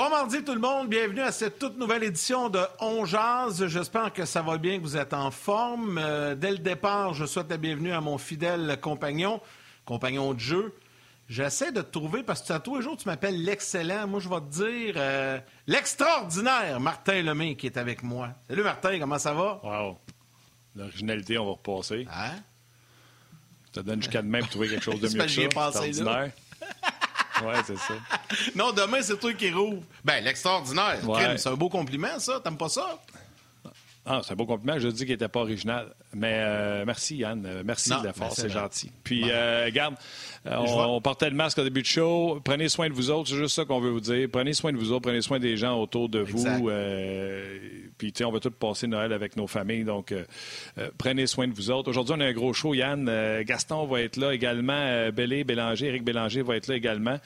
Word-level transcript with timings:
Bon 0.00 0.08
mardi 0.08 0.42
tout 0.42 0.54
le 0.54 0.60
monde, 0.60 0.88
bienvenue 0.88 1.20
à 1.20 1.30
cette 1.30 1.58
toute 1.58 1.76
nouvelle 1.76 2.02
édition 2.02 2.48
de 2.48 2.62
On 2.78 3.04
Jazz. 3.04 3.66
J'espère 3.66 4.14
que 4.14 4.24
ça 4.24 4.40
va 4.40 4.56
bien, 4.56 4.78
que 4.78 4.82
vous 4.82 4.96
êtes 4.96 5.12
en 5.12 5.30
forme. 5.30 5.98
Euh, 5.98 6.34
dès 6.34 6.52
le 6.52 6.56
départ, 6.56 7.12
je 7.12 7.26
souhaite 7.26 7.50
la 7.50 7.58
bienvenue 7.58 7.92
à 7.92 8.00
mon 8.00 8.16
fidèle 8.16 8.78
compagnon, 8.80 9.42
compagnon 9.84 10.32
de 10.32 10.40
jeu. 10.40 10.74
J'essaie 11.28 11.70
de 11.70 11.82
te 11.82 11.90
trouver 11.90 12.22
parce 12.22 12.40
que 12.40 12.56
tous 12.56 12.76
les 12.76 12.82
jours 12.82 12.96
tu 12.96 13.06
m'appelles 13.10 13.44
l'excellent. 13.44 14.06
Moi, 14.06 14.20
je 14.20 14.30
vais 14.30 14.40
te 14.40 14.64
dire 14.64 14.94
euh, 14.96 15.38
l'extraordinaire 15.66 16.80
Martin 16.80 17.20
Lemay 17.20 17.54
qui 17.56 17.66
est 17.66 17.76
avec 17.76 18.02
moi. 18.02 18.30
Salut 18.48 18.62
Martin, 18.62 18.98
comment 18.98 19.18
ça 19.18 19.34
va? 19.34 19.60
Wow. 19.62 19.98
L'originalité, 20.76 21.36
on 21.36 21.44
va 21.44 21.52
repasser. 21.52 22.08
Hein? 22.10 22.36
Ça 23.74 23.82
donne 23.82 24.00
jusqu'à 24.00 24.22
demain 24.22 24.40
pour 24.40 24.48
trouver 24.48 24.68
quelque 24.70 24.82
chose 24.82 24.98
de 24.98 25.08
mieux 25.14 25.24
que 25.24 25.30
ça. 25.30 25.42
extraordinaire. 25.42 26.32
Oui, 27.42 27.54
c'est 27.64 27.78
ça. 27.78 27.94
non, 28.54 28.72
demain, 28.72 29.02
c'est 29.02 29.18
toi 29.18 29.32
qui 29.34 29.50
rouvre. 29.50 29.82
Ben, 30.04 30.22
l'extraordinaire. 30.22 30.98
C'est 31.36 31.48
un 31.48 31.54
beau 31.54 31.68
compliment, 31.68 32.18
ça. 32.18 32.40
T'aimes 32.42 32.56
pas 32.58 32.68
ça? 32.68 32.98
Ah, 34.04 34.20
c'est 34.24 34.32
un 34.32 34.36
beau 34.36 34.46
compliment. 34.46 34.78
Je 34.78 34.88
dis 34.88 35.04
qu'il 35.04 35.10
n'était 35.14 35.28
pas 35.28 35.40
original. 35.40 35.94
Mais 36.14 36.34
euh, 36.38 36.84
merci, 36.84 37.16
Yann. 37.18 37.44
Euh, 37.46 37.62
merci 37.64 37.90
de 37.90 38.04
la 38.04 38.12
force. 38.12 38.40
C'est 38.40 38.50
gentil. 38.50 38.90
Puis, 39.04 39.30
euh, 39.30 39.64
regarde, 39.66 39.94
on, 40.44 41.00
portait 41.00 41.30
le 41.30 41.36
masque 41.36 41.58
au 41.58 41.62
début 41.62 41.82
de 41.82 41.86
show. 41.86 42.40
Prenez 42.44 42.68
soin 42.68 42.88
de 42.88 42.94
vous 42.94 43.10
autres. 43.10 43.28
C'est 43.28 43.36
juste 43.36 43.54
ça 43.54 43.64
qu'on 43.64 43.80
veut 43.80 43.90
vous 43.90 44.00
dire. 44.00 44.28
Prenez 44.30 44.52
soin 44.52 44.72
de 44.72 44.76
vous 44.76 44.90
autres. 44.90 45.02
Prenez 45.02 45.22
soin 45.22 45.38
des 45.38 45.56
gens 45.56 45.80
autour 45.80 46.08
de 46.08 46.20
vous. 46.20 46.44
puis, 47.96 48.12
tu 48.12 48.18
sais, 48.18 48.24
on 48.24 48.32
va 48.32 48.40
tous 48.40 48.50
passer 48.50 48.88
Noël 48.88 49.12
avec 49.12 49.36
nos 49.36 49.46
familles. 49.46 49.84
Donc, 49.84 50.12
prenez 50.98 51.26
soin 51.26 51.46
de 51.46 51.54
vous 51.54 51.70
autres. 51.70 51.88
Aujourd'hui, 51.88 52.14
on 52.16 52.20
a 52.20 52.26
un 52.26 52.32
gros 52.32 52.52
show, 52.52 52.74
Yann. 52.74 53.08
Gaston 53.42 53.86
va 53.86 54.00
être 54.00 54.16
là 54.16 54.34
également. 54.34 55.10
Bellé, 55.10 55.44
Bélanger, 55.44 55.86
Éric 55.86 56.04
Bélanger 56.04 56.42
va 56.42 56.56
être 56.56 56.66
là 56.66 56.74
également. 56.74 57.18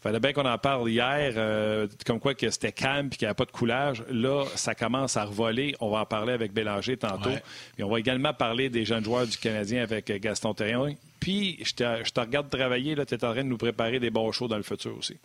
Fallait 0.00 0.20
bien 0.20 0.32
qu'on 0.32 0.44
en 0.44 0.58
parle 0.58 0.88
hier, 0.88 1.32
euh, 1.36 1.88
comme 2.06 2.20
quoi 2.20 2.34
que 2.34 2.48
c'était 2.50 2.70
calme 2.70 3.08
et 3.08 3.16
qu'il 3.16 3.26
n'y 3.26 3.30
avait 3.30 3.34
pas 3.34 3.44
de 3.44 3.50
coulage. 3.50 4.04
Là, 4.10 4.44
ça 4.54 4.74
commence 4.74 5.16
à 5.16 5.24
revoler. 5.24 5.74
On 5.80 5.90
va 5.90 6.00
en 6.00 6.06
parler 6.06 6.32
avec 6.32 6.52
Bélanger 6.52 6.96
tantôt. 6.96 7.30
Et 7.78 7.82
on 7.82 7.88
va 7.88 7.98
également 7.98 8.32
parler 8.32 8.70
des 8.70 8.84
jeunes 8.84 9.04
joueurs 9.04 9.26
du 9.26 9.36
Canadien 9.36 9.82
avec 9.82 10.06
Gaston 10.20 10.54
Terrien. 10.54 10.94
Puis, 11.18 11.58
je 11.64 11.72
te, 11.72 12.04
je 12.04 12.10
te 12.12 12.20
regarde 12.20 12.48
travailler. 12.48 12.94
Tu 12.94 13.14
es 13.14 13.24
en 13.24 13.32
train 13.32 13.42
de 13.42 13.48
nous 13.48 13.58
préparer 13.58 13.98
des 13.98 14.10
bons 14.10 14.30
shows 14.30 14.46
dans 14.46 14.56
le 14.56 14.62
futur 14.62 14.96
aussi. 14.96 15.16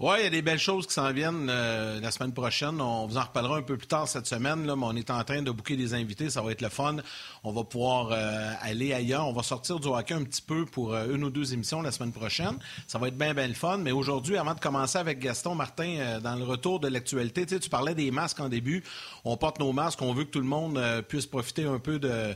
Oui, 0.00 0.16
il 0.18 0.24
y 0.24 0.26
a 0.26 0.30
des 0.30 0.42
belles 0.42 0.58
choses 0.58 0.88
qui 0.88 0.92
s'en 0.92 1.12
viennent 1.12 1.46
euh, 1.48 2.00
la 2.00 2.10
semaine 2.10 2.32
prochaine. 2.32 2.80
On 2.80 3.06
vous 3.06 3.16
en 3.16 3.22
reparlera 3.22 3.58
un 3.58 3.62
peu 3.62 3.76
plus 3.76 3.86
tard 3.86 4.08
cette 4.08 4.26
semaine, 4.26 4.66
là, 4.66 4.74
mais 4.74 4.86
on 4.86 4.96
est 4.96 5.08
en 5.08 5.22
train 5.22 5.40
de 5.40 5.52
bouquer 5.52 5.76
des 5.76 5.94
invités. 5.94 6.30
Ça 6.30 6.42
va 6.42 6.50
être 6.50 6.62
le 6.62 6.68
fun. 6.68 6.96
On 7.44 7.52
va 7.52 7.62
pouvoir 7.62 8.08
euh, 8.10 8.50
aller 8.60 8.92
ailleurs. 8.92 9.24
On 9.28 9.32
va 9.32 9.44
sortir 9.44 9.78
du 9.78 9.86
hockey 9.86 10.14
un 10.14 10.24
petit 10.24 10.42
peu 10.42 10.64
pour 10.64 10.94
euh, 10.94 11.14
une 11.14 11.22
ou 11.22 11.30
deux 11.30 11.54
émissions 11.54 11.80
la 11.80 11.92
semaine 11.92 12.10
prochaine. 12.10 12.58
Ça 12.88 12.98
va 12.98 13.06
être 13.06 13.16
bien, 13.16 13.34
bien 13.34 13.46
le 13.46 13.54
fun. 13.54 13.78
Mais 13.78 13.92
aujourd'hui, 13.92 14.36
avant 14.36 14.54
de 14.54 14.60
commencer 14.60 14.98
avec 14.98 15.20
Gaston 15.20 15.54
Martin, 15.54 16.18
dans 16.20 16.34
le 16.34 16.44
retour 16.44 16.80
de 16.80 16.88
l'actualité, 16.88 17.46
tu 17.46 17.70
parlais 17.70 17.94
des 17.94 18.10
masques 18.10 18.40
en 18.40 18.48
début. 18.48 18.82
On 19.24 19.36
porte 19.36 19.60
nos 19.60 19.72
masques. 19.72 20.02
On 20.02 20.12
veut 20.12 20.24
que 20.24 20.30
tout 20.30 20.40
le 20.40 20.46
monde 20.46 20.76
puisse 21.06 21.26
profiter 21.26 21.66
un 21.66 21.78
peu 21.78 22.00
de 22.00 22.34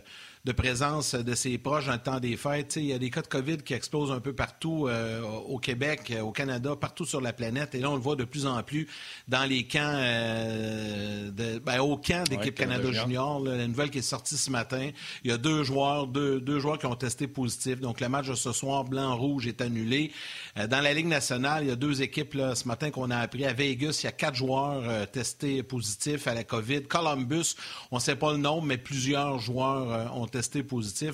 de 0.48 0.52
présence 0.54 1.14
de 1.14 1.34
ses 1.34 1.58
proches 1.58 1.84
dans 1.84 1.92
le 1.92 1.98
temps 1.98 2.20
des 2.20 2.34
fêtes. 2.38 2.76
Il 2.76 2.86
y 2.86 2.94
a 2.94 2.98
des 2.98 3.10
cas 3.10 3.20
de 3.20 3.26
COVID 3.26 3.58
qui 3.58 3.74
explosent 3.74 4.10
un 4.10 4.20
peu 4.20 4.32
partout 4.32 4.86
euh, 4.88 5.20
au 5.20 5.58
Québec, 5.58 6.10
euh, 6.10 6.22
au 6.22 6.32
Canada, 6.32 6.74
partout 6.74 7.04
sur 7.04 7.20
la 7.20 7.34
planète. 7.34 7.74
Et 7.74 7.80
là, 7.80 7.90
on 7.90 7.96
le 7.96 8.00
voit 8.00 8.16
de 8.16 8.24
plus 8.24 8.46
en 8.46 8.62
plus 8.62 8.88
dans 9.28 9.44
les 9.44 9.64
camps, 9.64 9.78
euh, 9.82 11.30
de, 11.30 11.58
ben, 11.58 11.80
au 11.80 11.98
camp 11.98 12.26
d'équipe 12.26 12.54
Canada 12.54 12.90
Junior. 12.90 13.40
la 13.40 13.66
nouvelle 13.66 13.90
qui 13.90 13.98
est 13.98 14.00
sortie 14.02 14.38
ce 14.38 14.50
matin. 14.50 14.88
Il 15.22 15.30
y 15.30 15.34
a 15.34 15.36
deux 15.36 15.64
joueurs, 15.64 16.06
deux, 16.06 16.40
deux 16.40 16.60
joueurs 16.60 16.78
qui 16.78 16.86
ont 16.86 16.96
testé 16.96 17.28
positif. 17.28 17.80
Donc, 17.80 18.00
le 18.00 18.08
match 18.08 18.28
de 18.28 18.34
ce 18.34 18.52
soir, 18.52 18.84
blanc-rouge, 18.84 19.46
est 19.46 19.60
annulé. 19.60 20.12
dans 20.56 20.80
la 20.80 20.94
Ligue 20.94 21.08
nationale, 21.08 21.64
il 21.64 21.68
y 21.68 21.72
a 21.72 21.76
deux 21.76 22.00
équipes 22.00 22.32
là, 22.32 22.54
ce 22.54 22.66
matin 22.66 22.90
qu'on 22.90 23.10
a 23.10 23.18
appris. 23.18 23.44
À 23.44 23.52
Vegas, 23.52 24.00
il 24.02 24.06
y 24.06 24.08
a 24.08 24.12
quatre 24.12 24.36
joueurs 24.36 25.10
testés 25.10 25.62
positifs 25.62 26.26
à 26.26 26.32
la 26.32 26.44
COVID. 26.44 26.84
Columbus, 26.84 27.54
on 27.90 27.96
ne 27.96 28.00
sait 28.00 28.16
pas 28.16 28.32
le 28.32 28.38
nombre, 28.38 28.62
mais 28.62 28.78
plusieurs 28.78 29.38
joueurs 29.40 30.16
ont 30.16 30.26
testé 30.26 30.37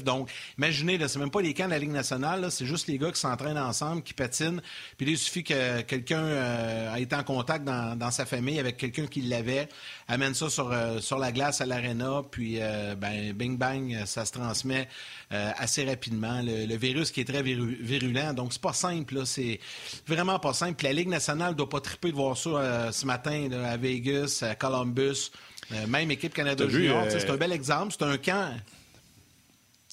Donc, 0.04 0.30
imaginez, 0.58 0.98
ce 1.08 1.18
n'est 1.18 1.24
même 1.24 1.30
pas 1.30 1.40
les 1.40 1.54
camps 1.54 1.66
de 1.66 1.70
la 1.70 1.78
Ligue 1.78 1.90
nationale, 1.90 2.50
c'est 2.50 2.66
juste 2.66 2.86
les 2.86 2.98
gars 2.98 3.10
qui 3.10 3.20
s'entraînent 3.20 3.58
ensemble, 3.58 4.02
qui 4.02 4.14
patinent. 4.14 4.60
Puis 4.96 5.10
il 5.10 5.18
suffit 5.18 5.44
que 5.44 5.82
quelqu'un 5.82 6.22
euh, 6.22 6.94
ait 6.94 7.02
été 7.02 7.16
en 7.16 7.22
contact 7.22 7.64
dans, 7.64 8.10
sa 8.10 8.26
famille 8.26 8.58
avec 8.58 8.76
quelqu'un 8.76 9.06
qui 9.06 9.22
l'avait, 9.22 9.68
amène 10.08 10.34
ça 10.34 10.48
sur, 10.48 10.70
euh, 10.70 11.00
sur 11.00 11.18
la 11.18 11.32
glace 11.32 11.60
à 11.60 11.66
l'aréna, 11.66 12.22
puis 12.30 12.58
euh, 12.60 12.94
ben, 12.94 13.32
bing 13.32 13.58
bang, 13.58 14.04
ça 14.06 14.24
se 14.24 14.32
transmet 14.32 14.88
assez 15.30 15.84
rapidement. 15.84 16.42
Le, 16.42 16.76
virus 16.76 17.10
qui 17.10 17.20
est 17.20 17.24
très 17.24 17.42
virulent, 17.42 18.34
donc 18.34 18.52
c'est 18.52 18.62
pas 18.62 18.72
simple, 18.72 19.26
c'est 19.26 19.58
vraiment 20.06 20.38
pas 20.38 20.52
simple. 20.52 20.84
la 20.84 20.92
Ligue 20.92 21.08
nationale 21.08 21.52
ne 21.52 21.56
doit 21.56 21.68
pas 21.68 21.80
triper 21.80 22.10
de 22.10 22.16
voir 22.16 22.36
ça 22.36 22.92
ce 22.92 23.06
matin 23.06 23.48
à 23.64 23.76
Vegas, 23.76 24.44
à 24.48 24.54
Columbus. 24.54 25.30
même 25.88 26.10
équipe 26.10 26.34
Canada 26.34 26.68
Junior, 26.68 27.04
c'est 27.08 27.28
un 27.30 27.36
bel 27.36 27.52
exemple. 27.52 27.94
C'est 27.98 28.04
un 28.04 28.16
camp. 28.16 28.54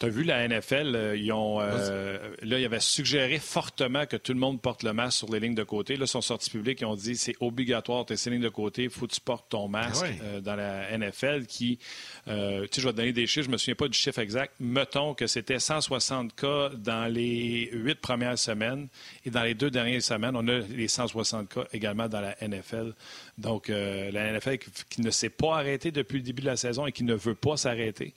Tu 0.01 0.07
as 0.07 0.09
vu 0.09 0.23
la 0.23 0.47
NFL, 0.47 0.95
euh, 0.95 1.15
ils 1.15 1.31
ont, 1.31 1.59
euh, 1.61 2.17
là, 2.41 2.57
ils 2.57 2.65
avaient 2.65 2.79
suggéré 2.79 3.37
fortement 3.37 4.07
que 4.07 4.17
tout 4.17 4.33
le 4.33 4.39
monde 4.39 4.59
porte 4.59 4.81
le 4.81 4.93
masque 4.93 5.19
sur 5.19 5.31
les 5.31 5.39
lignes 5.39 5.53
de 5.53 5.61
côté. 5.61 5.95
Là, 5.95 6.05
ils 6.05 6.07
sont 6.07 6.21
sortis 6.21 6.49
publics, 6.49 6.81
ils 6.81 6.85
ont 6.85 6.95
dit 6.95 7.15
c'est 7.15 7.35
obligatoire, 7.39 8.07
tu 8.07 8.17
ces 8.17 8.31
lignes 8.31 8.41
de 8.41 8.49
côté, 8.49 8.85
il 8.85 8.89
faut 8.89 9.05
que 9.05 9.13
tu 9.13 9.21
portes 9.21 9.49
ton 9.49 9.67
masque 9.67 10.03
ah 10.03 10.23
euh, 10.23 10.41
dans 10.41 10.55
la 10.55 10.97
NFL 10.97 11.45
qui, 11.45 11.77
tu 11.77 12.31
sais, 12.31 12.67
je 12.77 12.81
vais 12.81 12.93
te 12.93 12.97
donner 12.97 13.13
des 13.13 13.27
chiffres, 13.27 13.43
je 13.43 13.49
ne 13.49 13.53
me 13.53 13.57
souviens 13.59 13.75
pas 13.75 13.87
du 13.87 13.95
chiffre 13.95 14.17
exact. 14.17 14.55
Mettons 14.59 15.13
que 15.13 15.27
c'était 15.27 15.59
160 15.59 16.33
cas 16.35 16.69
dans 16.69 17.05
les 17.05 17.69
huit 17.71 18.01
premières 18.01 18.39
semaines 18.39 18.87
et 19.23 19.29
dans 19.29 19.43
les 19.43 19.53
deux 19.53 19.69
dernières 19.69 20.01
semaines, 20.01 20.35
on 20.35 20.47
a 20.47 20.61
les 20.61 20.87
160 20.87 21.47
cas 21.47 21.65
également 21.73 22.09
dans 22.09 22.21
la 22.21 22.35
NFL. 22.41 22.95
Donc, 23.37 23.67
la 23.67 24.33
NFL 24.33 24.57
qui 24.89 25.01
ne 25.01 25.11
s'est 25.11 25.29
pas 25.29 25.57
arrêtée 25.57 25.91
depuis 25.91 26.17
le 26.17 26.23
début 26.23 26.41
de 26.41 26.47
la 26.47 26.57
saison 26.57 26.87
et 26.87 26.91
qui 26.91 27.03
ne 27.03 27.13
veut 27.13 27.35
pas 27.35 27.55
s'arrêter. 27.55 28.15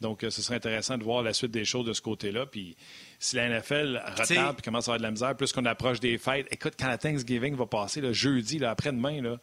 Donc, 0.00 0.20
ce 0.22 0.30
serait 0.30 0.56
intéressant 0.56 0.98
de 0.98 1.04
voir 1.04 1.22
la 1.22 1.32
suite 1.32 1.50
des 1.50 1.64
choses 1.64 1.86
de 1.86 1.92
ce 1.92 2.02
côté-là. 2.02 2.46
Puis 2.46 2.76
si 3.18 3.36
la 3.36 3.48
NFL 3.48 4.02
retarde 4.18 4.58
et 4.58 4.62
commence 4.62 4.88
à 4.88 4.92
avoir 4.92 4.98
de 4.98 5.02
la 5.02 5.10
misère, 5.10 5.36
plus 5.36 5.52
qu'on 5.52 5.64
approche 5.64 6.00
des 6.00 6.18
fêtes, 6.18 6.46
écoute, 6.50 6.74
quand 6.78 6.88
la 6.88 6.98
Thanksgiving 6.98 7.54
va 7.54 7.66
passer, 7.66 8.00
le 8.00 8.12
jeudi, 8.12 8.62
après-demain, 8.64 9.22
là, 9.22 9.38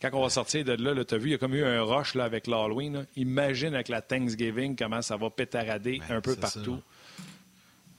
quand 0.00 0.10
on 0.12 0.22
va 0.22 0.30
sortir 0.30 0.64
de 0.64 0.72
là, 0.72 1.04
tu 1.04 1.14
as 1.14 1.18
vu, 1.18 1.28
il 1.28 1.32
y 1.32 1.34
a 1.34 1.38
comme 1.38 1.54
eu 1.54 1.64
un 1.64 1.82
rush 1.82 2.14
là, 2.14 2.24
avec 2.24 2.46
l'Halloween. 2.46 3.06
Imagine 3.16 3.74
avec 3.74 3.88
la 3.88 4.02
Thanksgiving 4.02 4.76
comment 4.76 5.02
ça 5.02 5.16
va 5.16 5.30
pétarader 5.30 6.00
ben, 6.08 6.16
un 6.16 6.20
peu 6.20 6.36
partout. 6.36 6.80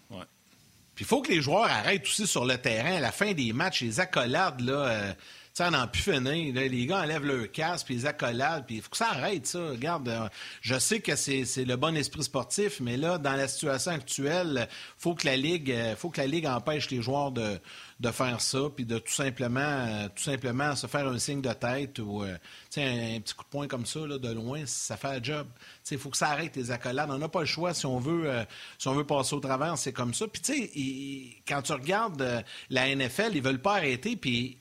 Puis 0.09 1.03
il 1.03 1.07
faut 1.07 1.21
que 1.21 1.31
les 1.31 1.41
joueurs 1.41 1.65
arrêtent 1.65 2.05
aussi 2.05 2.25
sur 2.25 2.45
le 2.45 2.57
terrain 2.57 2.95
à 2.95 2.99
la 3.01 3.11
fin 3.11 3.33
des 3.33 3.51
matchs, 3.51 3.81
les 3.81 3.99
accolades, 3.99 4.61
là. 4.61 4.73
Euh, 4.73 5.13
ça 5.55 5.71
n'en 5.71 5.87
plus 5.87 6.01
finir. 6.01 6.53
les 6.53 6.85
gars 6.85 7.03
enlèvent 7.03 7.23
leur 7.23 7.49
casque, 7.49 7.85
puis 7.85 7.95
les 7.95 8.05
accolades, 8.05 8.65
puis 8.67 8.75
il 8.75 8.81
faut 8.81 8.89
que 8.89 8.97
ça 8.97 9.11
arrête, 9.11 9.47
ça. 9.47 9.69
Regarde, 9.69 10.09
euh, 10.09 10.27
je 10.59 10.77
sais 10.77 10.99
que 10.99 11.15
c'est 11.15 11.45
le 11.63 11.77
bon 11.77 11.95
esprit 11.95 12.23
sportif, 12.23 12.81
mais 12.81 12.97
là, 12.97 13.17
dans 13.17 13.37
la 13.37 13.47
situation 13.47 13.93
actuelle, 13.93 14.67
faut 14.97 15.15
que 15.15 15.25
la 15.25 15.37
Ligue, 15.37 15.71
euh, 15.71 15.95
faut 15.95 16.09
que 16.09 16.19
la 16.19 16.27
Ligue 16.27 16.45
empêche 16.45 16.89
les 16.89 17.01
joueurs 17.01 17.31
de, 17.31 17.57
de 18.01 18.11
faire 18.11 18.41
ça, 18.41 18.63
puis 18.75 18.83
de 18.83 18.97
tout 18.99 19.13
simplement, 19.13 19.61
euh, 19.61 20.09
tout 20.13 20.23
simplement 20.23 20.75
se 20.75 20.87
faire 20.87 21.07
un 21.07 21.17
signe 21.19 21.41
de 21.41 21.53
tête 21.53 21.99
ou 21.99 22.23
un, 22.23 22.33
un, 22.33 23.19
petit 23.21 23.33
coup 23.33 23.45
de 23.45 23.49
poing 23.49 23.67
comme 23.69 23.85
ça, 23.85 24.05
là, 24.05 24.17
de 24.17 24.33
loin, 24.33 24.65
ça 24.65 24.97
fait 24.97 25.07
un 25.07 25.23
job. 25.23 25.47
Il 25.89 25.97
faut 25.97 26.09
que 26.09 26.17
ça 26.17 26.31
arrête 26.31 26.53
les 26.57 26.69
accolades. 26.69 27.09
On 27.09 27.17
n'a 27.17 27.29
pas 27.29 27.39
le 27.39 27.45
choix 27.45 27.73
si 27.73 27.85
on 27.85 27.99
veut, 27.99 28.29
si 28.77 28.89
on 28.89 28.93
veut 28.93 29.05
passer 29.05 29.33
au 29.33 29.39
travers, 29.39 29.77
c'est 29.77 29.93
comme 29.93 30.13
ça. 30.13 30.27
Puis 30.27 30.41
tu 30.41 30.53
sais, 30.53 31.43
quand 31.47 31.61
tu 31.61 31.71
regardes 31.71 32.43
la 32.69 32.93
NFL, 32.93 33.31
ils 33.35 33.41
veulent 33.41 33.61
pas 33.61 33.75
arrêter, 33.75 34.17
puis 34.17 34.57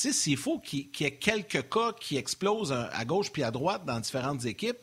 sais, 0.00 0.12
s'il 0.12 0.36
faut 0.36 0.58
qu'il 0.58 0.88
y 0.98 1.04
ait 1.04 1.16
quelques 1.16 1.68
cas 1.68 1.92
qui 1.98 2.16
explosent 2.16 2.72
à 2.72 3.04
gauche 3.04 3.30
puis 3.30 3.42
à 3.42 3.50
droite 3.50 3.84
dans 3.84 4.00
différentes 4.00 4.44
équipes, 4.44 4.78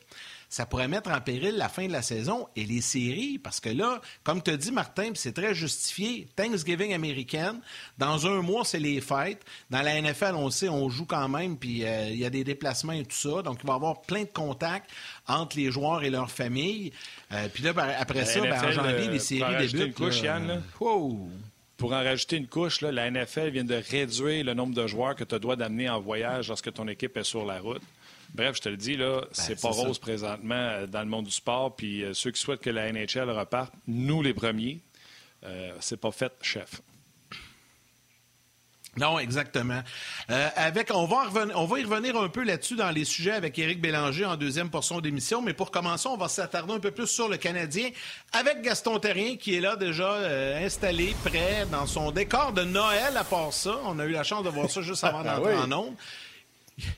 ça 0.52 0.66
pourrait 0.66 0.90
mettre 0.90 1.10
en 1.10 1.22
péril 1.22 1.56
la 1.56 1.70
fin 1.70 1.88
de 1.88 1.94
la 1.94 2.02
saison 2.02 2.50
et 2.58 2.66
les 2.66 2.82
séries, 2.82 3.40
parce 3.40 3.62
que 3.62 3.70
là, 3.70 4.02
comme 4.26 4.44
tu 4.44 4.52
as 4.52 4.58
dit, 4.58 4.72
Martin, 4.72 5.12
c'est 5.16 5.32
très 5.32 5.56
justifié, 5.56 6.28
Thanksgiving 6.36 6.94
américaine, 6.94 7.62
dans 7.98 8.28
un 8.28 8.42
mois, 8.42 8.66
c'est 8.66 8.80
les 8.80 9.00
fêtes. 9.00 9.42
Dans 9.70 9.82
la 9.82 10.00
NFL, 10.02 10.34
on 10.36 10.50
sait, 10.50 10.68
on 10.68 10.90
joue 10.90 11.06
quand 11.06 11.30
même, 11.30 11.58
puis 11.58 11.86
euh, 11.86 12.10
il 12.10 12.18
y 12.18 12.26
a 12.26 12.30
des 12.30 12.44
déplacements 12.44 12.92
et 12.92 13.06
tout 13.06 13.16
ça, 13.16 13.42
donc 13.42 13.60
il 13.64 13.68
va 13.68 13.74
y 13.74 13.76
avoir 13.78 14.02
plein 14.02 14.24
de 14.24 14.30
contacts 14.30 14.92
entre 15.26 15.56
les 15.56 15.72
joueurs 15.72 16.04
et 16.04 16.10
leurs 16.10 16.30
familles. 16.30 16.92
Euh, 17.32 17.48
puis 17.48 17.64
là, 17.64 17.72
après 17.98 18.26
ça, 18.26 18.42
ben, 18.42 18.54
en 18.62 18.72
janvier, 18.72 19.08
les 19.08 19.20
séries 19.20 19.56
débutent. 19.72 19.96
Pour 21.82 21.94
en 21.94 22.04
rajouter 22.04 22.38
une 22.38 22.46
couche, 22.46 22.82
la 22.82 23.10
NFL 23.10 23.50
vient 23.50 23.64
de 23.64 23.74
réduire 23.74 24.46
le 24.46 24.54
nombre 24.54 24.76
de 24.76 24.86
joueurs 24.86 25.16
que 25.16 25.24
tu 25.24 25.40
dois 25.40 25.56
d'amener 25.56 25.90
en 25.90 26.00
voyage 26.00 26.48
lorsque 26.48 26.72
ton 26.72 26.88
équipe 26.88 27.18
est 27.18 27.24
sur 27.24 27.44
la 27.44 27.60
route. 27.60 27.82
Bref, 28.36 28.58
je 28.58 28.62
te 28.62 28.70
le 28.70 28.78
dis, 28.78 28.96
là, 28.96 29.22
ben, 29.22 29.28
c'est 29.32 29.60
pas 29.60 29.70
rose 29.70 29.98
présentement 29.98 30.54
euh, 30.54 30.86
dans 30.86 31.00
le 31.00 31.08
monde 31.08 31.26
du 31.26 31.32
sport. 31.32 31.76
Puis 31.76 32.04
euh, 32.04 32.14
ceux 32.14 32.30
qui 32.30 32.40
souhaitent 32.40 32.62
que 32.62 32.70
la 32.70 32.92
NHL 32.92 33.32
reparte, 33.32 33.74
nous 33.88 34.22
les 34.22 34.36
premiers, 34.36 34.78
euh, 35.44 35.72
c'est 35.80 36.00
pas 36.00 36.12
fait, 36.12 36.32
chef. 36.44 36.84
Non, 38.98 39.20
exactement. 39.20 39.82
Euh, 40.30 40.50
avec, 40.58 40.92
on 40.94 41.06
va, 41.06 41.24
revenir, 41.24 41.58
on 41.58 41.66
va 41.66 41.80
y 41.80 41.84
revenir 41.86 42.18
un 42.18 42.28
peu 42.28 42.44
là-dessus 42.44 42.76
dans 42.76 42.90
les 42.90 43.06
sujets 43.06 43.32
avec 43.32 43.58
Éric 43.58 43.80
Bélanger 43.80 44.26
en 44.26 44.36
deuxième 44.36 44.70
portion 44.70 45.00
d'émission, 45.00 45.42
mais 45.42 45.54
pour 45.54 45.72
commencer, 45.72 46.10
on 46.10 46.18
va 46.18 46.28
s'attarder 46.28 46.74
un 46.74 46.80
peu 46.80 46.92
plus 46.92 47.08
sur 47.08 47.30
le 47.30 47.38
Canadien 47.38 47.90
avec 48.34 48.62
Gaston 48.62 49.00
Terrien 49.00 49.38
qui 49.38 49.56
est 49.56 49.62
là 49.62 49.78
déjà 49.78 50.12
euh, 50.12 50.66
installé, 50.66 51.16
prêt 51.24 51.66
dans 51.72 51.86
son 51.86 52.12
décor 52.12 52.52
de 52.52 52.64
Noël 52.64 53.16
à 53.16 53.24
part 53.24 53.54
ça. 53.54 53.80
On 53.86 53.98
a 53.98 54.06
eu 54.06 54.12
la 54.12 54.24
chance 54.24 54.44
de 54.44 54.50
voir 54.50 54.70
ça 54.70 54.82
juste 54.82 55.06
avant 55.06 55.22
ah, 55.26 55.38
d'entrer 55.38 55.56
en 55.56 55.72
ondes. 55.72 55.96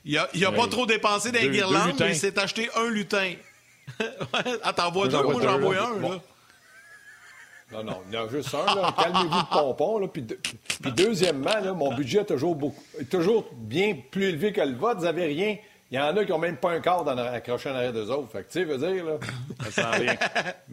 Il 0.04 0.14
n'a 0.16 0.48
a 0.48 0.52
pas 0.52 0.68
trop 0.68 0.88
dépensé 0.88 1.32
dans 1.32 1.40
mais 1.40 2.10
il 2.10 2.16
s'est 2.16 2.40
acheté 2.40 2.70
un 2.76 2.90
lutin. 2.90 3.34
t'en 4.76 4.92
vois 4.92 5.08
deux? 5.10 5.22
Moi, 5.22 5.42
j'en 5.44 5.60
vois 5.60 5.90
un, 5.90 6.00
là. 6.00 6.20
Non, 7.74 7.84
non, 7.84 8.02
il 8.10 8.16
y 8.16 8.18
en 8.18 8.26
a 8.26 8.30
juste 8.30 8.54
un. 8.54 8.92
Calmez-vous 8.92 9.38
le 9.38 9.50
pompon. 9.52 10.00
Là. 10.00 10.08
Puis, 10.08 10.22
puis 10.24 10.92
deuxièmement, 10.92 11.60
là, 11.60 11.74
mon 11.74 11.94
budget 11.94 12.20
est 12.20 12.26
toujours, 12.26 12.56
beaucoup, 12.56 12.82
toujours 13.10 13.46
bien 13.54 13.96
plus 14.12 14.26
élevé 14.26 14.52
que 14.54 14.62
le 14.62 14.76
vôtre. 14.76 15.00
Vous 15.00 15.06
n'avez 15.06 15.26
rien. 15.26 15.58
Il 15.92 15.98
y 15.98 16.00
en 16.00 16.18
a 16.18 16.26
qui 16.26 16.32
n'ont 16.32 16.40
même 16.40 16.58
pas 16.58 16.72
un 16.72 16.80
quart 16.80 17.04
dans 17.04 17.16
accroché 17.16 17.70
en 17.70 17.76
arrière 17.76 17.94
d'eux 17.94 18.10
autres. 18.10 18.32
Fait 18.32 18.44
que, 18.44 18.52
tu 18.52 18.60
sais, 18.60 18.64
veux 18.66 18.80
dire, 18.80 19.06
là. 19.06 19.20
Ça 19.70 19.94
sent 19.94 20.04
bien. 20.04 20.16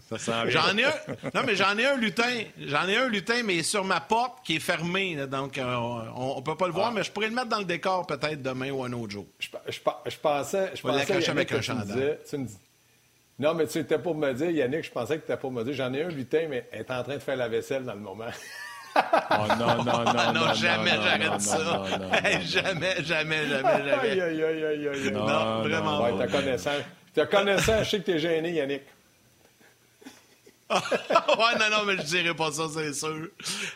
Ça 0.09 0.19
sent 0.19 0.51
J'en 0.51 0.75
ai 0.79 0.85
un. 0.85 0.95
Non, 1.35 1.43
mais 1.47 1.57
j'en 1.57 1.77
ai 1.77 1.85
un 1.85 1.97
lutin. 1.97 2.45
J'en 2.59 2.89
ai 2.89 2.97
un 2.97 3.09
lutin, 3.09 3.43
mais 3.45 3.63
sur 3.63 3.85
ma 3.85 4.01
porte 4.01 4.39
qui 4.43 4.57
est 4.57 4.61
fermée. 4.61 5.17
donc, 5.27 5.59
euh, 5.59 5.75
on 6.17 6.37
ne 6.39 6.41
peut 6.41 6.57
pas 6.57 6.67
le 6.69 6.73
voir, 6.73 6.89
ah. 6.89 6.93
mais 6.95 7.03
je 7.03 7.11
pourrais 7.11 7.29
le 7.29 7.35
mettre 7.35 7.49
dans 7.49 7.59
le 7.59 7.67
décor 7.67 8.07
peut-être 8.07 8.41
demain 8.41 8.71
ou 8.71 8.83
un 8.83 8.93
autre 8.95 9.11
jour. 9.11 9.27
Je, 9.39 9.49
je, 9.69 9.79
je 10.07 10.17
pensais. 10.17 10.71
Je 10.75 10.81
pensais 10.81 11.31
avec 11.31 11.53
un 11.53 11.61
chandail. 11.61 12.17
Non, 13.41 13.55
mais 13.55 13.67
tu 13.67 13.79
étais 13.79 13.99
pour 13.99 14.15
me 14.15 14.35
dire, 14.35 14.51
Yannick, 14.51 14.85
je 14.85 14.91
pensais 14.91 15.19
que 15.19 15.25
tu 15.25 15.33
étais 15.33 15.41
pour 15.41 15.51
me 15.51 15.65
dire, 15.65 15.73
j'en 15.73 15.93
ai 15.95 16.03
un 16.03 16.09
lutin, 16.09 16.47
mais 16.51 16.69
elle 16.73 16.81
est 16.81 16.91
en 16.91 17.03
train 17.03 17.15
de 17.15 17.21
faire 17.21 17.37
la 17.37 17.49
vaisselle 17.49 17.85
dans 17.85 17.95
le 17.95 18.01
moment. 18.01 18.27
oh 18.97 19.01
non, 19.59 19.83
non, 19.83 19.85
non, 19.85 20.13
non, 20.13 20.33
non, 20.35 20.55
jamais 20.55 20.91
j'arrête 20.91 21.41
ça. 21.41 21.59
jamais, 22.45 22.45
jamais, 22.45 23.03
jamais, 23.03 23.47
jamais. 23.49 23.93
Aïe, 23.93 24.21
aïe, 24.21 24.45
aïe, 24.45 24.65
aïe, 24.65 24.89
aïe. 24.89 25.11
Non, 25.11 25.63
vraiment 25.63 26.03
ouais, 26.03 26.11
pas. 26.11 26.27
T'as 26.27 26.27
connaissant, 26.27 26.71
t'as 27.15 27.27
connaissant, 27.27 27.83
je 27.83 27.89
sais 27.89 27.99
que 28.01 28.05
t'es 28.05 28.19
gêné, 28.19 28.53
Yannick. 28.53 28.83
ouais, 30.71 31.59
non, 31.59 31.79
non, 31.79 31.85
mais 31.87 31.97
je 31.97 32.03
dirais 32.03 32.35
pas 32.35 32.53
ça, 32.53 32.65
c'est 32.75 32.93
sûr. 32.93 33.29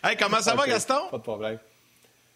Hey, 0.05 0.15
comment 0.19 0.41
ça 0.43 0.55
va, 0.55 0.67
Gaston? 0.67 1.09
Pas 1.11 1.17
de 1.17 1.23
problème. 1.23 1.59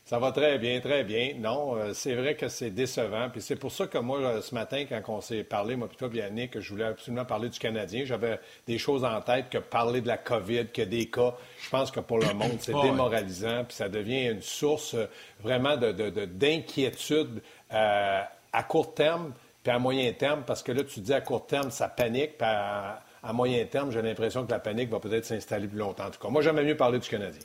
Ça 0.08 0.18
va 0.18 0.32
très 0.32 0.56
bien, 0.56 0.80
très 0.80 1.04
bien. 1.04 1.34
Non, 1.36 1.76
euh, 1.76 1.92
c'est 1.92 2.14
vrai 2.14 2.34
que 2.34 2.48
c'est 2.48 2.70
décevant. 2.70 3.28
Puis 3.28 3.42
c'est 3.42 3.56
pour 3.56 3.70
ça 3.70 3.86
que 3.86 3.98
moi, 3.98 4.18
euh, 4.20 4.40
ce 4.40 4.54
matin, 4.54 4.86
quand 4.88 5.02
on 5.08 5.20
s'est 5.20 5.44
parlé, 5.44 5.76
moi 5.76 5.86
toi, 5.98 6.08
Yannick, 6.10 6.52
que 6.52 6.60
je 6.60 6.70
voulais 6.70 6.86
absolument 6.86 7.26
parler 7.26 7.50
du 7.50 7.58
Canadien, 7.58 8.06
j'avais 8.06 8.40
des 8.66 8.78
choses 8.78 9.04
en 9.04 9.20
tête 9.20 9.50
que 9.50 9.58
parler 9.58 10.00
de 10.00 10.08
la 10.08 10.16
COVID, 10.16 10.68
que 10.68 10.80
des 10.80 11.10
cas. 11.10 11.34
Je 11.60 11.68
pense 11.68 11.90
que 11.90 12.00
pour 12.00 12.16
le 12.20 12.32
monde, 12.32 12.56
c'est 12.58 12.72
démoralisant. 12.82 13.64
Puis 13.64 13.76
ça 13.76 13.90
devient 13.90 14.28
une 14.28 14.40
source 14.40 14.94
euh, 14.94 15.04
vraiment 15.42 15.76
d'inquiétude 15.76 17.34
de, 17.34 17.40
à 17.70 18.62
court 18.66 18.94
terme, 18.94 19.34
puis 19.62 19.72
à 19.72 19.78
moyen 19.78 20.10
terme, 20.14 20.42
parce 20.46 20.62
que 20.62 20.72
là, 20.72 20.84
tu 20.84 21.00
dis 21.00 21.12
à 21.12 21.20
court 21.20 21.46
terme, 21.46 21.70
ça 21.70 21.86
panique. 21.86 22.38
Puis 22.38 22.48
à, 22.48 23.02
à 23.22 23.32
moyen 23.34 23.62
terme, 23.66 23.92
j'ai 23.92 24.00
l'impression 24.00 24.46
que 24.46 24.52
la 24.52 24.58
panique 24.58 24.88
va 24.88 25.00
peut-être 25.00 25.26
s'installer 25.26 25.68
plus 25.68 25.76
longtemps. 25.76 26.06
En 26.06 26.10
tout 26.10 26.18
cas, 26.18 26.30
moi, 26.30 26.40
j'aimerais 26.40 26.64
mieux 26.64 26.78
parler 26.78 26.98
du 26.98 27.10
Canadien. 27.10 27.42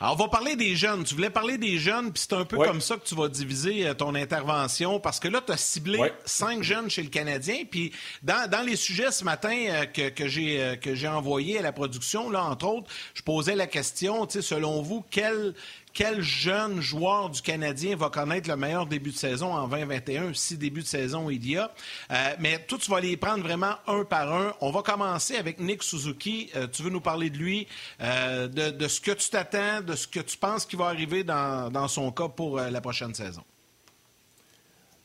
Alors, 0.00 0.14
on 0.14 0.16
va 0.16 0.28
parler 0.28 0.54
des 0.54 0.76
jeunes. 0.76 1.02
Tu 1.02 1.14
voulais 1.14 1.30
parler 1.30 1.58
des 1.58 1.78
jeunes, 1.78 2.12
puis 2.12 2.22
c'est 2.28 2.36
un 2.36 2.44
peu 2.44 2.56
comme 2.56 2.80
ça 2.80 2.96
que 2.96 3.04
tu 3.04 3.16
vas 3.16 3.28
diviser 3.28 3.88
euh, 3.88 3.94
ton 3.94 4.14
intervention, 4.14 5.00
parce 5.00 5.18
que 5.18 5.26
là, 5.26 5.42
tu 5.44 5.50
as 5.50 5.56
ciblé 5.56 6.12
cinq 6.24 6.62
jeunes 6.62 6.88
chez 6.88 7.02
le 7.02 7.08
Canadien. 7.08 7.64
Puis 7.68 7.92
dans, 8.22 8.48
dans 8.48 8.62
les 8.62 8.76
sujets 8.76 9.10
ce 9.10 9.24
matin 9.24 9.56
euh, 9.68 9.86
que, 9.86 10.08
que 10.10 10.28
j'ai 10.28 10.62
euh, 10.62 10.76
que 10.76 10.94
j'ai 10.94 11.08
envoyé 11.08 11.58
à 11.58 11.62
la 11.62 11.72
production, 11.72 12.30
là, 12.30 12.44
entre 12.44 12.66
autres, 12.66 12.90
je 13.14 13.22
posais 13.22 13.56
la 13.56 13.66
question, 13.66 14.24
tu 14.26 14.34
sais, 14.34 14.42
selon 14.42 14.82
vous, 14.82 15.04
quel 15.10 15.54
quel 15.92 16.22
jeune 16.22 16.80
joueur 16.80 17.30
du 17.30 17.42
Canadien 17.42 17.96
va 17.96 18.10
connaître 18.10 18.48
le 18.48 18.56
meilleur 18.56 18.86
début 18.86 19.10
de 19.10 19.16
saison 19.16 19.52
en 19.54 19.68
2021, 19.68 20.34
si 20.34 20.56
début 20.56 20.82
de 20.82 20.86
saison 20.86 21.30
il 21.30 21.48
y 21.48 21.56
a? 21.56 21.70
Euh, 22.10 22.34
mais 22.38 22.64
tout, 22.66 22.78
tu 22.78 22.90
vas 22.90 23.00
les 23.00 23.16
prendre 23.16 23.42
vraiment 23.42 23.74
un 23.86 24.04
par 24.04 24.32
un. 24.32 24.54
On 24.60 24.70
va 24.70 24.82
commencer 24.82 25.36
avec 25.36 25.60
Nick 25.60 25.82
Suzuki. 25.82 26.50
Euh, 26.56 26.66
tu 26.66 26.82
veux 26.82 26.90
nous 26.90 27.00
parler 27.00 27.30
de 27.30 27.38
lui, 27.38 27.66
euh, 28.00 28.48
de, 28.48 28.88
ce 28.88 29.00
que 29.00 29.12
tu 29.12 29.28
t'attends, 29.30 29.80
de 29.80 29.94
ce 29.94 30.06
que 30.06 30.20
tu 30.20 30.36
penses 30.36 30.66
qui 30.66 30.76
va 30.76 30.86
arriver 30.86 31.24
dans, 31.24 31.70
dans 31.70 31.88
son 31.88 32.10
cas 32.12 32.28
pour 32.28 32.58
la 32.58 32.80
prochaine 32.80 33.14
saison? 33.14 33.42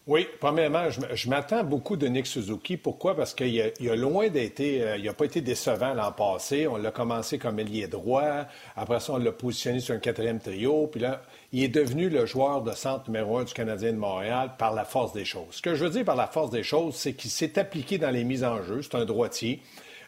Oui, 0.05 0.27
premièrement, 0.41 0.89
je, 0.89 1.29
m'attends 1.29 1.63
beaucoup 1.63 1.95
de 1.95 2.07
Nick 2.07 2.27
Suzuki. 2.27 2.75
Pourquoi? 2.75 3.15
Parce 3.15 3.33
qu'il 3.33 3.61
a, 3.61 3.95
loin 3.95 4.27
d'être, 4.27 4.59
euh, 4.59 4.97
il 4.97 5.05
n'a 5.05 5.13
pas 5.13 5.23
été 5.23 5.39
décevant 5.39 5.94
l'an 5.94 6.11
passé. 6.11 6.67
On 6.67 6.75
l'a 6.75 6.91
commencé 6.91 7.38
comme 7.38 7.57
ailier 7.57 7.88
droit. 7.88 8.45
Après 8.75 9.00
ça, 9.00 9.13
on 9.13 9.17
l'a 9.17 9.31
positionné 9.31 9.79
sur 9.79 9.95
un 9.95 10.00
quatrième 10.00 10.39
trio. 10.39 10.88
Puis 10.88 11.00
là, 11.00 11.21
il 11.53 11.63
est 11.63 11.69
devenu 11.69 12.09
le 12.09 12.25
joueur 12.25 12.63
de 12.63 12.73
centre 12.73 13.09
numéro 13.09 13.38
un 13.38 13.45
du 13.45 13.53
Canadien 13.53 13.94
de 13.94 13.97
Montréal 13.97 14.51
par 14.57 14.73
la 14.73 14.83
force 14.83 15.13
des 15.13 15.23
choses. 15.23 15.45
Ce 15.51 15.61
que 15.61 15.73
je 15.73 15.85
veux 15.85 15.91
dire 15.91 16.03
par 16.03 16.17
la 16.17 16.27
force 16.27 16.50
des 16.50 16.63
choses, 16.63 16.95
c'est 16.95 17.13
qu'il 17.13 17.31
s'est 17.31 17.57
appliqué 17.57 17.97
dans 17.97 18.11
les 18.11 18.25
mises 18.25 18.44
en 18.44 18.61
jeu. 18.61 18.81
C'est 18.81 18.95
un 18.95 19.05
droitier. 19.05 19.61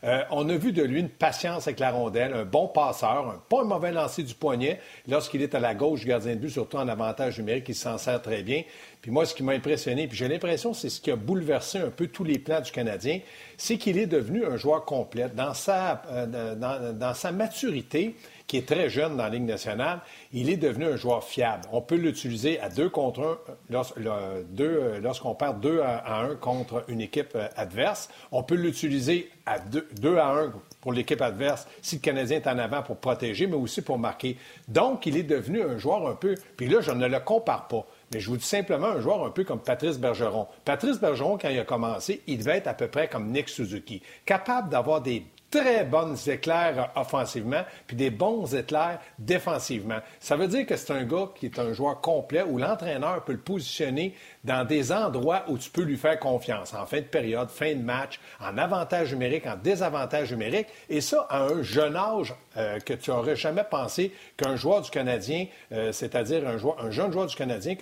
Euh, 0.06 0.22
on 0.30 0.48
a 0.50 0.56
vu 0.56 0.72
de 0.72 0.84
lui 0.84 1.00
une 1.00 1.10
patience 1.10 1.68
avec 1.68 1.80
la 1.80 1.90
rondelle, 1.90 2.34
un 2.34 2.46
bon 2.46 2.68
passeur, 2.68 3.28
un, 3.28 3.42
pas 3.50 3.62
un 3.62 3.63
mauvais 3.63 3.92
lancer 3.92 4.22
du 4.22 4.36
poignet. 4.36 4.80
Lorsqu'il 5.07 5.42
est 5.42 5.56
à 5.56 5.60
la 5.60 5.74
gauche 5.74 6.02
du 6.02 6.06
gardien 6.06 6.36
de 6.36 6.40
but, 6.40 6.52
surtout 6.52 6.78
en 6.78 6.88
avantage 6.88 7.40
numérique, 7.40 7.66
il 7.69 7.75
s'en 7.75 7.98
sert 7.98 8.22
très 8.22 8.44
bien. 8.44 8.63
Puis 9.02 9.10
moi, 9.10 9.25
ce 9.25 9.34
qui 9.34 9.42
m'a 9.42 9.54
impressionné, 9.54 10.07
puis 10.07 10.18
j'ai 10.18 10.28
l'impression 10.28 10.74
c'est 10.74 10.90
ce 10.90 11.02
qui 11.02 11.10
a 11.10 11.16
bouleversé 11.16 11.80
un 11.80 11.90
peu 11.90 12.07
tous 12.07 12.24
les 12.24 12.38
plans 12.38 12.62
du 12.62 12.72
Canadien, 12.72 13.19
c'est 13.57 13.78
qu'il 13.78 13.98
est 13.98 14.06
devenu 14.06 14.46
un 14.46 14.57
joueur 14.57 14.86
complet. 14.86 15.30
Dans 15.34 15.56
sa, 15.56 16.04
euh, 16.12 16.94
dans 16.94 17.13
sa 17.13 17.31
maturité, 17.31 18.16
qui 18.47 18.57
est 18.57 18.68
très 18.68 18.89
jeune 18.89 19.18
dans 19.18 19.24
la 19.24 19.30
Ligue 19.30 19.44
nationale, 19.45 20.01
il 20.31 20.50
est 20.50 20.57
devenu 20.57 20.86
un 20.86 20.95
joueur 20.95 21.24
fiable. 21.24 21.63
On 21.71 21.81
peut 21.81 21.95
l'utiliser 21.95 22.59
à 22.59 22.69
deux 22.69 22.89
contre 22.89 23.39
un, 23.71 23.81
euh, 24.00 25.00
lorsqu'on 25.01 25.33
perd 25.33 25.59
deux 25.59 25.81
à, 25.81 26.21
un 26.21 26.36
contre 26.36 26.83
une 26.88 27.01
équipe 27.01 27.36
euh, 27.36 27.47
adverse. 27.56 28.09
On 28.31 28.44
peut 28.44 28.56
l'utiliser 28.56 29.30
à 29.45 29.59
deux, 29.59 29.88
deux 30.00 30.18
à 30.18 30.30
un 30.30 30.53
pour 30.81 30.94
l'équipe 30.94 31.21
adverse 31.21 31.68
si 31.81 31.95
le 31.95 32.01
Canadien 32.01 32.38
est 32.38 32.47
en 32.47 32.57
avant 32.59 32.83
pour 32.83 32.97
protéger, 32.97 33.47
mais 33.47 33.56
aussi 33.56 33.81
pour 33.81 33.97
marquer. 33.97 34.38
Donc, 34.68 35.06
il 35.06 35.18
est 35.18 35.24
devenu 35.24 35.63
un 35.63 35.77
joueur 35.77 36.07
un 36.07 36.15
peu, 36.15 36.36
puis 36.57 36.68
là, 36.68 36.81
je 36.81 36.92
ne 36.92 37.07
le 37.07 37.19
compare 37.19 37.68
pas, 37.68 37.86
mais 38.13 38.19
je 38.19 38.30
vous 38.30 38.38
dis 38.38 38.45
simplement 38.45 38.88
un 38.88 39.01
joueur 39.01 39.25
un 39.25 39.31
peu 39.31 39.44
comme 39.44 39.59
Patrice 39.59 39.97
Bergeron. 39.97 40.47
Patrice 40.63 41.00
Bergeron, 41.00 41.38
quand 41.39 41.50
il 41.50 41.59
a 41.59 41.63
commencé, 41.63 42.21
il 42.27 42.38
devait 42.38 42.57
être 42.57 42.68
à 42.68 42.74
peu 42.74 42.88
près 42.88 43.07
comme 43.07 43.31
Nick 43.31 43.50
Suzuki, 43.50 44.01
capable 44.25 44.69
d'avoir 44.69 45.01
des 45.01 45.25
très 45.51 45.83
bonnes 45.83 46.18
éclairs 46.27 46.92
offensivement, 46.95 47.63
puis 47.88 47.95
des 47.95 48.09
bons 48.09 48.53
éclairs 48.56 49.00
défensivement. 49.19 50.00
Ça 50.19 50.36
veut 50.36 50.47
dire 50.47 50.65
que 50.65 50.75
c'est 50.75 50.92
un 50.92 51.03
gars 51.03 51.30
qui 51.36 51.45
est 51.45 51.59
un 51.59 51.74
joueur 51.74 52.01
complet 52.01 52.44
où 52.44 52.57
l'entraîneur 52.57 53.24
peut 53.24 53.33
le 53.33 53.39
positionner 53.39 54.15
dans 54.44 54.65
des 54.65 54.92
endroits 54.92 55.44
où 55.47 55.57
tu 55.57 55.69
peux 55.69 55.83
lui 55.83 55.97
faire 55.97 56.19
confiance, 56.19 56.73
en 56.73 56.85
fin 56.85 56.97
de 56.97 57.06
période, 57.06 57.49
fin 57.49 57.73
de 57.73 57.81
match, 57.81 58.19
en 58.40 58.57
avantage 58.57 59.14
numérique, 59.14 59.45
en 59.47 59.56
désavantage 59.56 60.31
numérique, 60.31 60.68
et 60.90 61.02
ça 61.02 61.25
à 61.30 61.44
un 61.44 61.61
jeune 61.61 61.95
âge 61.95 62.33
euh, 62.57 62.80
que 62.80 62.94
tu 62.94 63.11
n'aurais 63.11 63.35
jamais 63.35 63.64
pensé 63.64 64.14
qu'un 64.37 64.56
joueur 64.56 64.81
du 64.81 64.90
Canadien, 64.90 65.47
euh, 65.71 65.92
c'est-à-dire 65.92 66.47
un, 66.47 66.85
un 66.85 66.92
jeune 66.92 67.11
joueur 67.11 67.28
du 67.28 67.35
Canadien, 67.35 67.75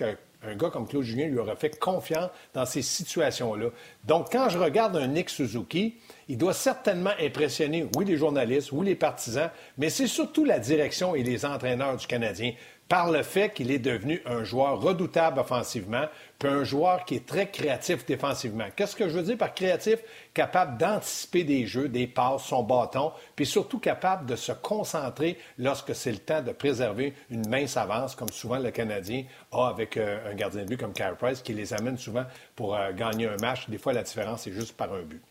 qu'un 0.44 0.56
gars 0.56 0.70
comme 0.70 0.86
Claude 0.86 1.02
Julien 1.02 1.26
lui 1.26 1.38
aurait 1.38 1.56
fait 1.56 1.78
confiance 1.78 2.30
dans 2.52 2.66
ces 2.66 2.82
situations-là. 2.82 3.70
Donc, 4.04 4.28
quand 4.30 4.48
je 4.48 4.58
regarde 4.58 4.96
un 4.96 5.08
Nick 5.08 5.30
Suzuki, 5.30 5.96
il 6.28 6.38
doit 6.38 6.54
certainement 6.54 7.12
impressionner, 7.20 7.86
oui, 7.96 8.04
les 8.04 8.16
journalistes, 8.16 8.72
oui, 8.72 8.86
les 8.86 8.94
partisans, 8.94 9.50
mais 9.78 9.90
c'est 9.90 10.06
surtout 10.06 10.44
la 10.44 10.58
direction 10.58 11.14
et 11.14 11.22
les 11.22 11.44
entraîneurs 11.44 11.96
du 11.96 12.06
Canadien 12.06 12.52
par 12.88 13.10
le 13.10 13.22
fait 13.22 13.50
qu'il 13.52 13.70
est 13.70 13.78
devenu 13.78 14.20
un 14.26 14.44
joueur 14.44 14.80
redoutable 14.80 15.40
offensivement, 15.40 16.04
puis 16.38 16.48
un 16.48 16.64
joueur 16.64 17.04
qui 17.04 17.14
est 17.16 17.26
très 17.26 17.50
créatif 17.50 18.04
défensivement. 18.04 18.66
Qu'est-ce 18.76 18.94
que 18.94 19.08
je 19.08 19.16
veux 19.16 19.22
dire 19.22 19.38
par 19.38 19.54
créatif? 19.54 20.00
Capable 20.34 20.76
d'anticiper 20.76 21.44
des 21.44 21.66
jeux, 21.66 21.88
des 21.88 22.06
passes, 22.06 22.44
son 22.44 22.62
bâton, 22.62 23.12
puis 23.36 23.46
surtout 23.46 23.78
capable 23.78 24.26
de 24.26 24.36
se 24.36 24.52
concentrer 24.52 25.38
lorsque 25.58 25.94
c'est 25.94 26.12
le 26.12 26.18
temps 26.18 26.42
de 26.42 26.52
préserver 26.52 27.14
une 27.30 27.48
mince 27.48 27.76
avance, 27.76 28.14
comme 28.14 28.30
souvent 28.30 28.58
le 28.58 28.70
Canadien 28.70 29.24
a 29.52 29.68
avec 29.68 29.96
euh, 29.96 30.30
un 30.30 30.34
gardien 30.34 30.62
de 30.62 30.68
but 30.68 30.78
comme 30.78 30.92
Carey 30.92 31.16
Price, 31.18 31.40
qui 31.40 31.54
les 31.54 31.72
amène 31.72 31.96
souvent 31.96 32.24
pour 32.54 32.76
euh, 32.76 32.92
gagner 32.92 33.28
un 33.28 33.36
match. 33.36 33.68
Des 33.68 33.78
fois, 33.78 33.92
la 33.92 34.02
différence 34.02 34.46
est 34.46 34.52
juste 34.52 34.76
par 34.76 34.92
un 34.92 35.02
but. 35.02 35.22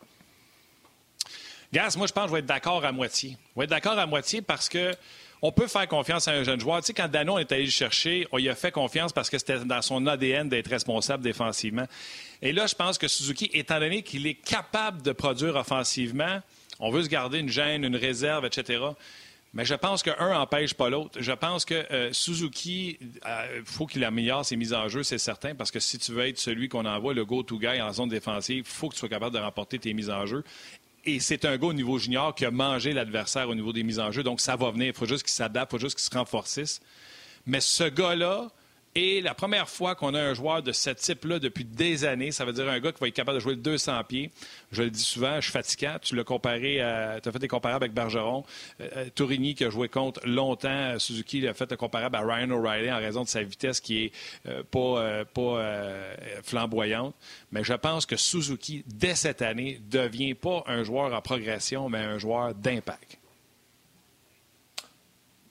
Gas, 1.72 1.94
moi, 1.96 2.06
je 2.06 2.12
pense 2.12 2.24
que 2.24 2.28
je 2.28 2.32
vais 2.34 2.38
être 2.40 2.46
d'accord 2.46 2.84
à 2.84 2.92
moitié. 2.92 3.36
Je 3.54 3.60
vais 3.60 3.64
être 3.64 3.70
d'accord 3.70 3.98
à 3.98 4.06
moitié 4.06 4.42
parce 4.42 4.68
que 4.68 4.92
on 5.46 5.52
peut 5.52 5.66
faire 5.66 5.86
confiance 5.86 6.26
à 6.26 6.30
un 6.30 6.42
jeune 6.42 6.58
joueur. 6.58 6.80
Tu 6.80 6.86
sais, 6.86 6.94
quand 6.94 7.06
Danon 7.06 7.36
est 7.36 7.52
allé 7.52 7.64
le 7.64 7.70
chercher, 7.70 8.26
on 8.32 8.38
lui 8.38 8.48
a 8.48 8.54
fait 8.54 8.72
confiance 8.72 9.12
parce 9.12 9.28
que 9.28 9.36
c'était 9.36 9.58
dans 9.58 9.82
son 9.82 10.06
ADN 10.06 10.48
d'être 10.48 10.68
responsable 10.68 11.22
défensivement. 11.22 11.84
Et 12.40 12.50
là, 12.50 12.66
je 12.66 12.74
pense 12.74 12.96
que 12.96 13.08
Suzuki, 13.08 13.50
étant 13.52 13.78
donné 13.78 14.00
qu'il 14.00 14.26
est 14.26 14.36
capable 14.42 15.02
de 15.02 15.12
produire 15.12 15.56
offensivement, 15.56 16.40
on 16.80 16.90
veut 16.90 17.02
se 17.02 17.10
garder 17.10 17.40
une 17.40 17.50
gêne, 17.50 17.84
une 17.84 17.94
réserve, 17.94 18.46
etc. 18.46 18.80
Mais 19.52 19.66
je 19.66 19.74
pense 19.74 20.02
qu'un 20.02 20.30
n'empêche 20.32 20.72
pas 20.72 20.88
l'autre. 20.88 21.18
Je 21.20 21.32
pense 21.32 21.66
que 21.66 21.74
euh, 21.92 22.10
Suzuki, 22.14 22.98
euh, 23.26 23.60
faut 23.66 23.84
qu'il 23.84 24.02
améliore 24.02 24.46
ses 24.46 24.56
mises 24.56 24.72
en 24.72 24.88
jeu, 24.88 25.02
c'est 25.02 25.18
certain, 25.18 25.54
parce 25.54 25.70
que 25.70 25.78
si 25.78 25.98
tu 25.98 26.12
veux 26.12 26.26
être 26.26 26.38
celui 26.38 26.70
qu'on 26.70 26.86
envoie, 26.86 27.12
le 27.12 27.26
go-to 27.26 27.58
guy 27.58 27.82
en 27.82 27.92
zone 27.92 28.08
défensive, 28.08 28.56
il 28.56 28.64
faut 28.64 28.88
que 28.88 28.94
tu 28.94 29.00
sois 29.00 29.10
capable 29.10 29.36
de 29.36 29.40
remporter 29.40 29.78
tes 29.78 29.92
mises 29.92 30.10
en 30.10 30.24
jeu. 30.24 30.42
Et 31.06 31.20
c'est 31.20 31.44
un 31.44 31.56
gars 31.58 31.66
au 31.66 31.72
niveau 31.72 31.98
junior 31.98 32.34
qui 32.34 32.44
a 32.44 32.50
mangé 32.50 32.92
l'adversaire 32.92 33.48
au 33.48 33.54
niveau 33.54 33.72
des 33.72 33.82
mises 33.82 34.00
en 34.00 34.10
jeu. 34.10 34.22
Donc, 34.22 34.40
ça 34.40 34.56
va 34.56 34.70
venir. 34.70 34.86
Il 34.86 34.94
faut 34.94 35.06
juste 35.06 35.24
qu'il 35.24 35.32
s'adapte, 35.32 35.72
il 35.72 35.76
faut 35.76 35.84
juste 35.84 35.96
qu'il 35.98 36.04
se 36.10 36.16
renforcisse. 36.18 36.80
Mais 37.46 37.60
ce 37.60 37.84
gars-là, 37.84 38.50
et 38.96 39.20
la 39.20 39.34
première 39.34 39.68
fois 39.68 39.96
qu'on 39.96 40.14
a 40.14 40.20
un 40.20 40.34
joueur 40.34 40.62
de 40.62 40.70
ce 40.70 40.90
type-là 40.90 41.40
depuis 41.40 41.64
des 41.64 42.04
années, 42.04 42.30
ça 42.30 42.44
veut 42.44 42.52
dire 42.52 42.68
un 42.68 42.78
gars 42.78 42.92
qui 42.92 43.00
va 43.00 43.08
être 43.08 43.14
capable 43.14 43.38
de 43.38 43.42
jouer 43.42 43.54
le 43.54 43.60
200 43.60 44.04
pieds. 44.04 44.30
Je 44.70 44.84
le 44.84 44.90
dis 44.90 45.02
souvent, 45.02 45.36
je 45.36 45.40
suis 45.40 45.52
fatiguant. 45.52 45.96
Tu 46.00 46.14
l'as 46.14 46.22
comparé, 46.22 46.80
à, 46.80 47.20
tu 47.20 47.28
as 47.28 47.32
fait 47.32 47.40
des 47.40 47.48
comparables 47.48 47.82
avec 47.82 47.92
Bergeron. 47.92 48.44
Euh, 48.80 48.88
euh, 48.96 49.06
Tourigny 49.12 49.56
qui 49.56 49.64
a 49.64 49.70
joué 49.70 49.88
contre 49.88 50.20
longtemps. 50.24 50.96
Suzuki 51.00 51.46
a 51.48 51.54
fait 51.54 51.72
un 51.72 51.76
comparable 51.76 52.14
à 52.14 52.20
Ryan 52.20 52.50
O'Reilly 52.50 52.92
en 52.92 52.98
raison 52.98 53.24
de 53.24 53.28
sa 53.28 53.42
vitesse 53.42 53.80
qui 53.80 54.04
est 54.04 54.12
euh, 54.46 54.62
pas, 54.62 55.24
pas 55.24 56.04
flamboyante. 56.44 57.16
Mais 57.50 57.64
je 57.64 57.74
pense 57.74 58.06
que 58.06 58.16
Suzuki, 58.16 58.84
dès 58.86 59.16
cette 59.16 59.42
année, 59.42 59.80
devient 59.90 60.34
pas 60.34 60.62
un 60.68 60.84
joueur 60.84 61.12
en 61.12 61.20
progression, 61.20 61.88
mais 61.88 61.98
un 61.98 62.18
joueur 62.18 62.54
d'impact. 62.54 63.18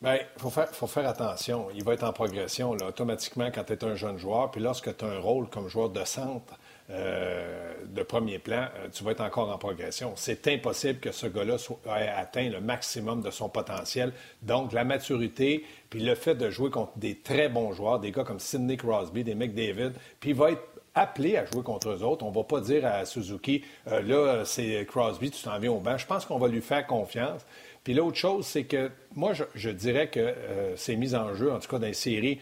Bien, 0.04 0.16
il 0.16 0.42
faut 0.42 0.50
faire, 0.50 0.68
faut 0.70 0.86
faire 0.86 1.08
attention. 1.08 1.68
Il 1.74 1.82
va 1.86 1.94
être 1.94 2.04
en 2.04 2.12
progression 2.12 2.74
là, 2.74 2.88
automatiquement 2.88 3.50
quand 3.56 3.64
tu 3.64 3.72
es 3.72 3.84
un 3.86 3.96
jeune 3.96 4.18
joueur. 4.18 4.52
Puis 4.52 4.60
lorsque 4.60 4.98
tu 4.98 5.06
as 5.06 5.08
un 5.08 5.20
rôle 5.20 5.48
comme 5.48 5.70
joueur 5.70 5.90
de 5.92 6.04
centre 6.04 6.60
euh, 6.90 7.74
de 7.86 8.04
premier 8.04 8.38
plan, 8.38 8.66
euh, 8.76 8.90
tu 8.92 9.06
vas 9.06 9.12
être 9.12 9.22
encore 9.22 9.50
en 9.50 9.58
progression. 9.58 10.12
C'est 10.18 10.50
impossible 10.50 11.00
que 11.00 11.14
ce 11.14 11.26
gars-là 11.26 11.56
ait 12.02 12.10
atteint 12.10 12.50
le 12.50 12.60
maximum 12.60 13.22
de 13.22 13.32
son 13.32 13.48
potentiel. 13.48 14.12
Donc, 14.42 14.74
la 14.74 14.84
maturité, 14.84 15.64
puis 15.90 16.02
le 16.02 16.16
fait 16.16 16.36
de 16.36 16.50
jouer 16.50 16.70
contre 16.70 16.98
des 16.98 17.20
très 17.20 17.48
bons 17.48 17.72
joueurs, 17.72 18.02
des 18.02 18.12
gars 18.12 18.26
comme 18.26 18.42
Sidney 18.42 18.76
Crosby, 18.76 19.24
des 19.24 19.36
McDavid, 19.36 19.94
puis 20.20 20.32
il 20.32 20.36
va 20.36 20.52
être 20.52 20.64
appelé 20.96 21.38
à 21.38 21.46
jouer 21.46 21.64
contre 21.64 21.90
eux 21.90 22.04
autres. 22.04 22.26
On 22.26 22.30
ne 22.30 22.36
va 22.36 22.44
pas 22.44 22.60
dire 22.60 22.86
à 22.86 23.06
Suzuki, 23.06 23.64
euh, 23.88 24.02
là, 24.02 24.44
c'est 24.44 24.86
Crosby, 24.86 25.32
tu 25.32 25.42
t'en 25.42 25.58
viens 25.60 25.72
au 25.72 25.80
banc. 25.80 25.98
Je 25.98 26.06
pense 26.06 26.26
qu'on 26.26 26.38
va 26.38 26.50
lui 26.50 26.62
faire 26.62 26.86
confiance. 26.86 27.46
Puis 27.84 27.94
l'autre 27.94 28.18
chose, 28.18 28.46
c'est 28.46 28.64
que 28.64 28.90
moi, 29.14 29.34
je, 29.34 29.70
dirais 29.70 30.10
que 30.10 30.20
euh, 30.20 30.76
c'est 30.78 30.96
mis 30.96 31.16
en 31.16 31.34
jeu, 31.34 31.52
en 31.52 31.60
tout 31.60 31.68
cas 31.68 31.80
dans 31.80 31.88
les 31.88 31.94
séries, 31.94 32.40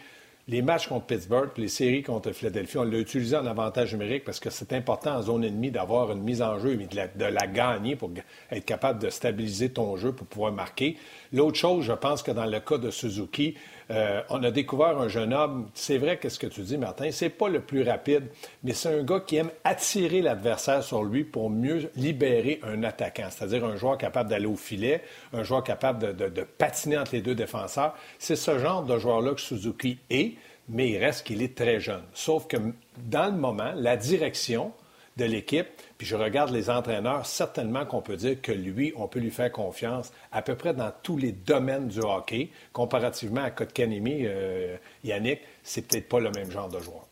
les 0.48 0.62
matchs 0.62 0.88
contre 0.88 1.06
Pittsburgh, 1.06 1.50
les 1.56 1.68
séries 1.68 2.02
contre 2.02 2.32
Philadelphie, 2.32 2.78
on 2.78 2.82
l'a 2.82 2.98
utilisé 2.98 3.36
en 3.36 3.46
avantage 3.46 3.92
numérique 3.92 4.24
parce 4.24 4.40
que 4.40 4.50
c'est 4.50 4.72
important 4.72 5.16
en 5.16 5.22
zone 5.22 5.44
ennemie 5.44 5.70
d'avoir 5.70 6.10
une 6.10 6.22
mise 6.22 6.42
en 6.42 6.58
jeu 6.58 6.80
et 6.80 6.86
de 6.86 6.96
la, 6.96 7.06
de 7.06 7.24
la, 7.24 7.46
gagner 7.46 7.94
pour 7.94 8.10
être 8.50 8.64
capable 8.64 9.00
de 9.00 9.08
stabiliser 9.08 9.70
ton 9.70 9.96
jeu 9.96 10.12
pour 10.12 10.26
pouvoir 10.26 10.52
marquer. 10.52 10.96
L'autre 11.32 11.56
chose, 11.56 11.84
je 11.84 11.92
pense 11.92 12.22
que 12.22 12.30
dans 12.30 12.44
le 12.44 12.60
cas 12.60 12.78
de 12.78 12.90
Suzuki, 12.90 13.56
euh, 13.90 14.22
on 14.28 14.42
a 14.42 14.50
découvert 14.50 14.98
un 14.98 15.08
jeune 15.08 15.32
homme. 15.32 15.68
C'est 15.74 15.98
vrai 15.98 16.18
qu'est-ce 16.18 16.38
que 16.38 16.46
tu 16.46 16.60
dis, 16.60 16.76
Martin? 16.76 17.10
C'est 17.10 17.30
pas 17.30 17.48
le 17.48 17.60
plus 17.60 17.82
rapide, 17.82 18.24
mais 18.62 18.72
c'est 18.72 19.00
un 19.00 19.02
gars 19.02 19.20
qui 19.20 19.36
aime 19.36 19.50
attirer 19.64 20.20
l'adversaire 20.20 20.82
sur 20.82 21.02
lui 21.04 21.24
pour 21.24 21.50
mieux 21.50 21.90
libérer 21.96 22.60
un 22.62 22.82
attaquant, 22.84 23.28
c'est-à-dire 23.30 23.64
un 23.64 23.76
joueur 23.76 23.96
capable 23.98 24.30
d'aller 24.30 24.46
au 24.46 24.56
filet, 24.56 25.02
un 25.32 25.42
joueur 25.42 25.64
capable 25.64 26.14
de, 26.14 26.28
de 26.28 26.42
patiner 26.42 26.98
entre 26.98 27.14
les 27.14 27.22
deux 27.22 27.34
défenseurs. 27.34 27.94
C'est 28.18 28.36
ce 28.36 28.58
genre 28.58 28.82
de 28.82 28.98
joueur-là 28.98 29.34
que 29.34 29.40
Suzuki 29.40 29.98
est, 30.10 30.34
mais 30.68 30.90
il 30.90 30.98
reste 30.98 31.26
qu'il 31.26 31.42
est 31.42 31.56
très 31.56 31.80
jeune. 31.80 32.02
Sauf 32.12 32.46
que 32.46 32.56
dans 32.98 33.26
le 33.26 33.38
moment, 33.38 33.72
la 33.74 33.96
direction 33.96 34.72
de 35.16 35.24
l'équipe, 35.24 35.66
puis 35.98 36.06
je 36.06 36.16
regarde 36.16 36.50
les 36.50 36.70
entraîneurs, 36.70 37.26
certainement 37.26 37.84
qu'on 37.84 38.00
peut 38.00 38.16
dire 38.16 38.40
que 38.40 38.52
lui, 38.52 38.92
on 38.96 39.08
peut 39.08 39.20
lui 39.20 39.30
faire 39.30 39.52
confiance 39.52 40.12
à 40.30 40.40
peu 40.42 40.54
près 40.54 40.72
dans 40.72 40.92
tous 41.02 41.18
les 41.18 41.32
domaines 41.32 41.88
du 41.88 42.00
hockey. 42.00 42.50
Comparativement 42.72 43.42
à 43.42 43.50
Kotkanemi, 43.50 44.22
euh, 44.24 44.76
Yannick, 45.04 45.40
c'est 45.62 45.86
peut-être 45.86 46.08
pas 46.08 46.20
le 46.20 46.30
même 46.30 46.50
genre 46.50 46.68
de 46.68 46.80
joueur. 46.80 47.06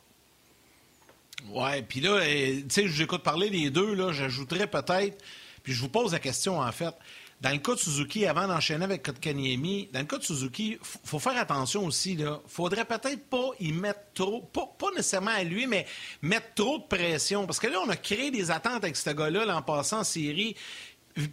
Ouais, 1.48 1.82
puis 1.82 2.00
là, 2.00 2.20
eh, 2.26 2.62
tu 2.62 2.66
sais, 2.68 2.88
j'écoute 2.88 3.22
parler 3.22 3.50
des 3.50 3.70
deux, 3.70 3.94
là, 3.94 4.12
j'ajouterais 4.12 4.66
peut-être, 4.66 5.22
puis 5.62 5.72
je 5.72 5.80
vous 5.80 5.88
pose 5.88 6.12
la 6.12 6.18
question 6.18 6.58
en 6.58 6.72
fait. 6.72 6.94
Dans 7.40 7.50
le 7.50 7.58
cas 7.58 7.74
de 7.74 7.78
Suzuki, 7.78 8.26
avant 8.26 8.46
d'enchaîner 8.46 8.84
avec 8.84 9.02
Kotkaniemi, 9.02 9.88
dans 9.94 10.00
le 10.00 10.04
cas 10.04 10.18
de 10.18 10.22
Suzuki, 10.22 10.72
il 10.72 10.78
faut 11.04 11.18
faire 11.18 11.38
attention 11.38 11.86
aussi. 11.86 12.12
Il 12.12 12.28
faudrait 12.46 12.84
peut-être 12.84 13.30
pas 13.30 13.50
y 13.58 13.72
mettre 13.72 14.00
trop, 14.12 14.42
pas, 14.42 14.68
nécessairement 14.94 15.30
à 15.30 15.42
lui, 15.42 15.66
mais 15.66 15.86
mettre 16.20 16.52
trop 16.54 16.78
de 16.78 16.84
pression. 16.84 17.46
Parce 17.46 17.58
que 17.58 17.68
là, 17.68 17.78
on 17.82 17.88
a 17.88 17.96
créé 17.96 18.30
des 18.30 18.50
attentes 18.50 18.84
avec 18.84 18.94
ce 18.94 19.10
gars-là 19.10 19.56
en 19.56 19.62
passant 19.62 20.00
en 20.00 20.04
série 20.04 20.54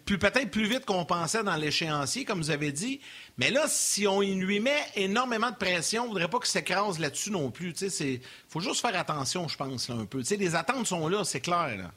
peut-être 0.05 0.49
plus 0.49 0.67
vite 0.67 0.85
qu'on 0.85 1.05
pensait 1.05 1.43
dans 1.43 1.55
l'échéancier, 1.55 2.25
comme 2.25 2.39
vous 2.39 2.49
avez 2.49 2.71
dit. 2.71 2.99
Mais 3.37 3.51
là, 3.51 3.65
si 3.67 4.07
on 4.07 4.21
lui 4.21 4.59
met 4.59 4.85
énormément 4.95 5.51
de 5.51 5.55
pression, 5.55 6.03
on 6.03 6.05
ne 6.05 6.11
voudrait 6.11 6.29
pas 6.29 6.39
qu'il 6.39 6.47
s'écrase 6.47 6.99
là-dessus 6.99 7.31
non 7.31 7.51
plus. 7.51 7.73
Il 7.81 8.19
faut 8.49 8.59
juste 8.59 8.81
faire 8.81 8.97
attention, 8.99 9.47
je 9.47 9.55
pense, 9.55 9.89
un 9.89 10.05
peu. 10.05 10.23
les 10.29 10.55
attentes 10.55 10.87
sont 10.87 11.07
là, 11.07 11.23
c'est 11.23 11.41
clair. 11.41 11.91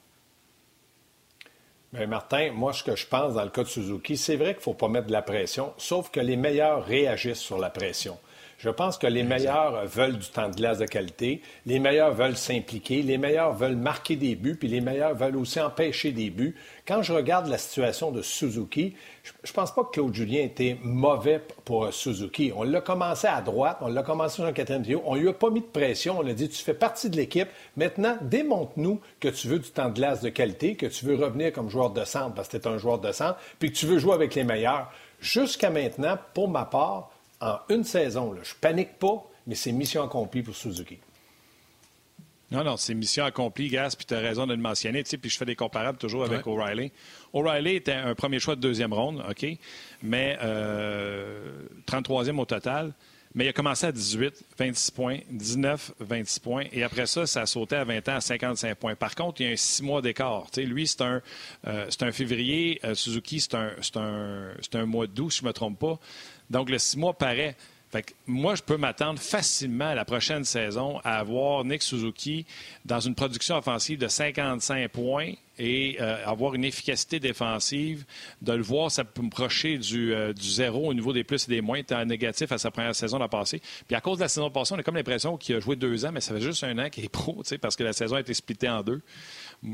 Bien, 1.93 2.07
Martin, 2.07 2.51
moi, 2.53 2.71
ce 2.71 2.83
que 2.83 2.95
je 2.95 3.05
pense 3.05 3.33
dans 3.33 3.43
le 3.43 3.49
cas 3.49 3.63
de 3.63 3.67
Suzuki, 3.67 4.15
c'est 4.15 4.37
vrai 4.37 4.53
qu'il 4.53 4.59
ne 4.59 4.63
faut 4.63 4.73
pas 4.73 4.87
mettre 4.87 5.07
de 5.07 5.11
la 5.11 5.21
pression, 5.21 5.73
sauf 5.77 6.09
que 6.09 6.21
les 6.21 6.37
meilleurs 6.37 6.85
réagissent 6.85 7.39
sur 7.39 7.57
la 7.57 7.69
pression. 7.69 8.17
Je 8.61 8.69
pense 8.69 8.99
que 8.99 9.07
les 9.07 9.23
meilleurs 9.23 9.87
veulent 9.87 10.19
du 10.19 10.27
temps 10.27 10.47
de 10.47 10.55
glace 10.55 10.77
de 10.77 10.85
qualité, 10.85 11.41
les 11.65 11.79
meilleurs 11.79 12.13
veulent 12.13 12.37
s'impliquer, 12.37 13.01
les 13.01 13.17
meilleurs 13.17 13.55
veulent 13.55 13.75
marquer 13.75 14.15
des 14.15 14.35
buts, 14.35 14.55
puis 14.55 14.67
les 14.67 14.81
meilleurs 14.81 15.15
veulent 15.15 15.37
aussi 15.37 15.59
empêcher 15.59 16.11
des 16.11 16.29
buts. 16.29 16.55
Quand 16.87 17.01
je 17.01 17.11
regarde 17.11 17.47
la 17.47 17.57
situation 17.57 18.11
de 18.11 18.21
Suzuki, 18.21 18.93
je 19.23 19.31
ne 19.31 19.51
pense 19.51 19.73
pas 19.73 19.83
que 19.83 19.89
Claude 19.93 20.13
Julien 20.13 20.43
était 20.43 20.77
mauvais 20.83 21.41
pour 21.65 21.91
Suzuki. 21.91 22.53
On 22.55 22.61
l'a 22.61 22.81
commencé 22.81 23.25
à 23.25 23.41
droite, 23.41 23.79
on 23.81 23.87
l'a 23.87 24.03
commencé 24.03 24.35
sur 24.35 24.45
un 24.45 24.53
quatrième 24.53 24.83
trio, 24.83 25.01
on 25.07 25.15
lui 25.15 25.29
a 25.29 25.33
pas 25.33 25.49
mis 25.49 25.61
de 25.61 25.65
pression, 25.65 26.19
on 26.19 26.27
a 26.27 26.33
dit 26.33 26.47
tu 26.47 26.63
fais 26.63 26.75
partie 26.75 27.09
de 27.09 27.15
l'équipe. 27.15 27.49
Maintenant, 27.77 28.15
démontre-nous 28.21 29.01
que 29.19 29.29
tu 29.29 29.47
veux 29.47 29.57
du 29.57 29.71
temps 29.71 29.89
de 29.89 29.95
glace 29.95 30.21
de 30.21 30.29
qualité, 30.29 30.75
que 30.75 30.85
tu 30.85 31.05
veux 31.05 31.15
revenir 31.15 31.51
comme 31.51 31.71
joueur 31.71 31.89
de 31.89 32.05
centre 32.05 32.35
parce 32.35 32.47
que 32.47 32.57
tu 32.57 32.67
es 32.67 32.71
un 32.71 32.77
joueur 32.77 32.99
de 32.99 33.11
centre, 33.11 33.39
puis 33.57 33.71
que 33.71 33.77
tu 33.77 33.87
veux 33.87 33.97
jouer 33.97 34.13
avec 34.13 34.35
les 34.35 34.43
meilleurs. 34.43 34.91
Jusqu'à 35.19 35.71
maintenant, 35.71 36.19
pour 36.35 36.47
ma 36.47 36.65
part, 36.65 37.09
en 37.41 37.59
une 37.69 37.83
saison. 37.83 38.31
Là. 38.31 38.41
Je 38.43 38.53
panique 38.59 38.97
pas, 38.99 39.23
mais 39.47 39.55
c'est 39.55 39.71
mission 39.71 40.03
accomplie 40.03 40.43
pour 40.43 40.55
Suzuki. 40.55 40.99
Non, 42.51 42.65
non, 42.65 42.75
c'est 42.75 42.93
mission 42.93 43.23
accomplie, 43.23 43.69
Gas, 43.69 43.95
puis 43.97 44.05
tu 44.05 44.13
as 44.13 44.19
raison 44.19 44.45
de 44.45 44.53
le 44.53 44.59
mentionner. 44.59 45.03
Tu 45.03 45.11
sais, 45.11 45.17
puis 45.17 45.29
je 45.29 45.37
fais 45.37 45.45
des 45.45 45.55
comparables 45.55 45.97
toujours 45.97 46.25
avec 46.25 46.45
O'Reilly. 46.45 46.91
O'Reilly 47.31 47.77
était 47.77 47.93
un 47.93 48.13
premier 48.13 48.39
choix 48.39 48.57
de 48.57 48.61
deuxième 48.61 48.91
ronde, 48.91 49.23
OK, 49.29 49.45
mais 50.03 50.37
33e 51.87 52.29
euh, 52.29 52.37
au 52.37 52.45
total. 52.45 52.93
Mais 53.33 53.45
il 53.45 53.47
a 53.47 53.53
commencé 53.53 53.85
à 53.85 53.93
18, 53.93 54.43
26 54.57 54.91
points, 54.91 55.19
19, 55.29 55.93
26 56.01 56.39
points. 56.39 56.65
Et 56.73 56.83
après 56.83 57.05
ça, 57.05 57.25
ça 57.25 57.43
a 57.43 57.45
sauté 57.45 57.77
à 57.77 57.85
20 57.85 58.09
ans 58.09 58.15
à 58.15 58.21
55 58.21 58.75
points. 58.75 58.95
Par 58.95 59.15
contre, 59.15 59.39
il 59.39 59.47
y 59.47 59.49
a 59.49 59.53
un 59.53 59.55
six 59.55 59.81
mois 59.81 60.01
d'écart. 60.01 60.47
lui, 60.57 60.85
c'est 60.85 61.01
un, 61.01 61.21
euh, 61.65 61.89
un 62.01 62.11
février. 62.11 62.81
Euh, 62.83 62.93
Suzuki, 62.93 63.39
c'est 63.39 63.55
un, 63.55 63.71
un, 63.95 64.53
un 64.73 64.85
mois 64.85 65.07
d'août, 65.07 65.31
si 65.31 65.39
je 65.39 65.43
ne 65.43 65.47
me 65.47 65.53
trompe 65.53 65.79
pas. 65.79 65.97
Donc, 66.51 66.69
le 66.69 66.77
six 66.77 66.97
mois 66.97 67.13
paraît. 67.13 67.55
Moi, 68.25 68.55
je 68.55 68.61
peux 68.61 68.77
m'attendre 68.77 69.19
facilement 69.19 69.89
à 69.89 69.95
la 69.95 70.05
prochaine 70.05 70.45
saison 70.45 70.99
à 71.03 71.17
avoir 71.17 71.65
Nick 71.65 71.81
Suzuki 71.81 72.45
dans 72.85 72.99
une 72.99 73.15
production 73.15 73.57
offensive 73.57 73.99
de 73.99 74.07
55 74.07 74.89
points 74.89 75.33
et 75.59 75.97
euh, 75.99 76.25
avoir 76.25 76.55
une 76.55 76.63
efficacité 76.63 77.19
défensive. 77.19 78.05
De 78.41 78.53
le 78.53 78.63
voir 78.63 78.91
s'approcher 78.91 79.77
du, 79.77 80.13
euh, 80.13 80.33
du 80.33 80.49
zéro 80.49 80.89
au 80.89 80.93
niveau 80.93 81.11
des 81.13 81.23
plus 81.23 81.47
et 81.47 81.51
des 81.51 81.61
moins, 81.61 81.79
étant 81.79 82.03
négatif 82.05 82.51
à 82.51 82.57
sa 82.57 82.71
première 82.71 82.95
saison 82.95 83.17
la 83.17 83.27
passée. 83.27 83.61
Puis 83.87 83.95
à 83.95 84.01
cause 84.01 84.17
de 84.17 84.23
la 84.23 84.29
saison 84.29 84.49
passée, 84.49 84.73
on 84.73 84.79
a 84.79 84.83
comme 84.83 84.95
l'impression 84.95 85.37
qu'il 85.37 85.55
a 85.55 85.59
joué 85.59 85.75
deux 85.75 86.05
ans, 86.05 86.11
mais 86.13 86.21
ça 86.21 86.33
fait 86.33 86.41
juste 86.41 86.63
un 86.63 86.77
an 86.79 86.89
qu'il 86.89 87.05
est 87.05 87.09
pro, 87.09 87.43
parce 87.61 87.75
que 87.75 87.83
la 87.83 87.93
saison 87.93 88.15
a 88.15 88.21
été 88.21 88.33
splittée 88.33 88.69
en 88.69 88.83
deux. 88.83 89.01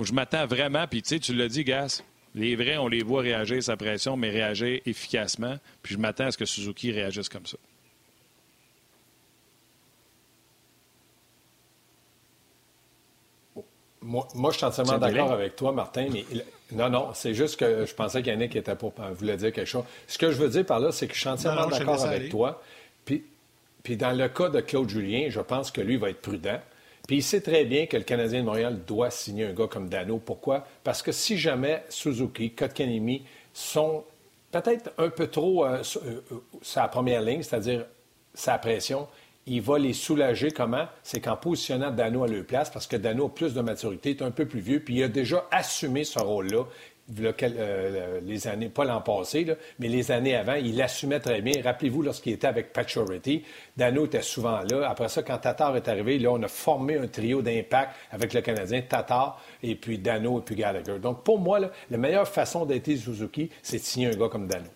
Je 0.03 0.13
m'attends 0.13 0.45
vraiment, 0.45 0.85
puis 0.87 1.01
tu 1.01 1.33
l'as 1.33 1.47
dit, 1.47 1.63
Gas, 1.63 2.03
les 2.37 2.55
vrais, 2.55 2.77
on 2.77 2.87
les 2.87 3.03
voit 3.03 3.21
réagir 3.21 3.61
sa 3.61 3.75
pression, 3.77 4.15
mais 4.17 4.29
réagir 4.29 4.79
efficacement. 4.85 5.57
Puis 5.81 5.95
je 5.95 5.99
m'attends 5.99 6.25
à 6.25 6.31
ce 6.31 6.37
que 6.37 6.45
Suzuki 6.45 6.91
réagisse 6.91 7.29
comme 7.29 7.45
ça. 7.45 7.57
Moi, 14.01 14.51
je 14.51 14.57
suis 14.57 14.65
entièrement 14.65 14.97
d'accord 14.97 15.33
avec 15.33 15.57
toi, 15.57 15.73
Martin, 15.73 16.07
mais 16.11 16.23
non, 16.71 16.89
non, 16.89 17.09
c'est 17.13 17.33
juste 17.33 17.59
que 17.59 17.85
je 17.85 17.93
pensais 17.93 18.21
qu'Yannick 18.21 18.55
était 18.55 18.75
pour 18.75 18.93
voulait 19.13 19.35
dire 19.35 19.51
quelque 19.51 19.67
chose. 19.67 19.83
Ce 20.07 20.17
que 20.17 20.31
je 20.31 20.37
veux 20.37 20.47
dire 20.47 20.65
par 20.65 20.79
là, 20.79 20.93
c'est 20.93 21.07
que 21.07 21.13
je 21.13 21.19
suis 21.19 21.29
entièrement 21.29 21.67
d'accord 21.67 22.05
avec 22.05 22.29
toi. 22.29 22.61
Puis, 23.03 23.25
puis 23.83 23.97
dans 23.97 24.11
le 24.11 24.29
cas 24.29 24.49
de 24.49 24.61
Claude 24.61 24.89
Julien, 24.89 25.27
je 25.29 25.41
pense 25.41 25.71
que 25.71 25.81
lui 25.81 25.97
va 25.97 26.09
être 26.09 26.21
prudent. 26.21 26.59
Puis 27.07 27.17
il 27.17 27.23
sait 27.23 27.41
très 27.41 27.63
bien 27.63 27.85
que 27.85 27.95
le 27.95 28.03
Canadien 28.03 28.41
de 28.41 28.45
Montréal 28.45 28.79
doit 28.85 29.09
signer 29.09 29.45
un 29.45 29.53
gars 29.53 29.67
comme 29.67 29.87
Dano. 29.87 30.17
Pourquoi? 30.17 30.67
Parce 30.83 31.01
que 31.01 31.13
si 31.13 31.37
jamais 31.37 31.83
Suzuki, 31.87 32.51
Kotkanimi 32.51 33.23
sont 33.53 34.03
peut-être 34.51 34.91
un 34.97 35.09
peu 35.09 35.27
trop 35.27 35.65
euh, 35.65 35.81
euh, 36.05 36.21
sa 36.61 36.87
première 36.89 37.21
ligne, 37.21 37.41
c'est-à-dire 37.41 37.85
sa 38.33 38.57
pression, 38.57 39.07
il 39.45 39.61
va 39.61 39.79
les 39.79 39.93
soulager 39.93 40.51
comment? 40.51 40.85
C'est 41.03 41.21
qu'en 41.21 41.37
positionnant 41.37 41.89
Dano 41.89 42.25
à 42.25 42.27
leur 42.27 42.43
place, 42.43 42.69
parce 42.69 42.85
que 42.85 42.97
Dano 42.97 43.27
a 43.27 43.29
plus 43.33 43.53
de 43.53 43.61
maturité, 43.61 44.09
est 44.11 44.21
un 44.21 44.31
peu 44.31 44.45
plus 44.45 44.59
vieux, 44.59 44.81
puis 44.81 44.95
il 44.95 45.03
a 45.03 45.07
déjà 45.07 45.47
assumé 45.51 46.03
ce 46.03 46.19
rôle-là. 46.19 46.65
Euh, 47.09 48.19
les 48.25 48.47
années, 48.47 48.67
pas 48.67 48.83
l'an 48.83 48.99
passé, 48.99 49.47
mais 49.79 49.87
les 49.87 50.11
années 50.11 50.35
avant, 50.35 50.55
il 50.55 50.81
assumait 50.81 51.21
très 51.21 51.41
bien. 51.41 51.61
Rappelez-vous, 51.63 52.01
lorsqu'il 52.01 52.33
était 52.33 52.47
avec 52.47 52.73
Paturity, 52.73 53.43
Dano 53.77 54.05
était 54.05 54.21
souvent 54.21 54.59
là. 54.69 54.89
Après 54.89 55.07
ça, 55.07 55.23
quand 55.23 55.37
Tatar 55.37 55.77
est 55.77 55.87
arrivé, 55.87 56.19
là, 56.19 56.31
on 56.31 56.43
a 56.43 56.49
formé 56.49 56.97
un 56.97 57.07
trio 57.07 57.41
d'impact 57.41 57.95
avec 58.11 58.33
le 58.33 58.41
Canadien, 58.41 58.81
Tatar, 58.81 59.41
et 59.63 59.75
puis 59.75 59.97
Dano, 59.97 60.39
et 60.39 60.41
puis 60.41 60.55
Gallagher. 60.55 60.99
Donc, 60.99 61.23
pour 61.23 61.39
moi, 61.39 61.59
la 61.89 61.97
meilleure 61.97 62.27
façon 62.27 62.65
d'être 62.65 62.93
Suzuki, 62.97 63.49
c'est 63.61 63.77
de 63.77 63.83
signer 63.83 64.07
un 64.07 64.17
gars 64.17 64.27
comme 64.29 64.47
Dano. 64.47 64.67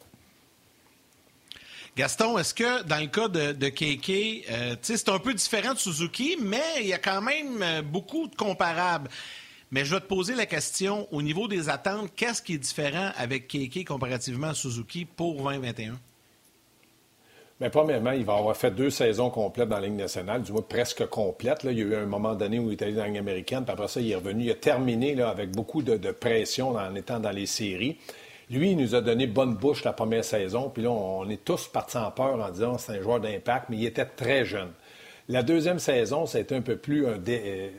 Gaston, 1.98 2.38
est-ce 2.38 2.54
que 2.54 2.84
dans 2.84 3.00
le 3.02 3.08
cas 3.08 3.28
de, 3.28 3.52
de 3.52 3.68
Keke, 3.68 4.46
euh, 4.50 4.76
c'est 4.82 5.10
un 5.10 5.20
peu 5.20 5.34
différent 5.34 5.74
de 5.74 5.80
Suzuki, 5.80 6.38
mais 6.40 6.80
il 6.80 6.88
y 6.88 6.94
a 6.94 6.98
quand 6.98 7.22
même 7.22 7.62
euh, 7.62 7.82
beaucoup 7.82 8.28
de 8.30 8.36
comparables. 8.36 9.10
Mais 9.72 9.86
je 9.86 9.96
vais 9.96 10.02
te 10.02 10.06
poser 10.06 10.36
la 10.36 10.46
question, 10.46 11.08
au 11.12 11.22
niveau 11.22 11.48
des 11.48 11.70
attentes, 11.70 12.10
qu'est-ce 12.18 12.42
qui 12.42 12.56
est 12.56 12.58
différent 12.58 13.12
avec 13.16 13.48
Keke 13.48 13.88
comparativement 13.88 14.48
à 14.48 14.54
Suzuki 14.54 15.06
pour 15.06 15.36
2021? 15.36 15.98
Bien, 17.58 17.70
premièrement, 17.70 18.12
il 18.12 18.26
va 18.26 18.34
avoir 18.34 18.58
fait 18.58 18.72
deux 18.72 18.90
saisons 18.90 19.30
complètes 19.30 19.70
dans 19.70 19.78
la 19.80 19.88
Ligue 19.88 19.96
nationale, 19.96 20.42
du 20.42 20.52
moins 20.52 20.62
presque 20.64 21.06
complètes. 21.06 21.60
Il 21.64 21.78
y 21.78 21.82
a 21.82 21.86
eu 21.86 21.96
un 21.96 22.06
moment 22.06 22.36
donné 22.36 22.60
où 22.60 22.70
il 22.70 22.74
est 22.74 22.82
allé 22.82 22.94
dans 22.94 23.06
la 23.06 23.18
américaine, 23.18 23.64
puis 23.64 23.72
après 23.72 23.88
ça, 23.88 24.02
il 24.02 24.12
est 24.12 24.16
revenu. 24.16 24.44
Il 24.44 24.52
a 24.52 24.56
terminé 24.56 25.16
là, 25.16 25.30
avec 25.30 25.52
beaucoup 25.52 25.84
de, 25.84 25.96
de 25.96 26.12
pression 26.12 26.72
en 26.72 26.94
étant 26.96 27.20
dans 27.22 27.32
les 27.32 27.46
séries. 27.46 27.98
Lui, 28.50 28.72
il 28.72 28.78
nous 28.78 28.96
a 28.96 29.00
donné 29.00 29.26
bonne 29.26 29.56
bouche 29.56 29.86
la 29.86 29.94
première 29.94 30.26
saison, 30.26 30.70
puis 30.70 30.84
là, 30.84 30.90
on 30.90 31.30
est 31.30 31.46
tous 31.46 31.68
partis 31.68 31.96
en 31.96 32.12
peur 32.12 32.42
en 32.42 32.50
disant 32.50 32.78
c'est 32.78 32.98
un 32.98 33.02
joueur 33.02 33.22
d'impact, 33.22 33.68
mais 33.70 33.78
il 33.78 33.86
était 33.86 34.04
très 34.04 34.44
jeune. 34.44 34.72
La 35.30 35.44
deuxième 35.44 35.80
saison, 35.80 36.26
été 36.26 36.56
un 36.56 36.62
peu 36.62 36.78
plus 36.78 37.08
un, 37.08 37.20
euh, 37.28 37.70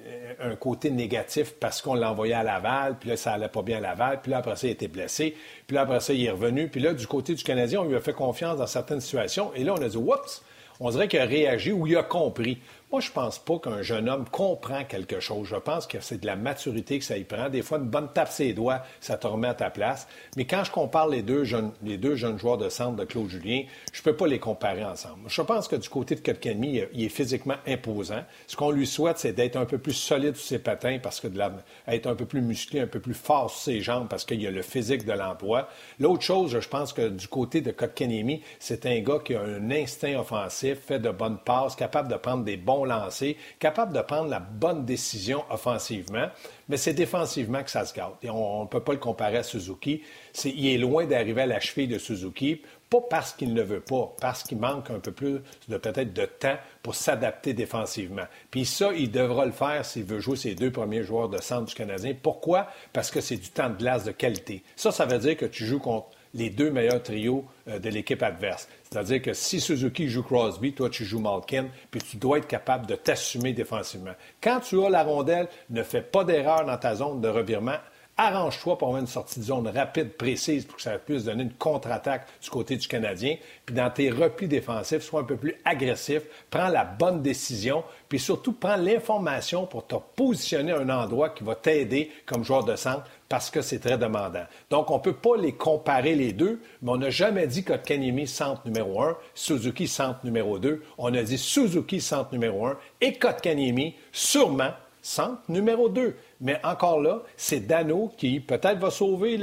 un 0.41 0.57
côté 0.57 0.91
négatif 0.91 1.55
parce 1.59 1.83
qu'on 1.83 1.95
l'a 1.95 2.11
envoyé 2.11 2.35
à 2.35 2.43
Laval, 2.43 2.97
puis 2.99 3.11
là, 3.11 3.17
ça 3.17 3.33
allait 3.33 3.49
pas 3.49 3.63
bien 3.63 3.79
à 3.79 3.81
Laval, 3.81 4.21
puis 4.23 4.31
là, 4.31 4.39
après 4.39 4.57
ça, 4.57 4.69
il 4.69 4.71
était 4.71 4.89
blessé, 4.89 5.37
puis 5.67 5.75
là, 5.75 5.83
après 5.83 6.01
ça, 6.01 6.13
il 6.13 6.25
est 6.25 6.31
revenu, 6.31 6.69
puis 6.69 6.81
là, 6.81 6.95
du 6.95 7.07
côté 7.07 7.35
du 7.35 7.43
Canadien, 7.43 7.81
on 7.81 7.85
lui 7.85 7.97
a 7.97 8.01
fait 8.01 8.13
confiance 8.13 8.59
dans 8.59 8.67
certaines 8.67 9.01
situations, 9.01 9.53
et 9.55 9.65
là, 9.65 9.75
on 9.77 9.83
a 9.83 9.89
dit, 9.89 9.97
oups, 9.97 10.43
on 10.81 10.91
dirait 10.91 11.09
qu'il 11.09 11.21
a 11.21 11.25
réagi 11.25 11.71
ou 11.73 11.87
il 11.87 11.97
a 11.97 12.03
compris. 12.03 12.59
Moi, 12.93 13.01
je 13.01 13.11
pense 13.11 13.39
pas 13.39 13.59
qu'un 13.59 13.81
jeune 13.81 14.07
homme 14.07 14.27
comprend 14.31 14.85
quelque 14.85 15.19
chose. 15.19 15.49
Je 15.49 15.57
pense 15.57 15.87
que 15.87 15.99
c'est 16.03 16.21
de 16.21 16.27
la 16.27 16.37
maturité 16.37 16.99
que 16.99 17.05
ça 17.07 17.17
y 17.17 17.25
prend. 17.25 17.49
Des 17.49 17.63
fois, 17.63 17.79
une 17.79 17.89
bonne 17.89 18.13
tape 18.13 18.29
ses 18.29 18.53
doigts, 18.53 18.83
ça 19.01 19.17
te 19.17 19.27
remet 19.27 19.49
à 19.49 19.55
ta 19.55 19.71
place. 19.71 20.07
Mais 20.37 20.45
quand 20.45 20.63
je 20.63 20.71
compare 20.71 21.09
les 21.09 21.23
deux 21.23 21.43
jeunes, 21.45 21.73
les 21.83 21.97
deux 21.97 22.17
jeunes 22.17 22.39
joueurs 22.39 22.59
de 22.59 22.69
centre 22.69 22.97
de 22.97 23.07
Claude 23.07 23.31
Julien, 23.31 23.63
je 23.95 24.03
peux 24.03 24.15
pas 24.15 24.27
les 24.27 24.39
comparer 24.39 24.85
ensemble. 24.85 25.23
Je 25.27 25.41
pense 25.41 25.69
que 25.69 25.77
du 25.77 25.89
côté 25.89 26.17
de 26.17 26.21
Kotkaniemi, 26.21 26.83
il 26.93 27.05
est 27.05 27.09
physiquement 27.09 27.55
imposant. 27.67 28.25
Ce 28.47 28.57
qu'on 28.57 28.71
lui 28.71 28.87
souhaite, 28.87 29.17
c'est 29.17 29.33
d'être 29.33 29.57
un 29.57 29.65
peu 29.65 29.79
plus 29.79 29.95
solide 29.95 30.37
sur 30.37 30.47
ses 30.47 30.59
patins 30.59 30.99
parce 31.03 31.19
que 31.19 31.29
de 31.29 31.39
la, 31.39 31.51
être 31.89 32.07
un 32.07 32.15
peu 32.15 32.27
plus 32.27 32.43
musclé, 32.43 32.81
un 32.81 32.87
peu 32.87 33.01
plus 33.01 33.15
fort 33.15 33.51
sur 33.51 33.73
ses 33.73 33.81
jambes 33.81 34.09
parce 34.11 34.27
qu'il 34.27 34.43
y 34.43 34.47
a 34.47 34.51
le 34.51 34.61
physique 34.61 35.07
de 35.07 35.13
l'emploi. 35.13 35.67
L'autre 35.99 36.25
chose, 36.25 36.61
je 36.61 36.69
pense 36.69 36.93
que 36.93 37.09
du 37.09 37.27
côté 37.27 37.63
de 37.63 37.71
Kotkaniemi, 37.71 38.43
c'est 38.59 38.85
un 38.85 39.01
gars 39.01 39.21
qui 39.25 39.35
a 39.35 39.41
un 39.41 39.71
instinct 39.71 40.19
offensif, 40.19 40.79
fait 40.89 40.99
de 40.99 41.09
bonnes 41.09 41.39
passes, 41.39 41.75
capable 41.75 42.11
de 42.11 42.17
prendre 42.17 42.45
des 42.45 42.59
bons 42.59 42.82
lancer, 42.85 43.37
capable 43.59 43.93
de 43.93 44.01
prendre 44.01 44.29
la 44.29 44.41
bonne 44.41 44.85
décision 44.85 45.45
offensivement, 45.51 46.29
mais 46.69 46.77
c'est 46.77 46.95
défensivement 46.95 47.63
que 47.63 47.71
ça 47.71 47.85
se 47.85 47.95
gâte. 47.95 48.15
Et 48.23 48.31
on 48.31 48.63
ne 48.63 48.69
peut 48.69 48.81
pas 48.81 48.93
le 48.93 48.99
comparer 48.99 49.39
à 49.39 49.43
Suzuki. 49.43 50.03
il 50.45 50.67
est 50.67 50.79
loin 50.79 51.07
d'arriver 51.07 51.43
à 51.43 51.47
la 51.47 51.61
cheville 51.61 51.89
de 51.89 51.99
Suzuki, 51.99 52.63
pas 52.93 53.01
parce 53.09 53.33
qu'il 53.33 53.55
ne 53.55 53.63
veut 53.63 53.81
pas, 53.81 54.15
parce 54.21 54.43
qu'il 54.43 54.59
manque 54.59 54.91
un 54.91 54.99
peu 54.99 55.13
plus 55.13 55.41
de 55.69 55.77
peut-être 55.79 56.13
de 56.13 56.27
temps 56.27 56.59
pour 56.83 56.95
s'adapter 56.95 57.55
défensivement. 57.55 58.27
Puis 58.51 58.67
ça, 58.67 58.93
il 58.93 59.11
devra 59.11 59.47
le 59.47 59.53
faire 59.53 59.85
s'il 59.85 60.05
veut 60.05 60.21
jouer 60.21 60.37
ses 60.37 60.55
deux 60.55 60.71
premiers 60.71 61.03
joueurs 61.03 61.31
de 61.31 61.41
centre 61.41 61.65
du 61.65 61.75
Canadien. 61.75 62.15
Pourquoi? 62.23 62.69
Parce 62.93 63.11
que 63.11 63.23
c'est 63.23 63.39
du 63.39 63.49
temps 63.49 63.71
de 63.71 63.77
glace 63.77 64.05
de 64.05 64.13
qualité. 64.13 64.63
Ça, 64.77 64.93
ça 64.93 65.07
veut 65.07 65.19
dire 65.19 65.39
que 65.39 65.47
tu 65.47 65.65
joues 65.65 65.79
contre 65.79 66.09
les 66.35 66.51
deux 66.51 66.71
meilleurs 66.71 67.03
trios 67.03 67.45
euh, 67.69 67.79
de 67.79 67.89
l'équipe 67.89 68.23
adverse. 68.23 68.69
C'est-à-dire 68.93 69.23
que 69.23 69.33
si 69.33 69.59
Suzuki 69.59 70.07
joue 70.07 70.23
Crosby, 70.23 70.75
toi 70.75 70.91
tu 70.91 71.07
joues 71.07 71.19
Malkin, 71.19 71.69
puis 71.91 72.03
tu 72.03 72.19
dois 72.19 72.37
être 72.37 72.47
capable 72.47 72.87
de 72.87 72.95
t'assumer 72.95 73.55
défensivement. 73.55 74.13
Quand 74.43 74.61
tu 74.61 74.85
as 74.85 74.91
la 74.91 75.03
rondelle, 75.03 75.49
ne 75.71 75.83
fais 75.83 76.03
pas 76.03 76.25
d'erreur 76.25 76.67
dans 76.67 76.77
ta 76.77 76.95
zone 76.95 77.23
de 77.23 77.29
revirement. 77.29 77.79
Arrange-toi 78.19 78.77
pour 78.77 78.89
avoir 78.89 79.01
une 79.01 79.09
sortie 79.09 79.41
de 79.41 79.45
zone 79.47 79.67
rapide, 79.67 80.13
précise, 80.13 80.67
pour 80.67 80.77
que 80.77 80.83
ça 80.83 80.99
puisse 80.99 81.25
donner 81.25 81.45
une 81.45 81.55
contre-attaque 81.55 82.27
du 82.43 82.51
côté 82.51 82.77
du 82.77 82.87
Canadien. 82.87 83.37
Puis 83.65 83.75
dans 83.75 83.89
tes 83.89 84.11
replis 84.11 84.47
défensifs, 84.47 85.03
sois 85.03 85.21
un 85.21 85.25
peu 85.25 85.37
plus 85.37 85.55
agressif, 85.65 86.25
prends 86.51 86.69
la 86.69 86.85
bonne 86.85 87.23
décision, 87.23 87.85
puis 88.11 88.19
surtout 88.19 88.53
prends 88.53 88.77
l'information 88.77 89.65
pour 89.65 89.87
te 89.87 89.95
positionner 90.15 90.73
à 90.73 90.81
un 90.81 90.91
endroit 90.91 91.31
qui 91.31 91.45
va 91.45 91.55
t'aider 91.55 92.13
comme 92.27 92.45
joueur 92.45 92.65
de 92.65 92.77
centre 92.77 93.05
parce 93.33 93.49
que 93.49 93.63
c'est 93.63 93.79
très 93.79 93.97
demandant. 93.97 94.45
Donc, 94.69 94.91
on 94.91 94.99
ne 94.99 95.03
peut 95.03 95.15
pas 95.15 95.39
les 95.39 95.53
comparer 95.53 96.15
les 96.15 96.35
deux, 96.35 96.61
mais 96.83 96.91
on 96.91 96.99
n'a 96.99 97.09
jamais 97.09 97.47
dit 97.47 97.65
Kotkaniemi 97.65 98.27
centre 98.27 98.61
numéro 98.67 99.01
un, 99.01 99.17
Suzuki 99.33 99.89
centre 99.89 100.19
numéro 100.23 100.59
deux. 100.59 100.83
On 100.99 101.15
a 101.15 101.23
dit 101.23 101.39
Suzuki 101.39 102.03
centre 102.03 102.31
numéro 102.31 102.67
un 102.67 102.77
et 103.01 103.15
Kotkaniemi 103.15 103.95
sûrement 104.13 104.73
centre 105.01 105.41
numéro 105.49 105.89
deux. 105.89 106.15
Mais 106.43 106.61
encore 106.63 107.01
là, 107.01 107.23
c'est 107.39 107.61
Dano 107.61 108.13
qui 108.19 108.39
peut-être 108.39 108.79
va 108.79 108.91
sauver 108.91 109.41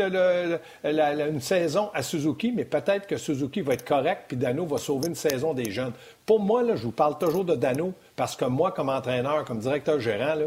une 0.84 1.41
saison 1.41 1.89
à 1.95 2.04
Suzuki, 2.04 2.52
mais 2.56 2.65
peut-être 2.65 3.08
que 3.08 3.17
Suzuki 3.17 3.62
va 3.62 3.73
être 3.73 3.86
correct, 3.86 4.25
puis 4.28 4.38
Dano 4.38 4.67
va 4.67 4.78
sauver 4.78 5.08
une 5.08 5.15
saison 5.15 5.56
des 5.56 5.71
jeunes. 5.71 5.93
Pour 6.28 6.39
moi, 6.39 6.62
là, 6.62 6.75
je 6.75 6.84
vous 6.84 6.91
parle 6.91 7.17
toujours 7.17 7.43
de 7.43 7.56
Dano, 7.56 7.93
parce 8.15 8.36
que 8.36 8.45
moi, 8.45 8.71
comme 8.71 8.89
entraîneur, 8.89 9.45
comme 9.45 9.58
directeur 9.58 9.99
gérant, 9.99 10.36
là, 10.36 10.45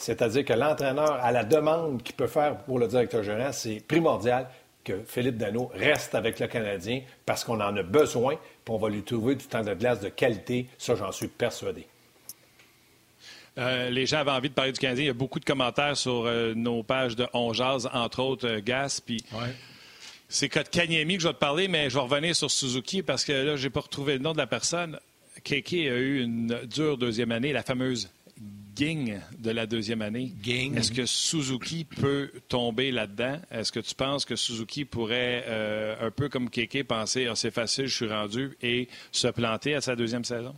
c'est-à-dire 0.00 0.46
que 0.46 0.54
l'entraîneur, 0.54 1.12
à 1.12 1.30
la 1.30 1.44
demande 1.44 2.02
qu'il 2.02 2.14
peut 2.14 2.26
faire 2.26 2.56
pour 2.56 2.78
le 2.78 2.88
directeur 2.88 3.22
général, 3.22 3.52
c'est 3.52 3.86
primordial 3.86 4.48
que 4.82 4.94
Philippe 5.06 5.36
Dano 5.36 5.70
reste 5.74 6.14
avec 6.14 6.40
le 6.40 6.46
Canadien 6.46 7.02
parce 7.26 7.44
qu'on 7.44 7.60
en 7.60 7.76
a 7.76 7.82
besoin, 7.82 8.36
puis 8.64 8.74
on 8.74 8.78
va 8.78 8.88
lui 8.88 9.02
trouver 9.02 9.34
du 9.34 9.44
temps 9.44 9.62
de 9.62 9.74
glace 9.74 10.00
de 10.00 10.08
qualité. 10.08 10.66
Ça, 10.78 10.94
j'en 10.94 11.12
suis 11.12 11.28
persuadé. 11.28 11.86
Euh, 13.58 13.90
les 13.90 14.06
gens 14.06 14.20
avaient 14.20 14.30
envie 14.30 14.48
de 14.48 14.54
parler 14.54 14.72
du 14.72 14.78
Canadien. 14.78 15.04
Il 15.04 15.08
y 15.08 15.10
a 15.10 15.14
beaucoup 15.14 15.38
de 15.38 15.44
commentaires 15.44 15.98
sur 15.98 16.24
euh, 16.24 16.54
nos 16.54 16.82
pages 16.82 17.14
de 17.14 17.26
On 17.34 17.52
entre 17.52 18.22
autres, 18.22 18.48
euh, 18.48 18.60
Gas. 18.64 19.02
Puis 19.04 19.22
c'est 20.30 20.48
Kanyemi 20.48 21.16
que 21.16 21.22
je 21.24 21.28
vais 21.28 21.34
te 21.34 21.38
parler, 21.38 21.68
mais 21.68 21.90
je 21.90 21.96
vais 21.96 22.00
revenir 22.00 22.34
sur 22.34 22.50
Suzuki 22.50 23.02
parce 23.02 23.22
que 23.22 23.32
là, 23.32 23.56
je 23.56 23.64
n'ai 23.64 23.70
pas 23.70 23.80
retrouvé 23.80 24.14
le 24.14 24.20
nom 24.20 24.32
de 24.32 24.38
la 24.38 24.46
personne. 24.46 24.98
Keke 25.44 25.74
a 25.74 25.98
eu 25.98 26.22
une 26.22 26.58
dure 26.64 26.96
deuxième 26.96 27.32
année, 27.32 27.52
la 27.52 27.62
fameuse 27.62 28.08
de 28.76 29.50
la 29.50 29.66
deuxième 29.66 30.02
année. 30.02 30.32
Est-ce 30.46 30.92
que 30.92 31.06
Suzuki 31.06 31.84
peut 31.84 32.30
tomber 32.48 32.90
là-dedans? 32.90 33.38
Est-ce 33.50 33.72
que 33.72 33.80
tu 33.80 33.94
penses 33.94 34.24
que 34.24 34.36
Suzuki 34.36 34.84
pourrait, 34.84 35.44
euh, 35.46 36.06
un 36.06 36.10
peu 36.10 36.28
comme 36.28 36.48
Keke, 36.50 36.86
penser 36.86 37.26
ah, 37.26 37.34
c'est 37.34 37.50
facile, 37.50 37.86
je 37.86 37.94
suis 37.94 38.08
rendu 38.08 38.56
et 38.62 38.88
se 39.12 39.28
planter 39.28 39.74
à 39.74 39.80
sa 39.80 39.96
deuxième 39.96 40.24
saison? 40.24 40.54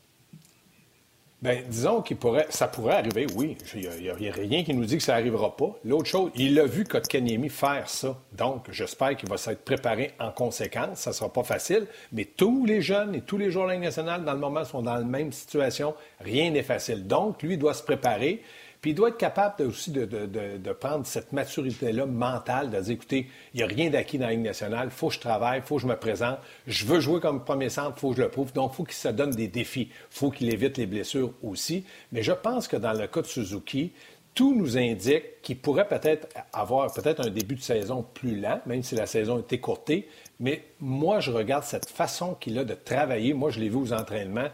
Bien, 1.42 1.60
disons 1.68 2.02
qu'il 2.02 2.18
pourrait, 2.18 2.46
ça 2.50 2.68
pourrait 2.68 2.94
arriver, 2.94 3.26
oui. 3.34 3.56
Il 3.74 3.80
n'y 4.00 4.28
a, 4.28 4.32
rien 4.32 4.62
qui 4.62 4.72
nous 4.72 4.84
dit 4.84 4.96
que 4.96 5.02
ça 5.02 5.14
n'arrivera 5.14 5.56
pas. 5.56 5.76
L'autre 5.84 6.06
chose, 6.06 6.30
il 6.36 6.56
a 6.60 6.66
vu 6.66 6.84
Kotkaniemi 6.84 7.48
faire 7.48 7.88
ça. 7.88 8.16
Donc, 8.32 8.66
j'espère 8.70 9.16
qu'il 9.16 9.28
va 9.28 9.36
s'être 9.36 9.64
préparé 9.64 10.12
en 10.20 10.30
conséquence. 10.30 11.00
Ça 11.00 11.10
ne 11.10 11.14
sera 11.14 11.32
pas 11.32 11.42
facile, 11.42 11.88
mais 12.12 12.26
tous 12.26 12.64
les 12.64 12.80
jeunes 12.80 13.16
et 13.16 13.22
tous 13.22 13.38
les 13.38 13.50
joueurs 13.50 13.66
de 13.66 13.72
la 13.72 13.78
nationale, 13.78 14.24
dans 14.24 14.34
le 14.34 14.38
moment, 14.38 14.64
sont 14.64 14.82
dans 14.82 14.94
la 14.94 15.00
même 15.00 15.32
situation. 15.32 15.96
Rien 16.20 16.48
n'est 16.52 16.62
facile. 16.62 17.08
Donc, 17.08 17.42
lui 17.42 17.58
doit 17.58 17.74
se 17.74 17.82
préparer. 17.82 18.40
Puis 18.82 18.90
il 18.90 18.94
doit 18.94 19.10
être 19.10 19.16
capable 19.16 19.62
aussi 19.62 19.92
de, 19.92 20.72
prendre 20.72 21.06
cette 21.06 21.32
maturité-là 21.32 22.04
mentale, 22.04 22.68
de 22.68 22.80
dire, 22.80 22.94
écoutez, 22.94 23.28
il 23.54 23.58
n'y 23.58 23.62
a 23.62 23.66
rien 23.68 23.90
d'acquis 23.90 24.18
dans 24.18 24.26
la 24.26 24.32
Ligue 24.32 24.42
nationale, 24.42 24.88
il 24.88 24.90
faut 24.90 25.06
que 25.06 25.14
je 25.14 25.20
travaille, 25.20 25.60
il 25.60 25.62
faut 25.64 25.76
que 25.76 25.82
je 25.82 25.86
me 25.86 25.96
présente, 25.96 26.38
je 26.66 26.84
veux 26.84 26.98
jouer 26.98 27.20
comme 27.20 27.44
premier 27.44 27.68
centre, 27.68 27.92
il 27.96 28.00
faut 28.00 28.10
que 28.10 28.16
je 28.16 28.22
le 28.22 28.28
prouve. 28.28 28.52
Donc, 28.52 28.72
il 28.72 28.76
faut 28.76 28.82
qu'il 28.84 28.96
se 28.96 29.06
donne 29.06 29.30
des 29.30 29.46
défis, 29.46 29.88
il 29.90 29.96
faut 30.10 30.32
qu'il 30.32 30.52
évite 30.52 30.78
les 30.78 30.86
blessures 30.86 31.32
aussi. 31.44 31.84
Mais 32.10 32.24
je 32.24 32.32
pense 32.32 32.66
que 32.66 32.76
dans 32.76 32.92
le 32.92 33.06
cas 33.06 33.22
de 33.22 33.26
Suzuki, 33.26 33.92
tout 34.34 34.52
nous 34.52 34.76
indique 34.76 35.42
qu'il 35.42 35.58
pourrait 35.58 35.86
peut-être 35.86 36.26
avoir 36.52 36.92
peut-être 36.92 37.20
un 37.20 37.30
début 37.30 37.54
de 37.54 37.60
saison 37.60 38.04
plus 38.14 38.40
lent, 38.40 38.60
même 38.66 38.82
si 38.82 38.96
la 38.96 39.06
saison 39.06 39.38
est 39.38 39.52
écourtée. 39.52 40.08
Mais 40.40 40.64
moi, 40.80 41.20
je 41.20 41.30
regarde 41.30 41.62
cette 41.62 41.88
façon 41.88 42.34
qu'il 42.34 42.58
a 42.58 42.64
de 42.64 42.74
travailler. 42.74 43.32
Moi, 43.32 43.50
je 43.50 43.60
l'ai 43.60 43.68
vu 43.68 43.76
aux 43.76 43.92
entraînements 43.92 44.48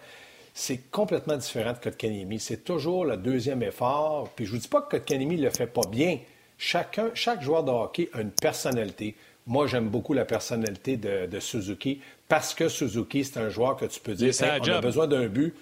c'est 0.59 0.91
complètement 0.91 1.37
différent 1.37 1.73
de 1.73 1.79
Kotkaniemi. 1.79 2.41
C'est 2.41 2.65
toujours 2.65 3.05
le 3.05 3.17
deuxième 3.17 3.63
effort. 3.63 4.29
Puis 4.35 4.45
je 4.45 4.51
ne 4.51 4.57
vous 4.57 4.63
dis 4.63 4.69
pas 4.69 4.83
que 4.83 4.97
Kotkaniemi 4.97 5.37
ne 5.37 5.45
le 5.45 5.51
fait 5.51 5.69
pas 5.69 5.87
bien. 5.89 6.19
Chacun, 6.59 7.11
chaque 7.15 7.43
joueur 7.43 7.63
de 7.63 7.71
hockey 7.71 8.11
a 8.13 8.23
une 8.23 8.33
personnalité. 8.33 9.15
Moi, 9.47 9.69
j'aime 9.69 9.89
beaucoup 9.89 10.15
la 10.15 10.25
personnalité 10.25 10.97
de, 10.97 11.39
Suzuki 11.39 12.01
parce 12.27 12.55
que 12.55 12.69
Suzuki, 12.69 13.25
c'est 13.25 13.39
un 13.39 13.51
joueur 13.51 13.77
que 13.77 13.85
tu 13.85 14.01
peux 14.01 14.15
dire 14.15 14.35
on 14.43 14.69
a 14.69 14.81
besoin 14.81 15.07
d'un 15.07 15.29
but. 15.29 15.55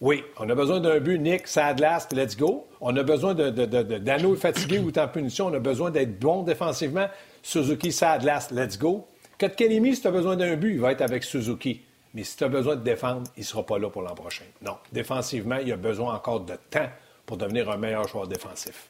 Oui, 0.00 0.24
on 0.38 0.50
a 0.50 0.54
besoin 0.56 0.80
d'un 0.80 0.98
but, 0.98 1.18
Nick, 1.18 1.46
ça 1.46 1.72
glace, 1.72 2.08
let's 2.12 2.36
go. 2.36 2.66
On 2.80 2.96
a 2.96 3.04
besoin 3.04 3.32
d'anneaux 3.32 4.34
fatigués 4.34 4.80
ou 4.80 4.90
en 4.98 5.08
punition. 5.08 5.46
On 5.46 5.54
a 5.54 5.60
besoin 5.60 5.92
d'être 5.92 6.18
bon 6.18 6.42
défensivement. 6.42 7.06
Suzuki, 7.44 7.92
ça 7.92 8.18
glace, 8.18 8.50
let's 8.50 8.76
go. 8.76 9.06
Kotkaniemi, 9.38 9.94
si 9.94 10.02
tu 10.02 10.08
as 10.08 10.10
besoin 10.10 10.34
d'un 10.34 10.56
but, 10.56 10.72
il 10.72 10.80
va 10.80 10.90
être 10.90 11.02
avec 11.02 11.22
Suzuki. 11.22 11.85
Mais 12.16 12.24
si 12.24 12.34
tu 12.34 12.44
as 12.44 12.48
besoin 12.48 12.76
de 12.76 12.82
défendre, 12.82 13.30
il 13.36 13.40
ne 13.40 13.44
sera 13.44 13.66
pas 13.66 13.78
là 13.78 13.90
pour 13.90 14.00
l'an 14.00 14.14
prochain. 14.14 14.46
Non. 14.62 14.78
Défensivement, 14.90 15.58
il 15.58 15.70
a 15.70 15.76
besoin 15.76 16.14
encore 16.14 16.40
de 16.40 16.56
temps 16.70 16.88
pour 17.26 17.36
devenir 17.36 17.70
un 17.70 17.76
meilleur 17.76 18.08
joueur 18.08 18.26
défensif. 18.26 18.88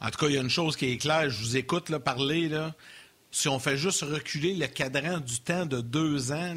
En 0.00 0.08
tout 0.08 0.16
cas, 0.18 0.28
il 0.28 0.36
y 0.36 0.38
a 0.38 0.40
une 0.40 0.48
chose 0.48 0.78
qui 0.78 0.90
est 0.90 0.96
claire. 0.96 1.28
Je 1.28 1.42
vous 1.42 1.58
écoute 1.58 1.90
là, 1.90 2.00
parler. 2.00 2.48
Là. 2.48 2.74
Si 3.30 3.48
on 3.48 3.58
fait 3.58 3.76
juste 3.76 4.00
reculer 4.00 4.54
le 4.54 4.66
cadran 4.66 5.18
du 5.18 5.40
temps 5.40 5.66
de 5.66 5.82
deux 5.82 6.32
ans, 6.32 6.56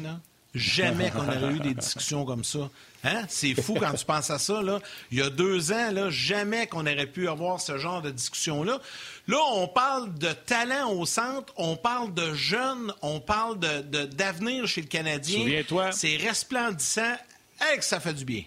Jamais 0.54 1.10
qu'on 1.10 1.26
aurait 1.26 1.54
eu 1.54 1.60
des 1.60 1.74
discussions 1.74 2.26
comme 2.26 2.44
ça. 2.44 2.68
Hein? 3.04 3.24
C'est 3.28 3.54
fou 3.54 3.74
quand 3.74 3.94
tu 3.94 4.04
penses 4.04 4.30
à 4.30 4.38
ça. 4.38 4.60
Là. 4.60 4.80
Il 5.10 5.18
y 5.18 5.22
a 5.22 5.30
deux 5.30 5.72
ans, 5.72 5.90
là, 5.90 6.10
jamais 6.10 6.66
qu'on 6.66 6.82
aurait 6.82 7.06
pu 7.06 7.26
avoir 7.28 7.60
ce 7.60 7.78
genre 7.78 8.02
de 8.02 8.10
discussion-là. 8.10 8.80
Là, 9.28 9.38
on 9.54 9.66
parle 9.66 10.12
de 10.18 10.32
talent 10.32 10.92
au 10.92 11.06
centre, 11.06 11.52
on 11.56 11.76
parle 11.76 12.12
de 12.12 12.34
jeunes, 12.34 12.92
on 13.00 13.18
parle 13.18 13.58
d'avenir 13.58 14.62
de, 14.62 14.66
chez 14.66 14.82
le 14.82 14.88
Canadien. 14.88 15.40
Souviens-toi. 15.40 15.92
C'est 15.92 16.16
resplendissant. 16.16 17.16
Hey, 17.60 17.78
que 17.78 17.84
ça 17.84 17.98
fait 17.98 18.14
du 18.14 18.24
bien. 18.24 18.42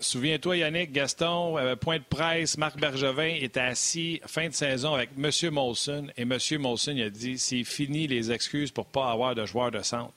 Souviens-toi, 0.00 0.56
Yannick, 0.56 0.92
Gaston, 0.92 1.56
euh, 1.56 1.76
point 1.76 1.98
de 1.98 2.04
presse, 2.04 2.58
Marc 2.58 2.78
Bergevin 2.78 3.36
était 3.40 3.60
assis 3.60 4.20
fin 4.26 4.48
de 4.48 4.54
saison 4.54 4.94
avec 4.94 5.10
M. 5.16 5.30
Molson 5.52 6.08
et 6.16 6.22
M. 6.22 6.38
Molson 6.58 6.98
a 6.98 7.08
dit 7.08 7.38
c'est 7.38 7.64
fini 7.64 8.06
les 8.06 8.32
excuses 8.32 8.70
pour 8.70 8.86
ne 8.86 8.90
pas 8.90 9.10
avoir 9.10 9.34
de 9.34 9.46
joueurs 9.46 9.70
de 9.70 9.80
centre. 9.82 10.12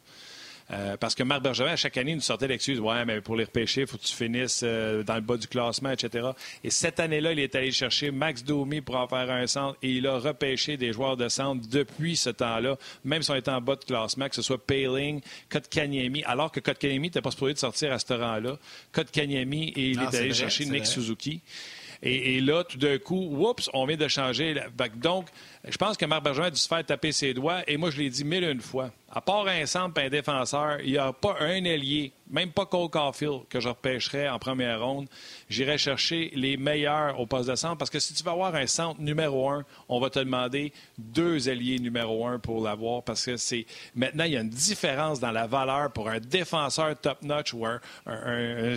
Euh, 0.71 0.97
parce 0.97 1.15
que 1.15 1.23
Marc 1.23 1.43
Bergevin, 1.43 1.71
à 1.71 1.75
chaque 1.77 1.95
année, 1.95 2.13
nous 2.13 2.21
sortait 2.21 2.47
l'excuse 2.47 2.79
Ouais, 2.79 3.05
mais 3.05 3.21
pour 3.21 3.37
les 3.37 3.45
repêcher, 3.45 3.81
il 3.81 3.87
faut 3.87 3.97
que 3.97 4.03
tu 4.03 4.13
finisses 4.13 4.61
euh, 4.63 5.01
dans 5.03 5.15
le 5.15 5.21
bas 5.21 5.37
du 5.37 5.47
classement, 5.47 5.91
etc. 5.91 6.29
Et 6.63 6.69
cette 6.69 6.99
année-là, 6.99 7.31
il 7.31 7.39
est 7.39 7.55
allé 7.55 7.71
chercher 7.71 8.11
Max 8.11 8.43
Domi 8.43 8.81
pour 8.81 8.95
en 8.97 9.07
faire 9.07 9.31
un 9.31 9.47
centre 9.47 9.77
et 9.81 9.91
il 9.91 10.07
a 10.07 10.17
repêché 10.17 10.75
des 10.75 10.91
joueurs 10.91 11.15
de 11.15 11.29
centre 11.29 11.67
depuis 11.69 12.17
ce 12.17 12.29
temps-là, 12.29 12.77
même 13.05 13.21
si 13.21 13.31
on 13.31 13.35
était 13.35 13.51
en 13.51 13.61
bas 13.61 13.75
de 13.75 13.85
classement, 13.85 14.27
que 14.27 14.35
ce 14.35 14.41
soit 14.41 14.57
Paling, 14.57 15.21
Kotkaniemi, 15.49 16.23
alors 16.25 16.51
que 16.51 16.59
Kotkaniemi 16.59 17.07
n'était 17.07 17.21
pas 17.21 17.31
supposé 17.31 17.53
de 17.53 17.59
sortir 17.59 17.93
à 17.93 17.99
ce 17.99 18.13
rang-là. 18.13 18.57
Kotkaniemi, 18.91 19.69
et 19.69 19.91
il 19.91 20.01
est 20.01 20.15
allé 20.15 20.33
chercher 20.33 20.65
Nick 20.65 20.85
Suzuki. 20.85 21.41
Et, 22.03 22.41
là, 22.41 22.63
tout 22.63 22.77
d'un 22.77 22.97
coup, 22.97 23.15
oups, 23.15 23.69
on 23.73 23.85
vient 23.85 23.97
de 23.97 24.07
changer. 24.07 24.55
Donc, 24.95 25.27
je 25.67 25.77
pense 25.77 25.97
que 25.97 26.05
Marc 26.05 26.23
Bergevin 26.23 26.47
a 26.47 26.51
dû 26.51 26.59
se 26.59 26.67
faire 26.67 26.85
taper 26.85 27.11
ses 27.11 27.33
doigts. 27.33 27.61
Et 27.67 27.77
moi, 27.77 27.89
je 27.89 27.97
l'ai 27.97 28.09
dit 28.09 28.23
mille 28.23 28.43
une 28.43 28.61
fois. 28.61 28.91
À 29.09 29.21
part 29.21 29.47
un 29.47 29.65
centre 29.65 29.99
et 30.01 30.07
un 30.07 30.09
défenseur, 30.09 30.81
il 30.81 30.91
n'y 30.91 30.97
a 30.97 31.13
pas 31.13 31.37
un 31.39 31.63
ailier, 31.63 32.11
même 32.29 32.51
pas 32.51 32.65
Cole 32.65 32.89
Caulfield, 32.89 33.47
que 33.49 33.61
je 33.61 33.69
repêcherais 33.69 34.27
en 34.27 34.37
première 34.37 34.81
ronde. 34.81 35.07
J'irai 35.49 35.77
chercher 35.77 36.29
les 36.35 36.57
meilleurs 36.57 37.17
au 37.17 37.25
poste 37.25 37.49
de 37.49 37.55
centre 37.55 37.77
parce 37.77 37.89
que 37.89 37.99
si 37.99 38.13
tu 38.13 38.23
veux 38.23 38.31
avoir 38.31 38.53
un 38.53 38.67
centre 38.67 38.99
numéro 38.99 39.49
un, 39.49 39.65
on 39.87 40.01
va 40.01 40.09
te 40.09 40.19
demander 40.19 40.73
deux 40.97 41.47
ailiers 41.47 41.79
numéro 41.79 42.27
un 42.27 42.37
pour 42.37 42.61
l'avoir 42.61 43.01
parce 43.01 43.25
que 43.25 43.37
c'est. 43.37 43.65
Maintenant, 43.95 44.25
il 44.25 44.33
y 44.33 44.37
a 44.37 44.41
une 44.41 44.49
différence 44.49 45.21
dans 45.21 45.31
la 45.31 45.47
valeur 45.47 45.91
pour 45.93 46.09
un 46.09 46.19
défenseur 46.19 46.99
top-notch 46.99 47.53
ou 47.53 47.65
un 47.65 47.79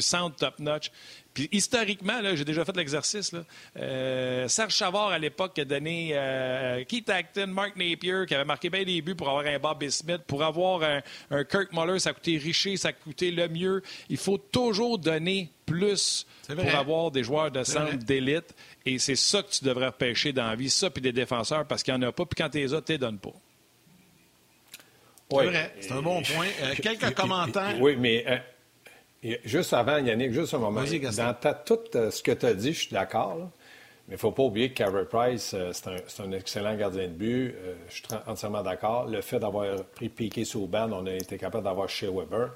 centre 0.01 0.37
top-notch. 0.37 0.93
Puis 1.41 1.49
historiquement, 1.53 2.21
j'ai 2.35 2.45
déjà 2.45 2.67
fait 2.67 2.77
l'exercice. 2.77 3.33
Euh, 3.79 4.47
Serge 4.47 4.75
Chavard, 4.75 5.09
à 5.09 5.19
l'époque, 5.19 5.59
a 5.59 5.65
donné 5.65 6.11
euh, 6.13 6.85
Keith 6.85 7.09
Acton, 7.09 7.47
Mark 7.47 7.77
Napier, 7.77 8.27
qui 8.29 8.35
avait 8.35 8.45
marqué 8.45 8.69
bien 8.69 8.85
des 8.85 9.01
buts 9.01 9.15
pour 9.15 9.31
avoir 9.31 9.47
un 9.47 9.59
Bobby 9.59 9.91
Smith. 9.91 10.21
Pour 10.27 10.43
avoir 10.43 10.83
un, 10.83 11.45
Kirk 11.45 11.73
Muller, 11.73 11.99
ça 11.99 12.11
a 12.11 12.13
coûté 12.13 12.37
Richer, 12.37 12.77
ça 12.77 12.89
a 12.89 12.93
coûté 12.93 13.31
le 13.31 13.49
mieux. 13.49 13.83
Il 14.11 14.19
faut 14.19 14.37
toujours 14.37 14.99
donner 14.99 15.51
plus 15.65 16.27
pour 16.47 16.75
avoir 16.75 17.11
des 17.11 17.25
joueurs 17.25 17.51
de 17.51 17.65
centre 17.65 17.97
d'élite. 17.97 18.55
Et 18.85 18.99
c'est 18.99 19.17
ça 19.17 19.43
que 19.43 19.51
tu 19.51 19.65
devrais 19.65 19.87
repêcher 19.87 20.35
dans 20.35 20.47
la 20.47 20.57
vie, 20.57 20.69
ça, 20.69 20.91
puis 20.91 21.01
des 21.01 21.13
défenseurs, 21.13 21.67
parce 21.67 21.83
qu'il 21.83 21.95
n'y 21.95 22.05
en 22.05 22.09
a 22.09 22.13
pas. 22.13 22.27
Puis 22.27 22.37
quand 22.37 22.51
tu 22.51 22.59
les 22.59 22.75
as, 22.75 22.83
tu 22.83 22.93
les 22.93 22.99
donnes 22.99 23.19
pas. 23.19 23.33
C'est 25.31 25.47
vrai, 25.47 25.75
c'est 25.81 25.93
un 25.93 26.03
bon 26.03 26.21
point. 26.21 26.49
Euh, 26.61 26.75
quelques 26.83 27.15
commentaires. 27.15 27.81
Oui, 27.81 27.97
mais 27.97 28.27
juste 29.45 29.73
avant, 29.73 29.99
Yannick, 29.99 30.33
juste 30.33 30.55
un 30.55 30.59
moment. 30.59 30.83
Dans 30.83 31.55
tout 31.65 31.79
euh, 31.95 32.11
ce 32.11 32.23
que 32.23 32.33
tu 32.33 32.47
as 32.47 32.55
dit, 32.55 32.73
je 32.73 32.81
suis 32.81 32.93
d'accord. 32.93 33.37
Mais 34.09 34.15
il 34.15 34.17
ne 34.17 34.19
faut 34.19 34.33
pas 34.33 34.43
oublier 34.43 34.71
que 34.71 34.79
Carey 34.79 35.05
Price, 35.05 35.55
euh, 35.55 35.73
c'est 35.73 36.23
un, 36.23 36.33
excellent 36.33 36.75
gardien 36.75 37.05
de 37.05 37.13
but. 37.13 37.55
Euh, 37.55 37.75
je 37.89 37.95
suis 37.95 38.05
entièrement 38.27 38.63
d'accord. 38.63 39.07
Le 39.07 39.21
fait 39.21 39.39
d'avoir 39.39 39.85
pris 39.95 40.09
Piqué 40.09 40.45
Souban, 40.45 40.91
on 40.93 41.07
a 41.07 41.13
été 41.13 41.39
capable 41.39 41.65
d'avoir 41.65 41.89
chez 41.89 42.09
Weber. 42.09 42.51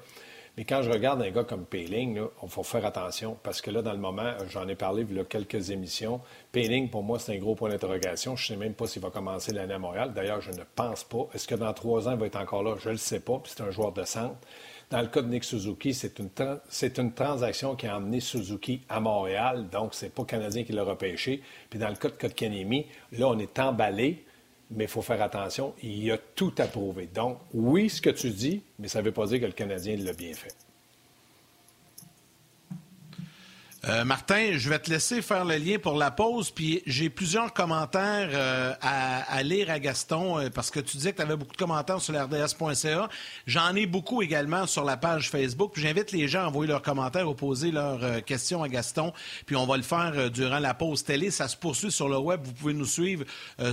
Mais 0.57 0.63
quand 0.63 0.81
je 0.81 0.89
regarde 0.89 1.21
un 1.21 1.31
gars 1.31 1.43
comme 1.43 1.65
Payling, 1.65 2.21
il 2.41 2.49
faut 2.49 2.63
faire 2.63 2.85
attention 2.85 3.37
parce 3.43 3.61
que 3.61 3.71
là, 3.71 3.81
dans 3.81 3.91
le 3.91 3.99
moment, 3.99 4.31
j'en 4.49 4.65
ai 4.69 4.75
parlé 4.75 5.05
il 5.09 5.17
y 5.17 5.19
a 5.19 5.25
quelques 5.25 5.69
émissions. 5.69 6.21
Payling, 6.53 6.89
pour 6.89 7.03
moi, 7.03 7.19
c'est 7.19 7.35
un 7.35 7.39
gros 7.39 7.55
point 7.55 7.69
d'interrogation. 7.69 8.37
Je 8.37 8.53
ne 8.53 8.57
sais 8.57 8.65
même 8.65 8.73
pas 8.73 8.87
s'il 8.87 9.01
va 9.01 9.09
commencer 9.09 9.51
l'année 9.51 9.73
à 9.73 9.79
Montréal. 9.79 10.13
D'ailleurs, 10.15 10.39
je 10.39 10.51
ne 10.51 10.63
pense 10.75 11.03
pas. 11.03 11.27
Est-ce 11.33 11.45
que 11.45 11.55
dans 11.55 11.73
trois 11.73 12.07
ans, 12.07 12.13
il 12.13 12.19
va 12.19 12.25
être 12.25 12.37
encore 12.37 12.63
là? 12.63 12.75
Je 12.79 12.87
ne 12.87 12.93
le 12.93 12.97
sais 12.97 13.19
pas. 13.19 13.41
C'est 13.43 13.61
un 13.61 13.69
joueur 13.69 13.91
de 13.91 14.05
centre. 14.05 14.37
Dans 14.95 15.01
le 15.01 15.07
cas 15.07 15.21
de 15.21 15.27
Nick 15.27 15.43
Suzuki, 15.43 15.93
c'est 15.93 16.19
une, 16.19 17.11
transaction 17.11 17.75
qui 17.75 17.85
a 17.85 17.97
emmené 17.97 18.21
Suzuki 18.21 18.79
à 18.87 19.01
Montréal, 19.01 19.67
donc 19.69 19.93
c'est 19.93 20.07
pas 20.07 20.21
le 20.21 20.27
Canadien 20.27 20.63
qui 20.63 20.71
l'a 20.71 20.85
repêché. 20.85 21.41
Puis 21.69 21.77
dans 21.77 21.89
le 21.89 21.95
cas 21.95 22.07
de 22.07 22.13
Kotkaniemi, 22.13 22.85
là, 23.11 23.27
on 23.27 23.37
est 23.37 23.59
emballé, 23.59 24.23
mais 24.71 24.85
il 24.85 24.89
faut 24.89 25.01
faire 25.01 25.21
attention, 25.21 25.73
il 25.83 26.01
y 26.01 26.11
a 26.11 26.17
tout 26.17 26.53
à 26.59 26.67
prouver. 26.67 27.09
Donc, 27.13 27.39
oui, 27.53 27.89
ce 27.89 28.01
que 28.01 28.09
tu 28.09 28.29
dis, 28.29 28.63
mais 28.79 28.87
ça 28.87 29.01
ne 29.01 29.05
veut 29.07 29.11
pas 29.11 29.25
dire 29.25 29.41
que 29.41 29.47
le 29.47 29.51
Canadien 29.51 29.97
l'a 29.97 30.13
bien 30.13 30.33
fait. 30.33 30.55
Euh, 33.87 34.03
Martin, 34.03 34.53
je 34.53 34.67
vais 34.67 34.79
te 34.79 34.89
laisser 34.89 35.21
faire 35.21 35.45
le 35.45 35.57
lien 35.57 35.77
pour 35.77 35.93
la 35.93 36.09
pause, 36.09 36.49
puis 36.49 36.81
j'ai 36.87 37.11
plusieurs 37.11 37.53
commentaires 37.53 38.29
euh, 38.33 38.73
à, 38.81 39.43
lire 39.43 39.69
à 39.69 39.77
Gaston, 39.77 40.39
euh, 40.39 40.49
parce 40.49 40.71
que 40.71 40.79
tu 40.79 40.97
disais 40.97 41.11
que 41.11 41.17
tu 41.17 41.21
avais 41.21 41.35
beaucoup 41.35 41.51
de 41.51 41.57
commentaires 41.57 42.01
sur 42.01 42.11
l'RDS.ca. 42.11 43.09
J'en 43.45 43.75
ai 43.75 43.85
beaucoup 43.85 44.23
également 44.23 44.65
sur 44.65 44.85
la 44.85 44.97
page 44.97 45.29
Facebook, 45.29 45.73
j'invite 45.75 46.11
les 46.13 46.27
gens 46.27 46.45
à 46.45 46.47
envoyer 46.47 46.71
leurs 46.71 46.81
commentaires 46.81 47.29
ou 47.29 47.35
poser 47.35 47.69
leurs 47.69 48.23
questions 48.25 48.63
à 48.63 48.69
Gaston, 48.69 49.13
puis 49.45 49.55
on 49.55 49.67
va 49.67 49.77
le 49.77 49.83
faire 49.83 50.31
durant 50.31 50.59
la 50.59 50.73
pause 50.73 51.03
télé. 51.03 51.29
Ça 51.29 51.47
se 51.47 51.55
poursuit 51.55 51.91
sur 51.91 52.09
le 52.09 52.17
web, 52.17 52.41
vous 52.43 52.53
pouvez 52.53 52.73
nous 52.73 52.85
suivre 52.85 53.23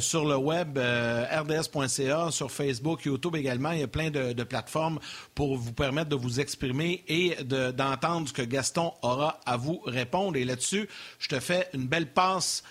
sur 0.00 0.26
le 0.26 0.36
web 0.36 0.78
RDS.ca, 0.78 2.30
sur 2.30 2.50
Facebook, 2.50 3.04
YouTube 3.06 3.36
également. 3.36 3.70
Il 3.70 3.80
y 3.80 3.82
a 3.82 3.88
plein 3.88 4.10
de, 4.10 4.42
plateformes 4.42 4.98
pour 5.34 5.56
vous 5.56 5.72
permettre 5.72 6.10
de 6.10 6.16
vous 6.16 6.40
exprimer 6.40 7.02
et 7.08 7.36
d'entendre 7.44 8.28
ce 8.28 8.32
que 8.34 8.42
Gaston 8.42 8.92
aura 9.02 9.40
à 9.46 9.56
vous 9.56 9.80
répondre 9.86 10.01
et 10.36 10.44
là-dessus, 10.44 10.88
je 11.18 11.28
te 11.28 11.40
fais 11.40 11.68
une 11.74 11.86
belle 11.86 12.06
passe 12.06 12.62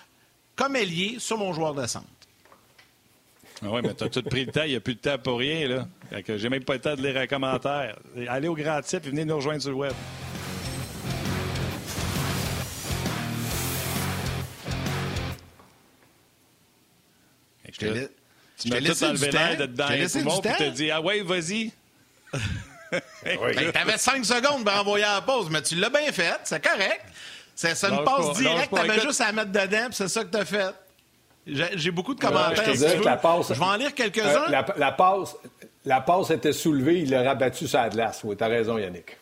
comme 0.56 0.76
ailier 0.76 1.16
sur 1.18 1.38
mon 1.38 1.52
joueur 1.52 1.74
de 1.74 1.86
centre. 1.86 2.06
Ah 3.64 3.68
oui, 3.70 3.80
mais 3.82 3.94
tu 3.94 4.04
as 4.04 4.08
tout 4.08 4.22
pris 4.22 4.44
le 4.44 4.52
temps. 4.52 4.64
Il 4.64 4.70
n'y 4.70 4.76
a 4.76 4.80
plus 4.80 4.94
de 4.94 5.00
temps 5.00 5.18
pour 5.18 5.38
rien. 5.38 5.68
là. 5.68 5.88
J'ai 6.36 6.48
même 6.48 6.64
pas 6.64 6.74
le 6.74 6.80
temps 6.80 6.96
de 6.96 7.02
lire 7.02 7.16
un 7.16 7.26
commentaire. 7.26 7.96
Allez 8.28 8.48
au 8.48 8.54
grand 8.54 8.80
titre 8.82 9.06
et 9.06 9.10
venez 9.10 9.24
nous 9.24 9.36
rejoindre 9.36 9.62
sur 9.62 9.70
le 9.70 9.76
web. 9.76 9.92
Je 17.72 17.78
te, 17.78 18.10
tu 18.58 18.68
m'as 18.68 18.80
tout 18.80 19.04
enlevé 19.04 19.30
l'air 19.30 19.56
de 19.56 19.66
dedans 19.66 19.88
les 19.88 20.08
poumons 20.08 20.40
et 20.40 20.56
te 20.56 20.70
dit 20.70 20.90
Ah 20.90 21.00
ouais, 21.00 21.22
vas-y. 21.22 21.72
Ben, 23.24 23.72
T'avais 23.72 23.98
cinq 23.98 24.24
secondes 24.24 24.64
pour 24.64 24.74
envoyer 24.74 25.04
à 25.04 25.14
la 25.14 25.20
pause, 25.22 25.48
mais 25.50 25.62
tu 25.62 25.76
l'as 25.76 25.90
bien 25.90 26.12
fait, 26.12 26.38
c'est 26.44 26.62
correct. 26.62 27.02
C'est 27.54 27.84
une 27.84 28.04
passe 28.04 28.32
directe, 28.38 28.74
t'avais 28.74 29.00
juste 29.00 29.20
à 29.20 29.32
mettre 29.32 29.52
dedans, 29.52 29.88
c'est 29.90 30.08
ça 30.08 30.24
que 30.24 30.30
t'as 30.30 30.44
fait. 30.44 30.74
J'ai 31.46 31.90
beaucoup 31.90 32.14
de 32.14 32.20
commentaires. 32.20 32.64
je, 32.66 32.74
je 32.74 33.58
vais 33.58 33.64
en 33.64 33.76
lire 33.76 33.94
quelques-uns. 33.94 34.52
Euh, 34.52 34.62
la, 34.76 34.92
passe, 34.92 35.36
la 35.84 36.00
passe 36.00 36.30
était 36.30 36.52
soulevée, 36.52 37.00
il 37.00 37.10
l'a 37.10 37.22
rabattu 37.22 37.66
sur 37.66 37.80
la 37.80 37.88
glace. 37.88 38.20
Oui, 38.24 38.36
t'as 38.36 38.48
raison, 38.48 38.78
Yannick. 38.78 39.16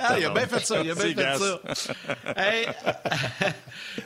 Ah, 0.00 0.18
il 0.18 0.24
a 0.24 0.30
bien 0.30 0.46
fait 0.46 0.64
ça. 0.64 0.82
Il 0.82 0.90
a 0.90 0.94
bien 0.94 1.04
fait 1.04 1.74
ça. 1.74 1.94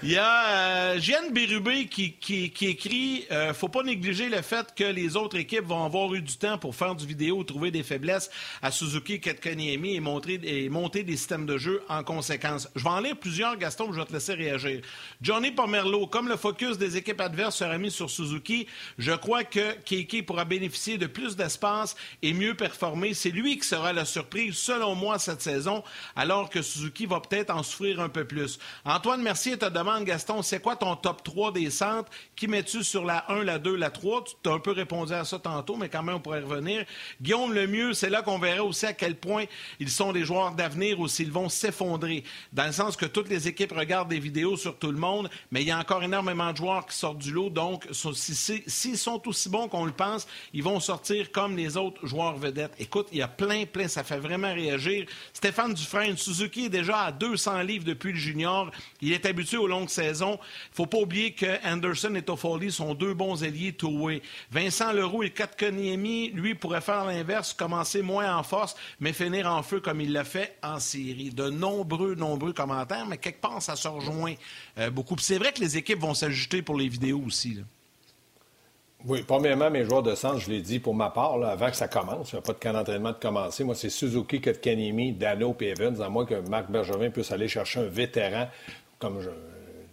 il 0.02 0.10
y 0.10 0.16
a 0.16 0.48
euh, 0.48 1.00
Jeanne 1.00 1.32
Bérubé 1.32 1.86
qui, 1.86 2.12
qui, 2.12 2.52
écrit 2.62 3.26
euh, 3.30 3.54
Faut 3.54 3.68
pas 3.68 3.82
négliger 3.82 4.28
le 4.28 4.42
fait 4.42 4.74
que 4.74 4.84
les 4.84 5.16
autres 5.16 5.36
équipes 5.36 5.64
vont 5.64 5.84
avoir 5.84 6.12
eu 6.14 6.22
du 6.22 6.36
temps 6.36 6.58
pour 6.58 6.74
faire 6.74 6.94
du 6.94 7.06
vidéo, 7.06 7.42
trouver 7.44 7.70
des 7.70 7.82
faiblesses 7.82 8.30
à 8.62 8.70
Suzuki, 8.70 9.20
Ketkaniemi 9.20 9.96
et, 9.96 10.00
montrer, 10.00 10.40
et 10.42 10.68
monter 10.68 11.02
des 11.02 11.16
systèmes 11.16 11.46
de 11.46 11.58
jeu 11.58 11.82
en 11.88 12.02
conséquence. 12.02 12.68
Je 12.74 12.82
vais 12.82 12.90
en 12.90 13.00
lire 13.00 13.16
plusieurs, 13.16 13.56
Gaston, 13.56 13.92
je 13.92 14.00
vais 14.00 14.06
te 14.06 14.12
laisser 14.12 14.34
réagir. 14.34 14.80
Johnny 15.20 15.50
Pomerleau, 15.50 16.06
comme 16.06 16.28
le 16.28 16.36
focus 16.36 16.78
des 16.78 16.96
équipes 16.96 17.20
adverses 17.20 17.56
sera 17.56 17.78
mis 17.78 17.90
sur 17.90 18.10
Suzuki, 18.10 18.66
je 18.98 19.12
crois 19.12 19.44
que 19.44 19.72
Keiki 19.84 20.22
pourra 20.22 20.44
bénéficier 20.44 20.98
de 20.98 21.06
plus 21.06 21.36
d'espace 21.36 21.96
et 22.22 22.32
mieux 22.32 22.54
performer. 22.54 23.14
C'est 23.14 23.30
lui 23.30 23.58
qui 23.58 23.66
sera 23.66 23.92
la 23.92 24.04
surprise, 24.04 24.56
selon 24.56 24.85
moi, 24.94 25.18
cette 25.18 25.42
saison, 25.42 25.82
alors 26.14 26.50
que 26.50 26.62
Suzuki 26.62 27.06
va 27.06 27.20
peut-être 27.20 27.50
en 27.50 27.62
souffrir 27.62 28.00
un 28.00 28.08
peu 28.08 28.24
plus. 28.24 28.58
Antoine 28.84 29.22
Mercier 29.22 29.58
te 29.58 29.66
demande, 29.66 30.04
Gaston, 30.04 30.42
c'est 30.42 30.60
quoi 30.60 30.76
ton 30.76 30.96
top 30.96 31.22
3 31.22 31.52
des 31.52 31.70
centres? 31.70 32.10
Qui 32.34 32.46
mets-tu 32.46 32.84
sur 32.84 33.04
la 33.04 33.30
1, 33.30 33.44
la 33.44 33.58
2, 33.58 33.74
la 33.74 33.90
3? 33.90 34.24
Tu 34.42 34.50
as 34.50 34.52
un 34.52 34.58
peu 34.58 34.72
répondu 34.72 35.12
à 35.12 35.24
ça 35.24 35.38
tantôt, 35.38 35.76
mais 35.76 35.88
quand 35.88 36.02
même, 36.02 36.16
on 36.16 36.20
pourrait 36.20 36.40
revenir. 36.40 36.84
Guillaume 37.20 37.52
Lemieux, 37.52 37.94
c'est 37.94 38.10
là 38.10 38.22
qu'on 38.22 38.38
verra 38.38 38.62
aussi 38.62 38.86
à 38.86 38.92
quel 38.92 39.16
point 39.16 39.44
ils 39.80 39.90
sont 39.90 40.12
des 40.12 40.24
joueurs 40.24 40.52
d'avenir 40.52 41.00
ou 41.00 41.08
s'ils 41.08 41.32
vont 41.32 41.48
s'effondrer. 41.48 42.24
Dans 42.52 42.66
le 42.66 42.72
sens 42.72 42.96
que 42.96 43.06
toutes 43.06 43.28
les 43.28 43.48
équipes 43.48 43.72
regardent 43.72 44.10
des 44.10 44.18
vidéos 44.18 44.56
sur 44.56 44.78
tout 44.78 44.92
le 44.92 44.98
monde, 44.98 45.30
mais 45.50 45.62
il 45.62 45.68
y 45.68 45.70
a 45.70 45.78
encore 45.78 46.02
énormément 46.02 46.52
de 46.52 46.56
joueurs 46.56 46.86
qui 46.86 46.96
sortent 46.96 47.18
du 47.18 47.32
lot. 47.32 47.50
Donc, 47.50 47.86
s'ils 47.92 48.98
sont 48.98 49.26
aussi 49.26 49.48
bons 49.48 49.68
qu'on 49.68 49.84
le 49.84 49.92
pense, 49.92 50.26
ils 50.52 50.62
vont 50.62 50.80
sortir 50.80 51.32
comme 51.32 51.56
les 51.56 51.76
autres 51.76 52.06
joueurs 52.06 52.36
vedettes. 52.36 52.74
Écoute, 52.78 53.08
il 53.12 53.18
y 53.18 53.22
a 53.22 53.28
plein, 53.28 53.64
plein, 53.64 53.88
ça 53.88 54.04
fait 54.04 54.18
vraiment 54.18 54.52
réagir 54.52 54.65
réagir. 54.66 55.06
Stéphane 55.32 55.74
Dufresne, 55.74 56.16
Suzuki 56.16 56.66
est 56.66 56.70
déjà 56.70 57.02
à 57.02 57.12
200 57.12 57.62
livres 57.62 57.84
depuis 57.84 58.12
le 58.12 58.18
junior. 58.18 58.70
Il 59.00 59.12
est 59.12 59.26
habitué 59.26 59.56
aux 59.56 59.66
longues 59.66 59.88
saisons. 59.88 60.38
Faut 60.72 60.86
pas 60.86 60.98
oublier 60.98 61.32
que 61.32 61.46
Anderson 61.66 62.14
et 62.14 62.22
Toffoli 62.22 62.72
sont 62.72 62.94
deux 62.94 63.14
bons 63.14 63.42
alliés 63.42 63.72
two-way. 63.72 64.22
Vincent 64.50 64.92
Leroux 64.92 65.22
et 65.22 65.30
Kotkaniemi, 65.30 66.30
lui, 66.30 66.54
pourrait 66.54 66.80
faire 66.80 67.04
l'inverse, 67.04 67.52
commencer 67.52 68.02
moins 68.02 68.36
en 68.36 68.42
force, 68.42 68.76
mais 69.00 69.12
finir 69.12 69.50
en 69.50 69.62
feu 69.62 69.80
comme 69.80 70.00
il 70.00 70.12
l'a 70.12 70.24
fait 70.24 70.56
en 70.62 70.78
série. 70.80 71.30
De 71.30 71.50
nombreux, 71.50 72.14
nombreux 72.14 72.52
commentaires, 72.52 73.06
mais 73.06 73.18
quelque 73.18 73.40
part, 73.40 73.62
ça 73.62 73.76
se 73.76 73.88
rejoint 73.88 74.34
euh, 74.78 74.90
beaucoup. 74.90 75.16
C'est 75.18 75.38
vrai 75.38 75.52
que 75.52 75.60
les 75.60 75.76
équipes 75.76 76.00
vont 76.00 76.14
s'ajouter 76.14 76.62
pour 76.62 76.76
les 76.76 76.88
vidéos 76.88 77.22
aussi. 77.26 77.58
Oui, 79.04 79.22
premièrement, 79.26 79.70
mes 79.70 79.84
joueurs 79.84 80.02
de 80.02 80.14
centre, 80.14 80.38
je 80.38 80.50
l'ai 80.50 80.62
dit 80.62 80.78
pour 80.78 80.94
ma 80.94 81.10
part, 81.10 81.40
avant 81.44 81.70
que 81.70 81.76
ça 81.76 81.86
commence, 81.86 82.32
il 82.32 82.36
n'y 82.36 82.38
a 82.38 82.42
pas 82.42 82.54
de 82.54 82.58
camp 82.58 82.72
d'entraînement 82.72 83.12
de 83.12 83.18
commencer. 83.18 83.62
Moi, 83.62 83.74
c'est 83.74 83.90
Suzuki, 83.90 84.40
Kotkaniemi, 84.40 85.12
Dano 85.12 85.54
et 85.60 85.68
Evans, 85.68 86.00
à 86.00 86.08
moins 86.08 86.24
que 86.24 86.34
Marc 86.48 86.70
Bergevin 86.70 87.10
puisse 87.10 87.30
aller 87.30 87.46
chercher 87.46 87.80
un 87.80 87.88
vétéran 87.88 88.48
comme 88.98 89.20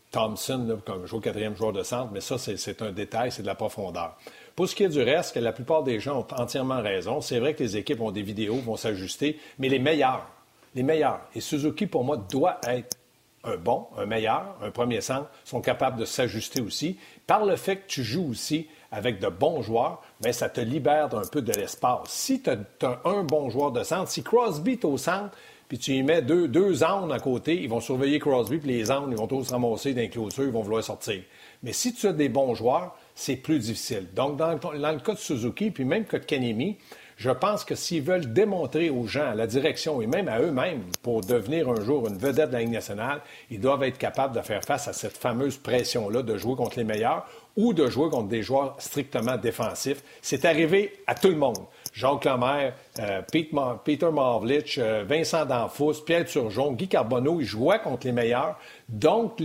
Thompson, 0.10 0.80
comme 0.86 1.06
joueur 1.06 1.22
quatrième 1.22 1.56
joueur 1.56 1.74
de 1.74 1.84
centre, 1.84 2.12
mais 2.14 2.22
ça, 2.22 2.38
c'est 2.38 2.82
un 2.82 2.92
détail, 2.92 3.32
c'est 3.32 3.42
de 3.42 3.48
la 3.48 3.56
profondeur. 3.56 4.16
Pour 4.56 4.70
ce 4.70 4.76
qui 4.76 4.84
est 4.84 4.90
du 4.90 5.02
reste, 5.02 5.36
la 5.36 5.52
plupart 5.52 5.84
des 5.84 6.00
gens 6.00 6.20
ont 6.20 6.28
entièrement 6.42 6.82
raison. 6.82 7.20
C'est 7.20 7.40
vrai 7.40 7.56
que 7.56 7.64
les 7.64 7.78
équipes 7.78 8.00
ont 8.00 8.12
des 8.12 8.22
vidéos, 8.22 8.56
vont 8.56 8.78
s'ajuster, 8.78 9.40
mais 9.60 9.70
les 9.70 9.80
meilleurs, 9.80 10.28
les 10.76 10.84
meilleurs, 10.84 11.22
et 11.36 11.42
Suzuki, 11.42 11.88
pour 11.88 12.04
moi, 12.04 12.18
doit 12.18 12.60
être 12.68 12.98
un 13.44 13.58
bon, 13.58 13.88
un 13.98 14.06
meilleur, 14.06 14.56
un 14.62 14.72
premier 14.72 15.02
centre, 15.02 15.30
sont 15.44 15.62
capables 15.62 16.00
de 16.00 16.06
s'ajuster 16.06 16.62
aussi. 16.62 16.98
Par 17.28 17.46
le 17.46 17.56
fait 17.56 17.78
que 17.78 17.88
tu 17.88 18.04
joues 18.04 18.30
aussi 18.30 18.68
avec 18.94 19.20
de 19.20 19.28
bons 19.28 19.64
joueurs, 19.64 20.02
bien, 20.22 20.32
ça 20.32 20.50
te 20.50 20.62
libère 20.62 21.10
d'un 21.10 21.24
peu 21.30 21.42
de 21.42 21.52
l'espace. 21.52 22.10
Si 22.10 22.42
tu 22.42 22.52
as, 22.52 23.02
un 23.06 23.24
bon 23.24 23.50
joueur 23.50 23.72
de 23.72 23.84
centre, 23.84 24.10
si 24.10 24.22
Crosby 24.22 24.74
est 24.74 24.86
au 24.86 24.98
centre, 24.98 25.36
puis 25.68 25.80
tu 25.80 25.94
y 25.94 26.04
mets 26.04 26.22
deux, 26.22 26.48
deux 26.48 26.84
à 26.84 27.20
côté, 27.20 27.60
ils 27.60 27.70
vont 27.70 27.80
surveiller 27.80 28.20
Crosby, 28.20 28.60
puis 28.60 28.70
les 28.70 28.92
ânes, 28.92 29.08
ils 29.10 29.18
vont 29.18 29.26
tous 29.26 29.46
se 29.46 29.52
ramasser 29.52 29.96
d'un 29.96 30.08
clôture, 30.08 30.44
ils 30.44 30.52
vont 30.52 30.62
vouloir 30.62 30.84
sortir. 30.84 31.24
Mais 31.64 31.74
si 31.74 31.94
tu 31.94 32.06
as 32.08 32.14
des 32.14 32.30
bons 32.30 32.54
joueurs, 32.54 32.96
c'est 33.16 33.38
plus 33.38 33.58
difficile. 33.58 34.08
Donc, 34.16 34.38
dans, 34.38 34.52
le 34.52 35.00
cas 35.00 35.14
de 35.14 35.20
Suzuki, 35.20 35.72
puis 35.72 35.86
même 35.86 36.06
que 36.06 36.18
de 36.18 36.26
Kanemi, 36.26 36.78
je 37.18 37.30
pense 37.30 37.64
que 37.64 37.76
s'ils 37.76 38.02
veulent 38.02 38.34
démontrer 38.34 38.90
aux 38.90 39.08
gens, 39.08 39.32
à 39.32 39.36
la 39.36 39.48
direction 39.48 40.02
et 40.02 40.08
même 40.08 40.28
à 40.28 40.40
eux-mêmes, 40.40 40.84
pour 41.02 41.22
devenir 41.22 41.70
un 41.70 41.82
jour 41.82 42.08
une 42.08 42.18
vedette 42.18 42.50
de 42.50 42.54
la 42.54 42.60
Ligue 42.62 42.72
nationale, 42.72 43.22
ils 43.50 43.60
doivent 43.60 43.84
être 43.84 43.98
capables 43.98 44.36
de 44.36 44.42
faire 44.42 44.64
face 44.64 44.88
à 44.88 44.94
cette 44.94 45.18
fameuse 45.18 45.58
pression-là 45.58 46.22
de 46.22 46.38
jouer 46.38 46.56
contre 46.56 46.78
les 46.78 46.84
meilleurs 46.84 47.26
ou 47.56 47.74
de 47.74 47.88
jouer 47.88 48.10
contre 48.10 48.30
des 48.30 48.42
joueurs 48.42 48.76
strictement 48.80 49.38
défensifs. 49.38 50.04
C'est 50.22 50.46
arrivé 50.46 50.94
à 51.06 51.16
tout 51.16 51.30
le 51.30 51.36
monde. 51.36 51.60
Jacques 51.94 52.26
Lemaire, 52.26 52.74
euh, 53.00 53.22
Peter 53.84 54.10
Mavlich, 54.12 54.80
euh, 54.80 55.04
Vincent 55.08 55.46
Danfous, 55.46 56.04
Pierre 56.06 56.26
Turgeon, 56.26 56.72
Guy 56.72 56.88
Carbonneau, 56.88 57.40
ils 57.40 57.46
jouaient 57.46 57.80
contre 57.80 58.08
les 58.08 58.14
meilleurs. 58.14 58.58
Donc, 58.90 59.42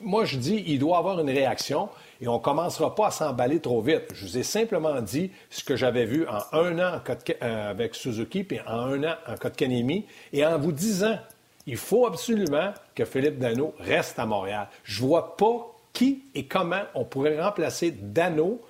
moi, 0.00 0.24
je 0.24 0.36
dis, 0.36 0.64
il 0.66 0.78
doit 0.78 0.96
avoir 0.96 1.20
une 1.20 1.28
réaction 1.28 1.90
et 2.20 2.28
on 2.28 2.34
ne 2.34 2.42
commencera 2.42 2.94
pas 2.94 3.08
à 3.08 3.10
s'emballer 3.10 3.60
trop 3.60 3.80
vite. 3.80 4.04
Je 4.14 4.26
vous 4.26 4.38
ai 4.38 4.42
simplement 4.42 5.00
dit 5.00 5.30
ce 5.48 5.64
que 5.64 5.76
j'avais 5.76 6.04
vu 6.04 6.26
en 6.26 6.58
un 6.58 6.78
an 6.78 7.00
euh, 7.42 7.70
avec 7.70 7.94
Suzuki, 7.94 8.44
puis 8.44 8.60
en 8.66 8.80
un 8.80 9.04
an 9.04 9.14
en 9.26 9.36
Kotkanemi, 9.36 10.06
et 10.32 10.44
en 10.44 10.58
vous 10.58 10.72
disant, 10.72 11.18
il 11.66 11.76
faut 11.76 12.06
absolument 12.06 12.72
que 12.94 13.04
Philippe 13.04 13.38
Dano 13.38 13.74
reste 13.78 14.18
à 14.18 14.26
Montréal. 14.26 14.68
Je 14.84 15.02
ne 15.02 15.08
vois 15.08 15.36
pas 15.36 15.74
qui 15.92 16.24
et 16.34 16.44
comment 16.44 16.82
on 16.94 17.04
pourrait 17.04 17.40
remplacer 17.40 17.90
Dano 17.90 18.60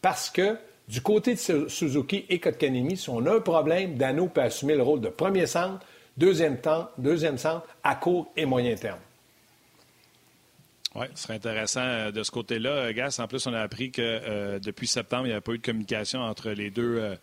parce 0.00 0.30
que 0.30 0.56
du 0.88 1.02
côté 1.02 1.34
de 1.34 1.68
Suzuki 1.68 2.24
et 2.28 2.38
Kotkanemi, 2.38 2.96
si 2.96 3.10
on 3.10 3.24
a 3.26 3.36
un 3.36 3.40
problème, 3.40 3.94
Dano 3.94 4.26
peut 4.28 4.40
assumer 4.40 4.74
le 4.74 4.82
rôle 4.82 5.00
de 5.00 5.08
premier 5.08 5.46
centre, 5.46 5.84
deuxième, 6.16 6.58
temps, 6.58 6.88
deuxième 6.96 7.36
centre 7.36 7.66
à 7.82 7.94
court 7.94 8.32
et 8.36 8.46
moyen 8.46 8.74
terme. 8.74 8.98
Oui, 10.94 11.06
ce 11.14 11.24
serait 11.24 11.34
intéressant 11.34 11.82
euh, 11.82 12.10
de 12.10 12.22
ce 12.22 12.30
côté-là. 12.30 12.70
Euh, 12.70 12.92
Gas, 12.92 13.18
en 13.22 13.28
plus, 13.28 13.46
on 13.46 13.52
a 13.52 13.60
appris 13.60 13.90
que 13.90 14.00
euh, 14.02 14.58
depuis 14.58 14.86
septembre, 14.86 15.26
il 15.26 15.30
n'y 15.30 15.36
a 15.36 15.40
pas 15.40 15.52
eu 15.52 15.58
de 15.58 15.62
communication 15.64 16.20
entre 16.20 16.50
les 16.50 16.70
deux. 16.70 17.16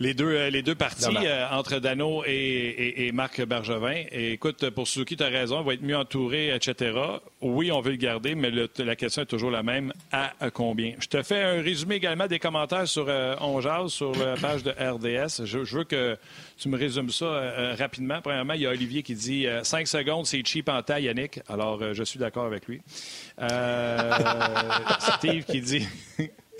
Les 0.00 0.14
deux, 0.14 0.48
les 0.48 0.62
deux 0.62 0.74
parties 0.74 1.16
entre 1.50 1.78
Dano 1.78 2.24
et, 2.26 3.10
Marc 3.12 3.42
Bergevin. 3.44 4.04
Et 4.10 4.32
écoute, 4.32 4.70
pour 4.70 4.88
Suzuki, 4.88 5.16
tu 5.16 5.24
as 5.24 5.28
raison, 5.28 5.60
il 5.60 5.66
va 5.66 5.74
être 5.74 5.82
mieux 5.82 5.96
entouré, 5.96 6.54
etc. 6.54 6.98
Oui, 7.40 7.70
on 7.72 7.80
veut 7.80 7.92
le 7.92 7.96
garder, 7.96 8.34
mais 8.34 8.50
la 8.50 8.96
question 8.96 9.22
est 9.22 9.26
toujours 9.26 9.50
la 9.50 9.62
même. 9.62 9.92
À, 10.10 10.32
combien? 10.52 10.94
Je 10.98 11.08
te 11.08 11.22
fais 11.22 11.42
un 11.42 11.62
résumé 11.62 11.96
également 11.96 12.26
des 12.26 12.38
commentaires 12.38 12.88
sur 12.88 13.08
On 13.40 13.88
sur 13.88 14.12
la 14.12 14.36
page 14.36 14.62
de 14.62 14.70
RDS. 14.70 15.44
je 15.44 15.58
veux 15.58 15.84
que 15.84 16.16
tu 16.62 16.68
me 16.68 16.78
résumes 16.78 17.10
ça 17.10 17.24
euh, 17.24 17.72
euh, 17.72 17.74
rapidement. 17.74 18.20
Premièrement, 18.20 18.52
il 18.54 18.62
y 18.62 18.66
a 18.66 18.70
Olivier 18.70 19.02
qui 19.02 19.14
dit 19.14 19.46
5 19.62 19.80
euh, 19.80 19.84
secondes, 19.84 20.26
c'est 20.26 20.44
cheap 20.46 20.68
en 20.68 20.82
taille, 20.82 21.04
Yannick. 21.04 21.40
Alors, 21.48 21.92
je 21.92 22.02
suis 22.04 22.18
d'accord 22.18 22.44
avec 22.46 22.66
lui. 22.66 22.80
Steve 25.18 25.44
qui 25.44 25.60
dit. 25.60 25.88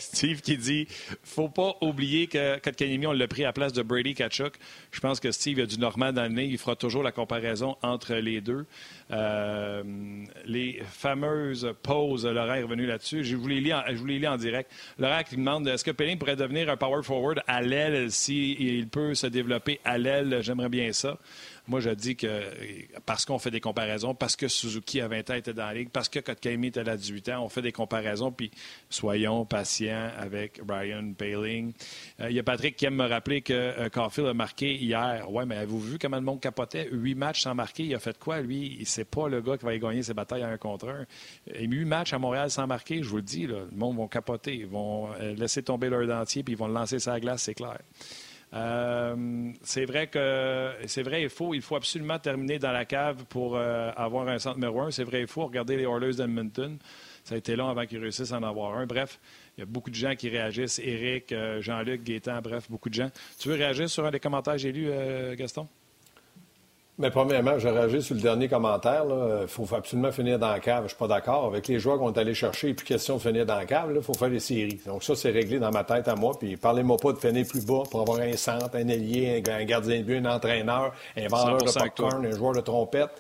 Steve 0.03 0.41
qui 0.41 0.57
dit 0.57 0.87
faut 1.23 1.49
pas 1.49 1.77
oublier 1.81 2.27
que 2.27 2.59
Kotkaniemi, 2.59 3.07
on 3.07 3.13
l'a 3.13 3.29
pris 3.29 3.45
à 3.45 3.49
la 3.49 3.53
place 3.53 3.73
de 3.73 3.83
Brady 3.83 4.15
Kachuk. 4.15 4.55
Je 4.91 5.01
pense 5.01 5.21
que 5.21 5.31
Steve 5.31 5.61
a 5.61 5.67
du 5.67 5.79
Normand 5.79 6.13
dans 6.13 6.31
le. 6.31 6.43
Il 6.43 6.59
fera 6.59 6.77
toujours 6.77 7.03
la 7.03 7.13
comparaison 7.13 7.77
entre 7.83 8.15
les 8.15 8.41
deux. 8.41 8.67
Euh, 9.11 9.83
les 10.47 10.83
fameuses 10.91 11.75
pauses, 11.83 12.27
Laurent 12.27 12.55
est 12.55 12.63
revenu 12.63 12.87
là-dessus. 12.87 13.25
Je 13.25 13.37
vous 13.37 13.49
les 13.49 13.61
lis 13.61 14.29
en 14.29 14.37
direct. 14.37 14.71
Laurent 14.99 15.23
qui 15.23 15.37
demande 15.37 15.69
est-ce 15.69 15.85
que 15.85 15.91
Pelling 15.91 16.19
pourrait 16.19 16.37
devenir 16.37 16.71
un 16.71 16.77
power 16.77 17.03
forward 17.03 17.43
à 17.47 17.61
l'aile 17.61 18.11
s'il 18.11 18.89
peut 18.89 19.15
se 19.15 19.27
développer 19.27 19.81
à 19.85 19.99
l'aile? 19.99 20.39
J'aimerais 20.43 20.69
bien 20.69 20.93
ça. 20.93 21.19
Moi, 21.69 21.81
je 21.81 21.91
dis 21.91 22.17
que 22.17 22.29
parce 23.07 23.25
qu'on 23.25 23.39
fait 23.39 23.53
des 23.53 23.61
comparaisons, 23.61 24.15
parce 24.15 24.35
que 24.35 24.49
Suzuki 24.49 25.01
à 25.01 25.07
20 25.07 25.31
ans 25.31 25.35
était 25.35 25.55
dans 25.55 25.67
la 25.67 25.75
ligue, 25.75 25.91
parce 25.91 26.09
que 26.09 26.19
Kotkami 26.19 26.69
était 26.69 26.89
à 26.89 26.97
18 26.97 27.29
ans, 27.29 27.45
on 27.45 27.49
fait 27.49 27.63
des 27.63 27.71
comparaisons, 27.71 28.33
puis 28.33 28.51
soyons 28.91 29.45
patients 29.45 30.11
avec 30.19 30.61
Brian 30.65 31.13
Paling. 31.17 31.73
Euh, 32.21 32.31
il 32.31 32.37
y 32.37 32.41
a 32.41 32.43
Patrick 32.43 32.77
qui 32.77 32.87
aime 32.87 32.97
me 32.97 33.07
rappeler 33.07 33.43
que 33.43 33.53
euh, 33.53 33.89
Caulfield 33.89 34.29
a 34.29 34.35
marqué 34.35 34.75
hier. 34.75 35.31
Ouais, 35.31 35.47
mais 35.47 35.57
avez-vous 35.57 35.81
vu 35.81 35.99
comment 36.01 36.17
le 36.17 36.23
monde 36.23 36.41
capotait? 36.41 36.89
Huit 36.91 37.15
matchs 37.15 37.43
sans 37.43 37.55
marquer. 37.55 37.85
Il 37.85 37.95
a 37.95 38.01
fait 38.01 38.19
quoi, 38.19 38.41
lui? 38.41 38.83
C'est 38.85 39.09
pas 39.09 39.29
le 39.29 39.41
gars 39.41 39.57
qui 39.57 39.65
va 39.65 39.79
gagner 39.79 40.03
ses 40.03 40.15
batailles 40.15 40.43
à 40.43 40.49
un 40.49 40.57
contre 40.57 40.89
un. 40.89 41.07
Huit 41.55 41.85
matchs 41.85 42.13
à 42.13 42.19
Montréal 42.19 42.51
sans 42.51 42.67
marquer, 42.67 43.03
je 43.03 43.09
vous 43.09 43.17
le 43.17 43.23
dis, 43.23 43.47
le 43.47 43.69
monde 43.73 43.99
va 43.99 44.09
capoter. 44.09 44.57
Ils 44.57 44.67
vont 44.67 45.11
euh, 45.21 45.35
laisser 45.35 45.63
tomber 45.63 45.89
leur 45.89 46.07
dentier, 46.07 46.43
puis 46.43 46.55
ils 46.55 46.59
vont 46.59 46.69
lancer 46.69 46.99
la 47.07 47.21
glace, 47.21 47.43
c'est 47.43 47.55
clair. 47.55 47.79
Euh, 48.55 49.53
c'est 49.63 49.87
vrai 49.87 50.09
que 50.09 50.73
c'est 50.87 51.03
vrai, 51.03 51.23
il 51.23 51.31
faut, 51.31 51.55
il 51.55 51.63
faut 51.63 51.77
absolument 51.77 52.19
terminer 52.19 52.59
dans 52.59 52.73
la 52.73 52.85
cave 52.85 53.25
pour 53.29 53.57
euh, 53.57 53.91
avoir 53.97 54.29
un 54.29 54.39
centre 54.39 54.57
numéro 54.57 54.83
un. 54.83 54.91
C'est 54.91 55.05
vrai, 55.05 55.23
il 55.23 55.27
faut 55.27 55.47
regarder 55.47 55.77
les 55.77 55.85
Oilers 55.85 56.17
d'Edmonton. 56.17 56.79
Ça 57.25 57.35
a 57.35 57.39
été 57.39 57.57
long 57.57 57.69
avant 57.69 57.87
qu'ils 57.87 58.01
réussissent 58.01 58.33
à 58.33 58.39
en 58.39 58.43
avoir 58.43 58.77
un. 58.77 58.87
Bref, 58.87 59.21
il 59.57 59.61
y 59.61 59.63
a 59.63 59.67
beaucoup 59.67 59.91
de 59.91 59.95
gens 59.95 60.15
qui 60.15 60.29
réagissent. 60.29 60.79
Éric, 60.81 61.33
euh, 61.33 61.63
Jean-Luc, 61.63 62.03
Gaétan, 62.03 62.41
bref, 62.43 62.71
beaucoup 62.71 62.89
de 62.89 62.95
gens. 62.95 63.11
Tu 63.39 63.49
veux 63.49 63.55
réagir 63.55 63.89
sur 63.89 64.05
un 64.05 64.11
des 64.11 64.21
commentaires 64.21 64.55
que 64.55 64.61
j'ai 64.61 64.73
lus, 64.73 64.91
Gaston? 65.37 65.69
Mais 66.99 67.11
premièrement, 67.11 67.59
je 67.59 67.69
réagis 67.69 68.03
sur 68.03 68.15
le 68.15 68.21
dernier 68.21 68.49
commentaire. 68.49 69.05
Il 69.41 69.49
faut 69.49 69.67
absolument 69.75 70.13
finir 70.13 70.39
dans 70.39 70.51
la 70.51 70.61
cave. 70.61 70.81
Je 70.81 70.83
ne 70.83 70.89
suis 70.89 70.99
pas 70.99 71.09
d'accord. 71.09 71.47
Avec 71.47 71.67
les 71.67 71.79
joueurs 71.79 71.99
qu'on 71.99 72.13
est 72.13 72.19
allés 72.19 72.35
chercher, 72.35 72.69
et 72.69 72.75
puis 72.75 72.87
question 72.87 73.17
de 73.17 73.23
finir 73.23 73.47
dans 73.47 73.57
la 73.57 73.65
cave, 73.65 73.93
il 73.95 74.03
faut 74.03 74.13
faire 74.13 74.29
les 74.29 74.41
séries. 74.41 74.79
Donc 74.87 75.03
ça, 75.03 75.17
c'est 75.17 75.31
réglé 75.31 75.59
dans 75.59 75.71
ma 75.71 75.85
tête 75.85 76.07
à 76.07 76.15
moi. 76.15 76.39
Puis 76.39 76.57
parlez-moi 76.59 76.99
pas 76.99 77.13
de 77.13 77.19
finir 77.19 77.47
plus 77.47 77.65
bas 77.65 77.85
pour 77.91 78.03
avoir 78.03 78.21
un 78.21 78.37
centre, 78.37 78.69
un 78.75 78.89
ailier, 78.89 79.43
un 79.49 79.65
gardien 79.65 80.01
de 80.01 80.03
but, 80.03 80.19
un 80.19 80.27
entraîneur, 80.27 80.93
un 81.17 81.29
vendeur 81.29 81.59
de 81.59 81.73
popcorn, 81.73 82.27
un 82.27 82.31
joueur 82.37 82.53
de 82.53 82.61
trompette. 82.61 83.11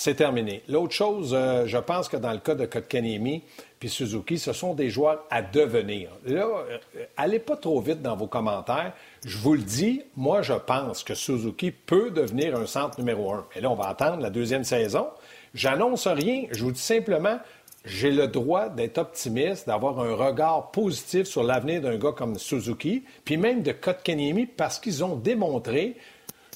C'est 0.00 0.14
terminé. 0.14 0.62
L'autre 0.68 0.92
chose, 0.92 1.34
euh, 1.34 1.66
je 1.66 1.76
pense 1.76 2.08
que 2.08 2.16
dans 2.16 2.30
le 2.30 2.38
cas 2.38 2.54
de 2.54 2.66
Kotkaniemi 2.66 3.42
puis 3.80 3.88
Suzuki, 3.88 4.38
ce 4.38 4.52
sont 4.52 4.74
des 4.74 4.90
joueurs 4.90 5.24
à 5.28 5.42
devenir. 5.42 6.10
Là, 6.24 6.46
euh, 6.46 6.78
allez 7.16 7.40
pas 7.40 7.56
trop 7.56 7.80
vite 7.80 8.00
dans 8.00 8.14
vos 8.14 8.28
commentaires. 8.28 8.92
Je 9.26 9.36
vous 9.38 9.54
le 9.54 9.62
dis, 9.62 10.02
moi, 10.14 10.40
je 10.40 10.52
pense 10.52 11.02
que 11.02 11.14
Suzuki 11.14 11.72
peut 11.72 12.12
devenir 12.12 12.54
un 12.54 12.66
centre 12.66 13.00
numéro 13.00 13.32
un. 13.32 13.44
Et 13.56 13.60
là, 13.60 13.72
on 13.72 13.74
va 13.74 13.88
attendre 13.88 14.22
la 14.22 14.30
deuxième 14.30 14.62
saison. 14.62 15.08
J'annonce 15.52 16.06
rien. 16.06 16.44
Je 16.52 16.62
vous 16.62 16.70
dis 16.70 16.80
simplement, 16.80 17.40
j'ai 17.84 18.12
le 18.12 18.28
droit 18.28 18.68
d'être 18.68 18.98
optimiste, 18.98 19.66
d'avoir 19.66 19.98
un 19.98 20.14
regard 20.14 20.70
positif 20.70 21.26
sur 21.26 21.42
l'avenir 21.42 21.80
d'un 21.80 21.96
gars 21.96 22.12
comme 22.12 22.38
Suzuki, 22.38 23.02
puis 23.24 23.36
même 23.36 23.62
de 23.62 23.72
Kotkaniemi, 23.72 24.46
parce 24.46 24.78
qu'ils 24.78 25.02
ont 25.02 25.16
démontré 25.16 25.96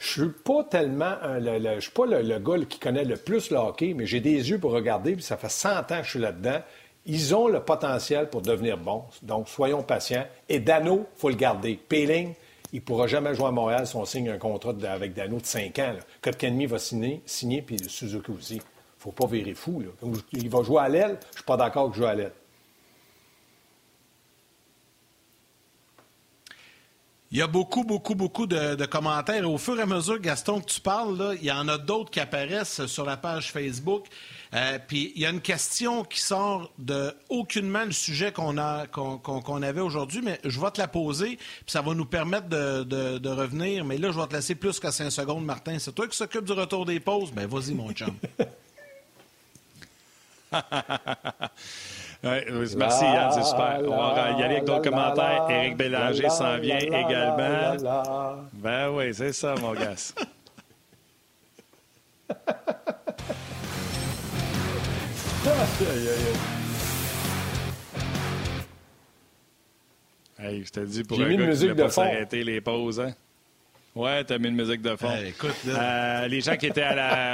je 0.03 0.23
suis 0.23 0.31
pas 0.31 0.65
tellement 0.65 1.17
je 1.23 1.81
suis 1.81 1.93
pas 1.93 2.07
le, 2.07 2.39
gars 2.41 2.65
qui 2.69 2.79
connaît 2.81 3.05
le 3.05 3.17
plus 3.17 3.51
le 3.51 3.57
hockey, 3.57 3.95
mais 3.95 4.05
j'ai 4.05 4.21
des 4.21 4.51
yeux 4.51 4.59
pour 4.59 4.73
regarder, 4.73 5.13
puis 5.15 5.23
ça 5.23 5.37
fait 5.37 5.49
100 5.49 5.79
ans 5.79 5.85
que 5.99 6.03
je 6.03 6.11
suis 6.11 6.19
là-dedans. 6.19 6.59
Ils 7.07 7.35
ont 7.37 7.47
le 7.47 7.61
potentiel 7.61 8.29
pour 8.29 8.43
devenir 8.43 8.79
bons. 8.79 9.05
Donc, 9.23 9.49
soyons 9.49 9.83
patients. 9.83 10.27
Et 10.49 10.59
Dano, 10.59 11.07
il 11.17 11.21
faut 11.21 11.29
le 11.29 11.37
garder. 11.37 11.79
Peeling, 11.89 12.35
il 12.73 12.77
ne 12.77 12.85
pourra 12.85 13.07
jamais 13.07 13.35
jouer 13.35 13.47
à 13.47 13.51
Montréal 13.53 13.87
si 13.87 13.95
on 13.95 14.05
signe 14.05 14.29
un 14.29 14.39
contrat 14.39 14.73
avec 14.89 15.15
Dano 15.15 15.39
de 15.39 15.47
5 15.47 15.79
ans. 15.79 15.95
Kotkaniemi 16.21 16.67
va 16.67 16.79
signer, 16.79 17.23
signer, 17.25 17.63
puis 17.63 17.77
Suzuki 17.89 18.31
aussi. 18.31 18.61
Faut 18.99 19.13
pas 19.13 19.27
virer 19.27 19.55
fou. 19.55 19.83
Il 20.33 20.49
va 20.49 20.63
jouer 20.63 20.81
à 20.81 20.89
l'aile. 20.89 21.19
Je 21.31 21.39
suis 21.39 21.45
pas 21.45 21.57
d'accord 21.57 21.91
qu'il 21.93 22.03
joue 22.03 22.09
à 22.09 22.15
l'aile. 22.15 22.33
Il 27.33 27.39
y 27.39 27.43
a 27.43 27.47
beaucoup, 27.47 27.83
beaucoup, 27.83 28.15
beaucoup 28.15 28.47
de, 28.47 28.85
commentaires. 28.85 29.51
Au 29.51 29.57
fur 29.57 29.79
et 29.79 29.83
à 29.83 29.87
mesure, 29.87 30.21
Gaston, 30.21 30.61
que 30.61 30.67
tu 30.67 30.83
parles, 30.83 31.39
il 31.41 31.47
y 31.47 31.51
en 31.51 31.67
a 31.67 31.79
d'autres 31.79 32.11
qui 32.11 32.21
apparaissent 32.21 32.85
sur 32.85 33.07
la 33.07 33.17
page 33.17 33.53
Facebook. 33.53 34.05
Euh, 34.53 34.79
puis 34.87 35.15
il 35.17 35.23
y 35.23 35.25
a 35.25 35.31
une 35.31 35.41
question 35.41 36.05
qui 36.05 36.21
sort 36.21 36.71
de 36.77 37.15
aucunement 37.31 37.85
le 37.87 37.93
sujet 37.93 38.33
qu'on 38.33 38.59
avait 38.59 39.81
aujourd'hui, 39.81 40.21
mais 40.23 40.41
je 40.45 40.61
vais 40.61 40.71
te 40.73 40.79
la 40.79 40.89
poser, 40.89 41.37
puis 41.39 41.65
ça 41.69 41.81
va 41.81 41.95
nous 41.95 42.05
permettre 42.05 42.49
de, 42.51 42.83
de, 42.83 43.29
revenir. 43.31 43.87
Mais 43.87 43.97
là, 43.97 44.13
je 44.13 44.21
vais 44.21 44.27
te 44.27 44.35
laisser 44.35 44.55
plus 44.55 44.79
qu'à 44.79 44.93
5 44.93 45.09
secondes, 45.09 45.47
Martin. 45.47 45.79
C'est 45.79 45.95
toi 45.95 46.07
qui 46.07 46.19
s'occupe 46.19 46.45
du 46.45 46.53
retour 46.53 46.85
des 46.85 47.01
pauses? 47.01 47.33
Ben 47.33 47.47
vas-y, 47.47 47.73
mon 47.73 47.91
chum. 47.93 48.15
merci 52.23 53.05
Yann, 53.05 53.33
c'est 53.33 53.45
super. 53.45 53.81
On 53.85 54.15
va 54.15 54.31
y 54.31 54.43
aller 54.43 54.55
avec 54.57 54.65
d'autres 54.65 54.89
commentaires. 54.91 55.47
Éric 55.51 55.77
Bélanger 55.77 56.29
s'en 56.29 56.59
vient 56.59 56.79
également. 56.79 57.77
Ben 58.53 58.91
oui, 58.91 59.13
c'est 59.13 59.33
ça, 59.33 59.55
mon 59.61 59.73
gars. 59.73 59.95
Hey, 70.39 70.65
je 70.65 70.71
te 70.73 70.81
dis 70.81 71.05
pour 71.05 71.21
un 71.21 71.37
gars 71.37 71.53
qui 71.55 71.67
ne 71.67 71.75
pas 71.75 71.91
s'arrêter 71.91 72.43
les 72.43 72.61
pauses, 72.61 72.99
hein? 73.01 73.13
Ouais, 73.95 74.25
t'as 74.25 74.39
mis 74.39 74.49
une 74.49 74.57
musique 74.57 74.81
de 74.81 74.97
fond. 74.97 75.11
écoute, 75.23 75.55
euh, 75.69 76.27
les 76.27 76.41
gens 76.41 76.57
qui 76.57 76.67
étaient 76.67 76.89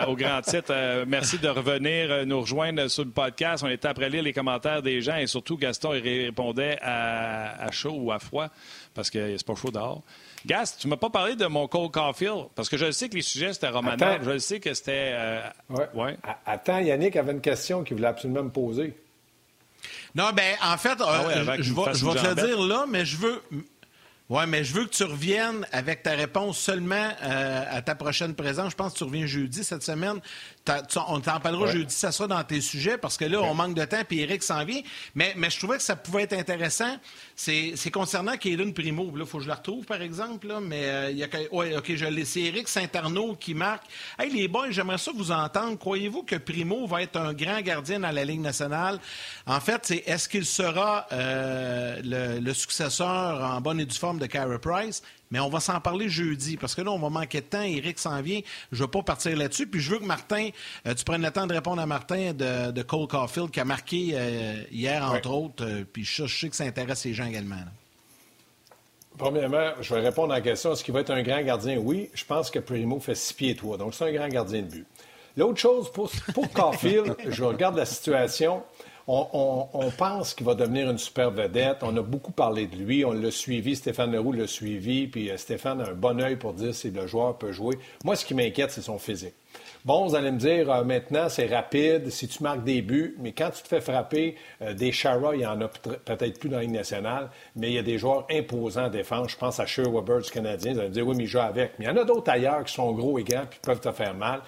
au 0.08 0.16
grand 0.16 0.40
titre, 0.42 0.72
euh, 0.72 1.04
merci 1.06 1.38
de 1.38 1.48
revenir 1.48 2.10
euh, 2.10 2.24
nous 2.24 2.40
rejoindre 2.40 2.88
sur 2.88 3.04
le 3.04 3.10
podcast. 3.10 3.62
On 3.62 3.68
était 3.68 3.86
après 3.86 4.10
lire 4.10 4.24
les 4.24 4.32
commentaires 4.32 4.82
des 4.82 5.00
gens 5.00 5.16
et 5.16 5.28
surtout 5.28 5.56
Gaston 5.56 5.94
il 5.94 6.02
répondait 6.02 6.76
à, 6.82 7.70
chaud 7.70 7.94
ou 7.96 8.10
à 8.10 8.18
froid 8.18 8.48
parce 8.92 9.08
que 9.08 9.36
c'est 9.36 9.46
pas 9.46 9.54
chaud 9.54 9.70
dehors. 9.70 10.02
Gas, 10.46 10.76
tu 10.80 10.88
m'as 10.88 10.96
pas 10.96 11.10
parlé 11.10 11.36
de 11.36 11.46
mon 11.46 11.68
Cole 11.68 11.92
Caulfield 11.92 12.46
parce 12.56 12.68
que 12.68 12.76
je 12.76 12.90
sais 12.90 13.08
que 13.08 13.14
les 13.14 13.22
sujets 13.22 13.52
c'était 13.52 13.68
Romanov. 13.68 14.24
Je 14.24 14.38
sais 14.38 14.58
que 14.58 14.74
c'était. 14.74 15.14
Ouais. 15.94 16.16
Attends, 16.44 16.80
Yannick 16.80 17.14
avait 17.14 17.32
une 17.32 17.40
question 17.40 17.84
qu'il 17.84 17.96
voulait 17.96 18.08
absolument 18.08 18.42
me 18.42 18.50
poser. 18.50 18.94
Non, 20.16 20.30
ben 20.34 20.56
en 20.64 20.76
fait, 20.76 20.98
ah 21.00 21.22
je, 21.56 21.62
je 21.62 21.72
vais 21.72 22.20
te 22.20 22.26
le 22.26 22.34
dire 22.34 22.60
là, 22.60 22.84
mais 22.88 23.04
je 23.04 23.16
veux. 23.16 23.42
Oui, 24.30 24.42
mais 24.46 24.62
je 24.62 24.74
veux 24.74 24.84
que 24.84 24.90
tu 24.90 25.04
reviennes 25.04 25.66
avec 25.72 26.02
ta 26.02 26.10
réponse 26.10 26.58
seulement 26.58 27.08
euh, 27.22 27.64
à 27.70 27.80
ta 27.80 27.94
prochaine 27.94 28.34
présence. 28.34 28.72
Je 28.72 28.76
pense 28.76 28.92
que 28.92 28.98
tu 28.98 29.04
reviens 29.04 29.24
jeudi 29.24 29.64
cette 29.64 29.82
semaine 29.82 30.20
on 31.08 31.20
t'en 31.20 31.40
parlera 31.40 31.72
jeudi, 31.72 31.94
ça 31.94 32.12
sera 32.12 32.28
dans 32.28 32.44
tes 32.44 32.60
sujets, 32.60 32.98
parce 32.98 33.16
que 33.16 33.24
là, 33.24 33.40
on 33.42 33.54
manque 33.54 33.74
de 33.74 33.84
temps, 33.84 34.02
puis 34.06 34.20
Eric 34.20 34.42
s'en 34.42 34.64
vient. 34.64 34.80
Mais, 35.14 35.34
mais 35.36 35.50
je 35.50 35.58
trouvais 35.58 35.76
que 35.76 35.82
ça 35.82 35.96
pouvait 35.96 36.22
être 36.22 36.32
intéressant. 36.32 36.96
C'est 37.36 37.90
concernant 37.92 38.36
Kaden 38.36 38.72
Primo. 38.72 39.12
Il 39.16 39.26
faut 39.26 39.38
que 39.38 39.44
je 39.44 39.48
la 39.48 39.54
retrouve, 39.56 39.84
par 39.84 40.02
exemple. 40.02 40.48
Là, 40.48 40.60
mais 40.60 40.84
euh, 40.84 41.10
il 41.10 41.18
y 41.18 41.24
a... 41.24 41.28
Oui, 41.52 41.76
OK, 41.76 41.94
je 41.94 42.06
l'ai. 42.06 42.24
C'est 42.24 42.42
Eric 42.42 42.68
Saint-Arnaud 42.68 43.36
qui 43.36 43.54
marque. 43.54 43.84
Hey, 44.18 44.30
les 44.30 44.48
boys, 44.48 44.70
j'aimerais 44.70 44.98
ça 44.98 45.12
vous 45.14 45.30
entendre. 45.30 45.78
Croyez-vous 45.78 46.22
que 46.22 46.36
Primo 46.36 46.86
va 46.86 47.02
être 47.02 47.16
un 47.16 47.32
grand 47.32 47.60
gardien 47.60 48.00
dans 48.00 48.10
la 48.10 48.24
Ligue 48.24 48.40
nationale? 48.40 48.98
En 49.46 49.60
fait, 49.60 49.80
c'est 49.84 50.02
est-ce 50.06 50.28
qu'il 50.28 50.44
sera 50.44 51.06
euh, 51.12 52.00
le, 52.04 52.40
le, 52.40 52.54
successeur 52.54 53.42
en 53.42 53.60
bonne 53.60 53.80
et 53.80 53.86
due 53.86 53.96
forme 53.96 54.18
de 54.18 54.26
Kyra 54.26 54.58
Price? 54.58 55.02
Mais 55.30 55.40
on 55.40 55.48
va 55.48 55.60
s'en 55.60 55.80
parler 55.80 56.08
jeudi, 56.08 56.56
parce 56.56 56.74
que 56.74 56.80
là, 56.80 56.90
on 56.90 56.98
va 56.98 57.10
manquer 57.10 57.40
de 57.40 57.46
temps. 57.46 57.62
Eric 57.62 57.98
s'en 57.98 58.20
vient. 58.22 58.40
Je 58.72 58.78
ne 58.78 58.82
veux 58.82 58.90
pas 58.90 59.02
partir 59.02 59.36
là-dessus. 59.36 59.66
Puis 59.66 59.80
je 59.80 59.90
veux 59.90 59.98
que 59.98 60.04
Martin, 60.04 60.48
euh, 60.86 60.94
tu 60.94 61.04
prennes 61.04 61.22
le 61.22 61.30
temps 61.30 61.46
de 61.46 61.54
répondre 61.54 61.82
à 61.82 61.86
Martin 61.86 62.32
de, 62.32 62.82
Cole 62.82 63.06
Caulfield, 63.06 63.50
qui 63.50 63.60
a 63.60 63.64
marqué 63.64 64.10
euh, 64.14 64.62
hier, 64.70 65.04
entre 65.04 65.30
autres. 65.30 65.64
Euh, 65.64 65.84
puis 65.90 66.04
je, 66.04 66.26
sais 66.26 66.48
que 66.48 66.56
ça 66.56 66.64
intéresse 66.64 67.04
les 67.04 67.14
gens 67.14 67.26
également. 67.26 67.56
Premièrement, 69.18 69.72
je 69.80 69.94
vais 69.94 70.00
répondre 70.00 70.32
à 70.32 70.36
la 70.36 70.42
question 70.42 70.72
est-ce 70.72 70.84
qu'il 70.84 70.94
va 70.94 71.00
être 71.00 71.10
un 71.10 71.22
grand 71.22 71.42
gardien? 71.42 71.76
Oui, 71.76 72.08
je 72.14 72.24
pense 72.24 72.50
que 72.50 72.60
Primo 72.60 73.00
fait 73.00 73.16
six 73.16 73.34
pieds 73.34 73.56
toi. 73.56 73.76
Donc, 73.76 73.94
c'est 73.94 74.04
un 74.04 74.12
grand 74.12 74.28
gardien 74.28 74.62
de 74.62 74.68
but. 74.68 74.86
L'autre 75.36 75.58
chose, 75.58 75.90
pour, 75.92 76.10
pour 76.34 76.50
Caulfield, 76.52 77.16
je 77.26 77.44
regarde 77.44 77.76
la 77.76 77.84
situation 77.84 78.62
on, 79.08 79.90
pense 79.96 80.34
qu'il 80.34 80.44
va 80.44 80.54
devenir 80.54 80.90
une 80.90 80.98
super 80.98 81.30
vedette. 81.30 81.78
On 81.82 81.96
a 81.96 82.02
beaucoup 82.02 82.32
parlé 82.32 82.66
de 82.66 82.76
lui. 82.76 83.04
On 83.04 83.12
l'a 83.12 83.30
suivi. 83.30 83.74
Stéphane 83.74 84.12
Leroux 84.12 84.32
l'a 84.32 84.46
suivi. 84.46 85.06
Puis 85.06 85.30
euh, 85.30 85.36
Stéphane 85.36 85.80
a 85.80 85.90
un 85.90 85.94
bon 85.94 86.20
œil 86.20 86.36
pour 86.36 86.52
dire 86.52 86.74
si 86.74 86.90
le 86.90 87.06
joueur 87.06 87.38
peut 87.38 87.52
jouer. 87.52 87.78
Moi, 88.04 88.16
ce 88.16 88.24
qui 88.24 88.34
m'inquiète, 88.34 88.70
c'est 88.70 88.82
son 88.82 88.98
physique. 88.98 89.34
Bon, 89.84 90.06
vous 90.06 90.14
allez 90.14 90.30
me 90.30 90.38
dire, 90.38 90.70
euh, 90.70 90.84
maintenant, 90.84 91.28
c'est 91.28 91.46
rapide, 91.46 92.10
si 92.10 92.28
tu 92.28 92.42
marques 92.42 92.64
des 92.64 92.82
buts, 92.82 93.16
mais 93.18 93.32
quand 93.32 93.50
tu 93.50 93.62
te 93.62 93.68
fais 93.68 93.80
frapper, 93.80 94.36
euh, 94.60 94.74
des 94.74 94.92
Chara, 94.92 95.34
il 95.34 95.40
y 95.40 95.46
en 95.46 95.60
a 95.62 95.68
peut-être 95.68 96.38
plus 96.38 96.50
dans 96.50 96.56
la 96.56 96.64
Ligue 96.64 96.72
nationale, 96.72 97.30
mais 97.56 97.68
il 97.68 97.74
y 97.74 97.78
a 97.78 97.82
des 97.82 97.96
joueurs 97.96 98.26
imposants 98.30 98.86
en 98.86 98.90
défense. 98.90 99.30
Je 99.30 99.36
pense 99.36 99.60
à 99.60 99.66
Sher 99.66 99.90
Weber 99.90 100.20
du 100.20 100.30
Canadien. 100.30 100.74
Vous 100.74 100.80
allez 100.80 100.88
me 100.88 100.94
dire, 100.94 101.06
oui, 101.06 101.16
mais 101.16 101.26
joue 101.26 101.38
avec. 101.38 101.72
Mais 101.78 101.86
il 101.86 101.88
y 101.88 101.90
en 101.90 101.96
a 101.96 102.04
d'autres 102.04 102.30
ailleurs 102.30 102.64
qui 102.64 102.74
sont 102.74 102.92
gros 102.92 103.18
et 103.18 103.24
grands 103.24 103.46
puis 103.48 103.60
peuvent 103.62 103.80
te 103.80 103.92
faire 103.92 104.14
mal. 104.14 104.42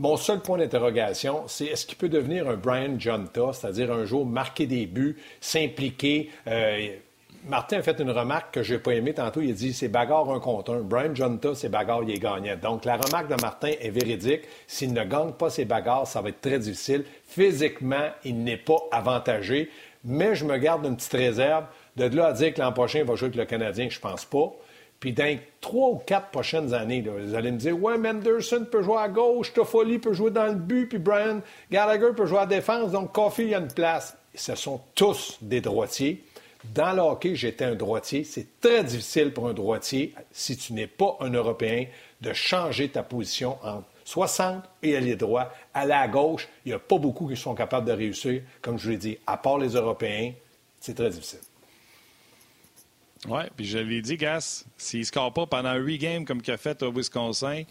Mon 0.00 0.16
seul 0.16 0.38
point 0.38 0.58
d'interrogation, 0.58 1.42
c'est 1.48 1.66
est-ce 1.66 1.84
qu'il 1.84 1.98
peut 1.98 2.08
devenir 2.08 2.48
un 2.48 2.54
Brian 2.54 3.00
Jonta, 3.00 3.52
c'est-à-dire 3.52 3.90
un 3.90 4.04
jour 4.04 4.24
marquer 4.24 4.66
des 4.66 4.86
buts, 4.86 5.16
s'impliquer. 5.40 6.30
Euh, 6.46 6.90
Martin 7.48 7.78
a 7.78 7.82
fait 7.82 7.98
une 7.98 8.12
remarque 8.12 8.54
que 8.54 8.62
je 8.62 8.74
n'ai 8.74 8.80
pas 8.80 8.92
aimée 8.92 9.12
tantôt. 9.12 9.40
Il 9.40 9.50
a 9.50 9.54
dit 9.54 9.72
c'est 9.72 9.88
bagarre 9.88 10.30
un 10.30 10.38
contre 10.38 10.74
un. 10.74 10.82
Brian 10.82 11.16
Jonta, 11.16 11.56
c'est 11.56 11.68
bagarre, 11.68 12.04
il 12.04 12.12
est 12.12 12.20
gagnant. 12.20 12.56
Donc 12.62 12.84
la 12.84 12.96
remarque 12.96 13.26
de 13.26 13.42
Martin 13.42 13.72
est 13.80 13.90
véridique. 13.90 14.42
S'il 14.68 14.92
ne 14.92 15.02
gagne 15.02 15.32
pas 15.32 15.50
ses 15.50 15.64
bagarres, 15.64 16.06
ça 16.06 16.20
va 16.20 16.28
être 16.28 16.40
très 16.40 16.60
difficile. 16.60 17.04
Physiquement, 17.26 18.10
il 18.24 18.44
n'est 18.44 18.56
pas 18.56 18.78
avantagé. 18.92 19.68
Mais 20.04 20.36
je 20.36 20.44
me 20.44 20.58
garde 20.58 20.86
une 20.86 20.94
petite 20.94 21.12
réserve. 21.12 21.64
De 21.96 22.04
là 22.04 22.26
à 22.26 22.32
dire 22.32 22.54
que 22.54 22.60
l'an 22.60 22.72
prochain, 22.72 23.00
il 23.00 23.04
va 23.04 23.16
jouer 23.16 23.26
avec 23.26 23.36
le 23.36 23.46
Canadien, 23.46 23.88
je 23.90 23.98
pense 23.98 24.24
pas. 24.24 24.52
Puis 25.00 25.12
dans 25.12 25.24
les 25.24 25.40
trois 25.60 25.90
ou 25.90 25.96
quatre 25.96 26.30
prochaines 26.30 26.74
années, 26.74 27.02
vous 27.02 27.34
allez 27.34 27.52
me 27.52 27.58
dire 27.58 27.80
Ouais, 27.80 27.96
Menderson 27.96 28.66
peut 28.70 28.82
jouer 28.82 28.98
à 28.98 29.08
gauche, 29.08 29.52
Toffoli 29.52 29.98
peut 29.98 30.12
jouer 30.12 30.30
dans 30.30 30.46
le 30.46 30.54
but, 30.54 30.88
puis 30.88 30.98
Brian 30.98 31.40
Gallagher 31.70 32.12
peut 32.16 32.26
jouer 32.26 32.40
à 32.40 32.46
défense, 32.46 32.90
donc 32.90 33.12
Coffee, 33.12 33.42
il 33.42 33.48
y 33.50 33.54
a 33.54 33.58
une 33.58 33.72
place. 33.72 34.16
ce 34.34 34.54
sont 34.56 34.80
tous 34.94 35.38
des 35.40 35.60
droitiers. 35.60 36.24
Dans 36.74 36.92
le 36.92 37.00
hockey, 37.00 37.36
j'étais 37.36 37.64
un 37.64 37.76
droitier. 37.76 38.24
C'est 38.24 38.60
très 38.60 38.82
difficile 38.82 39.32
pour 39.32 39.48
un 39.48 39.54
droitier, 39.54 40.14
si 40.32 40.56
tu 40.56 40.72
n'es 40.72 40.88
pas 40.88 41.16
un 41.20 41.30
Européen, 41.30 41.86
de 42.20 42.32
changer 42.32 42.88
ta 42.88 43.04
position 43.04 43.56
entre 43.62 43.86
60 44.04 44.64
et 44.82 44.96
aller 44.96 45.14
droit. 45.14 45.52
Aller 45.72 45.92
à 45.92 46.08
gauche, 46.08 46.48
il 46.64 46.70
n'y 46.70 46.74
a 46.74 46.80
pas 46.80 46.98
beaucoup 46.98 47.28
qui 47.28 47.36
sont 47.36 47.54
capables 47.54 47.86
de 47.86 47.92
réussir. 47.92 48.42
Comme 48.60 48.78
je 48.78 48.90
l'ai 48.90 48.96
dit, 48.96 49.18
à 49.26 49.36
part 49.36 49.58
les 49.58 49.74
Européens, 49.74 50.32
c'est 50.80 50.94
très 50.94 51.10
difficile. 51.10 51.47
Oui, 53.26 53.42
puis 53.56 53.66
je 53.66 53.78
l'ai 53.78 54.00
dit, 54.00 54.16
Gas, 54.16 54.64
s'il 54.76 55.00
ne 55.00 55.04
score 55.04 55.32
pas 55.32 55.46
pendant 55.46 55.74
huit 55.74 55.98
games 55.98 56.24
comme 56.24 56.40
qu'il 56.40 56.54
a 56.54 56.56
fait 56.56 56.82
au 56.82 56.92
Wisconsin, 56.92 57.64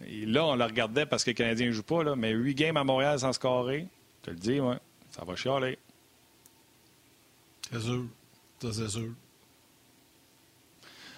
là, 0.00 0.44
on 0.44 0.56
le 0.56 0.64
regardait 0.64 1.06
parce 1.06 1.22
que 1.22 1.30
les 1.30 1.34
Canadiens 1.34 1.68
ne 1.68 1.72
jouent 1.72 1.82
pas, 1.82 2.02
là, 2.02 2.16
mais 2.16 2.32
huit 2.32 2.54
games 2.54 2.76
à 2.76 2.84
Montréal 2.84 3.18
sans 3.20 3.32
scorer, 3.32 3.86
je 4.22 4.26
te 4.26 4.30
le 4.30 4.36
dis, 4.36 4.60
ouais, 4.60 4.76
ça 5.10 5.24
va 5.24 5.36
chialer. 5.36 5.78
C'est 7.72 7.80
sûr. 7.80 8.04
Ça, 8.60 8.72
c'est 8.72 8.88
sûr. 8.88 9.10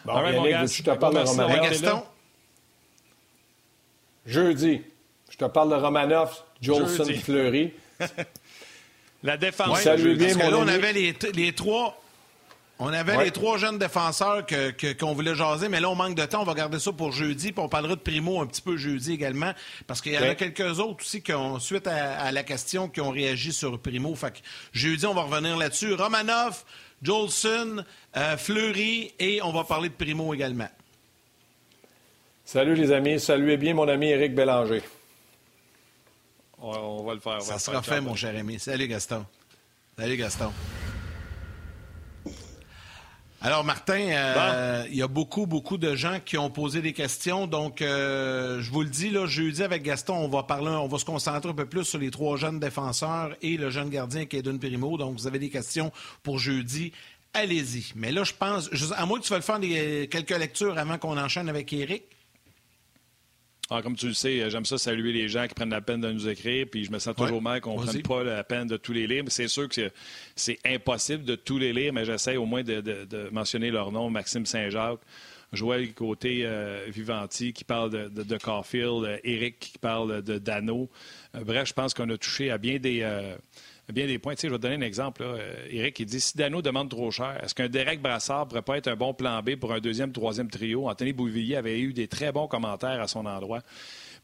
Bon, 0.04 0.12
right, 0.14 0.34
Yannick, 0.34 0.76
je 0.76 0.82
te 0.82 0.90
parle 0.90 1.14
de 1.14 1.20
Romanov? 1.20 2.04
Jeudi, 4.26 4.82
je 5.30 5.36
te 5.36 5.44
parle 5.46 5.70
de 5.70 5.74
Romanov, 5.76 6.42
Jolson, 6.60 7.04
Fleury. 7.22 7.72
La 9.22 9.36
défense. 9.36 9.78
Ouais, 9.78 9.82
salut 9.82 10.16
bien, 10.16 10.34
parce 10.34 10.46
que 10.46 10.50
là, 10.50 10.58
on 10.58 10.68
avait 10.68 10.92
les, 10.92 11.16
les 11.34 11.52
trois 11.52 12.01
on 12.78 12.92
avait 12.92 13.24
les 13.24 13.30
trois 13.30 13.58
jeunes 13.58 13.78
défenseurs 13.78 14.44
qu'on 14.98 15.12
voulait 15.12 15.34
jaser, 15.34 15.68
mais 15.68 15.80
là, 15.80 15.90
on 15.90 15.94
manque 15.94 16.16
de 16.16 16.24
temps. 16.24 16.42
On 16.42 16.44
va 16.44 16.54
garder 16.54 16.78
ça 16.78 16.92
pour 16.92 17.12
jeudi, 17.12 17.52
puis 17.52 17.62
on 17.62 17.68
parlera 17.68 17.94
de 17.94 18.00
Primo 18.00 18.40
un 18.40 18.46
petit 18.46 18.62
peu 18.62 18.76
jeudi 18.76 19.12
également, 19.12 19.52
parce 19.86 20.00
qu'il 20.00 20.12
y 20.12 20.18
en 20.18 20.22
a 20.22 20.34
quelques 20.34 20.80
autres 20.80 21.04
aussi 21.04 21.22
qui 21.22 21.32
ont, 21.32 21.58
suite 21.58 21.86
à, 21.86 22.32
la 22.32 22.42
question, 22.42 22.88
qui 22.88 23.00
ont 23.00 23.10
réagi 23.10 23.52
sur 23.52 23.78
Primo. 23.78 24.14
Fait 24.14 24.32
que 24.32 24.38
jeudi, 24.72 25.06
on 25.06 25.14
va 25.14 25.22
revenir 25.22 25.56
là-dessus. 25.56 25.94
Romanov, 25.94 26.64
Jolson, 27.02 27.84
euh, 28.16 28.36
Fleury, 28.36 29.12
et 29.18 29.40
on 29.42 29.52
va 29.52 29.64
parler 29.64 29.88
de 29.88 29.94
Primo 29.94 30.34
également. 30.34 30.68
Salut 32.44 32.74
les 32.74 32.90
amis. 32.90 33.20
Saluez 33.20 33.56
bien 33.56 33.74
mon 33.74 33.88
ami 33.88 34.08
Éric 34.08 34.34
Bélanger. 34.34 34.82
On 36.58 37.02
va 37.04 37.14
le 37.14 37.20
faire. 37.20 37.42
ça 37.42 37.58
sera 37.58 37.82
fait, 37.82 38.00
mon 38.00 38.14
cher 38.14 38.36
ami. 38.36 38.58
Salut 38.58 38.86
Gaston. 38.86 39.24
Salut 39.96 40.16
Gaston. 40.16 40.52
Alors, 43.44 43.64
Martin, 43.64 43.98
euh, 43.98 44.84
il 44.88 44.94
y 44.94 45.02
a 45.02 45.08
beaucoup, 45.08 45.46
beaucoup 45.46 45.76
de 45.76 45.96
gens 45.96 46.20
qui 46.24 46.38
ont 46.38 46.48
posé 46.48 46.80
des 46.80 46.92
questions. 46.92 47.48
Donc, 47.48 47.82
euh, 47.82 48.62
je 48.62 48.70
vous 48.70 48.82
le 48.82 48.88
dis, 48.88 49.10
là, 49.10 49.26
jeudi 49.26 49.64
avec 49.64 49.82
Gaston, 49.82 50.14
on 50.14 50.28
va 50.28 50.44
parler, 50.44 50.68
on 50.68 50.86
va 50.86 50.96
se 50.96 51.04
concentrer 51.04 51.50
un 51.50 51.54
peu 51.54 51.66
plus 51.66 51.82
sur 51.82 51.98
les 51.98 52.12
trois 52.12 52.36
jeunes 52.36 52.60
défenseurs 52.60 53.34
et 53.42 53.56
le 53.56 53.68
jeune 53.68 53.90
gardien 53.90 54.26
qui 54.26 54.36
est 54.36 54.42
Kaden 54.42 54.60
Primo. 54.60 54.96
Donc, 54.96 55.18
vous 55.18 55.26
avez 55.26 55.40
des 55.40 55.50
questions 55.50 55.90
pour 56.22 56.38
jeudi. 56.38 56.92
Allez-y. 57.34 57.92
Mais 57.96 58.12
là, 58.12 58.22
je 58.22 58.32
pense, 58.32 58.70
à 58.96 59.06
moins 59.06 59.18
que 59.18 59.24
tu 59.24 59.34
le 59.34 59.40
faire 59.40 59.58
des, 59.58 60.08
quelques 60.08 60.38
lectures 60.38 60.78
avant 60.78 60.98
qu'on 60.98 61.18
enchaîne 61.18 61.48
avec 61.48 61.72
Eric. 61.72 62.04
Ah, 63.74 63.80
comme 63.80 63.96
tu 63.96 64.08
le 64.08 64.12
sais, 64.12 64.50
j'aime 64.50 64.66
ça 64.66 64.76
saluer 64.76 65.12
les 65.12 65.28
gens 65.28 65.46
qui 65.46 65.54
prennent 65.54 65.70
la 65.70 65.80
peine 65.80 66.02
de 66.02 66.12
nous 66.12 66.28
écrire, 66.28 66.66
puis 66.70 66.84
je 66.84 66.92
me 66.92 66.98
sens 66.98 67.16
toujours 67.16 67.40
mal 67.40 67.62
qu'on 67.62 67.80
ne 67.80 67.86
prenne 67.86 68.02
pas 68.02 68.22
la 68.22 68.44
peine 68.44 68.66
de 68.66 68.76
tous 68.76 68.92
les 68.92 69.06
lire. 69.06 69.24
C'est 69.28 69.48
sûr 69.48 69.66
que 69.66 69.90
c'est 70.36 70.58
impossible 70.66 71.24
de 71.24 71.36
tous 71.36 71.58
les 71.58 71.72
lire, 71.72 71.92
mais 71.94 72.04
j'essaie 72.04 72.36
au 72.36 72.44
moins 72.44 72.62
de, 72.62 73.30
mentionner 73.32 73.70
leur 73.70 73.90
nom, 73.90 74.10
Maxime 74.10 74.44
Saint-Jacques. 74.44 75.00
Joël 75.54 75.92
côté 75.92 76.46
Vivanti 76.88 77.52
qui 77.52 77.64
parle 77.64 77.90
de, 77.90 78.22
de, 78.22 78.36
Caulfield, 78.36 79.20
Eric 79.24 79.58
qui 79.58 79.78
parle 79.78 80.22
de 80.22 80.38
Dano. 80.38 80.90
bref, 81.34 81.68
je 81.68 81.72
pense 81.72 81.94
qu'on 81.94 82.08
a 82.10 82.18
touché 82.18 82.50
à 82.50 82.58
bien 82.58 82.78
des 82.78 83.02
bien 83.92 84.06
des 84.06 84.18
points. 84.18 84.34
Tu 84.34 84.42
sais, 84.42 84.48
je 84.48 84.52
vais 84.52 84.58
te 84.58 84.62
donner 84.62 84.76
un 84.76 84.86
exemple. 84.86 85.22
Là. 85.22 85.36
Eric, 85.70 86.00
il 86.00 86.06
dit 86.06 86.20
si 86.20 86.36
Dano 86.36 86.62
demande 86.62 86.90
trop 86.90 87.10
cher, 87.10 87.38
est-ce 87.42 87.54
qu'un 87.54 87.68
Derek 87.68 88.00
Brassard 88.00 88.48
pourrait 88.48 88.62
pas 88.62 88.76
être 88.76 88.88
un 88.88 88.96
bon 88.96 89.14
plan 89.14 89.42
B 89.42 89.56
pour 89.56 89.72
un 89.72 89.80
deuxième, 89.80 90.12
troisième 90.12 90.50
trio? 90.50 90.88
Anthony 90.88 91.12
Bouvillier 91.12 91.56
avait 91.56 91.80
eu 91.80 91.92
des 91.92 92.08
très 92.08 92.32
bons 92.32 92.48
commentaires 92.48 93.00
à 93.00 93.08
son 93.08 93.26
endroit. 93.26 93.60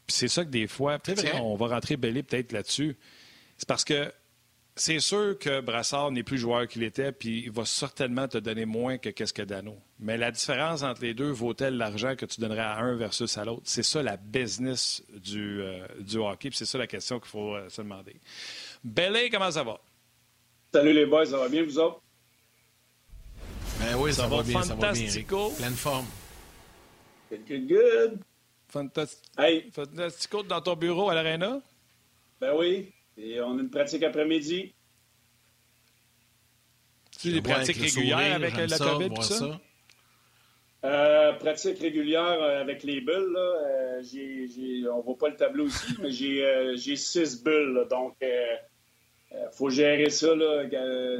Puis 0.07 0.15
c'est 0.15 0.27
ça 0.27 0.43
que 0.43 0.49
des 0.49 0.67
fois, 0.67 0.97
on 1.41 1.55
va 1.55 1.67
rentrer 1.67 1.97
belé 1.97 2.23
peut-être 2.23 2.51
là-dessus. 2.51 2.97
C'est 3.57 3.67
parce 3.67 3.83
que 3.83 4.11
c'est 4.79 5.01
sûr 5.01 5.37
que 5.37 5.59
Brassard 5.59 6.09
n'est 6.11 6.23
plus 6.23 6.37
joueur 6.37 6.65
qu'il 6.65 6.83
était, 6.83 7.11
puis 7.11 7.43
il 7.43 7.51
va 7.51 7.65
certainement 7.65 8.29
te 8.29 8.37
donner 8.37 8.65
moins 8.65 8.97
que 8.97 9.09
qu'est-ce 9.09 9.33
que 9.33 9.41
Dano. 9.41 9.77
Mais 9.99 10.17
la 10.17 10.31
différence 10.31 10.83
entre 10.83 11.01
les 11.01 11.13
deux 11.13 11.31
vaut-elle 11.31 11.75
l'argent 11.75 12.15
que 12.15 12.25
tu 12.25 12.39
donnerais 12.39 12.61
à 12.61 12.77
un 12.77 12.95
versus 12.95 13.37
à 13.37 13.43
l'autre? 13.43 13.63
C'est 13.65 13.83
ça 13.83 14.01
la 14.01 14.15
business 14.15 15.03
du, 15.13 15.61
euh, 15.61 15.85
du 15.99 16.17
hockey, 16.17 16.49
puis 16.49 16.57
c'est 16.57 16.65
ça 16.65 16.77
la 16.77 16.87
question 16.87 17.19
qu'il 17.19 17.29
faut 17.29 17.55
euh, 17.55 17.67
se 17.67 17.81
demander. 17.81 18.15
Belé, 18.83 19.29
comment 19.29 19.51
ça 19.51 19.63
va? 19.63 19.79
Salut 20.73 20.93
les 20.93 21.05
boys, 21.05 21.25
ça 21.25 21.37
va 21.37 21.49
bien 21.49 21.63
vous 21.63 21.79
autres? 21.79 22.01
Ben 23.79 23.95
oui, 23.97 24.13
ça, 24.13 24.27
va, 24.27 24.43
bien, 24.43 24.61
fantastico. 24.61 25.51
Pleine 25.57 25.73
forme. 25.73 26.05
Good, 27.29 27.45
good, 27.47 27.67
good. 27.67 28.19
Fantastico 29.71 30.43
dans 30.43 30.61
ton 30.61 30.75
bureau 30.75 31.09
à 31.09 31.15
l'Arena? 31.15 31.59
Ben 32.39 32.53
oui. 32.57 32.91
Et 33.17 33.41
on 33.41 33.57
a 33.57 33.61
une 33.61 33.69
pratique 33.69 34.03
après-midi. 34.03 34.73
Tu 37.19 37.31
des 37.33 37.41
pratiques 37.41 37.77
régulières 37.77 38.35
avec 38.35 38.55
la 38.55 38.77
COVID 38.77 39.11
et 39.17 39.21
ça? 39.23 39.59
Euh, 40.85 41.33
pratique 41.33 41.79
régulière 41.79 42.41
euh, 42.41 42.61
avec 42.61 42.83
les 42.83 43.01
bulles. 43.01 43.33
Là. 43.33 44.01
Euh, 44.01 44.91
on 44.93 45.01
voit 45.01 45.17
pas 45.17 45.29
le 45.29 45.35
tableau 45.35 45.67
ici, 45.67 45.95
mais 46.01 46.09
j'ai, 46.09 46.95
six 46.95 47.43
bulles. 47.43 47.85
donc, 47.89 48.15
il 48.21 49.49
faut 49.51 49.69
gérer 49.69 50.09
ça. 50.09 50.33
Là, 50.35 50.63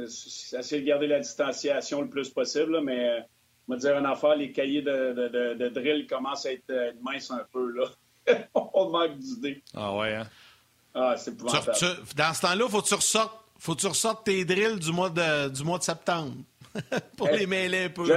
essayer 0.04 0.80
de 0.80 0.86
garder 0.86 1.06
la 1.06 1.20
distanciation 1.20 2.00
le 2.00 2.08
plus 2.08 2.30
possible. 2.30 2.80
mais 2.82 3.22
on 3.68 3.74
va 3.74 3.78
dire 3.78 3.98
une 3.98 4.06
affaire, 4.06 4.34
les 4.34 4.50
cahiers 4.50 4.82
de, 4.82 5.68
drill 5.68 6.06
commencent 6.06 6.46
à 6.46 6.52
être 6.52 6.94
minces 7.02 7.30
un 7.30 7.44
peu. 7.52 7.70
Là. 7.72 7.84
on 8.54 8.88
manque 8.88 9.18
d'idées. 9.18 9.62
Ah 9.74 9.94
ouais, 9.94 10.14
hein? 10.14 10.26
Ah, 10.94 11.14
c'est 11.16 11.36
dans 11.36 11.48
ce 11.48 12.40
temps-là, 12.40 12.68
faut 12.68 12.82
que 12.82 12.88
tu 12.88 12.94
ressortes, 12.94 13.44
faut 13.58 13.74
que 13.74 13.80
tu 13.80 13.86
ressortes 13.86 14.24
tes 14.24 14.44
drills 14.44 14.78
du 14.78 14.90
mois 14.90 15.10
de, 15.10 15.48
du 15.48 15.62
mois 15.62 15.78
de 15.78 15.84
septembre 15.84 16.34
pour 17.16 17.28
les 17.28 17.46
mêler 17.46 17.84
un 17.84 17.90
peu. 17.90 18.10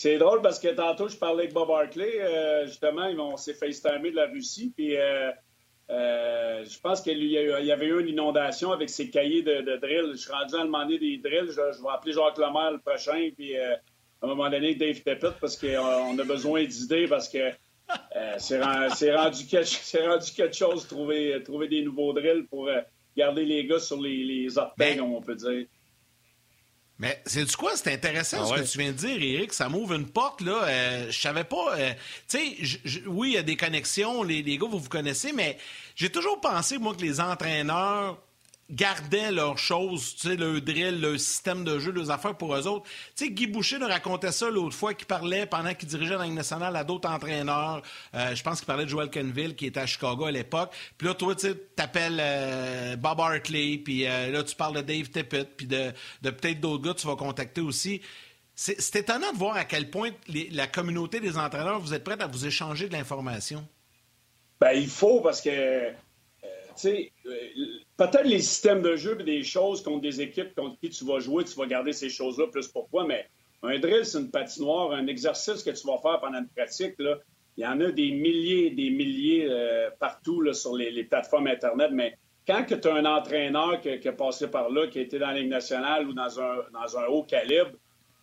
C'est 0.00 0.16
drôle 0.16 0.42
parce 0.42 0.60
que 0.60 0.68
tantôt, 0.68 1.08
je 1.08 1.16
parlais 1.16 1.42
avec 1.42 1.52
Bob 1.52 1.72
Hartley. 1.72 2.20
Euh, 2.20 2.66
justement, 2.66 3.08
on 3.18 3.36
s'est 3.36 3.52
FaceTimé 3.52 4.12
de 4.12 4.14
la 4.14 4.26
Russie. 4.26 4.72
Puis 4.76 4.96
euh, 4.96 5.32
euh, 5.90 6.64
je 6.64 6.78
pense 6.78 7.00
qu'il 7.00 7.20
y, 7.24 7.36
avait 7.72 7.86
eu 7.86 8.00
une 8.00 8.06
inondation 8.06 8.70
avec 8.70 8.90
ses 8.90 9.10
cahiers 9.10 9.42
de, 9.42 9.60
de 9.60 9.76
drill. 9.78 10.12
Je 10.12 10.18
suis 10.18 10.30
rendu 10.30 10.54
à 10.54 10.62
demander 10.62 11.00
des 11.00 11.18
drills. 11.18 11.50
Je, 11.50 11.82
vais 11.82 11.88
appeler 11.92 12.12
Jacques 12.12 12.38
Lemaire 12.38 12.70
le 12.70 12.78
prochain. 12.78 13.28
Puis 13.36 13.56
à 13.56 13.80
un 14.22 14.26
moment 14.28 14.48
donné, 14.48 14.76
Dave 14.76 15.00
Tepet, 15.00 15.32
parce 15.40 15.56
qu'on 15.56 16.16
a 16.16 16.24
besoin 16.24 16.62
d'idées 16.62 17.08
parce 17.08 17.28
que 17.28 17.50
c'est 18.38 18.62
rendu, 18.62 19.46
quelque 19.48 20.54
chose 20.54 20.84
de 20.84 20.88
trouver, 20.88 21.42
trouver 21.42 21.66
des 21.66 21.82
nouveaux 21.82 22.12
drills 22.12 22.46
pour 22.48 22.70
garder 23.16 23.44
les 23.44 23.66
gars 23.66 23.80
sur 23.80 24.00
les, 24.00 24.22
les 24.22 24.46
ben, 24.76 25.00
on 25.00 25.20
peut 25.20 25.34
dire. 25.34 25.66
Mais 26.98 27.22
c'est 27.26 27.44
du 27.44 27.56
quoi? 27.56 27.76
C'est 27.76 27.92
intéressant 27.92 28.38
ah 28.42 28.56
ce 28.56 28.62
que 28.62 28.66
tu 28.66 28.78
viens 28.78 28.90
de 28.90 28.96
dire, 28.96 29.22
Eric. 29.22 29.52
Ça 29.52 29.68
m'ouvre 29.68 29.94
une 29.94 30.08
porte, 30.08 30.40
là. 30.40 30.64
Euh, 30.64 31.06
je 31.10 31.18
savais 31.20 31.44
pas. 31.44 31.76
Euh, 31.76 31.92
tu 32.28 32.38
sais, 32.38 33.02
oui, 33.06 33.30
il 33.30 33.34
y 33.34 33.38
a 33.38 33.42
des 33.42 33.56
connexions. 33.56 34.22
Les, 34.24 34.42
les 34.42 34.58
gars, 34.58 34.66
vous 34.68 34.80
vous 34.80 34.88
connaissez, 34.88 35.32
mais 35.32 35.58
j'ai 35.94 36.10
toujours 36.10 36.40
pensé, 36.40 36.78
moi, 36.78 36.94
que 36.94 37.02
les 37.02 37.20
entraîneurs 37.20 38.18
gardaient 38.70 39.32
leurs 39.32 39.58
choses, 39.58 40.14
tu 40.16 40.28
sais, 40.28 40.36
le 40.36 40.60
drill, 40.60 41.00
le 41.00 41.16
système 41.16 41.64
de 41.64 41.78
jeu, 41.78 41.90
leurs 41.90 42.10
affaires 42.10 42.34
pour 42.34 42.54
eux 42.54 42.66
autres. 42.66 42.84
Tu 43.16 43.24
sais, 43.24 43.30
Guy 43.30 43.46
Boucher 43.46 43.78
nous 43.78 43.86
racontait 43.86 44.32
ça 44.32 44.50
l'autre 44.50 44.76
fois, 44.76 44.92
qu'il 44.94 45.06
parlait 45.06 45.46
pendant 45.46 45.72
qu'il 45.74 45.88
dirigeait 45.88 46.18
la 46.18 46.26
nationale 46.26 46.76
à 46.76 46.84
d'autres 46.84 47.08
entraîneurs. 47.08 47.82
Euh, 48.14 48.34
je 48.34 48.42
pense 48.42 48.58
qu'il 48.58 48.66
parlait 48.66 48.84
de 48.84 48.90
Joel 48.90 49.08
Kenville, 49.08 49.56
qui 49.56 49.66
était 49.66 49.80
à 49.80 49.86
Chicago 49.86 50.26
à 50.26 50.30
l'époque. 50.30 50.70
Puis 50.98 51.06
là, 51.06 51.14
toi, 51.14 51.34
tu 51.34 51.54
t'appelles 51.74 52.18
euh, 52.20 52.96
Bob 52.96 53.20
Hartley, 53.20 53.78
puis 53.78 54.06
euh, 54.06 54.30
là, 54.30 54.42
tu 54.42 54.54
parles 54.54 54.76
de 54.76 54.82
Dave 54.82 55.08
Tippett, 55.08 55.56
puis 55.56 55.66
de, 55.66 55.92
peut-être 56.22 56.60
d'autres 56.60 56.82
gars 56.82 56.92
que 56.92 57.00
tu 57.00 57.06
vas 57.06 57.16
contacter 57.16 57.62
aussi. 57.62 58.02
C'est 58.54 58.96
étonnant 58.96 59.32
de 59.32 59.38
voir 59.38 59.56
à 59.56 59.64
quel 59.64 59.88
point 59.88 60.10
la 60.50 60.66
communauté 60.66 61.20
des 61.20 61.38
entraîneurs, 61.38 61.78
vous 61.78 61.94
êtes 61.94 62.02
prête 62.02 62.20
à 62.20 62.26
vous 62.26 62.44
échanger 62.44 62.88
de 62.88 62.92
l'information. 62.92 63.64
Ben, 64.60 64.72
il 64.72 64.88
faut 64.88 65.20
parce 65.20 65.40
que, 65.40 65.92
peut-être 66.82 68.24
les 68.24 68.40
systèmes 68.40 68.82
de 68.82 68.96
jeu 68.96 69.16
des 69.16 69.42
choses 69.42 69.82
contre 69.82 70.02
des 70.02 70.20
équipes 70.20 70.54
contre 70.54 70.78
qui 70.80 70.90
tu 70.90 71.04
vas 71.04 71.18
jouer, 71.20 71.44
tu 71.44 71.54
vas 71.58 71.66
garder 71.66 71.92
ces 71.92 72.08
choses-là 72.08 72.46
plus 72.48 72.68
pour 72.68 72.88
toi, 72.88 73.04
mais 73.06 73.28
un 73.62 73.78
drill, 73.78 74.04
c'est 74.04 74.18
une 74.18 74.30
patinoire, 74.30 74.92
un 74.92 75.06
exercice 75.06 75.62
que 75.62 75.70
tu 75.70 75.86
vas 75.86 75.98
faire 75.98 76.20
pendant 76.20 76.38
une 76.38 76.48
pratique, 76.48 76.94
là, 76.98 77.18
il 77.56 77.64
y 77.64 77.66
en 77.66 77.80
a 77.80 77.90
des 77.90 78.12
milliers 78.12 78.66
et 78.66 78.70
des 78.70 78.90
milliers 78.90 79.46
euh, 79.50 79.90
partout 79.98 80.40
là, 80.40 80.52
sur 80.52 80.76
les, 80.76 81.04
plateformes 81.04 81.48
Internet, 81.48 81.90
mais 81.92 82.16
quand 82.46 82.64
tu 82.64 82.88
as 82.88 82.94
un 82.94 83.04
entraîneur 83.04 83.80
qui, 83.80 83.98
qui, 83.98 84.08
a 84.08 84.12
passé 84.12 84.48
par 84.48 84.70
là, 84.70 84.86
qui 84.86 85.00
a 85.00 85.02
été 85.02 85.18
dans 85.18 85.26
la 85.26 85.40
Ligue 85.40 85.50
nationale 85.50 86.06
ou 86.06 86.12
dans 86.12 86.40
un, 86.40 86.56
dans 86.72 86.98
un 86.98 87.06
haut 87.06 87.24
calibre, 87.24 87.72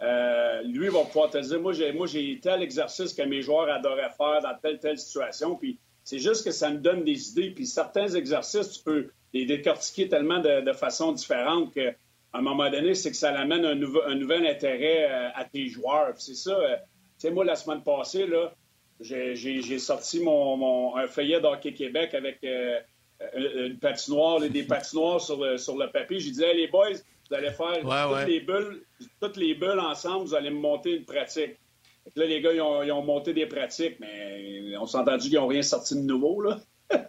euh, 0.02 0.62
lui 0.64 0.88
va 0.90 1.04
pouvoir 1.04 1.30
te 1.30 1.38
dire, 1.38 1.60
moi 1.60 1.74
j'ai, 1.74 1.92
moi, 1.92 2.08
j'ai 2.08 2.40
tel 2.42 2.62
exercice 2.62 3.14
que 3.14 3.22
mes 3.24 3.42
joueurs 3.42 3.70
adoraient 3.70 4.12
faire 4.18 4.42
dans 4.42 4.56
telle, 4.62 4.80
telle 4.80 4.98
situation, 4.98 5.56
puis 5.56 5.80
c'est 6.06 6.20
juste 6.20 6.46
que 6.46 6.52
ça 6.52 6.70
me 6.70 6.78
donne 6.78 7.04
des 7.04 7.32
idées, 7.32 7.50
puis 7.50 7.66
certains 7.66 8.08
exercices, 8.08 8.74
tu 8.74 8.84
peux 8.84 9.10
les 9.34 9.46
décortiquer 9.46 10.08
tellement 10.08 10.40
de, 10.40 10.72
façon 10.72 11.12
différente 11.12 11.74
qu'à 11.74 11.94
un 12.32 12.42
moment 12.42 12.70
donné, 12.70 12.94
c'est 12.94 13.10
que 13.10 13.18
ça 13.18 13.38
amène 13.38 13.66
un, 13.66 13.76
nouvel 13.76 14.46
intérêt 14.46 15.10
euh, 15.10 15.30
à 15.34 15.46
tes 15.46 15.68
joueurs. 15.68 16.14
C'est 16.18 16.36
ça. 16.36 16.52
Euh, 16.52 16.76
tu 16.76 17.28
sais, 17.28 17.32
moi, 17.32 17.44
la 17.44 17.56
semaine 17.56 17.82
passée, 17.82 18.28
là, 18.28 18.54
j'ai 19.00 19.80
sorti 19.80 20.20
mon, 20.20 20.96
un 20.96 21.08
feuillet 21.08 21.42
d'Hockey 21.42 21.74
Québec 21.74 22.14
avec 22.14 22.38
euh, 22.44 22.80
une 23.36 23.80
patinoire, 23.80 24.40
des 24.42 24.64
patinoires 24.68 25.20
sur 25.20 25.44
le, 25.44 25.58
sur 25.58 25.76
le 25.76 25.90
papier. 25.90 26.20
J'ai 26.20 26.32
dit, 26.32 26.42
les 26.56 26.68
boys, 26.68 26.92
vous 27.30 27.36
allez 27.36 27.50
faire 27.50 27.80
toutes, 27.82 28.28
Les 28.28 28.42
bulles, 28.42 28.84
toutes 29.20 29.38
les 29.38 29.56
bulles 29.56 29.80
ensemble, 29.80 30.28
vous 30.28 30.36
allez 30.36 30.52
me 30.52 30.60
monter 30.60 30.98
une 30.98 31.06
pratique. 31.06 31.58
Là, 32.16 32.26
les 32.26 32.42
gars, 32.42 32.54
ils 32.54 32.62
ont, 32.62 33.04
monté 33.04 33.34
des 33.34 33.46
pratiques, 33.46 34.00
mais 34.00 34.78
on 34.80 34.86
s'est 34.86 34.98
entendu 34.98 35.30
qu'ils 35.30 35.40
n'ont 35.40 35.48
rien 35.48 35.64
sorti 35.64 35.96
de 35.96 36.02
nouveau. 36.02 36.42
Là. 36.42 36.60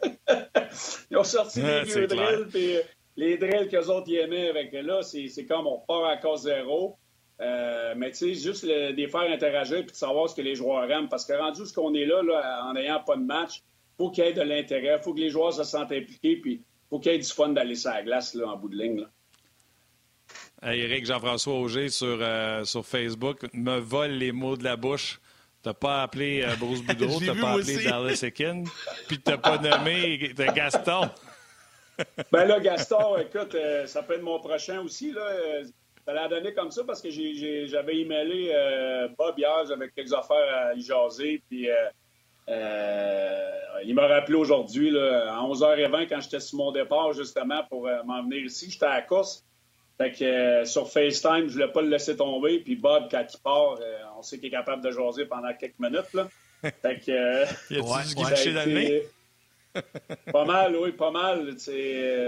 Ils 1.10 1.16
ont 1.16 1.24
sorti 1.24 1.60
des 1.60 1.82
vieux 1.82 2.06
drills, 2.06 2.46
puis 2.50 2.76
les 3.16 3.36
drills 3.36 3.68
qu'eux 3.68 3.86
autres 3.86 4.08
y 4.08 4.16
aimaient 4.16 4.48
avec 4.48 4.72
là, 4.72 5.02
c'est 5.02 5.46
comme 5.46 5.66
on 5.66 5.78
part 5.78 6.04
à 6.04 6.16
cause 6.16 6.42
zéro. 6.42 6.96
Euh, 7.40 7.94
mais 7.96 8.10
tu 8.12 8.16
sais, 8.16 8.34
juste 8.34 8.64
le, 8.64 8.92
les 8.92 9.08
faire 9.08 9.30
interagir 9.30 9.78
puis 9.80 9.92
de 9.92 9.96
savoir 9.96 10.28
ce 10.28 10.34
que 10.34 10.40
les 10.40 10.54
joueurs 10.54 10.90
aiment. 10.90 11.08
Parce 11.08 11.26
que 11.26 11.34
rendu 11.34 11.66
ce 11.66 11.72
qu'on 11.72 11.94
est 11.94 12.06
là, 12.06 12.22
là, 12.22 12.64
en 12.64 12.72
n'ayant 12.72 13.00
pas 13.00 13.16
de 13.16 13.22
match, 13.22 13.62
faut 13.98 14.10
qu'il 14.10 14.24
y 14.24 14.28
ait 14.28 14.32
de 14.32 14.42
l'intérêt, 14.42 14.98
faut 15.02 15.12
que 15.12 15.20
les 15.20 15.30
joueurs 15.30 15.52
se 15.52 15.64
sentent 15.64 15.92
impliqués, 15.92 16.36
puis 16.36 16.62
faut 16.88 16.98
qu'il 16.98 17.12
y 17.12 17.14
ait 17.14 17.18
du 17.18 17.30
fun 17.30 17.50
d'aller 17.50 17.74
sur 17.74 17.90
la 17.90 18.02
glace 18.02 18.34
là, 18.34 18.48
en 18.48 18.56
bout 18.56 18.68
de 18.68 18.76
ligne. 18.76 19.00
Là. 19.00 19.10
Eric 20.74 21.06
Jean-François 21.06 21.54
Auger 21.54 21.88
sur, 21.88 22.18
euh, 22.20 22.64
sur 22.64 22.84
Facebook 22.84 23.46
me 23.52 23.78
vole 23.78 24.12
les 24.12 24.32
mots 24.32 24.56
de 24.56 24.64
la 24.64 24.76
bouche. 24.76 25.20
T'as 25.66 25.74
pas 25.74 26.04
appelé 26.04 26.44
euh, 26.44 26.54
Bruce 26.60 26.80
Boudreau, 26.86 27.18
t'as 27.18 27.34
pas 27.34 27.54
appelé 27.54 27.82
Dallas 27.82 28.22
Ekin, 28.22 28.62
puis 29.08 29.18
t'as 29.18 29.36
pas 29.36 29.58
nommé 29.58 30.32
Gaston. 30.54 31.10
ben 32.30 32.44
là, 32.44 32.60
Gaston, 32.60 33.16
écoute, 33.16 33.52
euh, 33.56 33.84
ça 33.86 34.04
peut 34.04 34.14
être 34.14 34.22
mon 34.22 34.38
prochain 34.38 34.80
aussi. 34.82 35.10
Là. 35.10 35.28
Ça 36.06 36.12
l'a 36.12 36.28
donné 36.28 36.54
comme 36.54 36.70
ça 36.70 36.84
parce 36.84 37.02
que 37.02 37.10
j'avais 37.10 37.98
emailé 37.98 38.52
euh, 38.54 39.08
Bob 39.18 39.36
hier, 39.36 39.64
j'avais 39.66 39.90
quelques 39.90 40.12
affaires 40.12 40.54
à 40.54 40.74
y 40.74 40.82
jaser, 40.82 41.42
puis 41.48 41.68
il 42.46 43.94
m'a 43.96 44.06
rappelé 44.06 44.36
aujourd'hui, 44.36 44.96
à 44.96 45.40
11h20, 45.42 46.08
quand 46.08 46.20
j'étais 46.20 46.38
sur 46.38 46.58
mon 46.58 46.70
départ, 46.70 47.12
justement, 47.12 47.64
pour 47.68 47.88
m'en 48.04 48.22
venir 48.22 48.44
ici. 48.44 48.70
J'étais 48.70 48.86
à 48.86 48.94
la 48.94 49.02
course. 49.02 49.44
Fait 49.98 50.12
que 50.12 50.24
euh, 50.24 50.64
sur 50.66 50.90
FaceTime, 50.90 51.48
je 51.48 51.54
voulais 51.54 51.68
pas 51.68 51.80
le 51.80 51.88
laisser 51.88 52.14
tomber. 52.16 52.58
Puis 52.60 52.76
Bob, 52.76 53.08
quand 53.10 53.24
il 53.32 53.40
part, 53.40 53.78
euh, 53.80 54.02
on 54.18 54.22
sait 54.22 54.38
qu'il 54.38 54.48
est 54.48 54.50
capable 54.50 54.82
de 54.82 54.90
jaser 54.90 55.24
pendant 55.24 55.54
quelques 55.54 55.78
minutes. 55.78 56.12
Là. 56.12 56.28
Fait 56.82 57.00
que. 57.00 57.10
Euh, 57.10 57.46
y 57.70 57.78
a-tu 57.78 58.52
dans 58.52 58.68
le 58.68 59.04
Pas 60.32 60.44
mal, 60.44 60.76
oui, 60.76 60.92
pas 60.92 61.10
mal. 61.10 61.56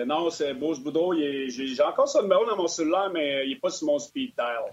non, 0.06 0.30
c'est 0.30 0.54
Bruce 0.54 0.80
Boudreau. 0.80 1.14
J'ai 1.14 1.82
encore 1.82 2.08
son 2.08 2.22
numéro 2.22 2.46
dans 2.46 2.56
mon 2.56 2.68
cellulaire, 2.68 3.10
mais 3.12 3.46
il 3.46 3.50
n'est 3.50 3.56
pas 3.56 3.68
sur 3.70 3.86
mon 3.86 3.98
speed 3.98 4.32
dial. 4.34 4.64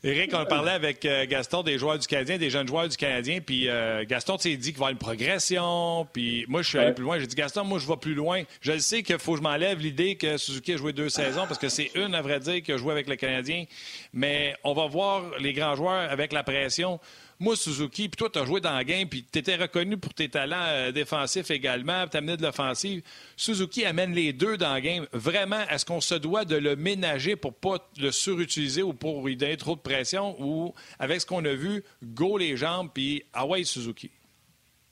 Éric, 0.01 0.33
on 0.33 0.45
parlait 0.45 0.71
avec 0.71 1.03
euh, 1.03 1.25
Gaston 1.27 1.61
des 1.61 1.77
joueurs 1.77 1.99
du 1.99 2.07
Canadien, 2.07 2.37
des 2.37 2.49
jeunes 2.49 2.69
joueurs 2.69 2.87
du 2.87 2.95
Canadien, 2.95 3.41
puis 3.41 3.67
euh, 3.67 4.05
Gaston 4.07 4.37
s'est 4.37 4.55
dit 4.55 4.71
qu'il 4.71 4.79
va 4.79 4.85
y 4.85 4.89
avoir 4.89 4.91
une 4.91 4.97
progression, 4.97 6.07
puis 6.13 6.45
moi, 6.47 6.61
je 6.61 6.69
suis 6.69 6.77
allé 6.77 6.93
plus 6.93 7.03
loin. 7.03 7.19
J'ai 7.19 7.27
dit, 7.27 7.35
Gaston, 7.35 7.65
moi, 7.65 7.79
je 7.79 7.87
vais 7.87 7.97
plus 7.97 8.13
loin. 8.13 8.43
Je 8.61 8.77
sais 8.77 9.03
qu'il 9.03 9.19
faut 9.19 9.33
que 9.33 9.39
je 9.39 9.43
m'enlève 9.43 9.77
l'idée 9.79 10.15
que 10.15 10.37
Suzuki 10.37 10.71
a 10.71 10.77
joué 10.77 10.93
deux 10.93 11.09
saisons, 11.09 11.45
parce 11.47 11.59
que 11.59 11.67
c'est 11.67 11.91
une, 11.95 12.15
à 12.15 12.21
vrai 12.21 12.39
dire, 12.39 12.63
qui 12.63 12.71
a 12.71 12.77
joué 12.77 12.93
avec 12.93 13.09
le 13.09 13.17
Canadien, 13.17 13.65
mais 14.13 14.55
on 14.63 14.71
va 14.71 14.87
voir 14.87 15.37
les 15.37 15.51
grands 15.51 15.75
joueurs 15.75 16.09
avec 16.09 16.31
la 16.31 16.43
pression. 16.43 17.01
Moi, 17.41 17.55
Suzuki, 17.55 18.09
puis 18.09 18.17
toi, 18.17 18.29
tu 18.29 18.37
as 18.37 18.43
joué 18.43 18.59
dans 18.59 18.75
la 18.75 18.83
game, 18.83 19.07
puis 19.07 19.23
tu 19.23 19.39
étais 19.39 19.55
reconnu 19.55 19.95
pour 19.95 20.13
tes 20.13 20.27
talents 20.27 20.57
euh, 20.67 20.91
défensifs 20.91 21.49
également, 21.51 22.05
tu 22.05 22.17
amené 22.17 22.35
de 22.35 22.41
l'offensive. 22.41 23.01
Suzuki 23.37 23.85
amène 23.85 24.13
les 24.13 24.33
deux 24.33 24.57
dans 24.57 24.73
la 24.73 24.81
game. 24.81 25.07
Vraiment, 25.13 25.61
est-ce 25.69 25.85
qu'on 25.85 26.01
se 26.01 26.15
doit 26.15 26.43
de 26.43 26.57
le 26.57 26.75
ménager 26.75 27.37
pour 27.37 27.53
pas 27.53 27.77
le 27.97 28.11
surutiliser 28.11 28.83
ou 28.83 28.91
pour 28.91 29.25
lui 29.25 29.37
donner 29.37 29.55
trop 29.55 29.77
de 29.77 29.79
pression 29.79 30.35
ou, 30.37 30.73
avec 30.99 31.21
ce 31.21 31.25
qu'on 31.25 31.45
a 31.45 31.53
vu, 31.53 31.85
go 32.03 32.37
les 32.37 32.57
jambes, 32.57 32.89
puis 32.93 33.23
Hawaii 33.31 33.65
Suzuki? 33.65 34.11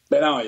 Ben 0.10 0.22
non, 0.22 0.41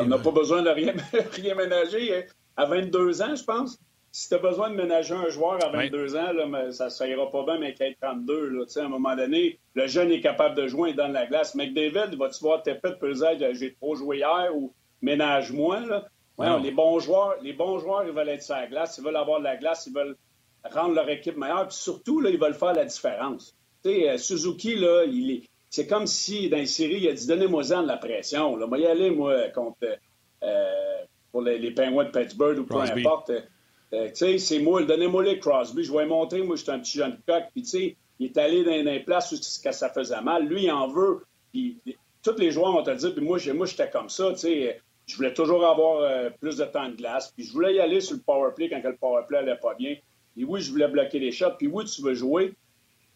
on 0.00 0.06
n'a 0.06 0.18
pas 0.18 0.30
besoin 0.30 0.62
de 0.62 0.70
rien, 0.70 0.94
rien 1.32 1.56
ménager. 1.56 2.18
Hein. 2.18 2.22
À 2.56 2.66
22 2.66 3.20
ans, 3.22 3.34
je 3.34 3.42
pense 3.42 3.76
si 4.16 4.30
tu 4.30 4.34
as 4.34 4.38
besoin 4.38 4.70
de 4.70 4.76
ménager 4.76 5.12
un 5.12 5.28
joueur 5.28 5.62
à 5.62 5.68
22 5.68 6.16
ans, 6.16 6.32
là, 6.32 6.72
ça 6.72 6.86
ne 6.86 7.10
ira 7.10 7.30
pas 7.30 7.44
bien, 7.44 7.58
mais 7.58 7.74
qu'à 7.74 7.84
32, 8.00 8.48
là, 8.48 8.64
à 8.74 8.80
un 8.80 8.88
moment 8.88 9.14
donné, 9.14 9.58
le 9.74 9.86
jeune 9.88 10.10
est 10.10 10.22
capable 10.22 10.54
de 10.54 10.66
jouer, 10.66 10.90
il 10.90 10.96
donne 10.96 11.12
la 11.12 11.26
glace. 11.26 11.54
McDavid, 11.54 12.16
vas-tu 12.16 12.40
voir 12.40 12.62
tes 12.62 12.76
pètes 12.76 12.98
pour 12.98 13.10
dire 13.10 13.36
j'ai 13.52 13.74
trop 13.74 13.94
joué 13.94 14.16
hier 14.16 14.52
ou 14.54 14.72
ménage-moi? 15.02 15.80
les 16.62 16.70
bons 16.70 16.98
joueurs, 16.98 17.34
les 17.42 17.52
bons 17.52 17.78
joueurs, 17.78 18.06
ils 18.06 18.12
veulent 18.12 18.30
être 18.30 18.42
sur 18.42 18.54
la 18.54 18.66
glace, 18.66 18.96
ils 18.96 19.04
veulent 19.04 19.16
avoir 19.16 19.40
de 19.40 19.44
la 19.44 19.58
glace, 19.58 19.86
ils 19.86 19.92
veulent 19.92 20.16
rendre 20.64 20.94
leur 20.94 21.10
équipe 21.10 21.36
meilleure, 21.36 21.68
puis 21.68 21.76
surtout, 21.76 22.22
là, 22.22 22.30
ils 22.30 22.40
veulent 22.40 22.54
faire 22.54 22.72
la 22.72 22.86
différence. 22.86 23.54
Euh, 23.84 24.16
Suzuki, 24.16 24.76
là, 24.76 25.04
il 25.04 25.30
est... 25.30 25.42
c'est 25.68 25.86
comme 25.86 26.06
si 26.06 26.48
dans 26.48 26.56
les 26.56 26.64
séries, 26.64 27.00
il 27.02 27.08
a 27.08 27.12
dit 27.12 27.26
Donnez-moi-en 27.26 27.82
de 27.82 27.86
la 27.86 27.98
pression. 27.98 28.56
Là. 28.56 28.66
Moi, 28.66 28.78
y 28.78 28.86
aller, 28.86 29.10
moi, 29.10 29.50
contre 29.50 29.76
euh, 30.42 31.04
pour 31.30 31.42
les, 31.42 31.58
les 31.58 31.72
Penguins 31.72 32.04
de 32.04 32.18
Pittsburgh 32.18 32.58
ou 32.60 32.64
peu 32.64 32.80
importe. 32.80 33.30
Euh, 33.96 34.08
tu 34.08 34.16
sais, 34.16 34.38
c'est 34.38 34.58
moi, 34.58 34.82
donnez-moi 34.82 35.24
les 35.24 35.38
Crosby. 35.38 35.82
Je 35.82 35.92
vais 35.92 36.02
lui 36.02 36.08
montrer, 36.08 36.42
moi, 36.42 36.56
je 36.56 36.62
suis 36.62 36.70
un 36.70 36.78
petit 36.78 36.98
jeune 36.98 37.18
coq. 37.26 37.44
Puis, 37.52 37.62
tu 37.62 37.68
sais, 37.68 37.96
il 38.18 38.26
est 38.26 38.36
allé 38.36 38.62
dans, 38.62 38.90
les 38.90 39.00
places 39.00 39.32
où 39.32 39.36
ça 39.36 39.90
faisait 39.90 40.20
mal. 40.20 40.46
Lui, 40.46 40.64
il 40.64 40.70
en 40.70 40.88
veut. 40.88 41.24
Puis, 41.52 41.78
tous 42.22 42.36
les 42.38 42.50
joueurs 42.50 42.72
vont 42.72 42.82
te 42.82 42.90
dire, 42.90 43.14
puis 43.14 43.24
moi, 43.24 43.38
moi 43.54 43.66
j'étais 43.66 43.88
comme 43.88 44.08
ça, 44.08 44.32
tu 44.32 44.38
sais. 44.38 44.80
Je 45.06 45.14
voulais 45.16 45.32
toujours 45.32 45.64
avoir 45.64 46.00
euh, 46.00 46.30
plus 46.40 46.56
de 46.56 46.64
temps 46.64 46.88
de 46.88 46.96
glace. 46.96 47.32
Puis, 47.34 47.44
je 47.44 47.52
voulais 47.52 47.74
y 47.74 47.80
aller 47.80 48.00
sur 48.00 48.16
le 48.16 48.22
power 48.22 48.50
play 48.56 48.68
quand 48.68 48.82
le 48.82 48.96
power 48.96 49.22
play 49.28 49.38
allait 49.38 49.56
pas 49.56 49.74
bien. 49.74 49.94
Puis, 50.34 50.44
oui, 50.44 50.60
je 50.60 50.72
voulais 50.72 50.88
bloquer 50.88 51.20
les 51.20 51.30
shots. 51.30 51.52
Puis, 51.56 51.68
oui, 51.68 51.84
tu 51.84 52.02
veux 52.02 52.14
jouer. 52.14 52.54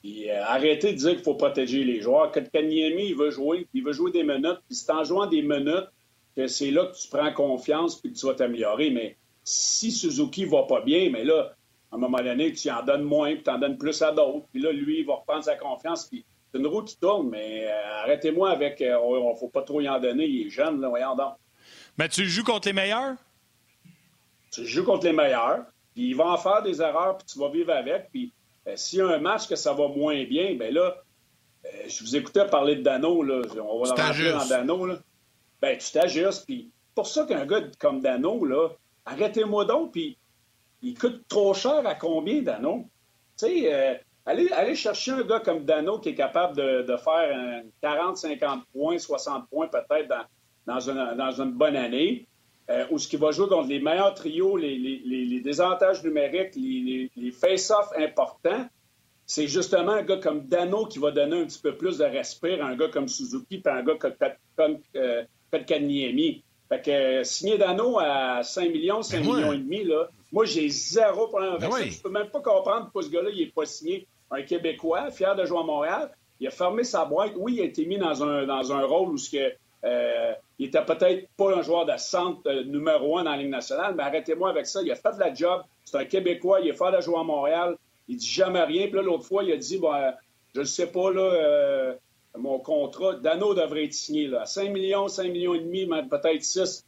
Puis, 0.00 0.30
euh, 0.30 0.44
arrêtez 0.44 0.92
de 0.92 0.98
dire 0.98 1.10
qu'il 1.10 1.24
faut 1.24 1.34
protéger 1.34 1.82
les 1.82 2.00
joueurs. 2.00 2.30
Quand 2.30 2.48
Kanyemi, 2.48 3.08
il 3.08 3.16
veut 3.16 3.30
jouer. 3.30 3.66
Il 3.74 3.82
veut 3.82 3.92
jouer 3.92 4.12
des 4.12 4.22
minutes. 4.22 4.60
Puis, 4.68 4.76
c'est 4.76 4.92
en 4.92 5.02
jouant 5.02 5.26
des 5.26 5.42
minutes 5.42 5.88
que 6.36 6.46
c'est 6.46 6.70
là 6.70 6.86
que 6.86 6.96
tu 6.96 7.08
prends 7.08 7.32
confiance 7.32 8.00
puis 8.00 8.12
que 8.12 8.16
tu 8.16 8.24
vas 8.24 8.34
t'améliorer. 8.34 8.90
Mais 8.90 9.16
si 9.50 9.90
Suzuki 9.90 10.44
va 10.44 10.62
pas 10.62 10.80
bien, 10.80 11.10
mais 11.10 11.24
là, 11.24 11.52
à 11.90 11.96
un 11.96 11.98
moment 11.98 12.22
donné, 12.22 12.52
tu 12.52 12.70
en 12.70 12.84
donnes 12.84 13.02
moins, 13.02 13.34
puis 13.34 13.42
tu 13.42 13.50
en 13.50 13.58
donnes 13.58 13.78
plus 13.78 14.00
à 14.02 14.12
d'autres. 14.12 14.46
Puis 14.52 14.62
là, 14.62 14.70
lui, 14.70 15.00
il 15.00 15.06
va 15.06 15.16
reprendre 15.16 15.42
sa 15.42 15.56
confiance. 15.56 16.06
Puis 16.06 16.24
c'est 16.52 16.58
une 16.58 16.68
roue 16.68 16.82
qui 16.82 16.96
tourne, 16.98 17.30
mais 17.30 17.66
euh, 17.66 18.02
arrêtez-moi 18.02 18.50
avec. 18.50 18.80
Euh, 18.80 18.96
on 18.98 19.32
ne 19.32 19.36
faut 19.36 19.48
pas 19.48 19.62
trop 19.62 19.80
y 19.80 19.88
en 19.88 19.98
donner. 19.98 20.24
Il 20.24 20.46
est 20.46 20.50
jeune, 20.50 20.80
là, 20.80 20.88
voyons 20.88 21.16
donc. 21.16 21.34
Mais 21.98 22.08
tu 22.08 22.24
joues 22.26 22.44
contre 22.44 22.68
les 22.68 22.72
meilleurs? 22.72 23.16
Tu 24.52 24.64
joues 24.66 24.84
contre 24.84 25.06
les 25.06 25.12
meilleurs, 25.12 25.64
puis 25.94 26.10
il 26.10 26.16
va 26.16 26.26
en 26.26 26.36
faire 26.36 26.62
des 26.62 26.80
erreurs, 26.80 27.18
puis 27.18 27.26
tu 27.26 27.38
vas 27.38 27.48
vivre 27.48 27.72
avec. 27.72 28.10
Puis 28.12 28.32
euh, 28.68 28.74
s'il 28.76 29.00
y 29.00 29.02
a 29.02 29.08
un 29.08 29.18
match 29.18 29.48
que 29.48 29.56
ça 29.56 29.72
va 29.72 29.88
moins 29.88 30.24
bien, 30.24 30.54
bien 30.54 30.70
là, 30.70 30.96
je 31.86 32.02
vous 32.02 32.16
écoutais 32.16 32.46
parler 32.46 32.76
de 32.76 32.82
Dano, 32.82 33.22
là. 33.22 33.42
On 33.62 33.82
va 33.82 33.90
rentrer 33.90 34.32
dans 34.32 34.46
Dano, 34.46 34.86
là. 34.86 34.98
Ben, 35.60 35.76
tu 35.76 35.90
t'ajustes, 35.90 36.46
puis 36.46 36.70
pour 36.94 37.06
ça 37.06 37.26
qu'un 37.26 37.44
gars 37.44 37.60
comme 37.78 38.00
Dano, 38.00 38.44
là, 38.44 38.70
arrêtez-moi 39.10 39.64
donc, 39.64 39.92
puis 39.92 40.16
il 40.82 40.98
coûte 40.98 41.22
trop 41.28 41.54
cher 41.54 41.86
à 41.86 41.94
combien, 41.94 42.42
Dano? 42.42 42.86
Tu 43.38 43.46
sais, 43.46 43.74
euh, 43.74 43.94
allez, 44.24 44.74
chercher 44.74 45.12
un 45.12 45.22
gars 45.22 45.40
comme 45.40 45.64
Dano 45.64 45.98
qui 45.98 46.10
est 46.10 46.14
capable 46.14 46.56
de, 46.56 46.96
faire 46.96 47.62
40, 47.82 48.16
50 48.16 48.64
points, 48.72 48.98
60 48.98 49.48
points 49.48 49.68
peut-être 49.68 50.08
dans, 50.66 50.80
une, 50.80 51.52
bonne 51.52 51.76
année, 51.76 52.26
euh, 52.70 52.86
ou 52.90 52.98
ce 52.98 53.08
qui 53.08 53.16
va 53.16 53.30
jouer 53.30 53.48
contre 53.48 53.68
les 53.68 53.80
meilleurs 53.80 54.14
trios, 54.14 54.56
les, 54.56 55.40
désavantages 55.42 56.02
numériques, 56.04 56.54
les, 56.56 57.32
face-offs 57.32 57.92
importants. 57.96 58.66
C'est 59.26 59.46
justement 59.46 59.92
un 59.92 60.02
gars 60.02 60.16
comme 60.16 60.46
Dano 60.46 60.86
qui 60.86 60.98
va 60.98 61.12
donner 61.12 61.40
un 61.42 61.44
petit 61.44 61.60
peu 61.60 61.76
plus 61.76 61.98
de 61.98 62.04
respect 62.04 62.58
à 62.58 62.66
un 62.66 62.76
gars 62.76 62.88
comme 62.88 63.06
Suzuki 63.06 63.62
et 63.64 63.68
un 63.68 63.84
gars 63.84 63.94
comme, 63.94 64.14
comme 64.56 64.78
euh, 64.96 65.22
fait 66.70 66.82
que 66.82 66.90
euh, 66.90 67.24
signer 67.24 67.58
Dano 67.58 67.98
à 67.98 68.42
5 68.44 68.70
millions, 68.70 69.02
5 69.02 69.18
ben 69.18 69.26
millions 69.26 69.52
et 69.52 69.58
demi, 69.58 69.82
là, 69.82 70.08
moi, 70.32 70.44
j'ai 70.44 70.68
zéro 70.68 71.26
problème 71.26 71.54
avec 71.54 71.68
ben 71.68 71.76
ça. 71.76 71.84
Je 71.84 72.00
peux 72.00 72.10
même 72.10 72.28
pas 72.28 72.40
comprendre 72.40 72.84
pourquoi 72.84 73.02
ce 73.02 73.10
gars-là, 73.10 73.30
il 73.32 73.44
n'est 73.44 73.50
pas 73.50 73.66
signé 73.66 74.06
un 74.30 74.42
Québécois, 74.42 75.10
fier 75.10 75.34
de 75.34 75.44
jouer 75.44 75.58
à 75.58 75.62
Montréal. 75.64 76.10
Il 76.38 76.46
a 76.46 76.50
fermé 76.50 76.84
sa 76.84 77.04
boîte. 77.04 77.32
Oui, 77.36 77.54
il 77.56 77.60
a 77.60 77.64
été 77.64 77.84
mis 77.84 77.98
dans 77.98 78.22
un, 78.22 78.46
dans 78.46 78.72
un 78.72 78.84
rôle 78.84 79.08
où 79.08 79.18
ce 79.18 79.30
que, 79.30 79.52
euh, 79.84 80.32
il 80.60 80.66
était 80.66 80.84
peut-être 80.84 81.28
pas 81.36 81.56
un 81.56 81.62
joueur 81.62 81.86
de 81.86 81.96
centre 81.96 82.40
euh, 82.46 82.62
numéro 82.62 83.18
un 83.18 83.24
dans 83.24 83.32
la 83.32 83.38
Ligue 83.38 83.50
nationale, 83.50 83.94
mais 83.96 84.04
arrêtez-moi 84.04 84.48
avec 84.48 84.66
ça. 84.66 84.80
Il 84.82 84.92
a 84.92 84.94
fait 84.94 85.12
de 85.14 85.20
la 85.20 85.34
job. 85.34 85.62
C'est 85.84 85.96
un 85.96 86.04
Québécois. 86.04 86.60
Il 86.60 86.68
est 86.68 86.74
fier 86.74 86.92
de 86.92 87.00
jouer 87.00 87.18
à 87.18 87.24
Montréal. 87.24 87.76
Il 88.06 88.16
dit 88.16 88.28
jamais 88.28 88.62
rien. 88.62 88.86
Puis 88.86 88.94
là, 88.94 89.02
l'autre 89.02 89.24
fois, 89.24 89.42
il 89.42 89.50
a 89.50 89.56
dit, 89.56 89.78
ben, 89.78 90.14
je 90.54 90.60
ne 90.60 90.64
sais 90.64 90.86
pas, 90.86 91.10
là, 91.10 91.94
mon 92.38 92.58
contrat, 92.58 93.14
Dano 93.14 93.54
devrait 93.54 93.84
être 93.84 93.94
signé 93.94 94.28
là. 94.28 94.46
5 94.46 94.70
millions, 94.70 95.08
5 95.08 95.30
millions 95.30 95.54
et 95.54 95.60
demi, 95.60 95.86
peut-être 95.86 96.42
6 96.42 96.84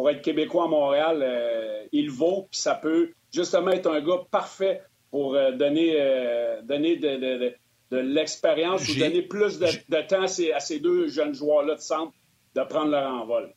pour 0.00 0.08
être 0.08 0.22
québécois 0.22 0.64
à 0.64 0.68
Montréal, 0.68 1.20
euh, 1.22 1.84
il 1.92 2.10
vaut, 2.10 2.48
puis 2.50 2.58
ça 2.58 2.74
peut 2.74 3.12
justement 3.30 3.70
être 3.70 3.86
un 3.86 4.00
gars 4.00 4.22
parfait 4.30 4.82
pour 5.10 5.34
euh, 5.34 5.52
donner, 5.52 5.92
euh, 5.96 6.62
donner 6.62 6.96
de, 6.96 7.54
l'expérience 7.90 8.88
ou 8.88 8.94
donner 8.98 9.20
plus 9.20 9.58
de, 9.58 10.00
temps 10.08 10.22
à 10.22 10.60
ces, 10.60 10.78
deux 10.78 11.08
jeunes 11.08 11.34
joueurs-là 11.34 11.74
de 11.74 11.82
centre 11.82 12.14
de 12.54 12.62
prendre 12.62 12.92
leur 12.92 13.12
envol. 13.12 13.52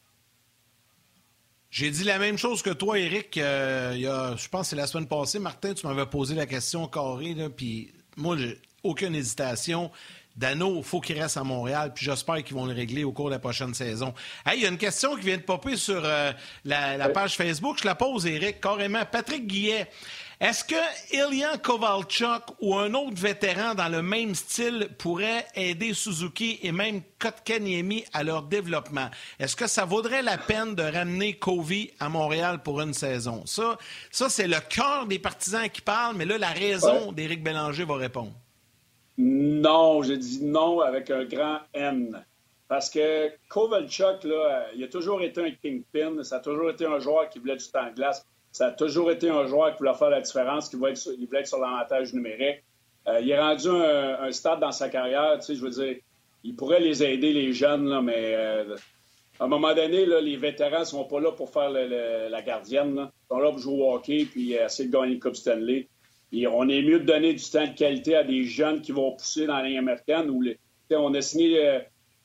J'ai 1.70 1.92
dit 1.92 2.04
la 2.04 2.20
même 2.20 2.38
chose 2.38 2.62
que 2.62 2.72
toi, 2.72 3.00
Eric. 3.00 3.38
il 3.38 3.42
y 4.02 4.06
a, 4.06 4.36
je 4.36 4.50
pense 4.50 4.64
que 4.64 4.68
c'est 4.72 4.76
la 4.76 4.88
semaine 4.88 5.08
passée. 5.08 5.40
Martin, 5.40 5.74
tu 5.74 5.88
m'avais 5.88 6.06
posé 6.08 6.36
la 6.36 6.46
question 6.46 6.88
carré, 6.88 7.36
puis 7.56 7.94
moi, 8.18 8.36
j'ai 8.38 8.60
aucune 8.84 9.16
hésitation. 9.16 9.92
Dano, 10.36 10.78
il 10.78 10.84
faut 10.84 11.00
qu'il 11.00 11.20
reste 11.22 11.38
à 11.38 11.44
Montréal, 11.44 11.92
puis 11.94 12.06
j'espère 12.06 12.44
qu'ils 12.44 12.56
vont 12.56 12.66
le 12.66 12.74
régler 12.74 13.04
au 13.04 13.12
cours 13.12 13.28
de 13.28 13.36
la 13.36 13.40
prochaine 13.40 13.74
saison. 13.74 14.14
Hey, 14.46 14.60
il 14.60 14.64
y 14.64 14.66
a 14.66 14.70
une 14.70 14.78
question 14.80 15.16
qui 15.16 15.22
vient 15.22 15.38
de 15.38 15.44
popper 15.44 15.76
sur 15.76 16.02
euh, 16.04 16.32
la, 16.66 17.10
page 17.10 17.36
Facebook. 17.36 17.78
Je 17.80 17.86
la 17.86 17.94
pose, 17.94 18.26
Eric, 18.26 18.60
carrément. 18.60 19.04
Patrick 19.06 19.46
Guillet, 19.46 19.88
est-ce 20.40 20.64
que 20.64 20.76
Ilian 21.12 21.58
Kovalchuk 21.62 22.44
ou 22.60 22.76
un 22.76 22.96
autre 22.96 23.16
vétéran 23.16 23.76
dans 23.76 23.90
le 23.90 24.02
même 24.02 24.34
style 24.34 24.90
pourrait 24.98 25.46
aider 25.54 25.94
Suzuki 25.94 26.60
et 26.64 26.72
même 26.72 27.02
Kotkaniemi 27.20 28.04
à 28.12 28.24
leur 28.24 28.42
développement? 28.42 29.10
Est-ce 29.40 29.56
que 29.56 29.68
ça 29.68 29.86
vaudrait 29.86 30.24
la 30.24 30.40
peine 30.40 30.74
de 30.74 30.84
ramener 30.84 31.38
Covey 31.38 31.94
à 32.00 32.10
Montréal 32.10 32.64
pour 32.64 32.82
une 32.82 32.96
saison? 32.96 33.44
Ça, 33.46 33.78
ça 34.10 34.30
c'est 34.30 34.48
le 34.48 34.60
cœur 34.68 35.06
des 35.06 35.20
partisans 35.20 35.70
qui 35.70 35.82
parlent, 35.82 36.16
mais 36.18 36.26
là, 36.26 36.40
la 36.40 36.50
raison 36.50 37.12
d'Éric 37.12 37.44
Bélanger 37.44 37.86
va 37.86 37.96
répondre. 37.96 38.34
Non, 39.18 40.02
je 40.02 40.14
dis 40.14 40.44
non 40.44 40.80
avec 40.80 41.12
un 41.12 41.26
grand 41.26 41.60
N. 41.74 42.24
Parce 42.68 42.90
que 42.90 43.30
Kovalchuk, 43.50 44.24
là, 44.24 44.68
il 44.76 44.84
a 44.84 44.88
toujours 44.88 45.22
été 45.22 45.42
un 45.42 45.52
kingpin. 45.52 46.24
Ça 46.24 46.38
a 46.38 46.40
toujours 46.40 46.72
été 46.72 46.86
un 46.86 47.00
joueur 47.00 47.30
qui 47.30 47.40
voulait 47.40 47.58
du 47.58 47.68
temps 47.70 47.88
de 47.88 47.94
glace. 47.94 48.26
Ça 48.52 48.68
a 48.68 48.72
toujours 48.72 49.12
été 49.12 49.30
un 49.30 49.46
joueur 49.46 49.72
qui 49.74 49.80
voulait 49.80 49.94
faire 49.94 50.10
la 50.10 50.22
différence, 50.22 50.70
qui 50.70 50.76
voulait 50.76 50.92
être 50.92 50.98
sur, 50.98 51.12
voulait 51.12 51.42
être 51.42 51.48
sur 51.48 51.60
l'avantage 51.60 52.14
numérique. 52.14 52.64
Euh, 53.08 53.20
il 53.20 53.30
est 53.30 53.40
rendu 53.40 53.68
un, 53.68 54.32
stade 54.32 54.60
dans 54.60 54.72
sa 54.72 54.90
carrière, 54.90 55.38
tu 55.40 55.48
sais, 55.48 55.56
je 55.56 55.62
veux 55.62 55.72
dire, 55.72 55.98
il 56.44 56.56
pourrait 56.56 56.80
les 56.80 57.04
aider, 57.04 57.34
les 57.34 57.52
jeunes, 57.52 57.90
là, 57.90 58.02
mais 58.02 58.34
euh, 58.36 58.76
à 59.40 59.46
un 59.46 59.48
moment 59.48 59.74
donné, 59.74 60.06
là, 60.06 60.22
les 60.22 60.38
vétérans 60.38 60.82
ne 60.82 60.86
sont 60.86 61.04
pas 61.04 61.20
là 61.20 61.32
pour 61.32 61.50
faire 61.50 61.70
la 61.70 62.42
gardienne. 62.42 62.96
Là. 62.96 63.12
Ils 63.12 63.28
sont 63.34 63.40
là 63.40 63.50
pour 63.50 63.60
jouer 63.60 63.82
au 63.82 63.94
hockey 63.94 64.26
puis 64.26 64.54
essayer 64.54 64.88
de 64.90 64.94
gagner 64.94 65.16
le 65.16 65.20
Coupe 65.20 65.36
Stanley 65.36 65.88
on 66.48 66.68
est 66.68 66.82
mieux 66.82 67.00
de 67.00 67.06
donner 67.06 67.34
du 67.34 67.44
temps 67.44 67.68
de 67.68 67.74
qualité 67.74 68.16
à 68.16 68.24
des 68.24 68.44
jeunes 68.44 68.82
qui 68.82 68.92
vont 68.92 69.12
pousser 69.12 69.46
dans 69.46 69.58
la 69.58 69.68
ligne 69.68 69.78
américaine. 69.78 70.32
On, 70.92 71.14
a 71.14 71.22
signé, 71.22 71.68
euh, 71.68 71.80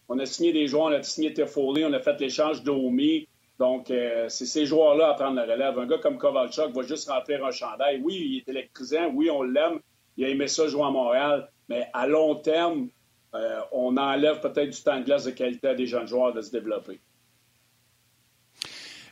on 0.08 0.18
a 0.18 0.26
signé 0.26 0.52
des 0.52 0.66
joueurs, 0.66 0.86
on 0.86 0.92
a 0.92 1.02
signé 1.02 1.32
Tefoli, 1.32 1.84
on 1.84 1.92
a 1.92 2.00
fait 2.00 2.18
l'échange 2.20 2.62
d'Omi. 2.62 3.28
Donc, 3.58 3.90
euh, 3.90 4.28
c'est 4.28 4.46
ces 4.46 4.66
joueurs-là 4.66 5.10
à 5.10 5.14
prendre 5.14 5.36
la 5.36 5.42
relève. 5.42 5.78
Un 5.78 5.86
gars 5.86 5.98
comme 5.98 6.16
Kovalchuk 6.16 6.74
va 6.74 6.82
juste 6.82 7.08
remplir 7.10 7.44
un 7.44 7.50
chandail. 7.50 8.00
Oui, 8.02 8.14
il 8.14 8.38
est 8.38 8.48
électrisant. 8.48 9.10
Oui, 9.12 9.30
on 9.30 9.42
l'aime. 9.42 9.80
Il 10.16 10.24
a 10.24 10.28
aimé 10.28 10.46
ça 10.46 10.68
jouer 10.68 10.84
à 10.84 10.90
Montréal. 10.90 11.50
Mais 11.68 11.88
à 11.92 12.06
long 12.06 12.34
terme, 12.36 12.88
euh, 13.34 13.60
on 13.72 13.96
enlève 13.96 14.40
peut-être 14.40 14.70
du 14.70 14.82
temps 14.82 14.98
de 15.00 15.04
glace 15.04 15.24
de 15.24 15.32
qualité 15.32 15.68
à 15.68 15.74
des 15.74 15.86
jeunes 15.86 16.06
joueurs 16.06 16.32
de 16.32 16.40
se 16.40 16.50
développer. 16.50 16.98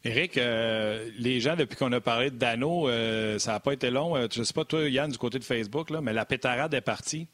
Éric, 0.07 0.39
euh, 0.39 1.09
les 1.19 1.41
gens, 1.41 1.57
depuis 1.57 1.77
qu'on 1.77 1.93
a 1.93 2.01
parlé 2.01 2.31
de 2.31 2.37
Dano, 2.37 2.89
euh, 2.89 3.39
ça 3.39 3.53
n'a 3.53 3.61
pas 3.61 3.73
été 3.73 3.91
long. 3.91 4.17
Euh, 4.17 4.27
je 4.33 4.41
ne 4.41 4.45
sais 4.45 4.53
pas, 4.53 4.65
toi, 4.65 4.89
Yann, 4.89 5.11
du 5.11 5.19
côté 5.19 5.39
de 5.39 5.45
Facebook, 5.45 5.91
là, 5.91 6.01
mais 6.01 6.13
la 6.13 6.25
pétarade 6.25 6.73
est 6.75 6.81
partie. 6.81 7.27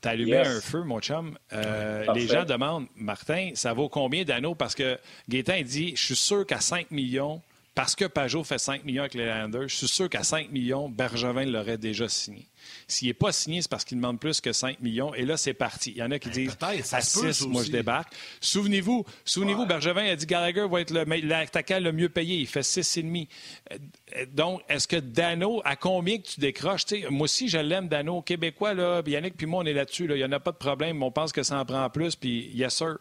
T'as 0.00 0.10
allumé 0.10 0.36
un 0.36 0.60
feu, 0.60 0.82
mon 0.82 1.00
chum. 1.00 1.38
Euh, 1.52 2.04
les 2.14 2.26
gens 2.26 2.44
demandent, 2.44 2.86
Martin, 2.96 3.50
ça 3.54 3.72
vaut 3.72 3.88
combien 3.88 4.24
d'anneaux? 4.24 4.54
Parce 4.54 4.74
que 4.74 4.98
Gaétan 5.28 5.62
dit, 5.62 5.94
je 5.96 6.04
suis 6.04 6.16
sûr 6.16 6.46
qu'à 6.46 6.60
5 6.60 6.90
millions, 6.90 7.40
parce 7.74 7.96
que 7.96 8.04
Pajot 8.04 8.44
fait 8.44 8.58
5 8.58 8.84
millions 8.84 9.02
avec 9.02 9.14
les 9.14 9.26
Landers, 9.26 9.68
je 9.68 9.76
suis 9.76 9.88
sûr 9.88 10.08
qu'à 10.08 10.22
5 10.22 10.52
millions, 10.52 10.88
Bergevin 10.88 11.44
l'aurait 11.44 11.78
déjà 11.78 12.08
signé. 12.08 12.46
S'il 12.86 13.08
n'est 13.08 13.14
pas 13.14 13.32
signé, 13.32 13.62
c'est 13.62 13.70
parce 13.70 13.84
qu'il 13.84 13.96
demande 13.96 14.20
plus 14.20 14.40
que 14.40 14.52
5 14.52 14.80
millions. 14.80 15.12
Et 15.14 15.24
là, 15.24 15.36
c'est 15.36 15.54
parti. 15.54 15.90
Il 15.90 15.96
y 15.96 16.02
en 16.02 16.10
a 16.12 16.18
qui 16.20 16.30
disent 16.30 16.56
à 16.60 17.00
6, 17.00 17.46
moi, 17.48 17.64
je 17.64 17.72
débarque. 17.72 18.12
Souvenez-vous, 18.40 19.04
souvenez-vous, 19.24 19.66
Bergevin 19.66 20.04
a 20.04 20.14
dit 20.14 20.26
Gallagher 20.26 20.66
va 20.70 20.80
être 20.80 20.92
l'attaquant 20.92 21.80
le, 21.80 21.92
mieux 21.92 22.08
payé. 22.08 22.36
Il 22.36 22.46
fait 22.46 22.60
6,5. 22.60 23.26
Euh, 23.72 24.26
donc, 24.32 24.62
est-ce 24.68 24.86
que 24.86 24.96
Dano, 24.96 25.60
à 25.64 25.74
combien 25.74 26.18
que 26.18 26.28
tu 26.28 26.40
décroches? 26.40 26.84
moi 27.10 27.24
aussi, 27.24 27.48
je 27.48 27.58
l'aime, 27.58 27.88
Dano. 27.88 28.22
Québécois, 28.22 28.74
là, 28.74 29.02
Yannick 29.04 29.36
puis 29.36 29.46
moi, 29.46 29.62
on 29.64 29.66
est 29.66 29.72
là-dessus. 29.72 30.06
Il 30.08 30.14
n'y 30.14 30.24
en 30.24 30.32
a 30.32 30.40
pas 30.40 30.52
de 30.52 30.58
problème. 30.58 31.02
On 31.02 31.10
pense 31.10 31.32
que 31.32 31.42
ça 31.42 31.58
en 31.58 31.64
prend 31.64 31.90
plus. 31.90 32.14
Puis, 32.14 32.50
yes, 32.54 32.76
sir. 32.76 32.98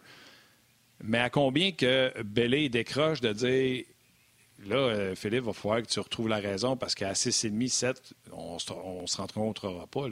Mais 1.03 1.19
à 1.19 1.29
combien 1.29 1.71
que 1.73 2.11
Bellé 2.23 2.69
décroche 2.69 3.21
de 3.21 3.33
dire 3.33 3.83
Là, 4.67 4.75
euh, 4.75 5.15
Philippe, 5.15 5.43
va 5.43 5.53
falloir 5.53 5.81
que 5.81 5.87
tu 5.87 5.99
retrouves 5.99 6.29
la 6.29 6.37
raison 6.37 6.75
parce 6.77 6.95
qu'à 6.95 7.13
6,5, 7.13 7.67
7, 7.67 8.13
on 8.31 8.55
ne 8.55 9.07
se 9.07 9.17
rencontrera 9.17 9.87
pas. 9.87 10.05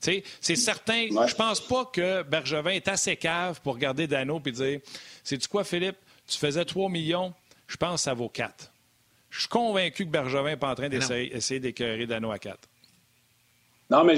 C'est 0.00 0.24
certain, 0.56 1.06
je 1.08 1.34
pense 1.34 1.60
pas 1.60 1.84
que 1.86 2.22
Bergevin 2.22 2.70
est 2.70 2.88
assez 2.88 3.16
cave 3.16 3.60
pour 3.62 3.78
garder 3.78 4.06
Dano 4.06 4.40
et 4.44 4.50
dire 4.50 4.80
C'est-tu 5.22 5.48
quoi, 5.48 5.64
Philippe? 5.64 5.96
Tu 6.26 6.38
faisais 6.38 6.64
3 6.64 6.88
millions, 6.88 7.34
je 7.66 7.76
pense 7.76 7.94
que 7.94 8.04
ça 8.04 8.14
vaut 8.14 8.28
4. 8.28 8.70
Je 9.30 9.40
suis 9.40 9.48
convaincu 9.48 10.04
que 10.04 10.10
Bergevin 10.10 10.50
n'est 10.50 10.56
pas 10.56 10.70
en 10.70 10.74
train 10.74 10.88
d'essayer 10.88 11.60
d'écœurer 11.60 12.06
Dano 12.06 12.30
à 12.30 12.38
4. 12.38 12.58
Non, 13.90 14.04
mais 14.04 14.16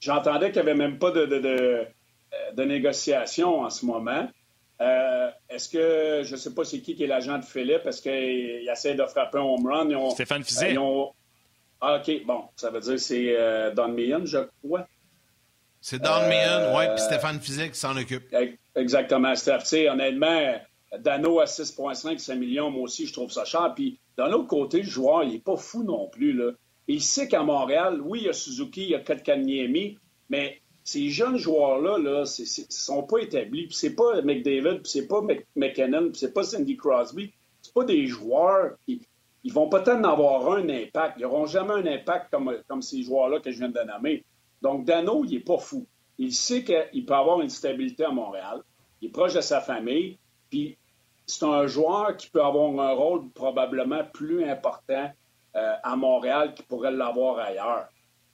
j'entendais 0.00 0.52
qu'il 0.52 0.62
n'y 0.62 0.70
avait 0.70 0.78
même 0.78 0.98
pas 0.98 1.10
de, 1.10 1.26
de 1.26 2.64
négociation 2.64 3.60
en 3.60 3.70
ce 3.70 3.84
moment. 3.84 4.28
Euh, 4.82 5.30
est-ce 5.48 5.68
que, 5.68 6.22
je 6.24 6.32
ne 6.32 6.36
sais 6.36 6.54
pas 6.54 6.64
c'est 6.64 6.80
qui 6.80 6.96
qui 6.96 7.04
est 7.04 7.06
l'agent 7.06 7.38
de 7.38 7.44
Philippe, 7.44 7.86
est-ce 7.86 8.02
qu'il 8.02 8.68
essaie 8.68 8.94
de 8.94 9.04
frapper 9.06 9.38
un 9.38 9.42
home 9.42 9.66
run? 9.66 10.10
Stéphane 10.10 10.42
Fizet. 10.42 10.76
Ah, 11.80 11.98
OK, 11.98 12.24
bon, 12.24 12.44
ça 12.56 12.70
veut 12.70 12.80
dire 12.80 12.92
que 12.92 12.98
c'est 12.98 13.36
euh, 13.36 13.72
Don 13.72 13.88
Meehan, 13.88 14.24
je 14.24 14.38
crois. 14.62 14.86
C'est 15.80 16.00
Don 16.00 16.28
Meehan, 16.28 16.76
oui, 16.76 16.84
puis 16.94 17.04
Stéphane 17.04 17.40
Fizet 17.40 17.70
qui 17.70 17.78
s'en 17.78 17.96
occupe. 17.96 18.24
Exactement, 18.74 19.34
Steph. 19.34 19.90
honnêtement, 19.90 20.54
Dano 20.98 21.40
à 21.40 21.44
6,5, 21.44 22.18
5 22.18 22.36
millions, 22.36 22.70
moi 22.70 22.82
aussi, 22.82 23.06
je 23.06 23.12
trouve 23.12 23.32
ça 23.32 23.44
cher. 23.44 23.72
Puis, 23.74 23.98
d'un 24.16 24.32
autre 24.32 24.46
côté, 24.46 24.78
le 24.78 24.88
joueur, 24.88 25.24
il 25.24 25.32
n'est 25.32 25.38
pas 25.40 25.56
fou 25.56 25.82
non 25.82 26.08
plus. 26.08 26.32
Là. 26.32 26.52
Il 26.86 27.02
sait 27.02 27.28
qu'à 27.28 27.42
Montréal, 27.42 28.00
oui, 28.00 28.20
il 28.22 28.26
y 28.26 28.28
a 28.28 28.32
Suzuki, 28.32 28.82
il 28.82 28.90
y 28.90 28.94
a 28.94 29.00
Kotkaniemi, 29.00 29.98
mais 30.28 30.61
ces 30.84 31.10
jeunes 31.10 31.36
joueurs-là, 31.36 31.98
là, 31.98 32.20
ne 32.20 32.24
sont 32.24 33.02
pas 33.04 33.18
établis. 33.18 33.66
Puis 33.66 33.76
c'est 33.76 33.94
pas 33.94 34.20
McDavid, 34.22 34.80
puis 34.80 34.90
c'est 34.90 35.06
pas 35.06 35.22
McKinnon, 35.56 36.10
puis 36.10 36.18
c'est 36.18 36.32
pas 36.32 36.42
Cindy 36.42 36.76
Crosby. 36.76 37.32
C'est 37.62 37.74
pas 37.74 37.84
des 37.84 38.06
joueurs 38.06 38.72
qui 38.84 39.06
ils 39.44 39.52
vont 39.52 39.68
peut-être 39.68 39.96
en 39.96 40.04
avoir 40.04 40.52
un 40.52 40.68
impact. 40.68 41.16
Ils 41.18 41.22
n'auront 41.22 41.46
jamais 41.46 41.74
un 41.74 41.86
impact 41.86 42.30
comme, 42.30 42.58
comme 42.68 42.82
ces 42.82 43.02
joueurs-là 43.02 43.40
que 43.40 43.50
je 43.50 43.58
viens 43.58 43.68
de 43.68 43.80
nommer. 43.80 44.24
Donc, 44.60 44.84
Dano, 44.84 45.24
il 45.24 45.32
n'est 45.32 45.40
pas 45.40 45.58
fou. 45.58 45.86
Il 46.18 46.32
sait 46.32 46.62
qu'il 46.62 47.04
peut 47.04 47.14
avoir 47.14 47.40
une 47.40 47.50
stabilité 47.50 48.04
à 48.04 48.10
Montréal. 48.10 48.62
Il 49.00 49.08
est 49.08 49.10
proche 49.10 49.34
de 49.34 49.40
sa 49.40 49.60
famille. 49.60 50.18
Puis, 50.48 50.76
c'est 51.26 51.44
un 51.44 51.66
joueur 51.66 52.16
qui 52.16 52.28
peut 52.30 52.42
avoir 52.42 52.70
un 52.78 52.92
rôle 52.92 53.28
probablement 53.30 54.04
plus 54.12 54.44
important 54.44 55.10
euh, 55.56 55.74
à 55.82 55.96
Montréal 55.96 56.54
qu'il 56.54 56.64
pourrait 56.66 56.92
l'avoir 56.92 57.38
ailleurs. 57.38 57.88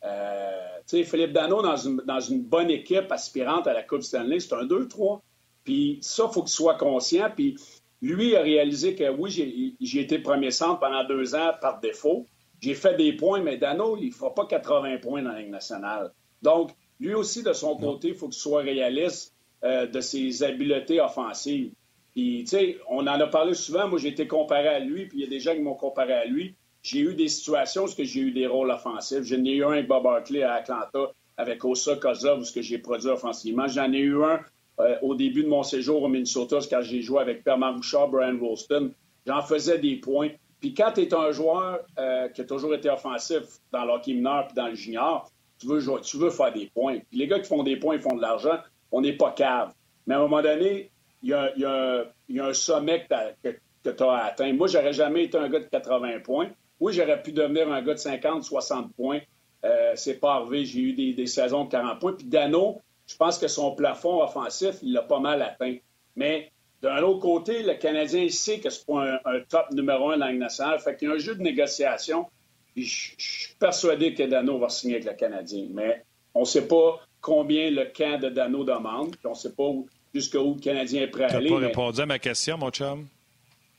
Euh, 0.04 1.04
Philippe 1.04 1.32
Dano, 1.32 1.62
dans 1.62 1.76
une, 1.76 2.02
dans 2.06 2.20
une, 2.20 2.42
bonne 2.42 2.70
équipe 2.70 3.10
aspirante 3.10 3.66
à 3.66 3.72
la 3.72 3.82
Coupe 3.82 4.02
Stanley, 4.02 4.40
c'est 4.40 4.54
un 4.54 4.64
2-3. 4.64 5.20
Puis 5.64 5.98
ça, 6.00 6.26
il 6.28 6.32
faut 6.32 6.42
qu'il 6.42 6.52
soit 6.52 6.76
conscient. 6.76 7.28
Puis 7.34 7.56
lui 8.00 8.36
a 8.36 8.42
réalisé 8.42 8.94
que 8.94 9.10
oui, 9.10 9.76
j'ai 9.80 10.00
été 10.00 10.18
premier 10.18 10.50
centre 10.50 10.80
pendant 10.80 11.04
deux 11.04 11.34
ans 11.34 11.52
par 11.60 11.80
défaut. 11.80 12.26
J'ai 12.60 12.74
fait 12.74 12.96
des 12.96 13.12
points, 13.12 13.40
mais 13.40 13.56
Dano, 13.56 13.96
il 13.96 14.08
ne 14.08 14.12
fera 14.12 14.34
pas 14.34 14.46
80 14.46 14.98
points 14.98 15.22
dans 15.22 15.32
la 15.32 15.40
Ligue 15.40 15.50
nationale. 15.50 16.12
Donc, 16.42 16.70
lui 17.00 17.14
aussi, 17.14 17.42
de 17.42 17.52
son 17.52 17.76
côté, 17.76 18.08
il 18.08 18.14
faut 18.14 18.28
qu'il 18.28 18.40
soit 18.40 18.62
réaliste 18.62 19.34
euh, 19.64 19.86
de 19.86 20.00
ses 20.00 20.42
habiletés 20.42 21.00
offensives. 21.00 21.72
Puis, 22.12 22.44
tu 22.44 22.50
sais, 22.50 22.78
on 22.88 23.06
en 23.06 23.20
a 23.20 23.26
parlé 23.26 23.54
souvent. 23.54 23.88
Moi, 23.88 23.98
j'ai 23.98 24.08
été 24.08 24.26
comparé 24.26 24.68
à 24.68 24.80
lui, 24.80 25.06
puis 25.06 25.18
il 25.18 25.24
y 25.24 25.26
a 25.26 25.30
des 25.30 25.40
gens 25.40 25.54
qui 25.54 25.60
m'ont 25.60 25.74
comparé 25.74 26.12
à 26.14 26.24
lui. 26.24 26.56
J'ai 26.82 27.00
eu 27.00 27.14
des 27.14 27.28
situations 27.28 27.84
où 27.84 27.88
j'ai 27.96 28.20
eu 28.20 28.32
des 28.32 28.46
rôles 28.46 28.70
offensifs. 28.70 29.24
J'en 29.24 29.44
ai 29.44 29.50
eu 29.50 29.64
un 29.64 29.72
avec 29.72 29.88
Bob 29.88 30.06
Hartley 30.06 30.42
à 30.42 30.54
Atlanta, 30.54 31.12
avec 31.36 31.64
Osa 31.64 31.96
Kozov, 31.96 32.40
où 32.40 32.44
j'ai 32.62 32.78
produit 32.78 33.08
offensivement. 33.08 33.66
J'en 33.68 33.92
ai 33.92 33.98
eu 33.98 34.22
un 34.22 34.40
euh, 34.80 34.96
au 35.02 35.14
début 35.14 35.42
de 35.42 35.48
mon 35.48 35.62
séjour 35.64 36.02
au 36.02 36.08
Minnesota, 36.08 36.58
quand 36.70 36.82
j'ai 36.82 37.02
joué 37.02 37.20
avec 37.20 37.42
Perman 37.42 37.76
Bouchard, 37.76 38.08
Brian 38.08 38.38
Rolston. 38.40 38.92
J'en 39.26 39.42
faisais 39.42 39.78
des 39.78 39.96
points. 39.96 40.30
Puis 40.60 40.74
quand 40.74 40.92
tu 40.92 41.02
es 41.02 41.14
un 41.14 41.32
joueur 41.32 41.80
euh, 41.98 42.28
qui 42.28 42.40
a 42.40 42.44
toujours 42.44 42.74
été 42.74 42.88
offensif 42.88 43.42
dans 43.72 43.84
l'hockey 43.84 44.12
mineur 44.12 44.46
puis 44.46 44.54
dans 44.54 44.68
le 44.68 44.74
junior, 44.74 45.30
tu 45.58 45.66
veux, 45.66 45.82
tu 46.02 46.16
veux 46.16 46.30
faire 46.30 46.52
des 46.52 46.66
points. 46.66 46.98
Puis 47.10 47.18
les 47.18 47.26
gars 47.26 47.40
qui 47.40 47.48
font 47.48 47.62
des 47.62 47.76
points, 47.76 47.96
ils 47.96 48.00
font 48.00 48.16
de 48.16 48.22
l'argent. 48.22 48.58
On 48.92 49.00
n'est 49.00 49.16
pas 49.16 49.32
cave. 49.32 49.72
Mais 50.06 50.14
à 50.14 50.18
un 50.18 50.22
moment 50.22 50.42
donné, 50.42 50.90
il 51.22 51.30
y 51.30 51.34
a, 51.34 52.44
un 52.44 52.52
sommet 52.52 53.06
que 53.42 53.50
tu 53.90 54.02
as, 54.04 54.24
atteint. 54.24 54.52
Moi, 54.52 54.68
j'aurais 54.68 54.92
jamais 54.92 55.24
été 55.24 55.36
un 55.36 55.48
gars 55.48 55.58
de 55.58 55.64
80 55.64 56.20
points. 56.20 56.50
Oui, 56.80 56.92
j'aurais 56.92 57.22
pu 57.22 57.32
devenir 57.32 57.70
un 57.70 57.82
gars 57.82 57.94
de 57.94 57.98
50, 57.98 58.44
60 58.44 58.94
points. 58.94 59.20
Euh, 59.64 59.92
c'est 59.96 60.20
pas 60.20 60.34
arrivé. 60.34 60.64
J'ai 60.64 60.80
eu 60.80 61.12
des, 61.14 61.26
saisons 61.26 61.64
de 61.64 61.70
40 61.70 61.98
points. 61.98 62.12
Puis 62.12 62.26
Dano, 62.26 62.80
je 63.06 63.16
pense 63.16 63.38
que 63.38 63.48
son 63.48 63.74
plafond 63.74 64.22
offensif, 64.22 64.76
il 64.82 64.92
l'a 64.92 65.02
pas 65.02 65.18
mal 65.18 65.42
atteint. 65.42 65.76
Mais 66.14 66.50
d'un 66.82 67.02
autre 67.02 67.20
côté, 67.20 67.62
le 67.62 67.74
Canadien 67.74 68.28
sait 68.28 68.60
que 68.60 68.70
c'est 68.70 68.86
pas 68.86 69.18
un, 69.24 69.40
top 69.48 69.72
numéro 69.72 70.10
un 70.10 70.18
dans 70.18 70.26
la 70.26 70.32
nationale. 70.32 70.78
Fait 70.78 70.96
qu'il 70.96 71.08
y 71.08 71.10
a 71.10 71.14
un 71.14 71.18
jeu 71.18 71.34
de 71.34 71.42
négociation. 71.42 72.26
Puis 72.74 72.84
je, 72.84 73.14
suis 73.18 73.54
persuadé 73.58 74.14
que 74.14 74.22
Dano 74.22 74.58
va 74.58 74.68
signer 74.68 74.96
avec 74.96 75.06
le 75.06 75.14
Canadien. 75.14 75.66
Mais 75.70 76.04
on 76.34 76.40
ne 76.40 76.44
sait 76.44 76.68
pas 76.68 77.00
combien 77.20 77.70
le 77.70 77.86
camp 77.86 78.20
de 78.20 78.28
Dano 78.28 78.62
demande. 78.62 79.16
Puis 79.16 79.26
on 79.26 79.30
ne 79.30 79.34
sait 79.34 79.52
pas 79.52 79.68
jusqu'où 80.14 80.54
le 80.54 80.60
Canadien 80.60 81.02
est 81.02 81.08
prêt 81.08 81.24
à 81.24 81.36
aller. 81.36 81.48
Tu 81.48 81.54
n'as 81.54 81.60
pas 81.60 81.66
répondu 81.66 82.00
à 82.00 82.06
ma 82.06 82.18
question, 82.20 82.56
mon 82.56 82.70
chum? 82.70 83.08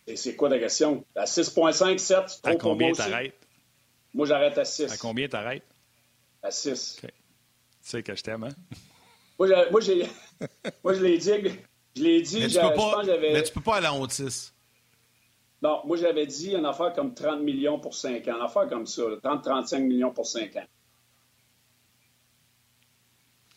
Et 0.09 0.15
c'est 0.15 0.35
quoi 0.35 0.49
ta 0.49 0.57
question? 0.57 1.05
À 1.15 1.25
6,5, 1.25 1.97
7, 1.99 2.23
c'est 2.27 2.41
trop 2.41 2.49
À 2.49 2.55
combien 2.55 2.91
t'arrêtes? 2.91 3.39
Moi, 4.13 4.25
j'arrête 4.25 4.57
à 4.57 4.65
6. 4.65 4.91
À 4.91 4.97
combien 4.97 5.27
t'arrêtes? 5.27 5.63
À 6.41 6.49
6. 6.49 7.01
Tu 7.01 7.07
sais 7.81 8.01
que 8.01 8.15
je 8.15 8.23
t'aime, 8.23 8.43
hein? 8.43 8.49
Moi, 9.37 9.47
j'ai... 9.81 10.07
moi, 10.83 10.93
je 10.93 11.01
l'ai 11.03 11.17
dit. 11.17 11.29
Je 11.95 12.01
l'ai 12.01 12.21
dit. 12.23 12.39
Mais 12.39 12.47
tu, 12.47 12.59
peux 12.59 12.73
pas... 12.73 13.03
mais 13.03 13.43
tu 13.43 13.53
peux 13.53 13.61
pas 13.61 13.77
aller 13.77 13.87
en 13.87 13.99
haut 13.99 14.07
de 14.07 14.11
6. 14.11 14.53
Non, 15.61 15.81
moi, 15.85 15.95
j'avais 15.95 16.25
dit 16.25 16.55
une 16.55 16.65
affaire 16.65 16.91
comme 16.93 17.13
30 17.13 17.41
millions 17.41 17.79
pour 17.79 17.93
5 17.93 18.27
ans. 18.29 18.37
Une 18.37 18.45
affaire 18.45 18.67
comme 18.67 18.87
ça. 18.87 19.03
30-35 19.23 19.79
millions 19.83 20.11
pour 20.11 20.25
5 20.25 20.55
ans. 20.55 20.65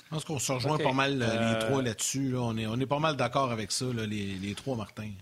Je 0.05 0.09
pense 0.11 0.25
qu'on 0.27 0.39
se 0.39 0.53
rejoint 0.53 0.77
pas 0.77 0.93
mal 0.93 1.23
euh... 1.23 1.55
les 1.55 1.59
trois 1.61 1.83
là-dessus. 1.83 2.35
On, 2.37 2.59
est, 2.59 2.67
on 2.67 2.79
est 2.79 2.87
pas 2.87 2.99
mal 2.99 3.17
d'accord 3.17 3.51
avec 3.51 3.73
ça, 3.73 3.87
là, 3.87 4.05
les, 4.05 4.35
les 4.35 4.55
trois, 4.55 4.77
Martin. 4.77 5.13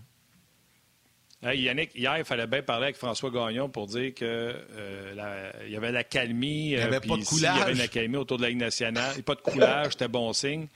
Yannick, 1.43 1.95
hier, 1.95 2.19
il 2.19 2.25
fallait 2.25 2.47
bien 2.47 2.63
parler 2.63 2.85
avec 2.85 2.97
François 2.97 3.31
Gagnon 3.31 3.71
pour 3.71 3.87
dire 3.87 4.13
qu'il 4.13 4.27
euh, 4.29 5.53
y 5.69 5.77
avait 5.77 5.93
la 5.93 6.05
calmie. 6.05 6.73
Il 6.73 6.77
n'y 6.77 6.83
avait 6.83 7.01
pas 7.01 7.17
de 7.17 7.25
coulage. 7.25 7.57
Il 7.57 7.59
y 7.59 7.63
avait 7.63 7.73
une 7.73 7.81
accalmie 7.81 8.17
autour 8.17 8.37
de 8.37 8.43
la 8.43 8.49
Ligue 8.51 8.59
nationale. 8.59 9.23
Pas 9.23 9.35
de 9.35 9.41
coulage, 9.41 9.93
c'était 9.93 10.09
bon 10.09 10.33
signe. 10.35 10.67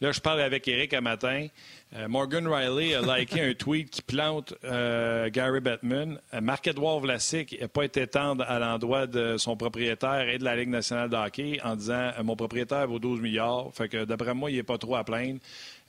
Là, 0.00 0.10
je 0.10 0.20
parle 0.20 0.40
avec 0.40 0.66
Eric 0.66 0.94
un 0.94 1.00
matin. 1.00 1.46
Euh, 1.94 2.08
Morgan 2.08 2.48
Riley 2.48 2.94
a 2.94 3.18
liké 3.18 3.40
un 3.40 3.54
tweet 3.54 3.90
qui 3.90 4.02
plante 4.02 4.54
euh, 4.64 5.28
Gary 5.30 5.60
Bettman. 5.60 6.18
Marc-Edouard 6.40 7.00
Vlasic 7.00 7.60
n'a 7.60 7.68
pas 7.68 7.84
été 7.84 8.06
tendre 8.08 8.44
à 8.48 8.58
l'endroit 8.58 9.06
de 9.06 9.36
son 9.36 9.56
propriétaire 9.56 10.28
et 10.28 10.38
de 10.38 10.44
la 10.44 10.56
Ligue 10.56 10.70
nationale 10.70 11.08
de 11.08 11.16
hockey 11.16 11.60
en 11.62 11.76
disant 11.76 12.10
Mon 12.24 12.34
propriétaire 12.34 12.88
vaut 12.88 12.98
12 12.98 13.20
milliards. 13.20 13.70
Fait 13.74 13.88
que 13.88 14.04
d'après 14.04 14.34
moi, 14.34 14.50
il 14.50 14.56
n'est 14.56 14.62
pas 14.64 14.78
trop 14.78 14.96
à 14.96 15.04
plaindre. 15.04 15.38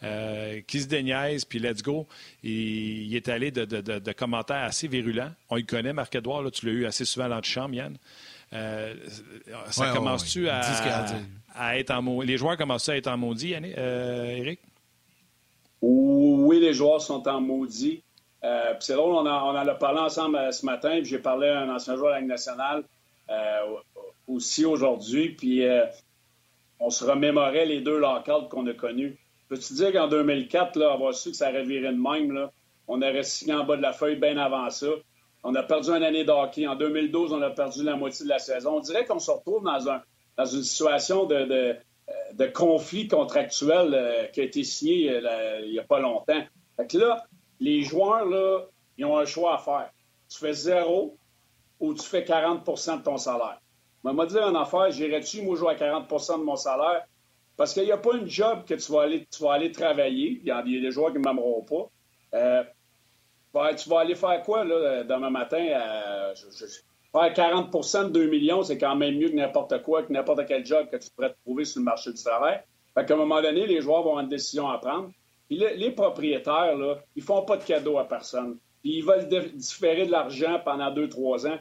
Euh, 0.03 0.59
qui 0.67 0.81
se 0.81 0.87
déniaise, 0.87 1.45
puis 1.45 1.59
let's 1.59 1.81
go. 1.81 2.07
il 2.43 3.15
est 3.15 3.29
allé 3.29 3.51
de, 3.51 4.11
commentaires 4.11 4.63
assez 4.63 4.87
virulents. 4.87 5.31
On 5.49 5.55
y 5.55 5.65
connaît, 5.65 5.93
Marc-Edouard, 5.93 6.51
tu 6.51 6.65
l'as 6.65 6.71
eu 6.73 6.85
assez 6.85 7.05
souvent 7.05 7.29
dans 7.29 7.35
l'antichambre, 7.35 7.75
Yann. 7.75 7.97
Euh, 8.51 8.95
ça 9.69 9.91
commence-tu 9.93 10.49
à, 10.49 11.77
être 11.77 11.91
en 11.91 12.01
maudit? 12.01 12.27
Les 12.27 12.37
joueurs 12.37 12.57
commencent 12.57 12.89
à 12.89 12.97
être 12.97 13.07
en 13.07 13.17
maudit, 13.17 13.49
Yann, 13.49 13.65
euh, 13.77 14.25
Eric? 14.25 14.59
Oui, 15.81 16.59
les 16.59 16.73
joueurs 16.73 17.01
sont 17.01 17.25
en 17.27 17.39
maudit. 17.39 18.03
c'est 18.81 18.95
drôle, 18.95 19.13
on, 19.13 19.25
en 19.25 19.55
a 19.55 19.75
parlé 19.75 19.99
ensemble 19.99 20.51
ce 20.51 20.65
matin, 20.65 20.99
puis 20.99 21.05
j'ai 21.05 21.19
parlé 21.19 21.47
à 21.47 21.61
un 21.61 21.73
ancien 21.73 21.95
joueur 21.95 22.09
de 22.09 22.15
la 22.15 22.19
Ligue 22.19 22.29
nationale 22.29 22.83
aussi 24.27 24.65
aujourd'hui, 24.65 25.29
puis 25.29 25.63
on 26.79 26.89
se 26.89 27.05
remémorait 27.05 27.65
les 27.65 27.79
deux 27.79 27.99
lockouts 27.99 28.49
qu'on 28.49 28.67
a 28.67 28.73
connus. 28.73 29.17
Peux-tu 29.49 29.73
dire 29.73 29.91
qu'en 29.91 30.07
2004, 30.07 30.77
là, 30.77 30.93
avoir 30.93 31.13
su 31.13 31.31
que 31.31 31.35
ça 31.35 31.49
aurait 31.49 31.63
viré 31.63 31.91
de 31.91 32.01
même, 32.01 32.49
on 32.87 33.01
aurait 33.01 33.23
signé 33.23 33.53
en 33.53 33.63
bas 33.63 33.77
de 33.77 33.81
la 33.81 33.93
feuille 33.93 34.15
bien 34.15 34.37
avant 34.37 34.69
ça. 34.69 34.87
On 35.43 35.53
a 35.55 35.63
perdu 35.63 35.89
une 35.89 36.03
année 36.03 36.23
d'hockey. 36.23 36.65
En 36.67 36.75
2012, 36.75 37.33
on 37.33 37.41
a 37.41 37.49
perdu 37.49 37.83
la 37.83 37.95
moitié 37.95 38.25
de 38.25 38.29
la 38.29 38.39
saison. 38.39 38.77
On 38.77 38.79
dirait 38.79 39.05
qu'on 39.05 39.19
se 39.19 39.31
retrouve 39.31 39.63
dans, 39.63 39.89
un, 39.89 40.01
dans 40.37 40.45
une 40.45 40.63
situation 40.63 41.25
de, 41.25 41.75
de 42.33 42.45
conflit 42.47 43.07
contractuel 43.07 44.29
qui 44.33 44.41
a 44.41 44.43
été 44.43 44.63
signé 44.63 45.19
il 45.63 45.71
n'y 45.71 45.79
a 45.79 45.83
pas 45.83 45.99
longtemps. 45.99 46.41
Fait 46.75 46.87
que 46.87 46.97
là, 46.97 47.25
les 47.59 47.81
joueurs, 47.81 48.67
ils 48.97 49.05
ont 49.05 49.17
un 49.17 49.25
choix 49.25 49.55
à 49.55 49.57
faire. 49.57 49.89
Tu 50.29 50.39
fais 50.39 50.53
zéro 50.53 51.17
ou 51.79 51.93
tu 51.93 52.03
fais 52.03 52.21
40% 52.21 52.99
de 52.99 53.03
ton 53.03 53.17
salaire. 53.17 53.59
Mais 54.03 54.13
m'a 54.13 54.25
dit 54.25 54.37
en 54.37 54.55
affaire, 54.55 54.91
j'irais-tu, 54.91 55.41
moi, 55.43 55.55
jouer 55.55 55.71
à 55.71 55.75
40% 55.75 56.39
de 56.39 56.43
mon 56.43 56.55
salaire? 56.55 57.05
Parce 57.55 57.73
qu'il 57.73 57.83
n'y 57.83 57.91
a 57.91 57.97
pas 57.97 58.15
une 58.15 58.27
job 58.27 58.63
que 58.65 58.73
tu 58.73 58.91
vas 58.91 59.03
aller, 59.03 59.71
travailler. 59.71 60.39
Il 60.41 60.47
y, 60.47 60.51
a, 60.51 60.61
des 60.61 60.91
joueurs 60.91 61.11
qui 61.11 61.19
ne 61.19 61.23
m'aimeront 61.23 61.61
pas. 61.61 61.89
Euh, 62.33 62.63
tu 63.77 63.89
vas 63.89 63.99
aller 63.99 64.15
faire 64.15 64.41
quoi, 64.41 64.63
là, 64.63 65.03
demain 65.03 65.29
matin? 65.29 65.63
faire 67.13 67.31
40% 67.31 68.05
de 68.05 68.09
2 68.09 68.27
millions, 68.27 68.63
c'est 68.63 68.77
quand 68.77 68.95
même 68.95 69.17
mieux 69.17 69.29
que 69.29 69.35
n'importe 69.35 69.81
quoi, 69.83 70.03
que 70.03 70.11
n'importe 70.11 70.45
quel 70.47 70.65
job 70.65 70.87
que 70.91 70.97
tu 70.97 71.09
pourrais 71.11 71.33
trouver 71.45 71.63
sur 71.63 71.79
le 71.79 71.85
marché 71.85 72.11
du 72.11 72.21
travail. 72.21 72.61
Fait 72.93 73.05
qu'à 73.05 73.13
un 73.13 73.17
moment 73.17 73.41
donné, 73.41 73.65
les 73.67 73.81
joueurs 73.81 74.01
vont 74.01 74.11
avoir 74.11 74.23
une 74.23 74.29
décision 74.29 74.69
à 74.69 74.77
prendre. 74.79 75.11
Puis 75.47 75.57
les, 75.57 75.91
propriétaires, 75.91 76.75
là, 76.75 76.97
ils 77.15 77.23
font 77.23 77.43
pas 77.43 77.57
de 77.57 77.63
cadeaux 77.63 77.97
à 77.97 78.07
personne. 78.07 78.57
Ils 78.83 79.03
veulent 79.03 79.27
différer 79.55 80.05
de 80.05 80.11
l'argent 80.11 80.59
pendant 80.63 80.91
2-3 80.91 81.47
ans. 81.47 81.59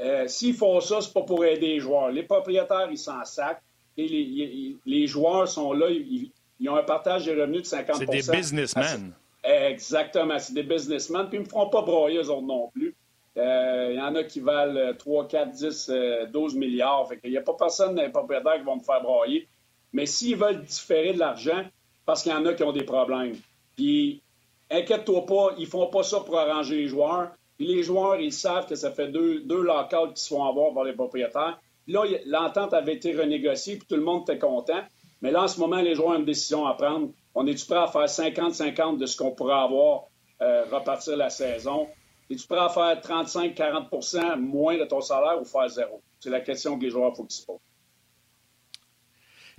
Euh, 0.00 0.26
s'ils 0.26 0.54
font 0.54 0.80
ça, 0.80 1.00
c'est 1.00 1.12
pas 1.12 1.22
pour 1.22 1.44
aider 1.44 1.68
les 1.68 1.80
joueurs. 1.80 2.10
Les 2.10 2.24
propriétaires, 2.24 2.88
ils 2.90 2.98
s'en 2.98 3.24
sacent. 3.24 3.56
Les, 3.96 5.06
joueurs 5.06 5.48
sont 5.48 5.72
là, 5.72 5.88
ils, 5.90 6.32
ont 6.68 6.76
un 6.76 6.82
partage 6.82 7.24
des 7.26 7.34
revenus 7.34 7.62
de 7.62 7.76
50% 7.76 7.94
C'est 7.98 8.06
des 8.06 8.36
businessmen. 8.36 9.12
Exactement, 9.42 10.38
c'est 10.38 10.54
des 10.54 10.62
businessmen. 10.62 11.28
Puis 11.28 11.36
ils 11.36 11.40
ne 11.40 11.44
me 11.44 11.48
feront 11.48 11.68
pas 11.68 11.82
broyer, 11.82 12.18
eux 12.18 12.30
autres 12.30 12.46
non 12.46 12.68
plus. 12.68 12.94
Euh, 13.36 13.90
il 13.92 13.98
y 13.98 14.00
en 14.00 14.14
a 14.14 14.24
qui 14.24 14.40
valent 14.40 14.94
3, 14.96 15.28
4, 15.28 15.50
10, 15.50 15.92
12 16.32 16.54
milliards. 16.54 17.08
Fait 17.08 17.18
qu'il 17.18 17.30
n'y 17.30 17.36
a 17.36 17.42
pas 17.42 17.54
personne, 17.54 17.96
les 17.96 18.08
propriétaires, 18.08 18.56
qui 18.56 18.64
vont 18.64 18.76
me 18.76 18.82
faire 18.82 19.02
broyer. 19.02 19.48
Mais 19.92 20.06
s'ils 20.06 20.36
veulent 20.36 20.62
différer 20.62 21.12
de 21.12 21.18
l'argent, 21.18 21.64
parce 22.06 22.22
qu'il 22.22 22.32
y 22.32 22.34
en 22.34 22.44
a 22.46 22.54
qui 22.54 22.62
ont 22.62 22.72
des 22.72 22.84
problèmes. 22.84 23.36
Puis, 23.76 24.22
inquiète-toi 24.70 25.26
pas, 25.26 25.54
ils 25.58 25.66
font 25.66 25.86
pas 25.86 26.02
ça 26.02 26.20
pour 26.20 26.38
arranger 26.38 26.76
les 26.76 26.88
joueurs. 26.88 27.30
Puis 27.56 27.66
les 27.66 27.82
joueurs, 27.82 28.16
ils 28.16 28.32
savent 28.32 28.66
que 28.66 28.74
ça 28.74 28.90
fait 28.90 29.08
deux, 29.08 29.40
deux 29.40 29.62
lockouts 29.62 30.12
qui 30.14 30.22
se 30.22 30.28
font 30.28 30.44
avoir 30.44 30.74
par 30.74 30.84
les 30.84 30.92
propriétaires. 30.92 31.58
Là, 31.86 32.04
l'entente 32.26 32.72
avait 32.72 32.94
été 32.94 33.14
renégociée, 33.14 33.76
puis 33.76 33.86
tout 33.86 33.96
le 33.96 34.02
monde 34.02 34.22
était 34.22 34.38
content. 34.38 34.82
Mais 35.20 35.30
là, 35.30 35.44
en 35.44 35.48
ce 35.48 35.60
moment, 35.60 35.80
les 35.80 35.94
joueurs 35.94 36.08
ont 36.08 36.18
une 36.18 36.24
décision 36.24 36.66
à 36.66 36.74
prendre. 36.74 37.10
On 37.34 37.46
est-tu 37.46 37.66
prêt 37.66 37.78
à 37.78 37.88
faire 37.88 38.06
50-50 38.06 38.98
de 38.98 39.06
ce 39.06 39.16
qu'on 39.16 39.32
pourrait 39.32 39.54
avoir 39.54 40.04
euh, 40.42 40.64
repartir 40.70 41.16
la 41.16 41.30
saison? 41.30 41.88
Es-tu 42.30 42.46
prêt 42.46 42.58
à 42.58 42.68
faire 42.68 43.00
35-40% 43.00 44.36
moins 44.38 44.78
de 44.78 44.84
ton 44.84 45.00
salaire 45.00 45.40
ou 45.40 45.44
faire 45.44 45.68
zéro? 45.68 46.02
C'est 46.20 46.30
la 46.30 46.40
question 46.40 46.78
que 46.78 46.84
les 46.84 46.90
joueurs, 46.90 47.14
faut 47.14 47.24
qu'ils 47.24 47.36
se 47.36 47.46
posent. 47.46 47.58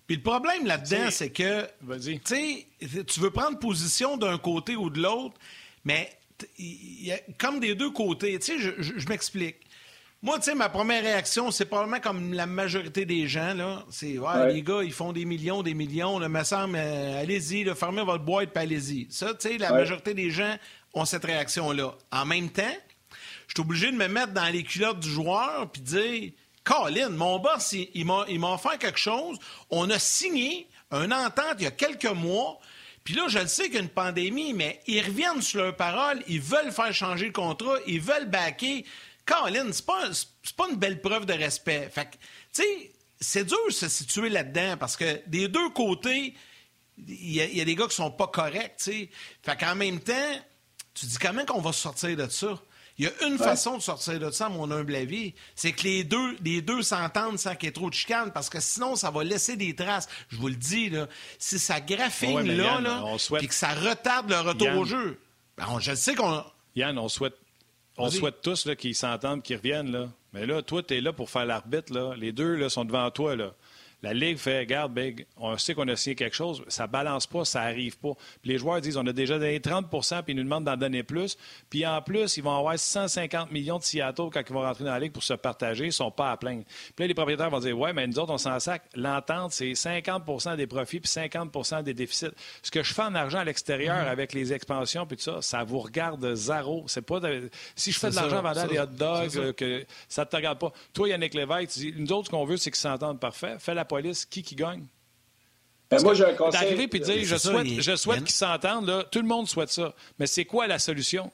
Puis 0.08 0.18
le 0.18 0.22
problème 0.22 0.66
là-dedans, 0.66 1.10
c'est 1.10 1.32
que 1.32 1.68
tu 3.04 3.20
veux 3.20 3.32
prendre 3.32 3.58
position 3.58 4.18
d'un 4.18 4.38
côté 4.38 4.76
ou 4.76 4.90
de 4.90 5.02
l'autre, 5.02 5.36
mais 5.84 6.10
il 6.58 7.06
y 7.06 7.12
a 7.12 7.18
comme 7.38 7.60
des 7.60 7.76
deux 7.76 7.92
côtés. 7.92 8.38
Tu 8.40 8.60
sais, 8.60 8.60
je, 8.60 9.08
m'explique. 9.08 9.58
Moi, 10.26 10.40
tu 10.40 10.46
sais, 10.46 10.56
ma 10.56 10.70
première 10.70 11.04
réaction, 11.04 11.52
c'est 11.52 11.66
probablement 11.66 12.00
comme 12.00 12.34
la 12.34 12.48
majorité 12.48 13.06
des 13.06 13.28
gens, 13.28 13.54
là. 13.54 13.86
C'est, 13.92 14.18
ouais, 14.18 14.54
les 14.54 14.64
gars, 14.64 14.82
ils 14.84 14.92
font 14.92 15.14
des 15.14 15.24
millions, 15.24 15.62
des 15.62 15.76
millions, 15.76 16.18
là, 16.18 16.28
me 16.28 16.44
semble, 16.44 16.78
euh, 16.78 17.22
allez-y, 17.22 17.64
fermez 17.76 18.04
votre 18.04 18.24
boîte, 18.24 18.50
puis 18.50 18.64
allez-y. 18.64 19.08
Ça, 19.12 19.36
tu 19.36 19.50
sais, 19.50 19.58
la 19.60 19.72
majorité 19.72 20.16
des 20.16 20.32
gens 20.32 20.58
ont 20.96 21.06
cette 21.06 21.26
réaction-là. 21.26 21.94
En 22.12 22.26
même 22.26 22.50
temps, 22.50 22.76
je 23.46 23.54
suis 23.54 23.62
obligé 23.62 23.92
de 23.92 23.98
me 23.98 24.08
mettre 24.08 24.34
dans 24.34 24.52
les 24.52 24.64
culottes 24.64 25.00
du 25.00 25.12
joueur, 25.12 25.70
puis 25.72 25.84
dire, 25.84 26.32
Colin, 26.64 27.10
mon 27.10 27.38
boss, 27.38 27.76
il, 27.94 28.06
m'a 28.06 28.26
offert 28.52 28.80
quelque 28.80 28.98
chose. 28.98 29.38
On 29.70 29.92
a 29.92 30.00
signé 30.00 30.68
un 30.90 31.12
entente 31.12 31.58
il 31.60 31.66
y 31.66 31.68
a 31.68 31.72
quelques 31.72 32.06
mois. 32.06 32.60
Puis 33.04 33.14
là, 33.14 33.28
je 33.28 33.38
le 33.38 33.48
sais 33.48 33.66
qu'il 33.66 33.76
y 33.76 33.78
a 33.78 33.82
une 33.82 33.90
pandémie, 33.90 34.54
mais 34.54 34.82
ils 34.88 35.06
reviennent 35.06 35.44
sur 35.44 35.62
leur 35.62 35.76
parole. 35.76 36.24
Ils 36.28 36.42
veulent 36.42 36.72
faire 36.72 36.92
changer 36.92 37.28
le 37.28 37.32
contrat. 37.32 37.76
Ils 37.86 38.02
veulent 38.02 38.28
backer. 38.28 38.84
Colin, 39.26 39.72
c'est 39.72 39.86
pas, 39.86 40.10
pas 40.56 40.70
une 40.70 40.78
belle 40.78 41.02
preuve 41.02 41.26
de 41.26 41.34
respect. 41.34 41.90
Fait 41.92 42.10
tu 42.12 42.62
sais, 42.62 42.92
c'est 43.20 43.46
dur 43.46 43.58
de 43.68 43.74
se 43.74 43.88
situer 43.88 44.30
là-dedans 44.30 44.78
parce 44.78 44.96
que 44.96 45.22
des 45.28 45.48
deux 45.48 45.70
côtés, 45.70 46.36
il 46.98 47.32
y, 47.34 47.62
a 47.62 47.66
des 47.66 47.76
gars 47.76 47.88
qui 47.88 47.96
sont 47.96 48.12
pas 48.12 48.28
corrects, 48.28 48.78
tu 48.78 48.84
sais. 48.84 49.10
Fait 49.44 49.58
qu'en 49.58 49.76
même 49.76 50.00
temps, 50.00 50.14
tu 50.94 51.06
dis 51.06 51.18
comment 51.18 51.46
qu'on 51.46 51.62
va 51.62 51.74
sortir 51.74 52.16
de 52.16 52.28
ça? 52.30 52.60
Il 52.98 53.04
y 53.04 53.08
a 53.10 53.28
une 53.28 53.38
façon 53.38 53.78
de 53.78 53.82
sortir 53.82 54.18
de 54.20 54.32
ça, 54.32 54.46
à 54.46 54.50
mon 54.50 54.72
humble 54.72 54.96
avis, 54.96 55.34
c'est 55.54 55.74
que 55.74 55.84
les 55.84 56.06
deux, 56.06 56.38
les 56.42 56.62
deux 56.62 56.82
s'entendent 56.82 57.38
sans 57.38 57.54
qu'il 57.56 57.68
y 57.68 57.70
ait 57.70 57.74
trop 57.74 57.90
de 57.90 57.94
chicane, 57.94 58.32
parce 58.32 58.50
que 58.50 58.62
sinon, 58.62 58.96
ça 58.96 59.12
va 59.12 59.26
laisser 59.26 59.58
des 59.58 59.76
traces. 59.76 60.08
Je 60.30 60.38
vous 60.38 60.48
le 60.48 60.56
dis, 60.56 60.90
là, 60.90 61.08
si 61.38 61.60
ça 61.60 61.82
graphine 61.82 62.50
là, 62.56 62.80
là 62.80 63.04
puis 63.38 63.50
que 63.50 63.54
ça 63.54 63.74
retarde 63.74 64.30
le 64.30 64.40
retour 64.40 64.78
au 64.78 64.86
jeu, 64.86 65.20
ben, 65.58 65.66
je 65.80 65.94
sais 65.94 66.16
qu'on... 66.16 66.42
Yann, 66.78 66.98
on 66.98 67.10
souhaite, 67.10 67.36
on 67.98 68.10
souhaite 68.10 68.42
tous 68.42 68.68
qu'ils 68.76 68.96
s'entendent, 68.96 69.42
qu'ils 69.42 69.58
reviennent. 69.58 69.92
Là. 69.92 70.10
Mais 70.34 70.46
là, 70.46 70.62
toi, 70.62 70.84
tu 70.84 70.96
es 70.96 71.02
là 71.02 71.14
pour 71.14 71.30
faire 71.30 71.46
l'arbitre. 71.46 71.94
Là. 71.94 72.14
Les 72.18 72.32
deux 72.32 72.56
là, 72.56 72.70
sont 72.70 72.86
devant 72.86 73.10
toi. 73.12 73.36
Là. 73.36 73.54
La 74.06 74.14
Ligue 74.14 74.38
fait, 74.38 74.60
regarde, 74.60 74.94
Big, 74.94 75.26
on 75.36 75.58
sait 75.58 75.74
qu'on 75.74 75.88
a 75.88 75.96
signé 75.96 76.16
quelque 76.16 76.36
chose, 76.36 76.64
ça 76.68 76.86
balance 76.86 77.26
pas, 77.26 77.44
ça 77.44 77.62
arrive 77.62 77.98
pas. 77.98 78.14
Puis 78.40 78.52
les 78.52 78.60
joueurs 78.60 78.80
disent, 78.80 78.98
on 78.98 79.08
a 79.08 79.12
déjà 79.12 79.40
donné 79.40 79.58
30% 79.58 80.22
puis 80.22 80.34
ils 80.34 80.36
nous 80.36 80.44
demandent 80.44 80.66
d'en 80.66 80.78
donner 80.78 81.02
plus. 81.02 81.40
Puis 81.72 81.88
en 81.88 82.04
plus, 82.04 82.38
ils 82.38 82.44
vont 82.44 82.56
avoir 82.56 82.78
150 82.78 83.52
millions 83.52 83.80
de 83.80 83.84
Seattle 83.84 84.30
quand 84.32 84.42
ils 84.48 84.54
vont 84.54 84.62
rentrer 84.62 84.84
dans 84.84 84.92
la 84.92 85.00
Ligue 85.00 85.12
pour 85.12 85.24
se 85.24 85.34
partager, 85.34 85.86
ils 85.86 85.92
sont 85.92 86.12
pas 86.12 86.30
à 86.30 86.38
plaindre. 86.38 86.66
Puis 86.96 87.04
là, 87.04 87.08
les 87.08 87.16
propriétaires 87.16 87.50
vont 87.50 87.60
dire, 87.60 87.76
ouais, 87.80 87.94
mais 87.94 88.06
nous 88.06 88.20
autres, 88.20 88.32
on 88.32 88.38
s'en 88.38 88.60
sac. 88.60 88.84
L'entente, 88.94 89.54
c'est 89.54 89.72
50% 89.72 90.56
des 90.56 90.68
profits 90.68 91.00
puis 91.00 91.10
50% 91.10 91.82
des 91.82 91.96
déficits. 91.96 92.28
Ce 92.62 92.70
que 92.70 92.84
je 92.84 92.94
fais 92.94 93.02
en 93.02 93.16
argent 93.16 93.40
à 93.40 93.44
l'extérieur 93.44 94.06
mm-hmm. 94.06 94.12
avec 94.12 94.34
les 94.34 94.54
expansions 94.54 95.08
puis 95.08 95.18
tout 95.18 95.24
ça, 95.24 95.42
ça 95.42 95.64
vous 95.64 95.80
regarde 95.80 96.36
zéro. 96.36 96.84
C'est 96.86 97.02
pas 97.02 97.20
Si 97.76 97.92
je 97.92 97.98
fais 97.98 98.12
de 98.12 98.16
l'argent 98.16 98.38
en 98.38 98.44
vendant 98.44 98.68
des 98.68 98.78
hot 98.78 98.86
dogs, 98.86 99.30
ça. 99.30 99.54
que 99.54 99.84
ça 100.08 100.28
te 100.28 100.36
regarde 100.36 100.60
pas. 100.60 100.72
Toi, 100.94 101.10
Yannick 101.10 101.34
Lévesque, 101.34 101.72
tu 101.72 101.80
dis, 101.80 101.94
nous 101.98 102.12
autres, 102.12 102.28
ce 102.28 102.30
qu'on 102.30 102.46
veut, 102.46 102.58
c'est 102.58 102.70
qu'ils 102.70 102.80
s'entendent 102.80 103.20
parfait. 103.20 103.56
Fais 103.58 103.74
la 103.74 103.84
police, 103.96 104.26
qui 104.26 104.44
qui 104.44 104.56
gagne? 104.56 104.86
Ben 105.90 106.02
moi, 106.02 106.14
j'ai 106.14 106.26
un 106.26 106.34
conseil. 106.34 106.60
D'arriver 106.60 106.90
et 106.92 107.00
dire, 107.00 107.24
je 107.24 107.38
souhaite, 107.38 107.68
je 107.68 107.96
souhaite 107.96 108.24
qu'ils 108.24 108.32
s'entendent, 108.32 109.08
tout 109.12 109.20
le 109.20 109.28
monde 109.28 109.48
souhaite 109.48 109.70
ça. 109.70 109.94
Mais 110.20 110.28
c'est 110.28 110.46
quoi 110.46 110.68
la 110.68 110.80
solution? 110.80 111.32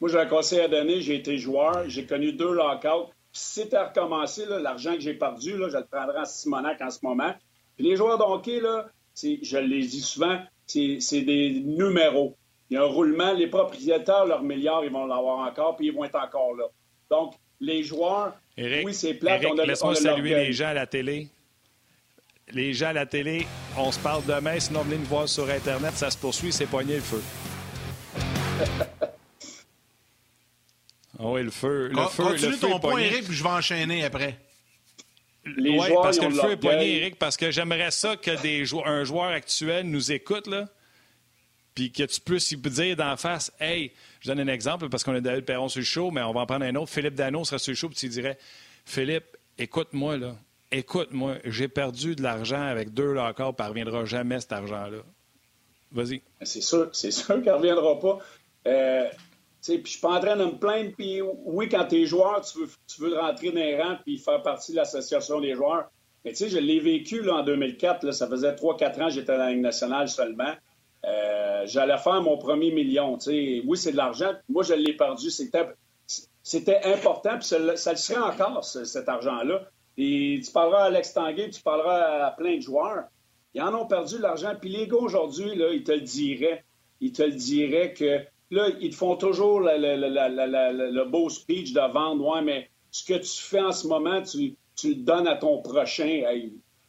Moi, 0.00 0.10
j'ai 0.10 0.18
un 0.18 0.26
conseil 0.26 0.60
à 0.60 0.68
donner. 0.68 1.00
J'ai 1.00 1.14
été 1.14 1.38
joueur, 1.38 1.88
j'ai 1.88 2.04
connu 2.04 2.32
deux 2.32 2.52
lockouts. 2.52 3.10
Si 3.32 3.60
c'était 3.60 3.76
à 3.76 3.88
recommencer, 3.88 4.44
l'argent 4.46 4.94
que 4.94 5.00
j'ai 5.00 5.14
perdu, 5.14 5.56
là, 5.56 5.68
je 5.70 5.78
le 5.78 5.86
prendrais 5.86 6.20
en 6.20 6.24
Simonac 6.24 6.80
en 6.82 6.90
ce 6.90 6.98
moment. 7.02 7.32
Puis 7.76 7.86
les 7.86 7.96
joueurs 7.96 8.18
d'hockey, 8.18 8.60
là, 8.60 8.88
je 9.14 9.56
le 9.56 9.80
dis 9.80 10.02
souvent, 10.02 10.38
c'est 10.66 11.22
des 11.22 11.62
numéros. 11.64 12.36
Il 12.68 12.74
y 12.74 12.76
a 12.76 12.82
un 12.82 12.86
roulement. 12.86 13.32
Les 13.32 13.46
propriétaires, 13.46 14.26
leurs 14.26 14.42
milliards, 14.42 14.84
ils 14.84 14.92
vont 14.92 15.06
l'avoir 15.06 15.38
encore, 15.38 15.76
puis 15.76 15.86
ils 15.86 15.94
vont 15.94 16.04
être 16.04 16.18
encore 16.18 16.54
là. 16.54 16.66
Donc, 17.10 17.34
les 17.60 17.82
joueurs, 17.82 18.34
oui, 18.58 18.92
c'est 18.92 19.14
plate. 19.14 19.42
laisse-moi 19.66 19.94
saluer 19.94 20.34
les 20.34 20.52
gens 20.52 20.68
à 20.68 20.74
la 20.74 20.86
télé 20.86 21.28
les 22.50 22.74
gens 22.74 22.88
à 22.88 22.92
la 22.92 23.06
télé, 23.06 23.46
on 23.76 23.92
se 23.92 23.98
parle 23.98 24.24
demain. 24.26 24.58
Sinon, 24.58 24.82
venez 24.82 24.98
nous 24.98 25.06
voir 25.06 25.28
sur 25.28 25.48
Internet. 25.48 25.96
Ça 25.96 26.10
se 26.10 26.18
poursuit, 26.18 26.52
c'est 26.52 26.66
poigné 26.66 26.96
le 26.96 27.00
feu. 27.00 27.22
oui, 31.18 31.42
le 31.42 31.50
feu. 31.50 31.88
Le 31.88 32.06
feu, 32.08 32.22
continue 32.22 32.50
le 32.50 32.56
feu 32.56 32.68
ton 32.68 32.78
point, 32.78 33.00
Eric, 33.00 33.24
puis 33.24 33.34
je 33.34 33.42
vais 33.42 33.48
enchaîner 33.48 34.04
après. 34.04 34.38
Oui, 35.44 35.80
parce 36.02 36.18
que 36.18 36.26
le 36.26 36.34
feu 36.34 36.52
est 36.52 36.56
poigné, 36.56 36.98
Eric, 36.98 37.18
parce 37.18 37.36
que 37.36 37.50
j'aimerais 37.50 37.90
ça 37.90 38.16
que 38.16 38.40
des 38.42 38.64
un 38.84 39.04
joueur 39.04 39.30
actuel 39.30 39.88
nous 39.88 40.12
écoute, 40.12 40.46
là, 40.46 40.68
puis 41.74 41.90
que 41.90 42.04
tu 42.04 42.20
puisses 42.20 42.54
dire 42.54 42.96
d'en 42.96 43.16
face, 43.16 43.52
«Hey, 43.60 43.92
je 44.20 44.28
donne 44.28 44.40
un 44.40 44.52
exemple, 44.52 44.88
parce 44.88 45.02
qu'on 45.02 45.14
a 45.14 45.20
David 45.20 45.44
Perron 45.44 45.68
sur 45.68 45.80
le 45.80 45.84
show, 45.84 46.10
mais 46.10 46.22
on 46.22 46.32
va 46.32 46.40
en 46.40 46.46
prendre 46.46 46.64
un 46.64 46.74
autre. 46.76 46.92
Philippe 46.92 47.14
Dano 47.14 47.44
sera 47.44 47.58
sur 47.58 47.72
le 47.72 47.76
show, 47.76 47.88
puis 47.88 47.96
tu 47.96 48.08
dirais, 48.08 48.38
«Philippe, 48.84 49.36
écoute-moi, 49.58 50.18
là 50.18 50.36
écoute, 50.72 51.12
moi, 51.12 51.36
j'ai 51.44 51.68
perdu 51.68 52.16
de 52.16 52.22
l'argent 52.22 52.60
avec 52.62 52.92
deux 52.92 53.12
lockouts, 53.12 53.52
puis 53.52 53.64
ne 53.64 53.68
reviendra 53.68 54.04
jamais 54.04 54.40
cet 54.40 54.52
argent-là. 54.52 54.98
Vas-y. 55.92 56.22
C'est 56.42 56.62
sûr, 56.62 56.88
c'est 56.92 57.10
sûr 57.10 57.38
ne 57.38 57.50
reviendra 57.50 58.00
pas. 58.00 58.18
Euh, 58.66 59.08
puis 59.62 59.82
je 59.84 59.90
suis 59.90 60.00
pas 60.00 60.16
en 60.16 60.20
train 60.20 60.36
de 60.36 60.44
me 60.44 60.58
plaindre. 60.58 60.92
Puis 60.96 61.20
oui, 61.22 61.68
quand 61.68 61.86
tu 61.86 62.02
es 62.02 62.06
joueur, 62.06 62.40
tu 62.40 62.60
veux, 62.60 62.68
tu 62.88 63.02
veux 63.02 63.16
rentrer 63.16 63.50
dans 63.50 63.60
les 63.60 63.80
rangs 63.80 63.98
puis 64.02 64.18
faire 64.18 64.42
partie 64.42 64.72
de 64.72 64.78
l'association 64.78 65.40
des 65.40 65.54
joueurs. 65.54 65.90
Mais 66.24 66.32
tu 66.32 66.38
sais, 66.38 66.48
je 66.48 66.58
l'ai 66.58 66.80
vécu 66.80 67.22
là, 67.22 67.36
en 67.36 67.44
2004. 67.44 68.04
Là, 68.04 68.12
ça 68.12 68.26
faisait 68.26 68.52
3-4 68.52 69.02
ans 69.02 69.06
que 69.06 69.12
j'étais 69.12 69.32
dans 69.32 69.38
la 69.38 69.50
Ligue 69.50 69.60
nationale 69.60 70.08
seulement. 70.08 70.52
Euh, 71.04 71.62
j'allais 71.66 71.98
faire 71.98 72.22
mon 72.22 72.38
premier 72.38 72.70
million. 72.70 73.18
sais. 73.18 73.62
Oui, 73.66 73.76
c'est 73.76 73.92
de 73.92 73.96
l'argent. 73.96 74.32
Moi, 74.48 74.62
je 74.62 74.74
l'ai 74.74 74.94
perdu. 74.94 75.30
C'était, 75.30 75.66
c'était 76.42 76.80
important. 76.84 77.38
Puis 77.38 77.46
ça, 77.46 77.76
ça, 77.76 77.92
le 77.92 77.98
serait 77.98 78.20
encore, 78.20 78.64
cet 78.64 79.08
argent-là. 79.08 79.62
Et 79.98 80.40
tu 80.44 80.50
parleras 80.52 80.84
à 80.84 80.86
Alex 80.86 81.12
Tanguay, 81.12 81.50
tu 81.50 81.62
parleras 81.62 82.26
à 82.26 82.30
plein 82.30 82.56
de 82.56 82.62
joueurs. 82.62 83.04
Ils 83.54 83.62
en 83.62 83.74
ont 83.74 83.86
perdu 83.86 84.18
l'argent. 84.18 84.54
Puis 84.58 84.70
les 84.70 84.86
gars, 84.86 84.96
aujourd'hui, 84.96 85.54
là, 85.54 85.72
ils 85.72 85.84
te 85.84 85.92
le 85.92 86.00
diraient. 86.00 86.64
Ils 87.00 87.12
te 87.12 87.22
le 87.22 87.32
diraient 87.32 87.92
que 87.92 88.20
là, 88.50 88.68
ils 88.80 88.90
te 88.90 88.94
font 88.94 89.16
toujours 89.16 89.60
le, 89.60 91.04
beau 91.04 91.28
speech 91.28 91.72
de 91.72 91.92
vendre. 91.92 92.40
Mais 92.42 92.70
ce 92.90 93.04
que 93.04 93.18
tu 93.18 93.42
fais 93.42 93.60
en 93.60 93.72
ce 93.72 93.86
moment, 93.86 94.22
tu, 94.22 94.56
le 94.84 94.94
donnes 94.94 95.26
à 95.26 95.36
ton 95.36 95.60
prochain. 95.60 96.22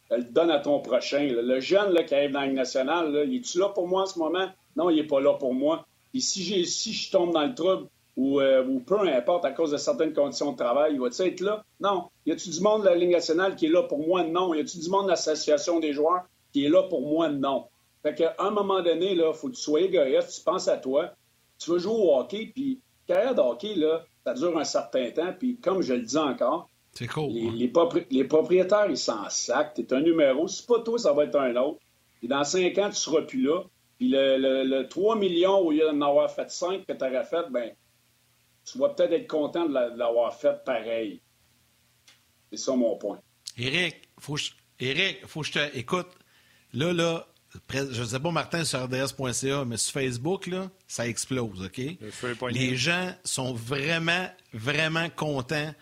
le 0.10 0.52
à 0.52 0.60
ton 0.60 0.80
prochain. 0.80 1.28
Le 1.30 1.60
jeune 1.60 1.92
là, 1.92 2.04
qui 2.04 2.16
arrive 2.16 2.32
dans 2.32 2.42
la 2.42 2.48
nationale, 2.48 3.12
là, 3.12 3.24
il 3.24 3.38
est-tu 3.38 3.60
là 3.60 3.70
pour 3.70 3.88
moi 3.88 4.04
en 4.04 4.06
ce 4.06 4.20
moment? 4.20 4.48
Non, 4.76 4.90
il 4.90 4.96
n'est 4.98 5.08
pas 5.08 5.20
là 5.20 5.34
pour 5.34 5.54
moi. 5.54 5.86
Puis 6.12 6.22
si, 6.22 6.66
si 6.66 6.94
je 6.94 7.12
tombe 7.12 7.34
dans 7.34 7.46
le 7.46 7.56
trouble, 7.56 7.88
ou, 8.16 8.40
euh, 8.40 8.66
ou, 8.66 8.80
peu 8.80 9.00
importe, 9.00 9.46
à 9.46 9.52
cause 9.52 9.72
de 9.72 9.78
certaines 9.78 10.14
conditions 10.14 10.52
de 10.52 10.58
travail, 10.58 10.94
il 10.94 11.00
va-tu 11.00 11.22
être 11.24 11.42
là? 11.42 11.64
Non. 11.80 12.10
Y 12.26 12.32
a-tu 12.32 12.50
du 12.50 12.62
monde 12.62 12.84
de 12.84 12.88
la 12.88 12.96
Ligue 12.96 13.12
nationale 13.12 13.56
qui 13.56 13.66
est 13.66 13.70
là 13.70 13.84
pour 13.84 14.06
moi? 14.06 14.24
Non. 14.24 14.54
Y 14.54 14.62
a-tu 14.62 14.78
du 14.80 14.90
monde 14.90 15.06
de 15.06 15.10
l'association 15.10 15.80
des 15.80 15.94
joueurs 15.94 16.24
qui 16.52 16.66
est 16.66 16.70
là 16.70 16.84
pour 16.84 17.02
moi? 17.02 17.30
Non. 17.30 17.66
Fait 18.04 18.14
qu'à 18.14 18.36
un 18.40 18.52
moment 18.52 18.82
donné, 18.82 19.14
il 19.14 19.32
faut 19.34 19.48
que 19.48 19.56
tu 19.56 19.62
sois 19.62 19.82
égoïste, 19.82 20.36
tu 20.38 20.44
penses 20.44 20.68
à 20.68 20.78
toi, 20.78 21.14
tu 21.58 21.72
veux 21.72 21.80
jouer 21.80 21.94
au 21.94 22.16
hockey, 22.16 22.52
puis 22.54 22.80
carrière 23.08 23.34
de 23.34 23.42
hockey, 23.42 23.76
là, 23.76 24.04
ça 24.26 24.34
dure 24.34 24.58
un 24.58 24.64
certain 24.66 25.10
temps, 25.12 25.34
puis 25.38 25.58
comme 25.58 25.82
je 25.82 25.94
le 25.94 26.02
dis 26.02 26.18
encore, 26.18 26.70
c'est 26.94 27.08
cool, 27.08 27.32
les, 27.32 27.48
hein? 27.48 27.90
les, 28.12 28.24
propriétaires, 28.24 28.86
ils 28.88 28.98
s'en 28.98 29.28
sacent. 29.30 29.74
T'es 29.74 29.92
un 29.94 30.02
numéro. 30.02 30.48
Si 30.48 30.64
pas 30.64 30.80
toi, 30.82 31.00
ça 31.00 31.12
va 31.12 31.24
être 31.24 31.36
un 31.36 31.56
autre. 31.56 31.80
Et 32.22 32.28
dans 32.28 32.44
cinq 32.44 32.78
ans, 32.78 32.90
tu 32.90 32.98
seras 32.98 33.24
plus 33.24 33.42
là. 33.42 33.64
Puis 33.98 34.10
le, 34.10 34.84
3 34.84 35.16
millions, 35.16 35.58
au 35.58 35.72
lieu 35.72 35.86
d'en 35.86 36.02
avoir 36.02 36.30
fait 36.30 36.50
5 36.52 36.86
que 36.86 36.94
tu 36.94 37.04
aurais 37.04 37.24
fait, 37.24 37.50
ben, 37.50 37.72
tu 38.66 38.78
vas 38.78 38.90
peut-être 38.90 39.12
être 39.12 39.28
content 39.28 39.66
de 39.66 39.98
l'avoir 39.98 40.34
fait 40.40 40.64
pareil. 40.64 41.22
C'est 42.52 42.58
ça 42.58 42.76
mon 42.76 42.98
point. 42.98 43.20
Éric, 43.58 44.10
faut 44.20 44.38
Éric, 44.80 45.26
faut 45.28 45.42
que 45.42 45.48
je 45.48 45.52
te. 45.54 45.78
Écoute, 45.78 46.08
là, 46.74 46.94
là, 46.94 47.28
je 47.70 48.02
ne 48.02 48.06
sais 48.06 48.20
pas, 48.20 48.32
Martin, 48.32 48.66
sur 48.66 48.84
RDS.ca, 48.84 49.66
mais 49.66 49.78
sur 49.78 49.94
Facebook, 49.94 50.48
là, 50.48 50.70
ça 50.88 51.08
explose, 51.08 51.64
OK? 51.64 51.82
Les 52.52 52.76
gens 52.76 53.14
sont 53.24 53.54
vraiment, 53.54 54.28
vraiment 54.54 55.10
contents 55.10 55.74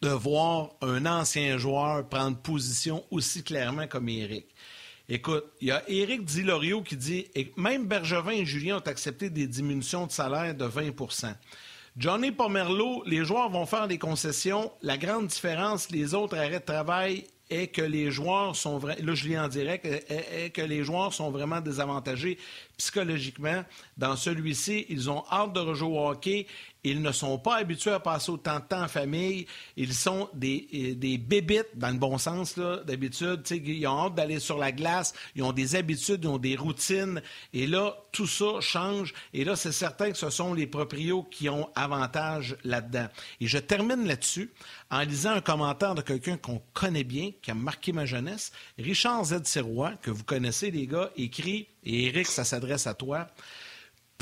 de 0.00 0.08
voir 0.08 0.70
un 0.80 1.06
ancien 1.06 1.58
joueur 1.58 2.08
prendre 2.08 2.36
position 2.36 3.04
aussi 3.10 3.44
clairement 3.44 3.86
comme 3.86 4.08
Éric. 4.08 4.46
Écoute, 5.08 5.44
il 5.60 5.68
y 5.68 5.70
a 5.70 5.82
Éric 5.88 6.24
Dilorio 6.24 6.82
qui 6.82 6.96
dit 6.96 7.26
même 7.56 7.86
Bergevin 7.86 8.32
et 8.32 8.44
Julien 8.44 8.76
ont 8.78 8.88
accepté 8.88 9.30
des 9.30 9.46
diminutions 9.46 10.06
de 10.06 10.12
salaire 10.12 10.54
de 10.54 10.64
20 10.64 10.92
Johnny 11.98 12.32
Pomerleau, 12.32 13.02
les 13.04 13.22
joueurs 13.22 13.50
vont 13.50 13.66
faire 13.66 13.86
des 13.86 13.98
concessions. 13.98 14.72
La 14.80 14.96
grande 14.96 15.26
différence, 15.26 15.90
les 15.90 16.14
autres 16.14 16.38
arrêts 16.38 16.60
de 16.60 16.64
travail 16.64 17.26
est 17.50 17.66
que 17.66 17.82
les 17.82 18.10
joueurs 18.10 18.56
sont 18.56 18.78
vraiment, 18.78 19.04
là 19.04 19.14
je 19.14 19.28
est, 19.28 20.50
que 20.54 20.62
les 20.62 20.84
joueurs 20.84 21.12
sont 21.12 21.30
vraiment 21.30 21.60
désavantagés 21.60 22.38
psychologiquement. 22.78 23.62
Dans 23.98 24.16
celui-ci, 24.16 24.86
ils 24.88 25.10
ont 25.10 25.22
hâte 25.30 25.52
de 25.52 25.60
rejouer 25.60 25.90
au 25.90 26.08
hockey 26.08 26.46
ils 26.84 27.00
ne 27.00 27.12
sont 27.12 27.38
pas 27.38 27.56
habitués 27.56 27.92
à 27.92 28.00
passer 28.00 28.30
autant 28.32 28.58
de 28.58 28.64
temps 28.64 28.82
en 28.82 28.88
famille. 28.88 29.46
Ils 29.76 29.94
sont 29.94 30.28
des, 30.34 30.66
euh, 30.74 30.94
des 30.94 31.16
bébites, 31.16 31.68
dans 31.76 31.90
le 31.90 31.98
bon 31.98 32.18
sens, 32.18 32.58
d'habitude. 32.58 33.42
Ils 33.50 33.86
ont 33.86 34.06
hâte 34.06 34.14
d'aller 34.16 34.40
sur 34.40 34.58
la 34.58 34.72
glace. 34.72 35.14
Ils 35.36 35.44
ont 35.44 35.52
des 35.52 35.76
habitudes, 35.76 36.20
ils 36.24 36.28
ont 36.28 36.38
des 36.38 36.56
routines. 36.56 37.22
Et 37.52 37.68
là, 37.68 37.96
tout 38.10 38.26
ça 38.26 38.60
change. 38.60 39.14
Et 39.32 39.44
là, 39.44 39.54
c'est 39.54 39.72
certain 39.72 40.10
que 40.10 40.18
ce 40.18 40.30
sont 40.30 40.54
les 40.54 40.66
proprios 40.66 41.22
qui 41.22 41.48
ont 41.48 41.70
avantage 41.76 42.56
là-dedans. 42.64 43.06
Et 43.40 43.46
je 43.46 43.58
termine 43.58 44.04
là-dessus 44.06 44.50
en 44.90 45.00
lisant 45.00 45.32
un 45.32 45.40
commentaire 45.40 45.94
de 45.94 46.02
quelqu'un 46.02 46.36
qu'on 46.36 46.60
connaît 46.74 47.04
bien, 47.04 47.30
qui 47.42 47.50
a 47.50 47.54
marqué 47.54 47.92
ma 47.92 48.06
jeunesse. 48.06 48.52
Richard 48.78 49.24
Z. 49.26 49.44
Sirois, 49.44 49.92
que 50.02 50.10
vous 50.10 50.24
connaissez, 50.24 50.70
les 50.70 50.86
gars, 50.86 51.10
écrit, 51.16 51.68
et 51.84 52.06
Eric, 52.06 52.26
ça 52.26 52.44
s'adresse 52.44 52.86
à 52.86 52.94
toi. 52.94 53.28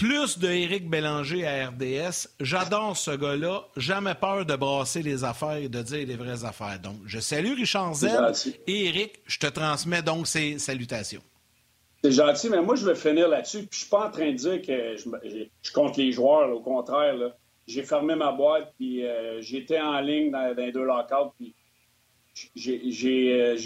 Plus 0.00 0.38
de 0.38 0.48
Éric 0.48 0.88
Bélanger 0.88 1.46
à 1.46 1.68
RDS. 1.68 2.28
J'adore 2.40 2.96
ce 2.96 3.10
gars-là. 3.10 3.64
Jamais 3.76 4.14
peur 4.14 4.46
de 4.46 4.56
brasser 4.56 5.02
les 5.02 5.24
affaires 5.24 5.56
et 5.56 5.68
de 5.68 5.82
dire 5.82 6.06
les 6.06 6.16
vraies 6.16 6.42
affaires. 6.46 6.80
Donc, 6.82 6.96
je 7.04 7.18
salue 7.18 7.52
Richard 7.54 7.92
Z. 7.92 8.06
Et 8.66 8.86
Éric, 8.86 9.20
je 9.26 9.38
te 9.38 9.46
transmets 9.46 10.00
donc 10.00 10.26
ces 10.26 10.58
salutations. 10.58 11.20
C'est 12.02 12.12
gentil, 12.12 12.48
mais 12.48 12.62
moi, 12.62 12.76
je 12.76 12.86
vais 12.86 12.94
finir 12.94 13.28
là-dessus. 13.28 13.58
Puis, 13.58 13.68
je 13.72 13.78
suis 13.80 13.90
pas 13.90 14.06
en 14.06 14.10
train 14.10 14.30
de 14.30 14.36
dire 14.36 14.62
que 14.62 14.96
je, 14.96 15.72
compte 15.74 15.98
les 15.98 16.12
joueurs. 16.12 16.48
au 16.48 16.60
contraire, 16.60 17.16
j'ai 17.66 17.82
fermé 17.82 18.14
ma 18.14 18.32
boîte, 18.32 18.72
puis 18.78 19.04
euh, 19.04 19.42
j'étais 19.42 19.80
en 19.80 20.00
ligne 20.00 20.30
dans, 20.30 20.56
les 20.56 20.72
deux 20.72 20.84
lockouts, 20.84 21.34
puis 21.36 21.54
euh, 22.56 23.56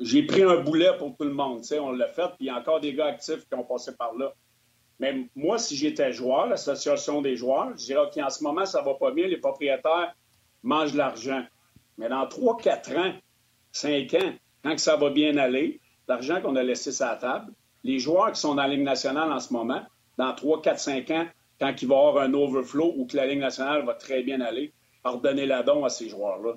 j'ai 0.00 0.22
pris 0.24 0.42
un 0.42 0.56
boulet 0.56 0.90
pour 0.98 1.16
tout 1.16 1.24
le 1.24 1.32
monde. 1.32 1.62
On 1.80 1.92
l'a 1.92 2.08
fait, 2.08 2.28
puis 2.36 2.40
il 2.40 2.46
y 2.48 2.50
a 2.50 2.58
encore 2.58 2.80
des 2.80 2.92
gars 2.92 3.06
actifs 3.06 3.48
qui 3.48 3.54
ont 3.54 3.64
passé 3.64 3.92
par 3.96 4.14
là. 4.14 4.34
Mais 4.98 5.28
moi, 5.34 5.58
si 5.58 5.76
j'étais 5.76 6.12
joueur, 6.12 6.46
l'association 6.46 7.20
des 7.20 7.36
joueurs, 7.36 7.70
je 7.76 7.84
dirais, 7.84 8.06
OK, 8.06 8.16
en 8.18 8.30
ce 8.30 8.42
moment, 8.42 8.64
ça 8.64 8.82
va 8.82 8.94
pas 8.94 9.10
bien, 9.10 9.26
les 9.26 9.36
propriétaires 9.36 10.14
mangent 10.62 10.92
de 10.92 10.98
l'argent. 10.98 11.44
Mais 11.98 12.08
dans 12.08 12.26
3, 12.26 12.56
4 12.56 12.96
ans, 12.96 13.12
5 13.72 14.14
ans, 14.14 14.32
quand 14.62 14.78
ça 14.78 14.96
va 14.96 15.10
bien 15.10 15.36
aller, 15.36 15.80
l'argent 16.08 16.40
qu'on 16.40 16.56
a 16.56 16.62
laissé 16.62 16.92
sur 16.92 17.06
la 17.06 17.16
table, 17.16 17.52
les 17.84 17.98
joueurs 17.98 18.32
qui 18.32 18.40
sont 18.40 18.54
dans 18.54 18.62
la 18.62 18.68
Ligue 18.68 18.84
nationale 18.84 19.30
en 19.30 19.40
ce 19.40 19.52
moment, 19.52 19.82
dans 20.18 20.34
3, 20.34 20.62
4, 20.62 20.78
5 20.78 21.10
ans, 21.10 21.26
quand 21.60 21.74
il 21.80 21.88
va 21.88 21.94
y 21.94 21.98
avoir 21.98 22.24
un 22.24 22.34
overflow 22.34 22.94
ou 22.96 23.06
que 23.06 23.16
la 23.16 23.26
Ligue 23.26 23.40
nationale 23.40 23.84
va 23.84 23.94
très 23.94 24.22
bien 24.22 24.40
aller, 24.40 24.72
redonnez 25.04 25.46
la 25.46 25.62
don 25.62 25.84
à 25.84 25.88
ces 25.88 26.08
joueurs-là. 26.08 26.54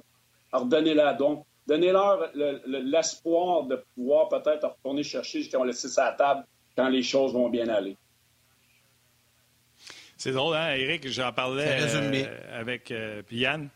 Redonnez 0.52 0.94
la 0.94 1.14
don. 1.14 1.46
Donnez-leur 1.68 2.32
l'espoir 2.34 3.64
de 3.64 3.84
pouvoir 3.94 4.28
peut-être 4.30 4.68
retourner 4.68 5.04
chercher 5.04 5.44
ce 5.44 5.50
qu'ils 5.50 5.60
ont 5.60 5.64
laissé 5.64 5.88
sur 5.88 6.02
la 6.02 6.14
table 6.14 6.44
quand 6.76 6.90
les 6.90 7.04
choses 7.04 7.34
vont 7.34 7.50
bien 7.50 7.68
aller. 7.70 7.96
C'est 10.20 10.34
drôle, 10.34 10.54
hein, 10.58 10.76
Eric? 10.76 11.08
J'en 11.08 11.32
parlais 11.32 11.80
euh, 11.80 12.60
avec 12.60 12.92
euh, 12.92 13.22
Yann. 13.32 13.70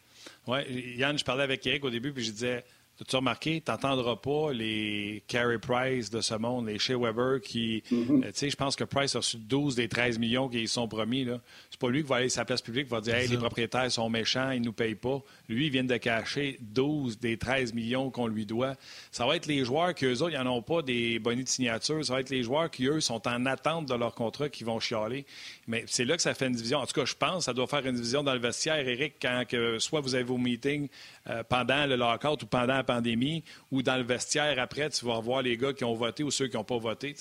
Ouais, 0.45 0.69
Yann, 0.69 1.17
je 1.17 1.23
parlais 1.23 1.43
avec 1.43 1.65
Eric 1.65 1.85
au 1.85 1.89
début, 1.89 2.11
puis 2.11 2.25
je 2.25 2.31
disais 2.31 2.65
tu 3.07 3.15
as 3.15 3.19
remarqué, 3.19 3.61
tu 3.65 3.71
n'entendras 3.71 4.15
pas 4.15 4.53
les 4.53 5.23
Carey 5.27 5.57
Price 5.57 6.09
de 6.09 6.21
ce 6.21 6.35
monde, 6.35 6.67
les 6.67 6.79
Shea 6.79 6.97
Weber 6.97 7.41
qui. 7.41 7.83
Mm-hmm. 7.91 8.23
Euh, 8.23 8.27
tu 8.27 8.31
sais, 8.33 8.49
je 8.49 8.55
pense 8.55 8.75
que 8.75 8.83
Price 8.83 9.15
a 9.15 9.19
reçu 9.19 9.37
12 9.37 9.75
des 9.75 9.87
13 9.87 10.19
millions 10.19 10.47
qui 10.47 10.67
sont 10.67 10.87
promis. 10.87 11.25
Là. 11.25 11.39
C'est 11.69 11.79
pas 11.79 11.89
lui 11.89 12.03
qui 12.03 12.09
va 12.09 12.17
aller 12.17 12.29
sur 12.29 12.41
la 12.41 12.45
place 12.45 12.61
publique 12.61 12.87
va 12.87 13.01
dire 13.01 13.15
hey, 13.15 13.27
les 13.27 13.37
propriétaires 13.37 13.91
sont 13.91 14.09
méchants, 14.09 14.51
ils 14.51 14.61
nous 14.61 14.73
payent 14.73 14.95
pas. 14.95 15.21
Lui, 15.53 15.67
il 15.67 15.71
vient 15.71 15.83
de 15.83 15.97
cacher 15.97 16.57
12 16.61 17.19
des 17.19 17.37
13 17.37 17.73
millions 17.73 18.09
qu'on 18.09 18.27
lui 18.27 18.45
doit. 18.45 18.75
Ça 19.11 19.25
va 19.25 19.35
être 19.35 19.45
les 19.45 19.63
joueurs 19.63 19.93
qui, 19.93 20.05
eux 20.05 20.21
autres, 20.21 20.37
n'en 20.37 20.57
ont 20.57 20.61
pas 20.61 20.81
des 20.81 21.19
bonnets 21.19 21.43
de 21.43 21.49
signature. 21.49 22.03
Ça 22.03 22.13
va 22.13 22.19
être 22.19 22.29
les 22.29 22.43
joueurs 22.43 22.69
qui, 22.69 22.85
eux, 22.87 22.99
sont 22.99 23.27
en 23.27 23.45
attente 23.45 23.87
de 23.87 23.95
leur 23.95 24.13
contrat 24.15 24.49
qui 24.49 24.63
vont 24.63 24.79
chialer. 24.79 25.25
Mais 25.67 25.83
c'est 25.87 26.05
là 26.05 26.15
que 26.15 26.21
ça 26.21 26.33
fait 26.33 26.47
une 26.47 26.53
division. 26.53 26.79
En 26.79 26.85
tout 26.85 26.93
cas, 26.93 27.05
je 27.05 27.15
pense 27.15 27.37
que 27.37 27.43
ça 27.43 27.53
doit 27.53 27.67
faire 27.67 27.85
une 27.85 27.95
division 27.95 28.23
dans 28.23 28.33
le 28.33 28.39
vestiaire, 28.39 28.87
Eric, 28.87 29.15
quand 29.21 29.43
que, 29.47 29.79
soit 29.79 30.01
vous 30.01 30.15
avez 30.15 30.23
vos 30.23 30.37
meetings 30.37 30.89
euh, 31.29 31.43
pendant 31.43 31.85
le 31.85 31.95
lockout 31.95 32.41
ou 32.43 32.47
pendant 32.47 32.75
la 32.75 32.83
pandémie, 32.83 33.43
ou 33.71 33.81
dans 33.81 33.97
le 33.97 34.03
vestiaire 34.03 34.59
après, 34.59 34.89
tu 34.89 35.05
vas 35.05 35.15
revoir 35.15 35.41
les 35.41 35.57
gars 35.57 35.73
qui 35.73 35.83
ont 35.83 35.93
voté 35.93 36.23
ou 36.23 36.31
ceux 36.31 36.47
qui 36.47 36.57
n'ont 36.57 36.63
pas 36.63 36.77
voté. 36.77 37.15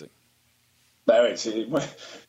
Ben 1.06 1.24
oui, 1.24 1.30
c'est. 1.36 1.66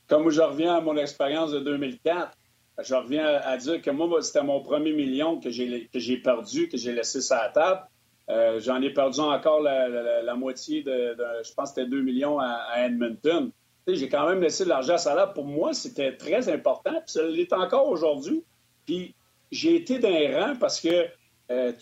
Comme 0.08 0.30
je 0.30 0.42
reviens 0.42 0.76
à 0.76 0.82
mon 0.82 0.98
expérience 0.98 1.52
de 1.52 1.60
2004, 1.60 2.38
je 2.82 2.96
reviens 2.96 3.26
à 3.26 3.58
dire 3.58 3.82
que 3.82 3.92
moi, 3.92 4.22
c'était 4.22 4.44
mon 4.44 4.62
premier 4.62 4.94
million 4.94 5.40
que 5.40 5.50
j'ai 5.50 6.18
perdu, 6.18 6.68
que 6.70 6.78
j'ai 6.78 6.92
laissé 6.92 7.22
sur 7.22 7.36
la 7.36 7.50
table. 7.50 7.82
Euh, 8.30 8.60
j'en 8.60 8.82
ai 8.82 8.90
perdu 8.92 9.20
encore 9.20 9.62
la, 9.62 10.36
moitié 10.36 10.82
de, 10.82 11.16
je 11.44 11.54
pense 11.54 11.72
que 11.72 11.82
c'était 11.82 11.90
2 11.90 12.02
millions 12.02 12.40
à, 12.40 12.86
Edmonton. 12.86 13.52
J'ai 13.86 14.08
quand 14.08 14.28
même 14.28 14.42
laissé 14.42 14.64
de 14.64 14.70
l'argent 14.70 14.96
à 15.06 15.14
la 15.14 15.28
Pour 15.28 15.46
moi, 15.46 15.74
c'était 15.74 16.16
très 16.16 16.50
important, 16.50 16.94
puis 16.94 17.12
ça 17.12 17.24
l'est 17.24 17.52
encore 17.52 17.90
aujourd'hui. 17.90 18.44
Puis 18.86 19.14
j'ai 19.52 19.76
été 19.76 20.00
d'un 20.00 20.40
rang 20.40 20.56
parce 20.56 20.80
que 20.80 21.06
euh, 21.52 21.74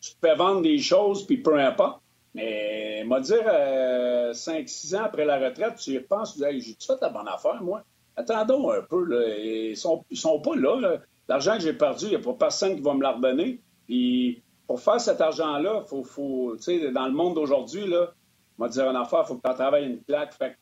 tu, 0.00 0.10
fais 0.20 0.34
vendre 0.34 0.62
des 0.62 0.78
choses, 0.78 1.24
puis 1.24 1.38
peu 1.38 1.58
importe. 1.58 2.00
Mais, 2.34 3.04
moi, 3.06 3.20
dire, 3.20 3.44
5-6 3.44 4.94
euh, 4.94 4.98
ans 4.98 5.04
après 5.04 5.24
la 5.24 5.38
retraite, 5.38 5.76
tu 5.76 5.92
y 5.92 6.00
penses, 6.00 6.34
tu 6.34 6.40
dis, 6.40 6.60
j'ai-tu 6.60 6.86
fait 6.86 7.00
la 7.00 7.08
bonne 7.08 7.28
affaire, 7.28 7.62
moi? 7.62 7.84
Attendons 8.16 8.70
un 8.70 8.82
peu, 8.82 9.04
là. 9.04 9.36
Ils 9.36 9.76
sont, 9.76 10.04
sont 10.12 10.40
pas 10.40 10.56
là, 10.56 10.98
L'argent 11.28 11.54
que 11.54 11.60
j'ai 11.60 11.72
perdu, 11.72 12.06
il 12.06 12.10
n'y 12.10 12.16
a 12.16 12.20
pas 12.20 12.34
personne 12.34 12.76
qui 12.76 12.82
va 12.82 12.94
me 12.94 13.02
la 13.02 13.12
redonner. 13.12 13.60
Puis, 13.86 14.42
pour 14.66 14.80
faire 14.80 15.00
cet 15.00 15.20
argent-là, 15.20 15.82
faut, 15.86 16.04
faut 16.04 16.56
dans 16.92 17.06
le 17.06 17.12
monde 17.12 17.34
d'aujourd'hui, 17.34 17.86
là, 17.86 18.12
on 18.58 18.64
va 18.64 18.68
dire 18.68 18.88
une 18.88 18.96
affaire, 18.96 19.20
il 19.24 19.28
faut 19.28 19.36
que 19.36 19.48
tu 19.48 19.54
travailles 19.54 19.86
une 19.86 20.00
plaque. 20.02 20.34
Fait 20.34 20.56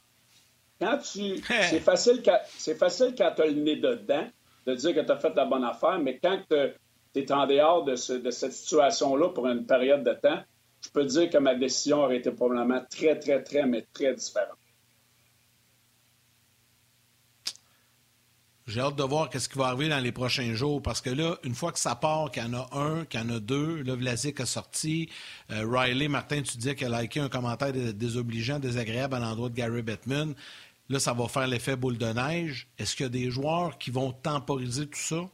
quand 0.80 0.98
tu. 0.98 1.36
c'est 1.70 1.80
facile, 1.80 2.22
c'est 2.59 2.74
facile 2.74 3.14
quand 3.16 3.32
tu 3.34 3.42
as 3.42 3.46
le 3.46 3.53
nez 3.53 3.76
dedans 3.76 4.26
de 4.66 4.74
dire 4.74 4.94
que 4.94 5.00
tu 5.00 5.11
as 5.11 5.16
fait 5.16 5.34
la 5.34 5.44
bonne 5.44 5.64
affaire, 5.64 5.98
mais 5.98 6.18
quand 6.18 6.40
tu 6.48 7.20
es 7.20 7.32
en 7.32 7.46
dehors 7.46 7.84
de, 7.84 7.96
cette 7.96 8.53
situation-là 8.53 9.30
pour 9.30 9.46
une 9.48 9.66
période 9.66 10.05
de 10.05 10.12
temps, 10.12 10.40
je 10.80 10.88
peux 10.90 11.05
dire 11.05 11.30
que 11.30 11.38
ma 11.38 11.55
décision 11.55 12.05
aurait 12.05 12.18
été 12.18 12.30
probablement 12.30 12.80
très, 12.90 13.18
très, 13.18 13.42
très, 13.42 13.66
mais 13.66 13.86
très 13.92 14.14
différente. 14.14 14.59
J'ai 18.68 18.80
hâte 18.80 18.94
de 18.94 19.02
voir 19.02 19.28
ce 19.32 19.48
qui 19.48 19.58
va 19.58 19.66
arriver 19.66 19.88
dans 19.88 19.98
les 19.98 20.12
prochains 20.12 20.54
jours 20.54 20.80
parce 20.80 21.00
que 21.00 21.10
là, 21.10 21.36
une 21.42 21.54
fois 21.54 21.72
que 21.72 21.80
ça 21.80 21.96
part, 21.96 22.30
qu'il 22.30 22.44
y 22.44 22.46
en 22.46 22.54
a 22.54 22.68
un, 22.72 23.04
qu'il 23.04 23.20
y 23.20 23.22
en 23.22 23.30
a 23.30 23.40
deux, 23.40 23.82
là, 23.82 23.96
Vlasic 23.96 24.38
a 24.38 24.46
sorti. 24.46 25.08
Euh, 25.50 25.66
Riley, 25.68 26.06
Martin, 26.06 26.42
tu 26.42 26.56
disais 26.56 26.76
qu'elle 26.76 26.94
a 26.94 27.02
liké 27.02 27.18
un 27.18 27.28
commentaire 27.28 27.72
désobligeant, 27.72 28.60
désagréable 28.60 29.16
à 29.16 29.18
l'endroit 29.18 29.48
de 29.48 29.54
Gary 29.54 29.82
Bettman. 29.82 30.34
Là, 30.88 31.00
ça 31.00 31.12
va 31.12 31.26
faire 31.26 31.48
l'effet 31.48 31.74
boule 31.74 31.98
de 31.98 32.06
neige. 32.06 32.68
Est-ce 32.78 32.94
qu'il 32.94 33.04
y 33.04 33.06
a 33.06 33.10
des 33.10 33.30
joueurs 33.30 33.78
qui 33.78 33.90
vont 33.90 34.12
temporiser 34.12 34.86
tout 34.86 34.98
ça? 34.98 35.28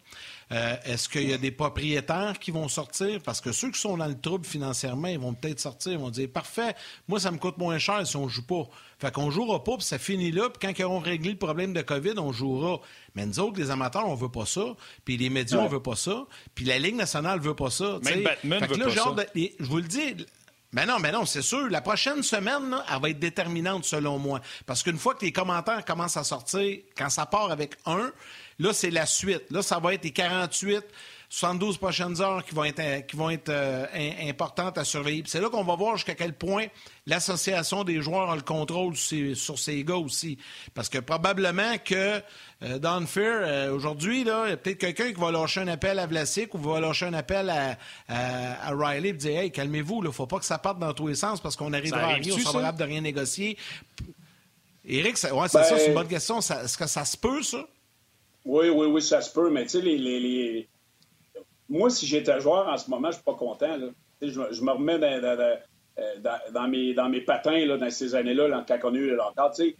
Euh, 0.51 0.77
est-ce 0.85 1.09
qu'il 1.09 1.29
y 1.29 1.33
a 1.33 1.39
des 1.39 1.51
propriétaires 1.51 2.39
qui 2.39 2.51
vont 2.51 2.69
sortir? 2.69 3.21
Parce 3.23 3.41
que 3.41 3.53
ceux 3.53 3.71
qui 3.71 3.79
sont 3.79 3.97
dans 3.97 4.07
le 4.07 4.19
trouble 4.19 4.47
financièrement, 4.47 5.09
ils 5.09 5.19
vont 5.19 5.35
peut-être 5.35 5.61
sortir. 5.61 5.93
Ils 5.93 5.99
vont 5.99 6.11
dire 6.11 6.29
Parfait, 6.33 6.75
moi, 7.07 7.21
ça 7.21 7.31
me 7.31 7.39
coûte 7.39 7.59
moins 7.59 7.79
cher 7.79 8.07
si 8.07 8.17
on 8.17 8.25
ne 8.25 8.31
joue 8.31 8.47
pas. 8.47 8.65
Fait 8.99 9.13
qu'on 9.13 9.31
jouera 9.31 9.63
pas, 9.63 9.77
puis 9.77 9.85
ça 9.85 9.99
finit 9.99 10.33
là. 10.33 10.49
Puis 10.49 10.59
quand 10.61 10.79
ils 10.79 10.85
auront 10.85 11.01
réglé 11.01 11.31
le 11.33 11.39
problème 11.39 11.73
de 11.73 11.83
COVID, 11.83 12.15
on 12.19 12.33
jouera. 12.33 12.81
Mais 13.15 13.27
nous 13.27 13.39
autres, 13.41 13.59
les 13.59 13.71
amateurs, 13.71 14.09
on 14.09 14.15
veut 14.15 14.31
pas 14.31 14.47
ça. 14.47 14.75
Puis 15.05 15.17
les 15.17 15.29
médias, 15.29 15.59
on 15.59 15.69
veut 15.69 15.83
pas 15.83 15.97
ça. 15.97 16.27
Puis 16.55 16.65
la 16.65 16.79
Ligue 16.79 16.97
nationale 16.97 17.41
veut 17.41 17.55
pas 17.55 17.71
ça. 17.71 17.99
Même 18.05 18.23
Batman 18.23 18.61
veut 18.67 18.79
pas 18.79 18.91
ça. 18.91 19.15
je 19.35 19.65
vous 19.65 19.77
le 19.77 19.83
dis, 19.83 20.15
mais 20.73 20.85
non, 20.85 20.99
mais 20.99 21.13
non, 21.13 21.25
c'est 21.25 21.43
sûr. 21.43 21.69
La 21.71 21.81
prochaine 21.81 22.23
semaine, 22.23 22.77
elle 22.93 23.01
va 23.01 23.09
être 23.09 23.19
déterminante 23.19 23.85
selon 23.85 24.19
moi. 24.19 24.41
Parce 24.67 24.83
qu'une 24.83 24.99
fois 24.99 25.15
que 25.15 25.25
les 25.25 25.33
commentaires 25.33 25.85
commencent 25.85 26.19
à 26.19 26.25
sortir, 26.25 26.79
quand 26.97 27.09
ça 27.09 27.25
part 27.25 27.51
avec 27.51 27.77
un, 27.87 28.13
Là, 28.59 28.73
c'est 28.73 28.91
la 28.91 29.07
suite. 29.07 29.45
Là, 29.51 29.63
ça 29.63 29.79
va 29.79 29.95
être 29.95 30.05
les 30.05 30.11
48, 30.11 30.85
72 31.31 31.77
prochaines 31.77 32.21
heures 32.23 32.45
qui 32.45 32.55
vont 32.55 32.65
être, 32.65 33.07
qui 33.07 33.15
vont 33.15 33.29
être 33.29 33.51
euh, 33.51 33.87
importantes 34.23 34.79
à 34.79 34.85
surveiller. 34.85 35.23
C'est 35.27 35.41
là 35.41 35.51
qu'on 35.51 35.63
va 35.63 35.77
voir 35.77 35.97
jusqu'à 35.97 36.15
quel 36.15 36.33
point 36.33 36.67
l'association 37.07 37.85
des 37.85 38.01
joueurs 38.01 38.31
a 38.31 38.37
le 38.37 38.43
contrôle 38.43 38.97
sur 38.97 39.59
ces, 39.59 39.85
gars 39.85 39.97
aussi. 39.97 40.39
Parce 40.75 40.89
que 40.89 40.99
probablement 40.99 41.77
que 41.85 42.21
euh, 42.63 42.79
Don 42.79 43.07
Fair, 43.07 43.43
euh, 43.43 43.73
aujourd'hui, 43.73 44.23
il 44.23 44.27
y 44.27 44.31
a 44.31 44.57
peut-être 44.57 44.79
quelqu'un 44.79 45.13
qui 45.13 45.21
va 45.21 45.31
lâcher 45.31 45.61
un 45.61 45.69
appel 45.69 45.99
à 45.99 46.07
Vlasic 46.07 46.55
ou 46.55 46.59
va 46.59 46.81
lâcher 46.81 47.07
un 47.07 47.15
appel 47.15 47.51
à, 47.51 47.79
à, 48.09 48.71
Riley 48.75 49.11
et 49.11 49.13
dire 49.13 49.39
Hey, 49.39 49.53
calmez-vous, 49.53 50.01
il 50.03 50.07
ne 50.07 50.11
faut 50.11 50.27
pas 50.27 50.39
que 50.39 50.47
ça 50.47 50.59
parte 50.59 50.79
dans 50.79 50.95
tous 50.95 51.09
les 51.09 51.15
sens 51.15 51.41
parce 51.41 51.55
qu'on 51.57 51.73
arrivera 51.75 52.01
à 52.01 52.07
rien, 52.15 52.35
on 52.35 52.39
sera 52.39 52.55
capable 52.55 52.79
de 52.79 52.85
rien 52.85 53.03
négocier. 53.03 53.57
Éric, 54.85 55.17
ouais, 55.23 55.49
c'est 55.49 55.63
ça, 55.63 55.79
c'est 55.79 55.89
une 55.89 55.95
bonne 55.95 56.09
question. 56.09 56.39
Est-ce 56.39 56.79
que 56.79 56.87
ça 56.87 57.05
se 57.05 57.17
peut, 57.19 57.43
ça? 57.43 57.67
Oui, 58.45 58.69
oui, 58.69 58.87
oui, 58.87 59.03
ça 59.03 59.21
se 59.21 59.33
peut, 59.33 59.51
mais 59.51 59.65
tu 59.65 59.71
sais, 59.71 59.81
les, 59.83 59.99
les, 59.99 60.69
moi, 61.69 61.91
si 61.91 62.07
j'étais 62.07 62.41
joueur 62.41 62.69
en 62.69 62.79
ce 62.79 62.89
moment, 62.91 63.09
je 63.11 63.17
suis 63.17 63.25
pas 63.25 63.35
content. 63.35 63.77
Là. 63.77 63.89
Je, 64.23 64.29
je, 64.29 64.63
me 64.63 64.73
remets 64.73 64.99
dans, 64.99 65.37
dans, 66.21 66.39
dans, 66.53 66.69
mes, 66.69 66.95
dans 66.95 67.09
mes 67.09 67.21
patins 67.21 67.65
là, 67.67 67.77
dans 67.77 67.91
ces 67.91 68.15
années-là, 68.15 68.65
quand 68.67 68.79
on 68.85 68.95
a 68.95 68.99
eu 68.99 69.15
l'entente. 69.15 69.55
Tu 69.57 69.63
sais, 69.63 69.77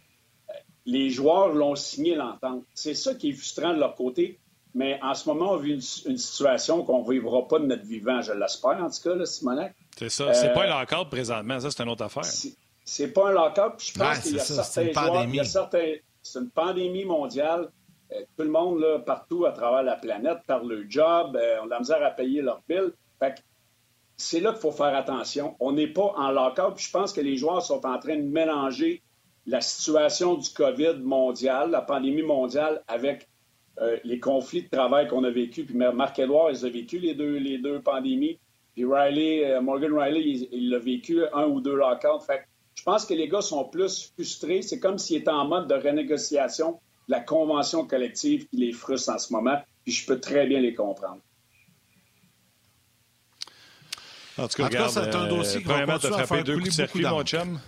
les 0.85 1.09
joueurs 1.09 1.49
l'ont 1.49 1.75
signé 1.75 2.15
l'entente. 2.15 2.63
C'est 2.73 2.95
ça 2.95 3.15
qui 3.15 3.29
est 3.29 3.33
frustrant 3.33 3.73
de 3.73 3.79
leur 3.79 3.95
côté. 3.95 4.39
Mais 4.75 4.99
en 5.01 5.15
ce 5.15 5.27
moment, 5.27 5.53
on 5.53 5.57
vit 5.57 5.73
une, 6.05 6.17
situation 6.17 6.83
qu'on 6.83 7.03
ne 7.03 7.11
vivra 7.11 7.47
pas 7.47 7.57
de 7.57 7.65
notre 7.65 7.85
vivant, 7.85 8.21
je 8.21 8.33
l'espère 8.33 8.79
en 8.83 8.89
tout 8.89 9.01
cas, 9.03 9.15
là, 9.15 9.25
Simonac. 9.25 9.75
C'est 9.97 10.09
ça. 10.09 10.31
C'est 10.33 10.53
pas 10.53 10.65
un 10.65 10.79
lock 10.79 11.09
présentement, 11.09 11.59
ça, 11.59 11.71
c'est 11.71 11.83
une 11.83 11.89
autre 11.89 12.03
affaire. 12.03 12.23
C'est 12.23 13.07
pas 13.07 13.29
un 13.29 13.31
lock 13.31 13.55
Je 13.79 13.97
pense 13.97 14.19
qu'il 14.19 14.35
y 14.35 14.39
a 14.39 14.43
certains 14.43 14.91
joueurs. 14.91 15.23
Il 15.23 15.35
y 15.35 15.39
a 15.39 15.43
certains. 15.43 15.95
C'est 16.21 16.39
une 16.39 16.51
pandémie 16.51 17.05
mondiale. 17.05 17.69
Euh, 18.11 18.21
tout 18.37 18.43
le 18.43 18.49
monde, 18.49 18.79
là, 18.79 18.99
partout 18.99 19.45
à 19.45 19.51
travers 19.51 19.83
la 19.83 19.95
planète, 19.95 20.39
par 20.47 20.63
le 20.63 20.85
job, 20.89 21.35
euh, 21.35 21.57
on 21.61 21.65
a 21.65 21.69
la 21.69 21.79
misère 21.79 22.03
à 22.03 22.11
payer 22.11 22.41
leur 22.41 22.61
bill. 22.67 22.91
c'est 24.17 24.39
là 24.39 24.51
qu'il 24.51 24.61
faut 24.61 24.71
faire 24.71 24.95
attention. 24.95 25.55
On 25.59 25.71
n'est 25.71 25.87
pas 25.87 26.13
en 26.17 26.31
lockout. 26.31 26.77
je 26.77 26.91
pense 26.91 27.13
que 27.13 27.21
les 27.21 27.37
joueurs 27.37 27.61
sont 27.61 27.85
en 27.85 27.99
train 27.99 28.17
de 28.17 28.23
mélanger 28.23 29.01
la 29.45 29.61
situation 29.61 30.35
du 30.35 30.49
COVID 30.49 30.95
mondial, 31.01 31.71
la 31.71 31.81
pandémie 31.81 32.23
mondiale, 32.23 32.83
avec 32.87 33.27
euh, 33.79 33.97
les 34.03 34.19
conflits 34.19 34.63
de 34.63 34.69
travail 34.69 35.07
qu'on 35.07 35.23
a 35.23 35.29
vécu. 35.29 35.63
Puis 35.63 35.75
Marc-Édouard, 35.75 36.51
il 36.51 36.65
a 36.65 36.69
vécu 36.69 36.99
les 36.99 37.13
deux, 37.13 37.37
les 37.37 37.59
deux 37.59 37.81
pandémies. 37.81 38.39
Puis 38.73 38.85
Riley, 38.85 39.59
Morgan 39.61 39.93
Riley, 39.93 40.47
il, 40.51 40.73
a 40.73 40.79
vécu 40.79 41.23
un 41.33 41.45
ou 41.45 41.61
deux 41.61 41.75
lockouts. 41.75 42.19
Fait 42.25 42.41
je 42.75 42.83
pense 42.83 43.05
que 43.05 43.13
les 43.13 43.27
gars 43.27 43.41
sont 43.41 43.65
plus 43.65 44.11
frustrés. 44.13 44.61
C'est 44.61 44.79
comme 44.79 44.97
s'ils 44.97 45.17
étaient 45.17 45.29
en 45.29 45.45
mode 45.45 45.67
de 45.67 45.75
renégociation 45.75 46.79
la 47.09 47.19
convention 47.19 47.85
collective 47.85 48.47
qui 48.47 48.57
les 48.57 48.71
frustre 48.71 49.11
en 49.11 49.17
ce 49.17 49.33
moment, 49.33 49.61
puis 49.83 49.93
je 49.93 50.05
peux 50.05 50.19
très 50.19 50.47
bien 50.47 50.61
les 50.61 50.73
comprendre. 50.73 51.19
En 54.37 54.47
tout 54.47 54.63
cas, 54.63 54.87
c'est 54.87 55.15
un 55.15 55.27
dossier 55.27 55.61
qui 55.61 55.67
va 55.67 55.85
continuer 55.85 56.15
à 56.15 56.27
faire 56.27 56.43
deux 56.43 56.55
coups 56.55 56.69
de 56.69 56.73
circuit, 56.73 57.03
mon 57.03 57.23
chum. 57.23 57.59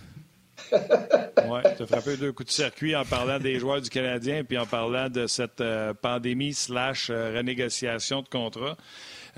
oui, 0.72 1.60
tu 1.76 1.82
as 1.82 1.86
frappé 1.86 2.16
deux 2.16 2.32
coups 2.32 2.46
de 2.46 2.52
circuit 2.52 2.96
en 2.96 3.04
parlant 3.04 3.38
des 3.38 3.58
joueurs 3.58 3.80
du 3.80 3.90
Canadien 3.90 4.44
puis 4.44 4.56
en 4.56 4.64
parlant 4.64 5.10
de 5.10 5.26
cette 5.26 5.60
euh, 5.60 5.92
pandémie 5.92 6.54
slash 6.54 7.10
euh, 7.10 7.34
renégociation 7.36 8.22
de 8.22 8.28
contrat. 8.28 8.76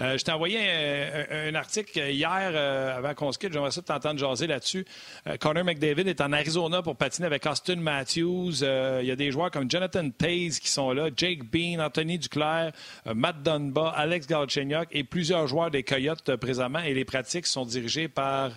Euh, 0.01 0.19
je 0.19 0.25
t'ai 0.25 0.33
envoyé 0.33 0.59
un, 1.31 1.55
article 1.55 1.99
hier 1.99 2.51
euh, 2.53 2.97
avant 2.97 3.15
qu'on 3.15 3.31
se 3.31 3.39
quitte. 3.39 3.53
J'aimerais 3.53 3.71
ça 3.71 3.83
t'entendre 3.83 4.19
jaser 4.19 4.47
là-dessus. 4.47 4.85
Euh, 5.29 5.37
Connor 5.37 5.65
McDavid 5.65 6.09
est 6.09 6.21
en 6.21 6.33
Arizona 6.33 6.83
pour 6.83 6.97
patiner 6.97 7.27
avec 7.27 7.47
Austin 7.47 7.77
Matthews. 7.77 8.63
Il 8.63 9.07
y 9.07 9.11
a 9.11 9.17
des 9.17 9.31
joueurs 9.31 9.51
comme 9.51 9.71
Jonathan 9.71 10.09
Taze 10.11 10.59
qui 10.59 10.69
sont 10.69 10.93
là, 10.93 11.11
Jake 11.17 11.45
Bean, 11.45 11.81
Anthony 11.81 12.19
Duclair, 12.19 12.73
Matt 13.15 13.43
Dunba, 13.43 13.91
Alex 13.91 14.27
Galchenyuk 14.27 14.89
et 14.91 15.05
plusieurs 15.05 15.47
joueurs 15.47 15.71
des 15.71 15.83
Coyotes 15.83 16.37
présentement. 16.37 16.81
Et 16.81 16.95
les 16.95 17.05
pratiques 17.05 17.47
sont 17.47 17.65
dirigées 17.65 18.09
par 18.09 18.53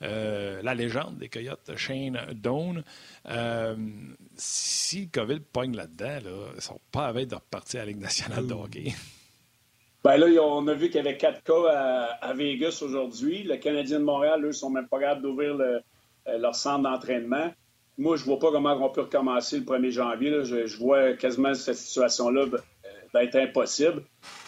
la 0.00 0.74
légende 0.74 1.18
des 1.18 1.28
Coyotes, 1.28 1.70
Shane 1.76 2.18
Doan. 2.32 2.82
si 4.36 5.02
le 5.02 5.08
COVID 5.12 5.40
pogne 5.52 5.76
là-dedans, 5.76 6.06
là, 6.06 6.46
ils 6.52 6.56
ne 6.56 6.60
sont 6.60 6.80
pas 6.90 7.08
à 7.08 7.12
de 7.12 7.34
repartir 7.34 7.80
à 7.80 7.84
la 7.84 7.90
Ligue 7.90 8.00
nationale 8.00 8.46
de 8.46 8.54
hockey. 8.54 8.94
Ben 10.04 10.16
là, 10.16 10.26
on 10.42 10.66
a 10.68 10.74
vu 10.74 10.86
qu'il 10.86 10.96
y 10.96 10.98
avait 11.00 11.16
quatre 11.16 11.42
cas 11.42 12.16
à, 12.20 12.32
Vegas 12.32 12.80
aujourd'hui. 12.82 13.42
Le 13.42 13.56
Canadien 13.56 13.98
de 13.98 14.04
Montréal, 14.04 14.44
eux, 14.44 14.52
sont 14.52 14.70
même 14.70 14.86
pas 14.86 15.00
capables 15.00 15.22
d'ouvrir 15.22 15.58
euh, 15.58 15.80
leur 16.38 16.54
centre 16.54 16.82
d'entraînement. 16.84 17.52
Moi, 17.96 18.16
je 18.16 18.24
vois 18.24 18.38
pas 18.38 18.52
comment 18.52 18.74
on 18.74 18.90
peut 18.90 19.02
recommencer 19.02 19.58
le 19.58 19.64
1er 19.64 19.90
janvier. 19.90 20.44
Je, 20.44 20.78
vois 20.78 21.14
quasiment 21.14 21.52
cette 21.54 21.74
situation-là 21.74 22.42
euh, 22.42 23.20
être 23.20 23.36
impossible. 23.36 24.04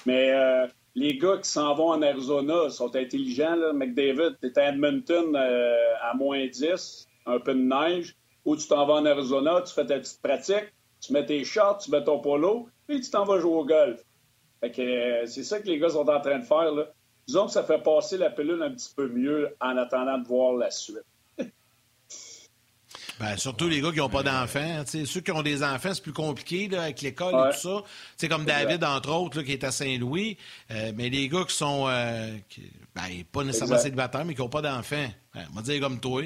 Mais 0.06 0.30
euh, 0.32 0.68
les 0.94 1.18
gars 1.18 1.38
qui 1.38 1.50
s'en 1.50 1.74
vont 1.74 1.88
en 1.88 2.02
Arizona 2.02 2.70
sont 2.70 2.94
intelligents. 2.94 3.56
Là. 3.56 3.72
McDavid, 3.72 4.36
tu 4.40 4.52
à 4.54 4.68
Edmonton 4.68 5.34
à 5.34 6.14
moins 6.14 6.46
10, 6.46 7.08
un 7.26 7.40
peu 7.40 7.54
de 7.54 7.60
neige. 7.60 8.14
Ou 8.44 8.56
tu 8.56 8.68
t'en 8.68 8.86
vas 8.86 8.94
en 8.94 9.04
Arizona, 9.04 9.60
tu 9.62 9.74
fais 9.74 9.84
ta 9.84 9.98
petite 9.98 10.22
pratique, 10.22 10.72
tu 11.00 11.12
mets 11.12 11.26
tes 11.26 11.44
shorts, 11.44 11.78
tu 11.78 11.90
mets 11.90 12.02
ton 12.02 12.20
polo, 12.20 12.68
puis 12.86 13.00
tu 13.00 13.10
t'en 13.10 13.24
vas 13.24 13.38
jouer 13.38 13.52
au 13.52 13.64
golf. 13.64 14.02
Euh, 14.62 15.26
c'est 15.26 15.44
ça 15.44 15.60
que 15.60 15.66
les 15.66 15.78
gars 15.78 15.90
sont 15.90 16.08
en 16.08 16.20
train 16.20 16.38
de 16.38 16.44
faire. 16.44 16.72
Là. 16.72 16.86
Disons 17.26 17.46
que 17.46 17.52
ça 17.52 17.64
fait 17.64 17.82
passer 17.82 18.18
la 18.18 18.30
pilule 18.30 18.62
un 18.62 18.70
petit 18.70 18.92
peu 18.94 19.08
mieux 19.08 19.54
en 19.60 19.76
attendant 19.76 20.18
de 20.18 20.26
voir 20.26 20.54
la 20.54 20.70
suite. 20.70 21.04
Ben, 23.18 23.36
surtout 23.36 23.68
les 23.68 23.82
gars 23.82 23.90
qui 23.90 23.98
n'ont 23.98 24.08
pas 24.08 24.22
d'enfants. 24.22 24.82
Ceux 24.86 25.20
qui 25.20 25.30
ont 25.30 25.42
des 25.42 25.62
enfants, 25.62 25.92
c'est 25.92 26.02
plus 26.02 26.14
compliqué 26.14 26.68
là, 26.68 26.84
avec 26.84 27.02
l'école 27.02 27.34
et 27.34 27.52
tout 27.52 27.60
ça. 27.60 27.82
C'est 28.16 28.30
comme 28.30 28.46
David, 28.46 28.82
entre 28.82 29.12
autres, 29.12 29.42
qui 29.42 29.52
est 29.52 29.62
à 29.62 29.70
Saint-Louis. 29.70 30.38
Euh, 30.70 30.92
mais 30.96 31.10
les 31.10 31.28
gars 31.28 31.44
qui 31.46 31.54
sont 31.54 31.84
euh, 31.86 32.34
ben, 32.94 33.02
pas 33.30 33.44
nécessairement 33.44 33.76
célibataires, 33.76 34.24
mais 34.24 34.34
qui 34.34 34.40
n'ont 34.40 34.48
pas 34.48 34.62
d'enfants. 34.62 35.10
Ben, 35.34 35.46
on 35.52 35.56
va 35.56 35.60
dire 35.60 35.82
comme 35.82 36.00
toi 36.00 36.22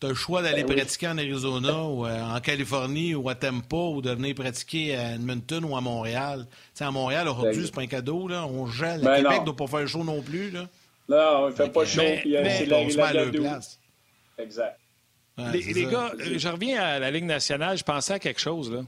tu 0.00 0.06
as 0.06 0.08
le 0.10 0.14
choix 0.14 0.42
d'aller 0.42 0.64
ben 0.64 0.76
pratiquer 0.76 1.08
en 1.08 1.18
Arizona 1.18 1.84
ou 1.84 2.06
euh, 2.06 2.22
en 2.22 2.40
Californie 2.40 3.14
ou 3.14 3.28
à 3.28 3.34
Tampa 3.34 3.76
ou 3.76 4.02
de 4.02 4.10
venir 4.10 4.34
pratiquer 4.34 4.94
à 4.96 5.14
Edmonton 5.14 5.64
ou 5.64 5.76
à 5.76 5.80
Montréal. 5.80 6.46
sais, 6.74 6.84
à 6.84 6.90
Montréal, 6.90 7.28
aujourd'hui, 7.28 7.60
ben 7.60 7.66
c'est 7.66 7.74
pas 7.74 7.82
un 7.82 7.86
cadeau. 7.86 8.28
Là. 8.28 8.46
On 8.46 8.66
gèle. 8.66 9.00
Ben 9.00 9.22
Québec 9.22 9.40
ne 9.40 9.44
doit 9.46 9.56
pas 9.56 9.66
faire 9.66 9.88
chaud 9.88 10.04
non 10.04 10.20
plus. 10.22 10.50
Là. 10.50 10.68
Non, 11.08 11.44
on 11.44 11.46
ne 11.48 11.52
fait 11.52 11.72
pas 11.72 11.84
chaud. 11.84 12.02
puis, 12.20 12.36
euh, 12.36 12.44
c'est 12.44 12.66
la, 12.66 12.90
se 12.90 13.14
la, 13.14 13.26
place. 13.26 13.80
Exact. 14.38 14.78
les, 15.38 15.86
gars, 15.86 16.12
je 16.18 16.48
reviens 16.48 16.82
à 16.82 16.98
la 16.98 17.10
Ligue 17.10 17.24
nationale. 17.24 17.78
Je 17.78 17.84
pensais 17.84 18.14
à 18.14 18.18
quelque 18.18 18.40
chose. 18.40 18.70
là. 18.70 18.82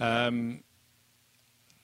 Euh, 0.00 0.54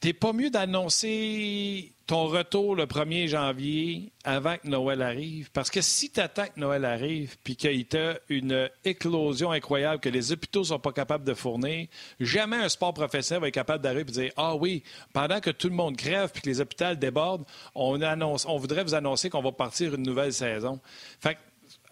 T'es 0.03 0.13
pas 0.13 0.33
mieux 0.33 0.51
d'annoncer 0.51 1.92
ton 2.07 2.27
retour 2.27 2.75
le 2.75 2.87
1er 2.87 3.29
janvier 3.29 4.13
avant 4.25 4.57
que 4.57 4.67
Noël 4.67 5.03
arrive? 5.03 5.51
Parce 5.53 5.71
que 5.71 5.81
si 5.81 6.11
tu 6.11 6.21
attends 6.21 6.47
que 6.47 6.59
Noël 6.59 6.85
arrive 6.85 7.37
puis 7.45 7.57
qu'il 7.57 7.73
y 7.73 7.97
a 7.97 8.19
une 8.29 8.69
éclosion 8.85 9.51
incroyable 9.51 10.01
que 10.01 10.09
les 10.09 10.33
hôpitaux 10.33 10.61
ne 10.61 10.67
sont 10.67 10.79
pas 10.79 10.93
capables 10.93 11.25
de 11.25 11.35
fournir, 11.35 11.87
jamais 12.21 12.57
un 12.57 12.69
sport 12.69 12.95
professionnel 12.95 13.41
va 13.43 13.49
être 13.49 13.55
capable 13.55 13.83
d'arriver 13.83 14.11
et 14.11 14.13
dire 14.13 14.33
Ah 14.37 14.55
oui, 14.55 14.83
pendant 15.13 15.41
que 15.41 15.51
tout 15.51 15.69
le 15.69 15.75
monde 15.75 15.97
crève 15.97 16.31
puis 16.33 16.43
que 16.43 16.49
les 16.49 16.61
hôpitaux 16.61 16.95
débordent, 16.95 17.45
on, 17.75 18.01
annonce, 18.03 18.47
on 18.47 18.57
voudrait 18.57 18.85
vous 18.85 18.95
annoncer 18.95 19.31
qu'on 19.31 19.43
va 19.43 19.53
partir 19.53 19.95
une 19.95 20.03
nouvelle 20.03 20.33
saison. 20.33 20.81
Fait 21.21 21.39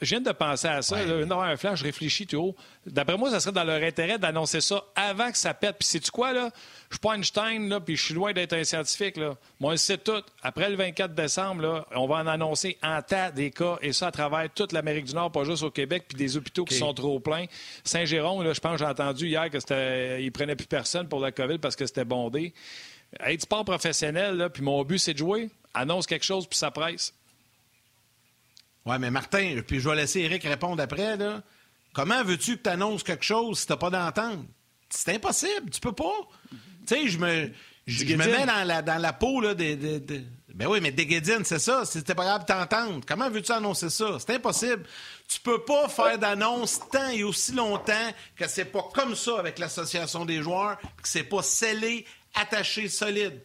je 0.01 0.11
viens 0.11 0.21
de 0.21 0.33
penser 0.33 0.69
à 0.69 0.83
ça. 0.83 0.97
Ouais. 0.97 1.27
Là, 1.27 1.37
un 1.37 1.57
flash, 1.57 1.81
je 1.81 1.85
réfléchis 1.85 2.27
tout 2.27 2.37
haut. 2.37 2.57
D'après 2.87 3.17
moi, 3.17 3.31
ça 3.31 3.41
serait 3.41 3.53
dans 3.53 3.65
leur 3.65 3.83
intérêt 3.83 4.19
d'annoncer 4.19 4.61
ça 4.61 4.83
avant 4.97 5.31
que 5.31 5.37
ça 5.37 5.53
pète. 5.53 5.77
Puis, 5.79 5.89
sais-tu 5.89 6.11
quoi, 6.11 6.33
là? 6.33 6.51
Je 6.89 6.97
suis 6.97 7.01
pas 7.01 7.15
Einstein, 7.15 7.69
là, 7.69 7.81
puis 7.81 7.97
je 7.97 8.05
suis 8.07 8.15
loin 8.15 8.33
d'être 8.33 8.53
un 8.55 8.65
scientifique, 8.65 9.17
là. 9.17 9.37
Moi, 9.61 9.77
c'est 9.77 10.03
tout. 10.03 10.23
Après 10.43 10.71
le 10.71 10.77
24 10.77 11.15
décembre, 11.15 11.63
là, 11.63 11.87
on 11.95 12.07
va 12.07 12.17
en 12.17 12.27
annoncer 12.27 12.79
en 12.83 13.01
tas 13.03 13.31
des 13.31 13.51
cas, 13.51 13.79
et 13.83 13.93
ça 13.93 14.09
à 14.09 14.11
travers 14.11 14.49
toute 14.55 14.73
l'Amérique 14.73 15.05
du 15.05 15.15
Nord, 15.15 15.31
pas 15.31 15.45
juste 15.45 15.63
au 15.63 15.71
Québec, 15.71 16.05
puis 16.09 16.17
des 16.17 16.37
hôpitaux 16.37 16.65
qui 16.65 16.75
sont 16.75 16.95
trop 16.95 17.21
pleins. 17.21 17.47
Saint-Jérôme, 17.85 18.43
là, 18.43 18.53
je 18.53 18.61
pense, 18.61 18.79
j'ai 18.79 18.87
entendu 18.87 19.29
hier 19.29 19.51
que 19.51 19.61
c'était, 19.61 20.23
ils 20.23 20.33
prenaient 20.33 20.57
plus 20.57 20.67
personne 20.67 21.09
pour 21.09 21.21
la 21.21 21.31
COVID 21.33 21.59
parce 21.59 21.77
que 21.77 21.87
c'était 21.87 22.05
bondé. 22.05 22.55
Être 23.21 23.43
sport 23.43 23.65
professionnel, 23.65 24.37
là, 24.37 24.49
puis 24.49 24.63
mon 24.63 24.83
but, 24.85 24.99
c'est 24.99 25.13
de 25.13 25.19
jouer. 25.19 25.51
Annonce 25.75 26.07
quelque 26.07 26.25
chose, 26.25 26.47
puis 26.47 26.59
ça 26.59 26.71
presse. 26.71 27.15
Oui, 28.87 28.97
mais 28.99 29.11
Martin, 29.11 29.61
puis 29.67 29.81
je 29.81 29.89
vais 29.89 29.97
laisser 29.97 30.21
Eric 30.21 30.43
répondre 30.45 30.83
après. 30.83 31.17
Là. 31.17 31.43
Comment 31.93 32.23
veux-tu 32.25 32.57
que 32.57 32.63
tu 32.63 32.71
annonces 32.71 33.03
quelque 33.03 33.25
chose 33.25 33.61
si 33.61 33.67
tu 33.67 33.73
n'as 33.73 33.77
pas 33.77 33.91
d'entente? 33.91 34.47
C'est 34.89 35.15
impossible. 35.15 35.71
Tu 35.71 35.81
peux 35.81 35.93
pas. 35.93 36.29
Tu 36.87 36.95
sais, 36.95 37.09
je 37.09 37.19
me, 37.19 37.51
je, 37.87 38.05
me 38.05 38.17
mets 38.17 38.47
dans 38.47 38.67
la, 38.67 38.83
dans 38.83 39.01
la 39.01 39.13
peau 39.13 39.41
là, 39.41 39.55
des, 39.55 39.77
Ben 40.55 40.67
oui, 40.67 40.81
mais 40.81 40.91
Deguedine, 40.91 41.45
c'est 41.45 41.59
ça. 41.59 41.85
C'était 41.85 42.15
pas 42.15 42.25
grave 42.25 42.43
de 42.43 42.47
t'entendre. 42.47 43.01
Comment 43.07 43.31
veux-tu 43.31 43.53
annoncer 43.53 43.91
ça? 43.91 44.19
C'est 44.19 44.35
impossible. 44.35 44.85
Tu 45.29 45.41
peux 45.41 45.63
pas 45.63 45.89
faire 45.89 46.19
d'annonce 46.19 46.81
tant 46.91 47.09
et 47.09 47.23
aussi 47.23 47.53
longtemps 47.53 48.11
que 48.37 48.49
c'est 48.49 48.65
pas 48.65 48.89
comme 48.95 49.15
ça 49.15 49.39
avec 49.39 49.59
l'association 49.59 50.25
des 50.25 50.43
joueurs, 50.43 50.79
que 50.81 51.09
c'est 51.09 51.25
pas 51.25 51.43
scellé, 51.43 52.05
attaché, 52.35 52.89
solide. 52.89 53.41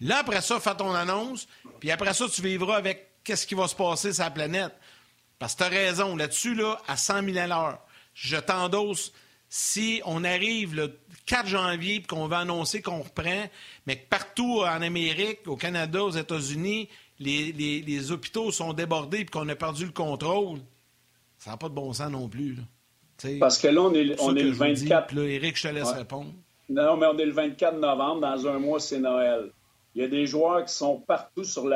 Là, 0.00 0.18
après 0.18 0.40
ça, 0.40 0.58
fais 0.58 0.74
ton 0.74 0.94
annonce, 0.94 1.46
puis 1.78 1.90
après 1.90 2.14
ça, 2.14 2.26
tu 2.28 2.40
vivras 2.40 2.76
avec 2.76 3.09
qu'est-ce 3.30 3.46
qui 3.46 3.54
va 3.54 3.68
se 3.68 3.76
passer 3.76 4.12
sur 4.12 4.24
la 4.24 4.30
planète. 4.30 4.72
Parce 5.38 5.54
que 5.54 5.58
tu 5.58 5.64
as 5.64 5.68
raison, 5.68 6.16
là-dessus, 6.16 6.56
là, 6.56 6.76
à 6.88 6.96
100 6.96 7.22
000 7.32 7.38
à 7.38 7.46
l'heure, 7.46 7.78
je 8.12 8.36
t'endosse. 8.36 9.12
Si 9.48 10.02
on 10.04 10.24
arrive 10.24 10.74
le 10.74 10.98
4 11.26 11.46
janvier 11.46 11.96
et 11.96 12.02
qu'on 12.02 12.26
va 12.26 12.40
annoncer 12.40 12.82
qu'on 12.82 13.02
reprend, 13.02 13.44
mais 13.86 13.98
que 13.98 14.08
partout 14.08 14.62
en 14.62 14.82
Amérique, 14.82 15.46
au 15.46 15.56
Canada, 15.56 16.02
aux 16.02 16.10
États-Unis, 16.10 16.88
les, 17.20 18.10
hôpitaux 18.10 18.50
sont 18.50 18.72
débordés 18.72 19.20
et 19.20 19.26
qu'on 19.26 19.48
a 19.48 19.54
perdu 19.54 19.86
le 19.86 19.92
contrôle, 19.92 20.58
ça 21.38 21.52
n'a 21.52 21.56
pas 21.56 21.68
de 21.68 21.74
bon 21.74 21.92
sens 21.92 22.10
non 22.10 22.28
plus. 22.28 22.56
Parce 23.38 23.58
que 23.58 23.68
là, 23.68 23.82
on 23.82 23.94
est, 23.94 24.20
on 24.20 24.34
est 24.34 24.42
le 24.42 24.50
24. 24.50 25.14
là, 25.14 25.22
Éric, 25.22 25.56
je 25.56 25.68
te 25.68 25.72
laisse 25.72 25.90
répondre. 25.92 26.32
Non, 26.68 26.96
mais 26.96 27.06
on 27.06 27.18
est 27.18 27.26
le 27.26 27.32
24 27.32 27.78
novembre. 27.78 28.22
Dans 28.22 28.46
un 28.48 28.58
mois, 28.58 28.80
c'est 28.80 28.98
Noël. 28.98 29.52
Il 29.94 30.02
y 30.02 30.04
a 30.04 30.08
des 30.08 30.26
joueurs 30.26 30.64
qui 30.64 30.72
sont 30.72 31.00
partout 31.00 31.44
sur, 31.44 31.68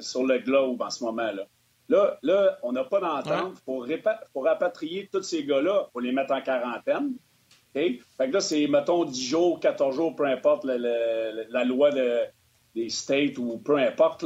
sur 0.00 0.24
le 0.24 0.38
globe 0.38 0.80
en 0.80 0.90
ce 0.90 1.04
moment-là. 1.04 1.46
Là, 1.88 2.18
là 2.22 2.58
on 2.62 2.72
n'a 2.72 2.84
pas 2.84 3.00
d'entente. 3.00 3.54
Il 3.68 4.02
faut, 4.32 4.40
rapatrier 4.40 5.08
tous 5.12 5.22
ces 5.22 5.44
gars-là 5.44 5.88
pour 5.92 6.00
les 6.00 6.12
mettre 6.12 6.32
en 6.32 6.40
quarantaine. 6.40 7.14
Fait 7.74 8.00
que 8.18 8.32
là, 8.32 8.40
c'est, 8.40 8.66
mettons, 8.66 9.04
10 9.04 9.28
jours, 9.28 9.60
14 9.60 9.94
jours, 9.94 10.16
peu 10.16 10.24
importe 10.24 10.64
la 10.64 11.64
loi 11.64 11.90
des 12.74 12.88
States 12.88 13.38
ou 13.38 13.58
peu 13.58 13.76
importe. 13.76 14.24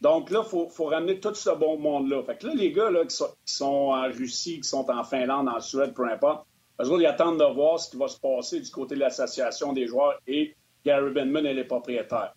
Donc 0.00 0.30
là, 0.30 0.44
il 0.44 0.68
faut, 0.70 0.84
ramener 0.84 1.18
tout 1.20 1.34
ce 1.34 1.50
bon 1.50 1.78
monde-là. 1.78 2.22
Fait 2.22 2.36
que 2.36 2.46
là, 2.46 2.54
les 2.54 2.70
gars 2.72 2.90
là, 2.90 3.04
qui, 3.04 3.16
sont, 3.44 3.64
en 3.64 4.06
Russie, 4.12 4.60
qui 4.60 4.68
sont 4.68 4.88
en 4.90 5.04
Finlande, 5.04 5.48
en 5.48 5.60
Suède, 5.60 5.94
peu 5.94 6.08
importe, 6.08 6.46
eux 6.80 6.88
autres, 6.88 7.00
ils 7.00 7.06
attendent 7.06 7.40
de 7.40 7.54
voir 7.54 7.80
ce 7.80 7.90
qui 7.90 7.96
va 7.96 8.06
se 8.08 8.20
passer 8.20 8.60
du 8.60 8.70
côté 8.70 8.94
de 8.94 9.00
l'association 9.00 9.72
des 9.72 9.86
joueurs 9.86 10.20
et 10.26 10.54
Gary 10.84 11.10
Benman 11.10 11.46
et 11.46 11.54
les 11.54 11.64
propriétaires. 11.64 12.34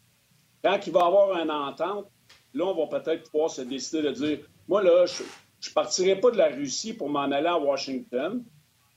Quand 0.64 0.80
il 0.86 0.93
va 0.93 0.99
y 0.99 1.03
avoir 1.03 1.38
une 1.38 1.51
entente, 1.51 2.07
là, 2.53 2.66
on 2.66 2.86
va 2.86 2.99
peut-être 2.99 3.30
pouvoir 3.30 3.49
se 3.49 3.62
décider 3.62 4.01
de 4.01 4.12
dire 4.12 4.39
Moi, 4.68 4.84
là, 4.84 5.05
je 5.05 5.24
ne 5.24 5.74
partirai 5.74 6.20
pas 6.20 6.32
de 6.32 6.38
la 6.38 6.47
Russie 6.47 6.93
pour 6.93 7.10
m'en 7.10 7.22
aller 7.22 7.47
à 7.47 7.57
Washington 7.57 8.43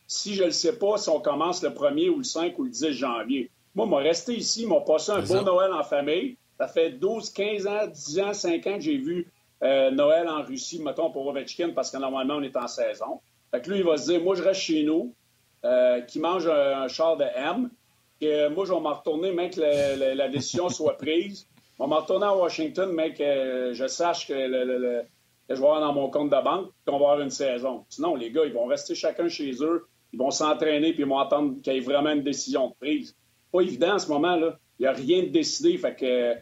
si 0.07 0.35
je 0.35 0.43
ne 0.43 0.47
le 0.47 0.53
sais 0.53 0.79
pas 0.79 0.99
si 0.99 1.09
on 1.09 1.21
commence 1.21 1.63
le 1.63 1.71
1er 1.71 2.11
ou 2.11 2.19
le 2.19 2.25
5 2.25 2.59
ou 2.59 2.65
le 2.65 2.71
10 2.71 2.91
janvier. 2.93 3.51
Moi, 3.75 3.87
je 3.91 4.09
rester 4.09 4.35
ici, 4.35 4.67
m'a 4.67 4.81
passé 4.81 5.13
un 5.13 5.23
beau 5.23 5.41
Noël 5.41 5.73
en 5.73 5.83
famille. 5.83 6.37
Ça 6.59 6.69
fait 6.69 6.91
12, 6.91 7.31
15 7.31 7.67
ans, 7.67 7.87
10 7.87 8.21
ans, 8.21 8.35
5 8.35 8.67
ans 8.67 8.75
que 8.75 8.81
j'ai 8.81 8.99
vu 8.99 9.31
euh, 9.63 9.91
Noël 9.91 10.29
en 10.29 10.43
Russie, 10.43 10.83
mettons, 10.83 11.11
pour 11.11 11.27
Ovechkin, 11.27 11.71
parce 11.71 11.91
que 11.91 11.97
normalement, 11.97 12.35
on 12.35 12.43
est 12.43 12.57
en 12.57 12.67
saison. 12.67 13.21
Fait 13.51 13.63
que 13.63 13.71
lui, 13.71 13.79
il 13.79 13.85
va 13.85 13.97
se 13.97 14.11
dire, 14.11 14.23
moi, 14.23 14.35
je 14.35 14.43
reste 14.43 14.61
chez 14.61 14.83
nous, 14.83 15.15
euh, 15.65 16.03
qui 16.03 16.21
mange 16.21 16.47
un, 16.47 16.89
char 16.89 17.17
de 17.17 17.25
M, 17.35 17.71
que 18.21 18.49
moi, 18.49 18.67
je 18.67 18.75
vais 18.75 18.81
m'en 18.81 18.95
retourner, 18.95 19.33
même 19.33 19.51
que 19.51 20.15
la 20.15 20.29
décision 20.29 20.69
soit 20.69 20.99
prise. 20.99 21.49
On 21.79 21.89
va 21.89 21.97
retourner 22.01 22.27
à 22.27 22.37
Washington, 22.37 22.93
mais 22.93 23.15
que 23.15 23.73
je 23.73 23.87
sache 23.87 24.29
que, 24.29 24.35
je 24.35 25.55
vais 25.55 25.67
avoir 25.67 25.81
dans 25.81 25.93
mon 25.93 26.11
compte 26.11 26.31
de 26.31 26.43
banque 26.43 26.71
qu'on 26.87 26.99
va 26.99 27.07
avoir 27.07 27.21
une 27.21 27.31
saison. 27.31 27.85
Sinon, 27.89 28.15
les 28.15 28.31
gars, 28.31 28.45
ils 28.45 28.53
vont 28.53 28.67
rester 28.67 28.95
chacun 28.95 29.29
chez 29.29 29.53
eux, 29.63 29.87
ils 30.13 30.19
vont 30.19 30.31
s'entraîner, 30.31 30.93
puis 30.93 31.03
ils 31.03 31.09
vont 31.09 31.19
attendre 31.19 31.61
qu'il 31.63 31.73
y 31.73 31.77
ait 31.77 31.81
vraiment 31.81 32.11
une 32.11 32.23
décision 32.23 32.69
de 32.69 32.75
prise. 32.75 33.17
Pas 33.51 33.61
évident 33.61 33.95
en 33.95 33.99
ce 33.99 34.09
moment-là. 34.11 34.59
Il 34.79 34.83
n'y 34.83 34.89
a 34.89 34.93
rien 34.93 35.23
de 35.23 35.29
décidé. 35.29 35.77
Fait 35.79 35.95
que 35.95 36.05
euh, 36.05 36.35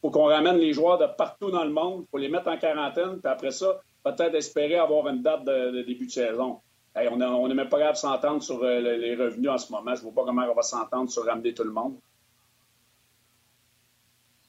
faut 0.00 0.10
qu'on 0.10 0.26
ramène 0.26 0.56
les 0.56 0.72
joueurs 0.72 0.98
de 0.98 1.06
partout 1.06 1.50
dans 1.50 1.64
le 1.64 1.70
monde, 1.70 2.04
faut 2.10 2.18
les 2.18 2.28
mettre 2.28 2.48
en 2.48 2.56
quarantaine, 2.56 3.20
puis 3.20 3.30
après 3.30 3.50
ça, 3.50 3.80
peut-être 4.04 4.34
espérer 4.34 4.76
avoir 4.76 5.08
une 5.08 5.22
date 5.22 5.44
de, 5.44 5.82
début 5.82 6.06
de 6.06 6.10
saison. 6.10 6.60
on 6.94 7.48
n'est 7.48 7.54
même 7.54 7.68
pas 7.68 7.78
capable 7.78 7.94
de 7.94 8.00
s'entendre 8.00 8.42
sur 8.42 8.62
euh, 8.62 8.80
les 8.80 9.14
revenus 9.14 9.50
en 9.50 9.58
ce 9.58 9.70
moment. 9.72 9.94
Je 9.94 10.00
ne 10.00 10.10
vois 10.10 10.14
pas 10.14 10.24
comment 10.24 10.42
on 10.50 10.54
va 10.54 10.62
s'entendre 10.62 11.10
sur 11.10 11.24
ramener 11.24 11.54
tout 11.54 11.64
le 11.64 11.72
monde. 11.72 11.96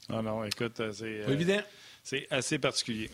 Non, 0.10 0.24
non, 0.24 0.44
écoute, 0.44 0.80
euh, 0.80 0.92
c'est. 0.92 1.06
Euh, 1.06 1.34
évident. 1.34 1.62
C'est 2.04 2.28
assez 2.32 2.58
particulier. 2.58 3.10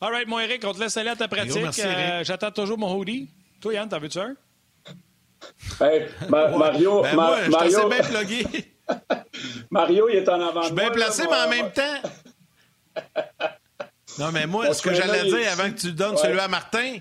All 0.00 0.12
right, 0.12 0.26
mon 0.26 0.40
Eric, 0.40 0.64
on 0.64 0.72
te 0.72 0.80
laisse 0.80 0.96
aller 0.96 1.10
à 1.10 1.16
ta 1.16 1.28
pratique. 1.28 1.78
Euh, 1.78 2.24
j'attends 2.24 2.50
toujours 2.50 2.78
mon 2.78 2.94
hoodie. 2.96 3.28
Toi, 3.60 3.74
Yann, 3.74 3.88
t'en 3.88 4.00
veux-tu 4.00 4.18
un? 4.18 4.34
Hey, 5.80 6.08
Mario, 6.28 7.02
ben 7.02 7.14
moi, 7.14 7.48
Mario... 7.48 7.88
bien 7.88 8.02
plugué. 8.02 8.46
Mario, 9.70 10.08
il 10.08 10.16
est 10.16 10.28
en 10.28 10.40
avant. 10.40 10.62
Je 10.62 10.66
suis 10.66 10.74
bien 10.74 10.90
placé, 10.90 11.22
mais 11.30 11.36
en 11.36 11.48
même 11.48 11.72
temps. 11.72 12.10
Non, 14.18 14.32
mais 14.32 14.46
moi, 14.46 14.74
ce 14.74 14.82
que 14.82 14.92
j'allais 14.92 15.24
dire 15.24 15.52
avant 15.52 15.70
que 15.70 15.78
tu 15.78 15.92
donnes 15.92 16.16
celui 16.16 16.40
à 16.40 16.48
Martin, 16.48 16.98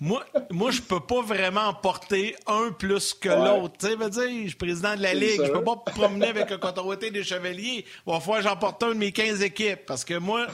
moi, 0.00 0.24
moi 0.50 0.70
je 0.70 0.82
peux 0.82 1.00
pas 1.00 1.22
vraiment 1.22 1.72
porter 1.74 2.36
un 2.46 2.70
plus 2.72 3.14
que 3.14 3.28
l'autre. 3.28 3.74
Tu 3.78 3.86
sais, 3.86 3.96
dire, 3.96 4.42
je 4.42 4.48
suis 4.48 4.56
président 4.56 4.94
de 4.94 5.02
la 5.02 5.14
Ligue, 5.14 5.42
je 5.44 5.50
peux 5.50 5.64
pas 5.64 5.76
promener 5.76 6.26
avec 6.26 6.50
un 6.50 6.58
coton 6.58 6.94
des 6.94 7.24
Chevaliers. 7.24 7.84
Il 8.06 8.12
va 8.12 8.20
falloir 8.20 8.38
que 8.38 8.48
j'en 8.48 8.56
porte 8.56 8.82
un 8.82 8.88
de 8.88 8.94
mes 8.94 9.12
15 9.12 9.42
équipes. 9.42 9.86
Parce 9.86 10.04
que 10.04 10.18
moi, 10.18 10.46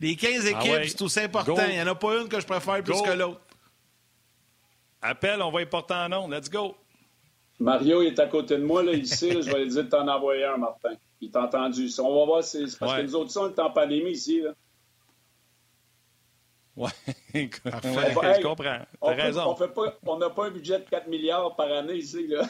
les 0.00 0.16
15 0.16 0.46
ah 0.46 0.50
équipes, 0.50 0.88
c'est 0.88 1.02
aussi 1.02 1.20
important. 1.20 1.62
Il 1.68 1.74
n'y 1.74 1.82
en 1.82 1.86
a 1.86 1.94
pas 1.94 2.20
une 2.20 2.28
que 2.28 2.40
je 2.40 2.46
préfère 2.46 2.82
plus 2.82 3.00
que 3.00 3.12
l'autre. 3.12 3.40
Appelle, 5.00 5.42
on 5.42 5.50
va 5.50 5.62
y 5.62 5.66
porter 5.66 5.94
en 5.94 6.08
nom. 6.08 6.28
Let's 6.28 6.48
go. 6.48 6.76
Mario 7.58 8.02
est 8.02 8.18
à 8.18 8.26
côté 8.26 8.56
de 8.56 8.62
moi, 8.62 8.82
là, 8.82 8.92
ici. 8.92 9.30
je 9.30 9.50
vais 9.50 9.64
lui 9.64 9.68
dire 9.68 9.84
de 9.84 9.88
t'en 9.88 10.06
envoyer 10.08 10.44
un, 10.44 10.56
Martin. 10.56 10.94
Il 11.20 11.30
t'a 11.30 11.42
entendu. 11.44 11.88
On 12.00 12.18
va 12.18 12.24
voir, 12.24 12.44
c'est 12.44 12.64
parce 12.78 12.96
que 12.96 13.02
nous 13.02 13.14
autres, 13.14 13.40
on 13.40 13.48
est 13.48 13.58
en 13.58 13.70
pandémie 13.70 14.10
ici. 14.10 14.40
Là. 14.40 14.52
Oui, 16.76 16.90
je 17.34 18.42
comprends. 18.42 18.78
T'as 19.00 19.14
raison. 19.14 19.56
on 20.06 20.18
n'a 20.18 20.30
pas 20.30 20.46
un 20.46 20.50
budget 20.50 20.78
de 20.78 20.84
4 20.88 21.06
milliards 21.06 21.54
par 21.54 21.70
année 21.70 21.96
ici. 21.96 22.26
Là. 22.26 22.42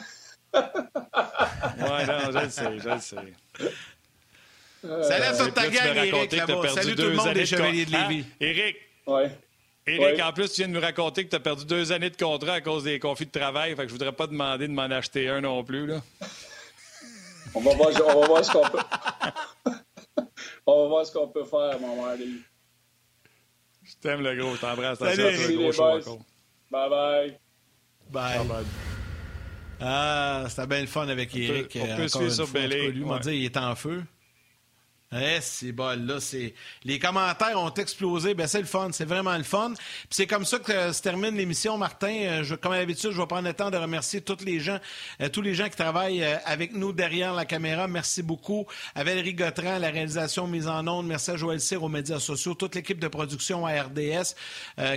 oui, 0.53 2.05
non, 2.07 2.31
je 2.31 2.43
le 2.43 2.49
sais, 2.49 2.79
je 2.79 2.89
le 2.89 2.99
sais. 2.99 3.15
Euh, 4.85 5.03
Salut 5.03 5.35
sur 5.35 5.53
ta 5.53 5.67
gang, 5.67 5.95
Eric, 5.95 6.31
là-bas. 6.31 6.69
Salut 6.69 6.95
tout 6.95 7.03
le 7.03 7.13
monde 7.13 7.33
des 7.33 7.45
Chevaliers 7.45 7.85
de 7.85 7.91
Lévis. 7.91 8.25
Ah, 8.29 8.45
Éric? 8.45 8.77
Oui. 9.07 9.23
Éric, 9.85 10.21
en 10.21 10.31
plus, 10.31 10.51
tu 10.51 10.61
viens 10.61 10.67
de 10.69 10.73
nous 10.73 10.81
raconter 10.81 11.25
que 11.25 11.29
tu 11.29 11.35
as 11.35 11.41
perdu 11.41 11.65
deux 11.65 11.91
années 11.91 12.09
de 12.09 12.17
contrat 12.17 12.53
à 12.53 12.61
cause 12.61 12.85
des 12.85 12.99
conflits 12.99 13.25
de 13.25 13.31
travail. 13.31 13.75
Fait 13.75 13.83
que 13.83 13.87
je 13.87 13.93
voudrais 13.93 14.13
pas 14.13 14.27
demander 14.27 14.67
de 14.67 14.73
m'en 14.73 14.83
acheter 14.83 15.27
un 15.27 15.41
non 15.41 15.63
plus. 15.63 15.87
Là. 15.87 16.01
on, 17.55 17.59
va 17.59 17.73
voir, 17.73 17.89
on 18.07 18.21
va 18.21 18.27
voir 18.27 18.45
ce 18.45 18.51
qu'on 18.51 18.69
peut. 18.69 18.79
on 20.65 20.83
va 20.83 20.87
voir 20.87 21.05
ce 21.05 21.11
qu'on 21.11 21.27
peut 21.27 21.45
faire, 21.45 21.79
mon 21.81 22.05
mari. 22.05 22.41
Je 23.93 24.07
t'aime, 24.07 24.21
le 24.21 24.35
gros. 24.35 24.55
Je 24.55 24.61
t'embrasse. 24.61 24.99
Salut, 24.99 25.37
Salut 25.37 25.57
les 25.57 25.71
boys. 25.71 25.99
Bye 26.71 26.89
bye. 26.89 27.37
Bye. 28.09 28.47
bye. 28.47 28.65
Ah, 29.79 30.45
c'était 30.47 30.67
bien 30.67 30.81
le 30.81 30.87
fun 30.87 31.07
avec 31.07 31.35
Eric. 31.35 31.77
On 31.81 31.95
peut, 31.95 32.07
suivre 32.07 32.31
sur 32.31 32.47
Bélé. 32.47 32.91
Lui 32.91 33.03
m'a 33.03 33.19
dit 33.19 33.35
il 33.35 33.45
est 33.45 33.57
en 33.57 33.75
feu. 33.75 34.03
Eh, 35.15 35.39
c'est 35.41 35.71
bon, 35.71 36.07
là, 36.07 36.19
c'est. 36.19 36.55
Les 36.83 36.97
commentaires 36.97 37.59
ont 37.59 37.73
explosé. 37.73 38.33
Ben, 38.33 38.47
c'est 38.47 38.61
le 38.61 38.65
fun. 38.65 38.89
C'est 38.91 39.05
vraiment 39.05 39.37
le 39.37 39.43
fun. 39.43 39.73
Puis 39.75 40.07
c'est 40.09 40.27
comme 40.27 40.45
ça 40.45 40.57
que 40.57 40.91
se 40.91 41.01
termine 41.01 41.35
l'émission, 41.35 41.77
Martin. 41.77 42.13
Euh, 42.13 42.43
je, 42.43 42.55
comme 42.55 42.71
d'habitude, 42.71 43.11
je 43.11 43.21
vais 43.21 43.27
prendre 43.27 43.47
le 43.47 43.53
temps 43.53 43.69
de 43.69 43.77
remercier 43.77 44.21
tous 44.21 44.43
les 44.43 44.59
gens, 44.59 44.79
euh, 45.21 45.29
tous 45.29 45.41
les 45.41 45.53
gens 45.53 45.69
qui 45.69 45.75
travaillent 45.75 46.23
euh, 46.23 46.37
avec 46.45 46.73
nous 46.73 46.93
derrière 46.93 47.33
la 47.33 47.45
caméra. 47.45 47.87
Merci 47.87 48.23
beaucoup 48.23 48.65
à 48.95 49.03
Valérie 49.03 49.35
Gautran, 49.35 49.77
la 49.77 49.91
réalisation 49.91 50.47
mise 50.47 50.67
en 50.67 50.87
onde. 50.87 51.05
Merci 51.05 51.31
à 51.31 51.37
Joël 51.37 51.59
Cyr 51.59 51.83
aux 51.83 51.89
médias 51.89 52.19
sociaux, 52.19 52.55
toute 52.55 52.73
l'équipe 52.73 52.99
de 52.99 53.07
production 53.07 53.65
à 53.67 53.83
RDS 53.83 54.35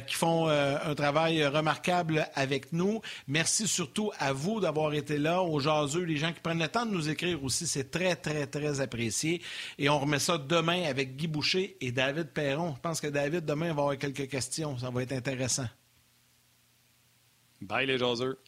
qui 0.07 0.15
font 0.15 0.49
un 0.49 0.95
travail 0.95 1.45
remarquable 1.45 2.27
avec 2.35 2.73
nous. 2.73 3.01
Merci 3.29 3.69
surtout 3.69 4.13
à 4.19 4.33
vous 4.33 4.61
d'avoir 4.61 4.95
été 4.95 5.19
là, 5.19 5.43
aux 5.43 5.61
jaseux, 5.61 6.03
les 6.03 6.17
gens 6.17 6.33
qui 6.33 6.41
prennent 6.41 6.63
le 6.63 6.69
temps 6.69 6.87
de 6.87 6.93
nous 6.93 7.09
écrire 7.09 7.43
aussi. 7.45 7.67
C'est 7.67 7.91
très, 7.91 8.17
très, 8.17 8.47
très 8.47 8.81
apprécié. 8.81 9.43
Et 9.79 9.89
on 9.89 10.06
remet 10.07 10.19
ça 10.19 10.39
demain 10.39 10.85
avec 10.85 11.17
Guy 11.17 11.27
Boucher 11.27 11.77
et 11.81 11.93
David 11.93 12.31
Perron. 12.33 12.75
Je 12.77 12.81
pense 12.81 13.01
que 13.01 13.09
David, 13.09 13.45
demain, 13.45 13.67
va 13.67 13.83
avoir 13.83 13.99
quelques 13.99 14.29
questions. 14.29 14.79
Ça 14.79 14.91
va 14.91 15.03
être 15.03 15.13
intéressant. 15.13 15.69
Bye 17.61 17.87
les 17.87 17.99
jaseux. 17.99 18.39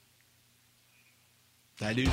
Salut. 1.79 2.09